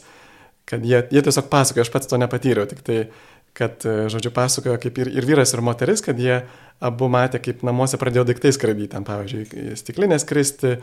Kad 0.64 0.86
jie, 0.88 1.04
jie 1.12 1.22
tiesiog 1.22 1.52
pasakojo, 1.52 1.84
aš 1.84 1.92
pats 1.92 2.08
to 2.08 2.16
nepatyriau, 2.16 2.64
tik 2.66 2.80
tai, 2.88 3.10
kad, 3.54 3.84
e, 3.84 4.08
žodžiu, 4.08 4.32
pasakojo 4.32 4.80
kaip 4.80 4.98
ir, 4.98 5.12
ir 5.12 5.28
vyras, 5.28 5.52
ir 5.54 5.60
moteris, 5.60 6.00
kad 6.00 6.16
jie 6.16 6.46
abu 6.80 7.12
matė, 7.12 7.44
kaip 7.44 7.68
namuose 7.68 8.00
pradėjo 8.00 8.24
daiktai 8.32 8.54
skraidyti, 8.56 8.94
ten, 8.96 9.04
pavyzdžiui, 9.04 9.76
stiklinės 9.76 10.24
kristi, 10.24 10.80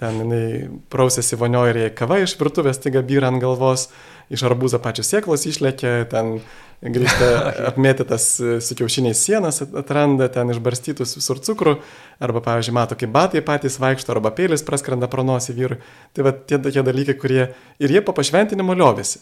ten 0.00 0.22
jinai 0.22 0.44
prausėsi 0.92 1.36
vonioje 1.40 1.74
ir 1.74 1.78
jai 1.84 1.92
kava 1.96 2.20
iš 2.22 2.36
virtuvės 2.40 2.80
taiga 2.80 3.02
byra 3.06 3.28
ant 3.28 3.42
galvos, 3.42 3.90
iš 4.32 4.44
arbūzo 4.48 4.80
pačios 4.82 5.10
sėklos 5.12 5.44
išlėkė, 5.50 5.92
ten 6.10 6.38
grįžta 6.80 7.28
apmėtytas 7.70 8.28
su 8.64 8.76
kiaušiniais 8.78 9.20
sienas, 9.20 9.60
atranda 9.62 10.30
ten 10.32 10.52
išbarstytus 10.54 11.18
visur 11.18 11.42
cukrų, 11.44 11.76
arba, 12.22 12.42
pavyzdžiui, 12.46 12.76
mato, 12.76 12.96
kaip 13.00 13.12
batai 13.12 13.44
patys 13.44 13.76
vaikšto, 13.82 14.14
arba 14.16 14.32
pėlis 14.36 14.64
praskrenda 14.64 15.10
pro 15.12 15.26
nosį 15.26 15.56
vyrui. 15.58 15.80
Tai 16.16 16.30
va 16.30 16.32
tie 16.32 16.56
tokie 16.62 16.86
dalykai, 16.86 17.18
kurie 17.20 17.42
ir 17.82 17.96
jie 17.96 18.04
po 18.06 18.16
pašventinimo 18.16 18.76
liovėsi. 18.78 19.20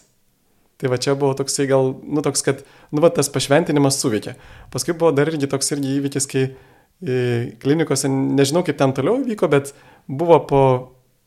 Tai 0.79 0.93
va 0.93 0.95
čia 0.95 1.11
buvo 1.19 1.35
toksai 1.35 1.67
gal, 1.67 1.91
nu 2.07 2.23
toks, 2.23 2.45
kad, 2.45 2.63
nu 2.95 3.03
va 3.03 3.11
tas 3.11 3.27
pašventinimas 3.27 3.99
suveikė. 3.99 4.37
Paskui 4.71 4.95
buvo 4.95 5.11
dar 5.11 5.27
irgi 5.27 5.49
toks 5.51 5.73
irgi 5.75 5.97
įvykis, 5.97 6.27
kai 6.31 6.45
klinikose, 6.99 8.09
nežinau 8.11 8.63
kaip 8.67 8.79
ten 8.79 8.91
toliau 8.95 9.21
vyko, 9.23 9.47
bet 9.51 9.71
buvo 10.09 10.39
po, 10.49 10.63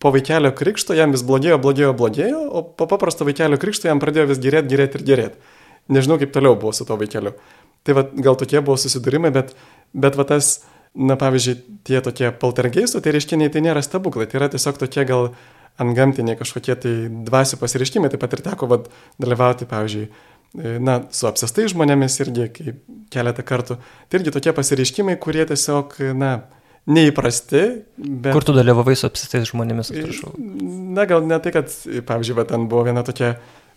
po 0.03 0.11
vaikelio 0.11 0.51
krikšto, 0.59 0.97
jam 0.99 1.15
vis 1.15 1.23
blogėjo, 1.27 1.61
blogėjo, 1.63 1.95
blogėjo, 1.97 2.43
o 2.51 2.65
po 2.67 2.89
paprasto 2.91 3.27
vaikelio 3.29 3.59
krikšto 3.63 3.89
jam 3.89 4.03
pradėjo 4.03 4.33
vis 4.33 4.43
gerėti, 4.43 4.73
gerėti 4.75 4.99
ir 4.99 5.07
gerėti. 5.07 5.59
Nežinau 5.93 6.19
kaip 6.19 6.35
toliau 6.35 6.59
buvo 6.59 6.75
su 6.75 6.87
to 6.89 6.97
vaikeliu. 6.99 7.35
Tai 7.87 7.97
va, 7.99 8.05
gal 8.27 8.39
tokie 8.39 8.61
buvo 8.63 8.77
susidūrimai, 8.79 9.33
bet, 9.35 9.55
bet 9.95 10.19
va 10.19 10.27
tas, 10.27 10.53
na 10.95 11.17
pavyzdžiui, 11.19 11.57
tie 11.87 12.03
tokie 12.05 12.31
poltergeistų, 12.43 13.03
tai 13.03 13.15
reiškiniai 13.17 13.51
tai 13.55 13.63
nėra 13.65 13.83
stebuklai, 13.83 14.29
tai 14.31 14.39
yra 14.41 14.51
tiesiog 14.53 14.79
tokie 14.83 15.07
gal 15.09 15.33
antgamtiniai 15.83 16.37
kažkokie 16.39 16.77
tai 16.79 16.93
dvasių 17.27 17.59
pasireiškimai, 17.63 18.11
taip 18.13 18.23
pat 18.23 18.37
ir 18.37 18.43
teko 18.45 18.69
vad 18.71 18.91
dalyvauti, 19.23 19.67
pavyzdžiui, 19.71 20.09
na, 20.85 20.99
su 21.15 21.27
apsestai 21.31 21.65
žmonėmis 21.73 22.19
irgi 22.23 22.75
keletą 23.13 23.45
kartų. 23.47 23.79
Tai 23.79 24.21
irgi 24.21 24.35
tokie 24.35 24.53
pasireiškimai, 24.55 25.17
kurie 25.23 25.47
tiesiog, 25.49 25.97
na, 26.19 26.35
neįprasti. 26.91 27.63
Bet... 27.97 28.33
Kur 28.35 28.47
tu 28.47 28.55
dalyvavai 28.57 28.95
su 28.99 29.07
apsestais 29.09 29.47
žmonėmis, 29.53 29.93
atsiprašau? 29.93 30.35
Na, 30.97 31.07
gal 31.11 31.25
ne 31.27 31.39
tai, 31.43 31.55
kad, 31.55 31.71
pavyzdžiui, 32.09 32.39
va, 32.41 32.47
ten 32.49 32.67
buvo 32.71 32.87
viena 32.89 33.05
tokia, 33.07 33.37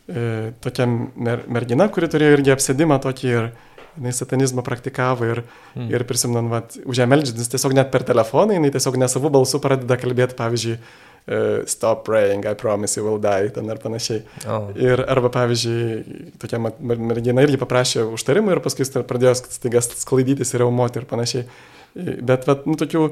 e, 0.10 0.52
tokia 0.64 0.88
mer 0.90 1.46
mergina, 1.52 1.90
kuri 1.94 2.10
turėjo 2.12 2.40
irgi 2.40 2.56
apsėdimą 2.56 3.00
tokį 3.04 3.32
ir 3.32 3.50
jinai 3.96 4.12
satanizmą 4.12 4.64
praktikavo 4.66 5.28
ir, 5.30 5.42
mm. 5.76 5.90
ir 5.94 6.04
prisimnant, 6.10 6.78
už 6.84 7.00
ją 7.00 7.08
meldžiantis 7.08 7.52
tiesiog 7.54 7.76
net 7.78 7.92
per 7.94 8.04
telefoną, 8.08 8.58
jinai 8.58 8.72
tiesiog 8.74 8.98
nesavų 9.00 9.32
balsų 9.38 9.62
pradeda 9.64 9.96
kalbėti, 10.02 10.36
pavyzdžiui, 10.36 10.76
uh, 10.76 11.62
stop 11.72 12.04
praying, 12.10 12.44
I 12.44 12.58
promise 12.60 13.00
you 13.00 13.06
will 13.06 13.22
die, 13.24 13.54
ten 13.56 13.72
ar 13.72 13.80
panašiai. 13.80 14.26
Oh. 14.52 14.68
Ir 14.76 15.06
arba, 15.08 15.32
pavyzdžiui, 15.38 16.34
tokia 16.42 16.60
mergina 16.60 17.46
irgi 17.46 17.62
paprašė 17.62 18.04
užtarimų 18.18 18.58
ir 18.58 18.64
paskui 18.66 18.90
pradėjo 19.08 19.38
staiga 19.46 19.86
sklaidytis 19.86 20.52
ir 20.54 20.66
reumuoti 20.66 21.00
ir 21.00 21.08
panašiai. 21.08 21.48
Bet, 21.96 22.48
vat, 22.50 22.66
nu, 22.68 22.76
tokių, 22.80 23.06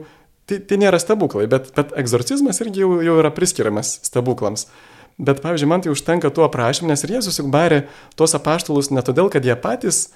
tai, 0.49 0.59
tai 0.67 0.79
nėra 0.81 0.99
stebuklai, 0.99 1.45
bet, 1.51 1.71
bet 1.77 1.93
egzorcizmas 1.99 2.59
irgi 2.63 2.83
jau, 2.83 2.97
jau 3.05 3.15
yra 3.21 3.31
priskiriamas 3.33 3.95
stebuklams. 4.09 4.67
Bet, 5.15 5.39
pavyzdžiui, 5.43 5.69
man 5.69 5.85
tai 5.85 5.93
užtenka 5.93 6.33
tuo 6.33 6.47
aprašymu, 6.47 6.89
nes 6.89 7.05
ir 7.05 7.15
Jėzus 7.15 7.39
juk 7.39 7.51
barė 7.53 7.83
tuos 8.19 8.33
apaštalus 8.35 8.89
ne 8.91 9.03
todėl, 9.05 9.29
kad 9.31 9.45
jie 9.45 9.55
patys, 9.61 10.07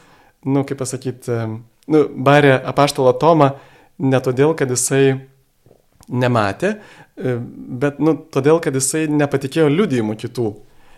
nu, 0.44 0.66
kaip 0.68 0.82
pasakyti, 0.82 1.42
nu, 1.94 2.06
barė 2.28 2.58
apaštalą 2.74 3.14
Tomą 3.22 3.54
ne 4.02 4.20
todėl, 4.26 4.56
kad 4.58 4.74
jisai 4.74 5.20
nematė, 6.08 6.76
E, 7.18 7.34
bet, 7.82 7.98
nu, 8.04 8.14
todėl, 8.34 8.60
kad 8.62 8.76
jisai 8.78 9.08
nepatikėjo 9.10 9.68
liudijimų 9.74 10.16
kitų. 10.22 10.52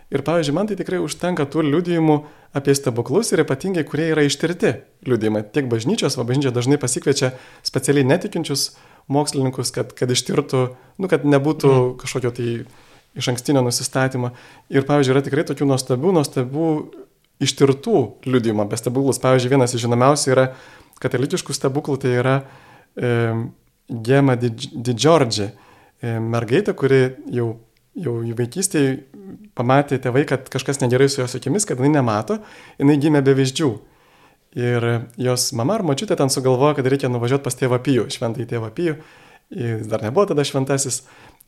Ir, 0.09 0.23
pavyzdžiui, 0.25 0.55
man 0.57 0.65
tai 0.65 0.75
tikrai 0.79 0.97
užtenka 1.03 1.45
tų 1.45 1.61
liudijimų 1.67 2.15
apie 2.57 2.73
stebuklus 2.73 3.29
ir 3.29 3.43
ypatingai, 3.43 3.83
kurie 3.85 4.07
yra 4.09 4.23
ištirti 4.25 4.71
liudijimai. 5.05 5.43
Tiek 5.53 5.67
bažnyčios, 5.69 6.17
o 6.17 6.25
bažnyčia 6.25 6.53
dažnai 6.55 6.79
pasikviečia 6.81 7.35
specialiai 7.65 8.07
netikinčius 8.09 8.71
mokslininkus, 9.13 9.69
kad, 9.75 9.93
kad 9.93 10.09
ištirtų, 10.09 10.63
nu, 10.97 11.11
kad 11.11 11.29
nebūtų 11.29 11.69
mm. 11.75 11.93
kažkokio 12.01 12.33
tai 12.33 12.55
iš 13.19 13.29
ankstinio 13.35 13.61
nusistatymo. 13.65 14.33
Ir, 14.73 14.87
pavyzdžiui, 14.89 15.13
yra 15.13 15.23
tikrai 15.29 15.45
tokių 15.45 15.69
nuostabių, 15.69 16.17
nuostabių 16.17 16.73
ištirtų 17.45 18.03
liudijimų 18.25 18.65
apie 18.65 18.81
stebuklus. 18.81 19.21
Pavyzdžiui, 19.21 19.53
vienas 19.53 19.77
iš 19.77 19.85
žinomiausių 19.85 20.33
yra 20.33 20.49
katalikiškų 21.05 21.53
stebuklų, 21.53 22.01
tai 22.01 22.17
yra 22.17 22.37
e, 22.97 23.15
Gema 23.89 24.35
di, 24.41 24.49
di 24.57 24.97
Giorgi. 24.97 25.51
Di 25.53 25.67
E, 25.99 26.15
mergaitė, 26.23 26.71
kuri 26.79 26.99
jau, 27.35 27.49
jau 27.99 28.15
vaikystėje 28.39 28.97
pamatė 29.57 29.99
tėvai, 30.01 30.25
kad 30.29 30.49
kažkas 30.51 30.81
negerai 30.83 31.09
su 31.11 31.21
jos 31.21 31.35
akimis, 31.37 31.67
kad 31.67 31.79
jinai 31.79 31.99
nemato, 31.99 32.39
jinai 32.79 32.97
gimė 33.01 33.23
be 33.25 33.35
vyzdžių. 33.37 33.71
Ir 34.57 34.85
jos 35.21 35.51
mama 35.53 35.77
ar 35.77 35.85
mačiutė 35.85 36.17
ten 36.17 36.31
sugalvojo, 36.33 36.79
kad 36.79 36.87
reikia 36.89 37.11
nuvažiuoti 37.11 37.45
pas 37.45 37.57
tėvą 37.59 37.77
Pijų, 37.85 38.07
šventąjį 38.15 38.47
tėvą 38.49 38.71
Pijų, 38.73 38.95
jis 39.53 39.89
dar 39.91 40.01
nebuvo 40.05 40.25
tada 40.31 40.45
šventasis. 40.47 41.03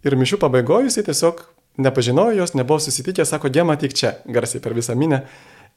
Ir 0.06 0.18
mišių 0.18 0.38
pabaigoje 0.42 0.90
jisai 0.90 1.08
tiesiog 1.10 1.42
nepažinojo 1.82 2.38
jos, 2.38 2.54
nebuvo 2.58 2.80
susitikę, 2.84 3.26
sako, 3.26 3.50
dėma 3.54 3.78
tik 3.82 3.96
čia, 3.98 4.16
garsiai 4.30 4.62
per 4.62 4.78
visą 4.78 4.98
minę. 4.98 5.24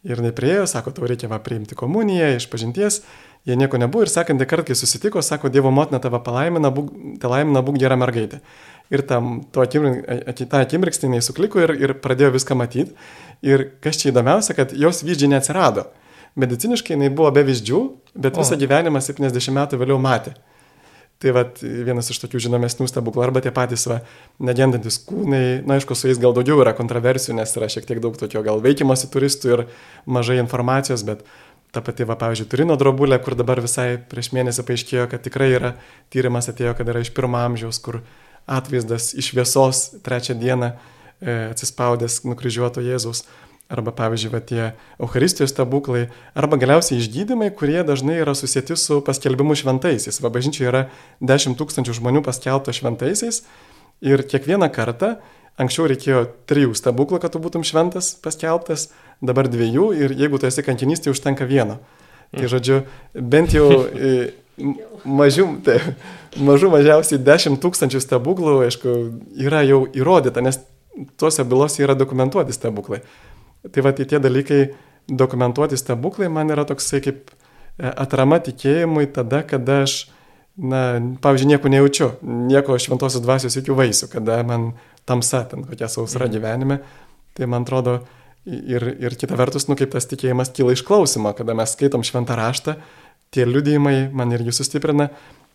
Ir 0.05 0.21
nepriejo, 0.21 0.67
sako, 0.69 0.93
tau 0.93 1.07
reikia 1.09 1.31
va 1.33 1.39
priimti 1.41 1.77
komuniją 1.81 2.35
iš 2.37 2.51
pažinties. 2.53 3.01
Jie 3.49 3.57
nieko 3.57 3.81
nebuvo 3.81 4.05
ir 4.05 4.11
sekantį 4.13 4.45
kartą, 4.49 4.67
kai 4.69 4.77
susitiko, 4.77 5.23
sako, 5.25 5.49
Dievo 5.53 5.73
motina 5.73 6.01
tave 6.01 6.21
palaimina, 6.25 6.69
būk, 6.73 6.91
te 7.21 7.31
laimina, 7.31 7.63
būk 7.65 7.79
gera 7.81 7.97
mergaitė. 7.97 8.43
Ir 8.93 9.03
tam, 9.09 9.39
tą 9.55 9.65
akimirksnį 10.61 11.09
jinai 11.09 11.23
sukliko 11.25 11.63
ir, 11.63 11.73
ir 11.81 11.95
pradėjo 12.05 12.35
viską 12.35 12.57
matyti. 12.59 12.93
Ir 13.45 13.71
kas 13.85 14.01
čia 14.01 14.11
įdomiausia, 14.13 14.57
kad 14.57 14.75
jos 14.77 15.03
vyzdžiai 15.07 15.33
neatsirado. 15.33 15.89
Mediciniškai 16.41 16.97
jinai 16.97 17.13
buvo 17.15 17.31
be 17.35 17.45
vyzdžių, 17.47 17.81
bet 18.19 18.37
visą 18.41 18.57
o. 18.57 18.61
gyvenimą 18.61 19.01
70 19.05 19.55
metų 19.55 19.81
vėliau 19.81 20.01
matė. 20.03 20.35
Tai 21.23 21.31
va 21.33 21.45
vienas 21.57 22.11
iš 22.11 22.19
tokių 22.25 22.41
žinomesnių 22.49 22.89
stebuklų, 22.91 23.23
arba 23.25 23.41
tie 23.41 23.53
patys 23.55 23.87
va, 23.89 24.01
negendantis 24.43 24.99
kūnai, 25.07 25.63
na 25.65 25.79
aišku, 25.79 25.95
su 25.97 26.11
jais 26.11 26.19
gal 26.21 26.35
daugiau 26.37 26.59
yra 26.61 26.75
kontroversijų, 26.77 27.37
nes 27.39 27.55
yra 27.55 27.71
šiek 27.71 27.87
tiek 27.89 28.03
daug 28.03 28.19
tokio 28.19 28.43
gal 28.45 28.61
veikimosi 28.65 29.09
turistų 29.13 29.53
ir 29.55 29.63
mažai 30.11 30.41
informacijos, 30.43 31.07
bet 31.07 31.23
ta 31.73 31.81
pati, 31.87 32.05
va, 32.07 32.19
pavyzdžiui, 32.19 32.49
Turino 32.51 32.77
drobulė, 32.79 33.21
kur 33.23 33.39
dabar 33.39 33.63
visai 33.63 33.95
prieš 34.11 34.33
mėnesį 34.35 34.67
paaiškėjo, 34.67 35.07
kad 35.15 35.23
tikrai 35.25 35.49
yra 35.55 35.73
tyrimas 36.13 36.51
atėjo, 36.51 36.75
kad 36.79 36.91
yra 36.91 37.03
iš 37.07 37.15
pirmo 37.15 37.41
amžiaus, 37.41 37.81
kur 37.83 38.03
atvaizdas 38.47 39.13
iš 39.15 39.33
viesos 39.37 39.87
trečią 40.05 40.37
dieną 40.41 40.73
e, 40.73 40.77
atsispaudęs 41.53 42.23
nukryžiuoto 42.29 42.85
Jėzaus 42.85 43.25
arba 43.69 43.95
pavyzdžiui, 43.97 44.31
va, 44.33 44.41
tie 44.45 44.65
Euharistijos 45.01 45.55
stebuklai, 45.55 46.09
arba 46.37 46.59
galiausiai 46.61 47.01
išgydymai, 47.01 47.49
kurie 47.57 47.81
dažnai 47.87 48.19
yra 48.21 48.35
susijęti 48.37 48.77
su 48.79 49.01
paskelbimu 49.05 49.57
šventaisiais. 49.57 50.21
Va, 50.21 50.31
bažnyčioje 50.35 50.69
yra 50.69 50.83
10 51.25 51.57
tūkstančių 51.59 51.97
žmonių 51.99 52.23
paskelbto 52.27 52.75
šventaisiais 52.77 53.41
ir 54.05 54.25
kiekvieną 54.29 54.69
kartą 54.75 55.15
anksčiau 55.61 55.89
reikėjo 55.91 56.25
trijų 56.51 56.75
stebuklų, 56.77 57.21
kad 57.23 57.35
tu 57.35 57.41
būtum 57.43 57.65
šventas 57.67 58.15
paskelbtas, 58.23 58.89
dabar 59.25 59.49
dviejų 59.51 59.91
ir 59.97 60.17
jeigu 60.19 60.41
tu 60.41 60.49
esi 60.51 60.65
kankinys, 60.67 61.05
tai 61.05 61.15
užtenka 61.15 61.47
vieno. 61.49 61.79
Tai 62.35 62.49
žodžiu, 62.51 62.81
bent 63.15 63.55
jau 63.55 63.69
e, 63.95 64.33
mažiau, 65.05 65.55
tai, 65.65 65.79
mažų 66.39 66.71
mažiausiai 66.75 67.21
10 67.23 67.61
tūkstančių 67.63 68.01
stebuklų, 68.03 68.57
aišku, 68.69 68.95
yra 69.41 69.65
jau 69.67 69.85
įrodyta, 69.97 70.43
nes 70.45 70.61
tuose 71.21 71.45
bylose 71.49 71.83
yra 71.85 71.97
dokumentuoti 71.99 72.55
stebuklai. 72.55 73.03
Tai 73.73 73.85
va, 73.87 73.95
tai 73.97 74.07
tie 74.09 74.21
dalykai, 74.23 74.61
dokumentuoti 75.09 75.79
stebuklai 75.81 76.31
man 76.33 76.53
yra 76.53 76.65
toksai 76.69 77.01
kaip 77.05 77.31
e, 77.33 77.89
atrama 77.89 78.39
tikėjimui 78.45 79.09
tada, 79.15 79.43
kada 79.49 79.83
aš, 79.85 80.05
na, 80.57 80.83
pavyzdžiui, 81.25 81.51
nieko 81.55 81.73
nejaučiu, 81.73 82.11
nieko 82.23 82.79
šventosios 82.81 83.25
dvasios 83.25 83.57
jokių 83.59 83.79
vaisių, 83.81 84.11
kada 84.13 84.43
man 84.47 84.73
tamsa 85.09 85.45
ten 85.51 85.65
kokia 85.67 85.91
sausra 85.93 86.29
mhm. 86.29 86.37
gyvenime. 86.37 86.79
Tai 87.35 87.49
man 87.51 87.67
atrodo, 87.67 87.99
ir, 88.47 88.85
ir 89.03 89.17
kita 89.19 89.37
vertus, 89.39 89.67
nu 89.69 89.77
kaip 89.79 89.93
tas 89.95 90.07
tikėjimas 90.09 90.53
kyla 90.55 90.77
iš 90.77 90.85
klausimo, 90.87 91.33
kada 91.37 91.57
mes 91.59 91.73
skaitom 91.75 92.05
šventą 92.07 92.37
raštą, 92.39 92.77
tie 93.33 93.47
liudijimai 93.49 94.11
man 94.13 94.33
irgi 94.35 94.53
sustiprina, 94.55 95.09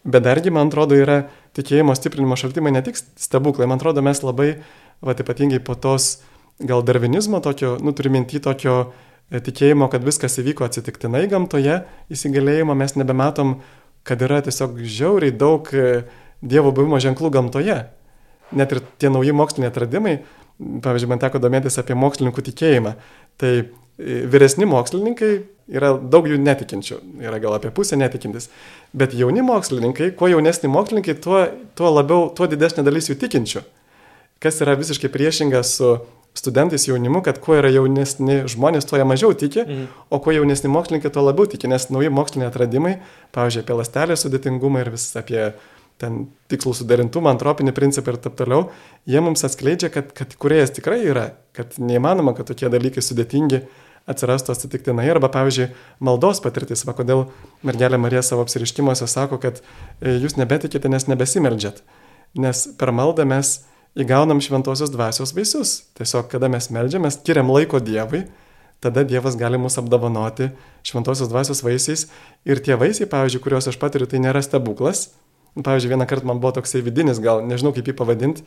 bet 0.03 0.23
dargi, 0.25 0.51
man 0.53 0.71
atrodo, 0.71 0.97
yra 0.97 1.21
tikėjimo 1.57 1.95
stiprinimo 1.97 2.37
šaltimai 2.39 2.73
ne 2.75 2.83
tik 2.85 2.97
stebuklai, 2.99 3.67
man 3.69 3.79
atrodo, 3.81 4.03
mes 4.05 4.23
labai, 4.23 4.53
va, 5.03 5.15
ypatingai 5.15 5.61
po 5.63 5.75
tos 5.79 6.19
gal 6.59 6.83
darvinizmo 6.83 7.39
tokio, 7.43 7.77
nu 7.83 7.93
turiu 7.95 8.11
minti 8.13 8.41
tokio 8.43 8.79
e, 8.85 9.39
tikėjimo, 9.43 9.87
kad 9.91 10.03
viskas 10.05 10.39
įvyko 10.41 10.67
atsitiktinai 10.67 11.25
gamtoje, 11.31 11.81
įsigalėjimo 12.11 12.75
mes 12.75 12.95
nebematom, 12.99 13.59
kad 14.07 14.21
yra 14.25 14.41
tiesiog 14.45 14.79
žiauriai 14.83 15.35
daug 15.35 15.69
e, 15.75 16.01
Dievo 16.39 16.71
buvimo 16.71 16.95
ženklų 17.03 17.33
gamtoje. 17.35 17.73
Net 18.55 18.71
ir 18.71 18.79
tie 18.95 19.09
nauji 19.11 19.33
moksliniai 19.35 19.73
atradimai, 19.73 20.13
pavyzdžiui, 20.57 21.09
man 21.11 21.19
teko 21.19 21.41
domėtis 21.43 21.75
apie 21.81 21.97
mokslininkų 21.99 22.43
tikėjimą. 22.47 22.93
Tai 23.39 23.51
e, 23.59 23.65
vyresni 24.31 24.67
mokslininkai 24.69 25.33
yra 25.69 25.93
daug 25.97 26.27
jų 26.29 26.39
netikinčių, 26.41 26.99
yra 27.23 27.39
gal 27.41 27.55
apie 27.57 27.71
pusę 27.75 27.97
netikintis. 27.99 28.49
Bet 28.97 29.13
jauni 29.17 29.43
mokslininkai, 29.45 30.11
kuo 30.17 30.29
jaunesni 30.31 30.71
mokslininkai, 30.71 31.17
tuo, 31.23 31.43
tuo 31.77 31.91
labiau, 31.93 32.29
tuo 32.35 32.49
didesnė 32.49 32.85
dalis 32.87 33.09
jų 33.11 33.19
tikinčių. 33.21 33.63
Kas 34.39 34.61
yra 34.63 34.77
visiškai 34.79 35.11
priešinga 35.11 35.61
su 35.67 35.97
studentais 36.37 36.85
jaunimu, 36.87 37.21
kad 37.25 37.41
kuo 37.43 37.57
yra 37.59 37.71
jaunesni 37.73 38.43
žmonės, 38.49 38.87
tuo 38.87 38.99
jie 38.99 39.07
mažiau 39.07 39.33
tiki, 39.37 39.63
mhm. 39.65 39.89
o 40.09 40.21
kuo 40.23 40.35
jaunesni 40.35 40.71
mokslininkai, 40.71 41.11
tuo 41.13 41.25
labiau 41.25 41.49
tiki, 41.49 41.69
nes 41.71 41.89
nauji 41.91 42.13
moksliniai 42.13 42.49
atradimai, 42.51 42.95
pavyzdžiui, 43.35 43.65
apie 43.65 43.77
lastelės 43.81 44.25
sudėtingumą 44.25 44.85
ir 44.85 44.93
vis 44.95 45.09
apie 45.19 45.49
ten 45.99 46.21
tikslų 46.51 46.77
suderintumą, 46.77 47.33
antropinį 47.33 47.73
principą 47.75 48.13
ir 48.13 48.21
taip 48.23 48.37
toliau, 48.39 48.69
jie 49.09 49.19
mums 49.23 49.43
atskleidžia, 49.43 49.89
kad, 49.91 50.13
kad 50.15 50.31
kuriejas 50.39 50.71
tikrai 50.77 51.01
yra, 51.03 51.25
kad 51.57 51.75
neįmanoma, 51.81 52.31
kad 52.37 52.47
tokie 52.47 52.69
dalykai 52.71 53.03
sudėtingi 53.03 53.65
atsirastų 54.09 54.53
atsitiktinai. 54.55 55.07
Arba, 55.13 55.29
pavyzdžiui, 55.33 55.69
maldos 56.03 56.41
patirtis, 56.43 56.83
va 56.87 56.95
kodėl 56.97 57.27
mergelė 57.65 57.99
Marija 58.01 58.23
savo 58.25 58.45
apsiriškimuose 58.45 59.07
sako, 59.09 59.39
kad 59.41 59.61
e, 59.61 60.17
jūs 60.17 60.37
nebetikite, 60.39 60.91
nes 60.91 61.07
nebesimeldžiat. 61.11 61.83
Nes 62.39 62.65
per 62.79 62.93
maldą 62.95 63.25
mes 63.29 63.59
įgaunam 63.99 64.41
šventosios 64.43 64.91
dvasios 64.93 65.33
vaisius. 65.37 65.75
Tiesiog, 65.97 66.27
kada 66.31 66.51
mes 66.51 66.69
melžiamės, 66.73 67.21
skiriam 67.21 67.49
laiko 67.53 67.81
Dievui, 67.83 68.25
tada 68.83 69.05
Dievas 69.07 69.37
gali 69.39 69.61
mus 69.61 69.79
apdovanoti 69.81 70.51
šventosios 70.85 71.31
dvasios 71.31 71.63
vaisiais. 71.65 72.05
Ir 72.49 72.61
tie 72.65 72.77
vaisiai, 72.79 73.09
pavyzdžiui, 73.09 73.41
kuriuos 73.45 73.71
aš 73.71 73.79
patiriu, 73.81 74.09
tai 74.09 74.21
nėra 74.23 74.43
stebuklas, 74.45 75.09
Pavyzdžiui, 75.63 75.89
vieną 75.89 76.05
kartą 76.05 76.27
man 76.27 76.39
buvo 76.39 76.51
toksai 76.59 76.81
vidinis, 76.85 77.19
gal 77.19 77.41
nežinau 77.45 77.73
kaip 77.75 77.87
jį 77.89 77.95
pavadinti, 77.97 78.45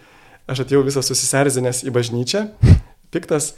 aš 0.51 0.65
atėjau 0.65 0.85
visas 0.87 1.09
susisierzinęs 1.11 1.83
į 1.89 1.93
bažnyčią, 1.95 2.45
piktas, 3.15 3.53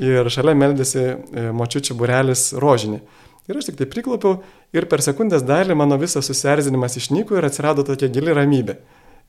ir 0.00 0.28
šalia 0.32 0.54
meldėsi 0.58 1.02
e, 1.02 1.16
močiučių 1.56 1.96
burelis 1.98 2.50
rožinį. 2.60 3.00
Ir 3.46 3.58
aš 3.60 3.68
tik 3.70 3.78
tai 3.78 3.86
priklopiau 3.90 4.40
ir 4.74 4.88
per 4.90 5.02
sekundės 5.04 5.44
dalį 5.46 5.76
mano 5.78 5.98
visas 6.00 6.26
susierzinimas 6.26 6.98
išnyko 6.98 7.38
ir 7.38 7.46
atsirado 7.46 7.84
tokia 7.86 8.10
gili 8.12 8.34
ramybė. 8.34 8.78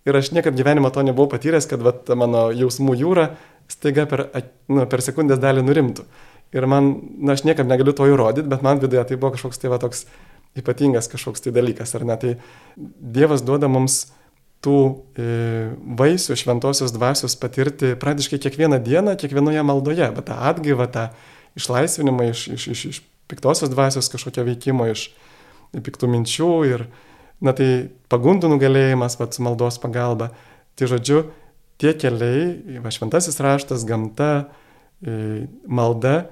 Ir 0.07 0.17
aš 0.17 0.31
niekad 0.31 0.55
gyvenimo 0.57 0.89
to 0.93 1.03
nebuvau 1.03 1.29
patyręs, 1.33 1.67
kad 1.69 1.83
vat, 1.83 2.07
mano 2.15 2.47
jausmų 2.55 2.95
jūra 2.97 3.27
staiga 3.69 4.07
per, 4.07 4.29
nu, 4.71 4.85
per 4.89 5.03
sekundės 5.03 5.41
dalį 5.43 5.65
nurimtų. 5.67 6.07
Ir 6.55 6.65
man, 6.71 6.93
na, 7.19 7.35
aš 7.35 7.43
niekam 7.43 7.67
negaliu 7.67 7.93
to 7.93 8.07
įrodyti, 8.07 8.47
bet 8.47 8.63
man 8.63 8.79
viduje 8.79 9.03
tai 9.09 9.17
buvo 9.19 9.33
kažkoks 9.35 9.59
tai 9.59 9.71
va 9.73 9.81
toks 9.83 10.05
ypatingas 10.57 11.11
kažkoks 11.11 11.43
tai 11.43 11.53
dalykas, 11.53 11.93
ar 11.97 12.05
ne? 12.07 12.15
Tai 12.17 12.35
Dievas 12.77 13.43
duoda 13.45 13.69
mums 13.69 14.07
tų 14.67 14.77
e, 15.15 15.27
vaisių 15.97 16.35
šventosios 16.35 16.91
dvasios 16.91 17.37
patirti 17.39 17.95
praktiškai 17.99 18.41
kiekvieną 18.43 18.81
dieną, 18.83 19.15
kiekvienoje 19.19 19.63
maldoje, 19.63 20.09
bet 20.17 20.27
tą 20.27 20.35
atgaivą, 20.51 20.89
tą 20.91 21.07
išlaisvinimą 21.57 22.27
iš, 22.33 22.47
iš, 22.57 22.67
iš, 22.75 22.85
iš 22.91 23.01
piktosios 23.31 23.71
dvasios 23.71 24.11
kažkokio 24.11 24.45
veikimo, 24.47 24.87
iš 24.91 25.09
piktų 25.71 26.09
minčių 26.11 26.51
ir, 26.67 26.85
na 27.43 27.53
tai 27.55 27.89
pagundų 28.11 28.51
nugalėjimas, 28.53 29.17
pats 29.19 29.39
maldos 29.43 29.79
pagalba. 29.83 30.31
Tai 30.77 30.89
žodžiu, 30.91 31.23
tie 31.81 31.93
keliai, 31.97 32.79
va, 32.83 32.91
šventasis 32.93 33.39
raštas, 33.43 33.85
gamta, 33.87 34.49
e, 35.01 35.47
malda, 35.65 36.27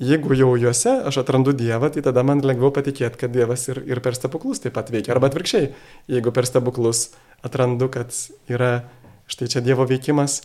jeigu 0.00 0.36
jau 0.38 0.54
juose 0.56 0.92
aš 1.08 1.20
atrandu 1.22 1.52
Dievą, 1.56 1.90
tai 1.92 2.04
tada 2.04 2.22
man 2.26 2.40
lengviau 2.44 2.72
patikėti, 2.74 3.20
kad 3.20 3.32
Dievas 3.34 3.66
ir, 3.68 3.82
ir 3.88 4.00
per 4.04 4.16
stebuklus 4.16 4.62
taip 4.62 4.76
pat 4.76 4.90
veikia. 4.92 5.14
Arba 5.16 5.30
atvirkščiai, 5.30 5.72
jeigu 6.16 6.32
per 6.32 6.48
stebuklus 6.48 7.10
atrandu, 7.44 7.88
kad 7.92 8.12
yra 8.48 8.86
štai 9.30 9.48
čia 9.50 9.62
Dievo 9.64 9.86
veikimas, 9.88 10.42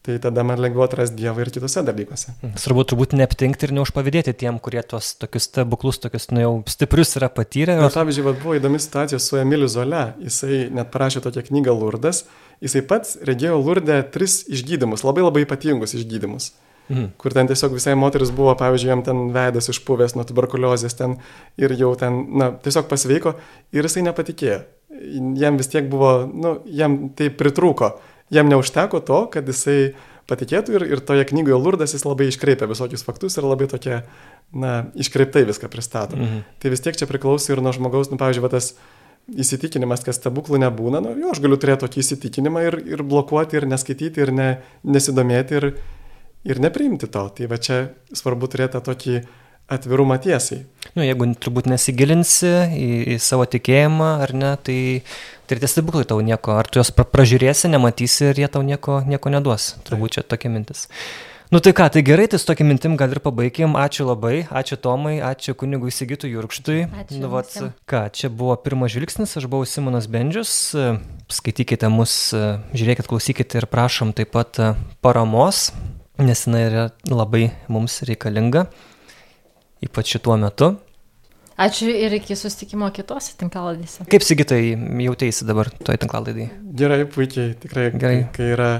tai 0.00 0.16
tada 0.18 0.42
man 0.42 0.60
lengviau 0.60 0.86
atrasti 0.86 1.18
Dievą 1.18 1.42
ir 1.44 1.50
kitose 1.52 1.82
dalykuose. 1.84 2.32
Mhm. 2.32 2.54
Svarbu 2.62 2.84
turbūt 2.88 3.16
neaptinkti 3.18 3.68
ir 3.68 3.74
neužpavydėti 3.76 4.32
tiem, 4.42 4.56
kurie 4.62 4.80
tuos 4.88 5.12
tokius 5.20 5.50
stebuklus, 5.50 6.00
tokius 6.00 6.30
nu, 6.32 6.40
jau 6.40 6.52
stiprius 6.72 7.12
yra 7.20 7.28
patyrę. 7.28 7.76
Ir... 7.76 7.92
Pavyzdžiui, 7.92 8.24
vat, 8.30 8.40
buvo 8.40 8.56
įdomi 8.56 8.80
situacija 8.80 9.20
su 9.20 9.36
Emiliu 9.42 9.68
Zole. 9.68 10.06
Jisai 10.24 10.62
net 10.72 10.88
parašė 10.94 11.20
tokią 11.26 11.44
knygą 11.50 11.76
Lurdas. 11.76 12.24
Jisai 12.64 12.84
pats 12.88 13.18
regėjo 13.28 13.60
Lurdę 13.60 14.00
tris 14.14 14.40
išgydymus, 14.48 15.04
labai 15.04 15.26
labai 15.26 15.44
ypatingus 15.44 15.96
išgydymus. 15.98 16.52
Mhm. 16.90 17.12
Kur 17.20 17.36
ten 17.36 17.46
tiesiog 17.46 17.76
visai 17.76 17.94
moteris 17.94 18.32
buvo, 18.34 18.56
pavyzdžiui, 18.58 18.90
jam 18.90 19.04
ten 19.06 19.28
veidas 19.36 19.68
išpuvęs 19.70 20.16
nuo 20.16 20.24
tuberkuliozės 20.26 20.96
ten 20.98 21.20
ir 21.60 21.76
jau 21.78 21.92
ten, 21.98 22.24
na, 22.40 22.50
tiesiog 22.64 22.88
pasveiko 22.90 23.36
ir 23.76 23.86
jisai 23.86 24.02
nepatikėjo. 24.08 24.62
Jam 25.40 25.56
vis 25.56 25.70
tiek 25.72 25.88
buvo, 25.90 26.12
nu, 26.28 26.58
jam 26.68 27.08
tai 27.16 27.30
pritrūko. 27.32 27.94
Jam 28.30 28.50
neužteko 28.50 29.00
to, 29.02 29.24
kad 29.32 29.48
jisai 29.48 29.94
patikėtų 30.30 30.76
ir, 30.76 30.84
ir 30.94 31.02
toje 31.02 31.24
knygoje 31.26 31.58
Lurdas 31.58 31.94
jis 31.96 32.06
labai 32.06 32.28
iškreipia 32.30 32.68
visokius 32.70 33.02
faktus 33.06 33.38
ir 33.38 33.48
labai 33.48 33.66
tokie, 33.70 34.02
na, 34.54 34.74
iškreiptai 34.94 35.42
viską 35.48 35.70
pristato. 35.72 36.18
Mhm. 36.18 36.44
Tai 36.62 36.72
vis 36.72 36.84
tiek 36.84 36.98
čia 36.98 37.08
priklauso 37.10 37.54
ir 37.54 37.62
nuo 37.64 37.74
žmogaus, 37.74 38.12
nu, 38.12 38.20
pavyzdžiui, 38.20 38.44
va, 38.44 38.52
tas 38.52 38.74
įsitikinimas, 39.30 40.02
kad 40.06 40.16
stebuklų 40.16 40.60
nebūna, 40.64 41.02
nu, 41.04 41.14
jo, 41.18 41.34
aš 41.34 41.42
galiu 41.42 41.58
turėti 41.60 41.84
tokį 41.84 42.02
įsitikinimą 42.02 42.62
ir, 42.66 42.78
ir 42.96 43.02
blokuoti, 43.06 43.58
ir 43.58 43.66
neskaityti, 43.70 44.24
ir 44.24 44.32
ne, 44.34 44.48
nesidomėti, 44.86 45.60
ir, 45.60 45.68
ir 46.50 46.62
nepriimti 46.62 47.10
to. 47.12 47.26
Tai 47.36 47.50
va 47.50 47.60
čia 47.62 47.82
svarbu 48.16 48.50
turėti 48.50 48.82
tokį 48.86 49.20
atvirumą 49.70 50.18
tiesiai. 50.22 50.64
Nu, 50.96 51.04
jeigu 51.06 51.28
turbūt 51.38 51.68
nesigilinsi 51.70 52.50
į, 52.74 52.90
į 53.14 53.16
savo 53.22 53.46
tikėjimą 53.50 54.10
ar 54.24 54.34
ne, 54.34 54.52
tai, 54.66 54.78
tai 55.46 55.58
tie 55.60 55.70
stebuklai 55.70 56.06
tau 56.08 56.20
nieko, 56.24 56.56
ar 56.58 56.68
tu 56.68 56.80
juos 56.80 56.90
pražiūrėsi, 56.90 57.70
nematysi 57.70 58.30
ir 58.32 58.44
jie 58.44 58.48
tau 58.50 58.64
nieko, 58.66 59.00
nieko 59.06 59.32
neduos. 59.32 59.74
Turbūt 59.86 60.18
čia 60.18 60.26
tokia 60.26 60.50
mintis. 60.52 60.88
Nu 61.50 61.58
tai 61.58 61.72
ką, 61.74 61.88
tai 61.90 62.04
gerai, 62.06 62.28
tai 62.30 62.38
su 62.38 62.46
tokia 62.46 62.62
mintim 62.66 62.92
gal 62.98 63.10
ir 63.10 63.18
pabaikim. 63.22 63.72
Ačiū 63.74 64.06
labai, 64.06 64.44
ačiū 64.54 64.78
Tomai, 64.78 65.16
ačiū 65.18 65.56
kunigui 65.58 65.90
Sigitų 65.90 66.30
Jurkštui. 66.30 66.84
Ačiū. 67.02 67.18
Nu, 67.18 67.30
vat, 67.32 67.50
ką, 67.90 68.04
čia 68.14 68.30
buvo 68.30 68.54
pirmas 68.62 68.94
žvilgsnis, 68.94 69.34
aš 69.34 69.48
buvau 69.50 69.66
Simonas 69.66 70.06
Bendžius. 70.10 70.52
Skaitykite 71.30 71.90
mus, 71.90 72.14
žiūrėkit, 72.70 73.10
klausykite 73.10 73.58
ir 73.58 73.66
prašom 73.70 74.14
taip 74.14 74.30
pat 74.38 74.62
paramos 75.02 75.72
nes 76.20 76.44
jinai 76.46 76.62
yra 76.68 76.84
labai 77.08 77.50
mums 77.72 78.00
reikalinga, 78.08 78.66
ypač 79.84 80.14
šituo 80.14 80.36
metu. 80.40 80.74
Ačiū 81.60 81.90
ir 81.92 82.14
iki 82.16 82.36
susitikimo 82.38 82.88
kitose 82.94 83.34
tinklaladėse. 83.40 84.06
Kaip 84.08 84.24
sigitai 84.24 84.62
jautėsi 85.04 85.44
dabar 85.48 85.68
toj 85.84 85.98
tinklalaidai? 86.00 86.46
Gerai, 86.76 87.02
puikiai, 87.10 87.52
tikrai. 87.60 87.90
Gerai. 87.92 88.22
Kai 88.36 88.46
yra, 88.54 88.70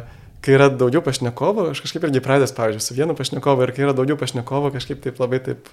kai 0.41 0.55
yra 0.57 0.71
daugiau 0.73 1.03
pašnekovo, 1.05 1.67
aš 1.75 1.83
kažkaip 1.85 2.07
irgi 2.09 2.23
pradės, 2.25 2.55
pavyzdžiui, 2.57 2.87
su 2.87 2.97
vienu 2.97 3.17
pašnekovu 3.19 3.67
ir 3.67 3.75
kai 3.77 3.85
yra 3.85 3.97
daugiau 3.99 4.17
pašnekovo, 4.21 4.73
kažkaip 4.77 5.03
taip 5.05 5.21
labai 5.21 5.43
taip 5.45 5.69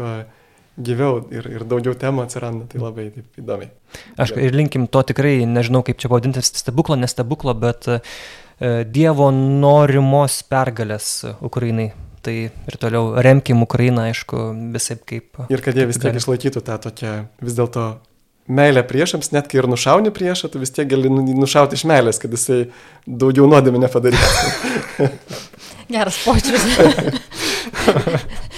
gyviau 0.78 1.22
ir, 1.34 1.48
ir 1.56 1.64
daugiau 1.70 1.96
temų 1.98 2.26
atsiranda, 2.28 2.68
tai 2.74 2.84
labai 2.84 3.08
taip 3.16 3.40
įdomiai. 3.40 3.72
Aš 4.20 4.36
ir 4.36 4.60
linkim 4.60 4.90
to 4.92 5.06
tikrai, 5.14 5.40
nežinau 5.48 5.86
kaip 5.88 6.04
čia 6.04 6.12
pavadinti, 6.12 6.44
stebuklo, 6.44 7.00
nestebuklo, 7.00 7.56
bet 7.58 7.88
uh, 7.88 8.04
E, 8.58 8.82
Dievo 8.90 9.30
norimos 9.32 10.42
pergalės 10.50 11.22
Ukrainai. 11.46 11.92
Tai 12.28 12.36
ir 12.44 12.76
toliau 12.76 13.14
remkim 13.24 13.62
Ukrainą, 13.64 14.10
aišku, 14.10 14.50
visai 14.74 14.98
kaip. 15.00 15.40
Ir 15.48 15.64
kad 15.64 15.78
jie 15.80 15.86
vis 15.88 16.00
tiek 16.02 16.18
išlaikytų 16.20 16.60
tą 16.68 16.76
tokią 16.84 17.14
vis 17.40 17.56
dėlto 17.56 17.86
meilę 18.52 18.84
priešams, 18.88 19.32
net 19.32 19.48
kai 19.48 19.62
ir 19.62 19.68
nušauni 19.72 20.12
priešą, 20.12 20.50
tu 20.52 20.60
vis 20.60 20.74
tiek 20.76 20.90
gali 20.92 21.08
nu, 21.12 21.24
nušauti 21.24 21.80
iš 21.80 21.86
meilės, 21.88 22.20
kad 22.20 22.36
jisai 22.36 22.66
daugiau 23.08 23.48
nuodėmė 23.48 23.80
nepadarytų. 23.86 25.08
Geras 25.96 26.20
počius. 26.28 26.68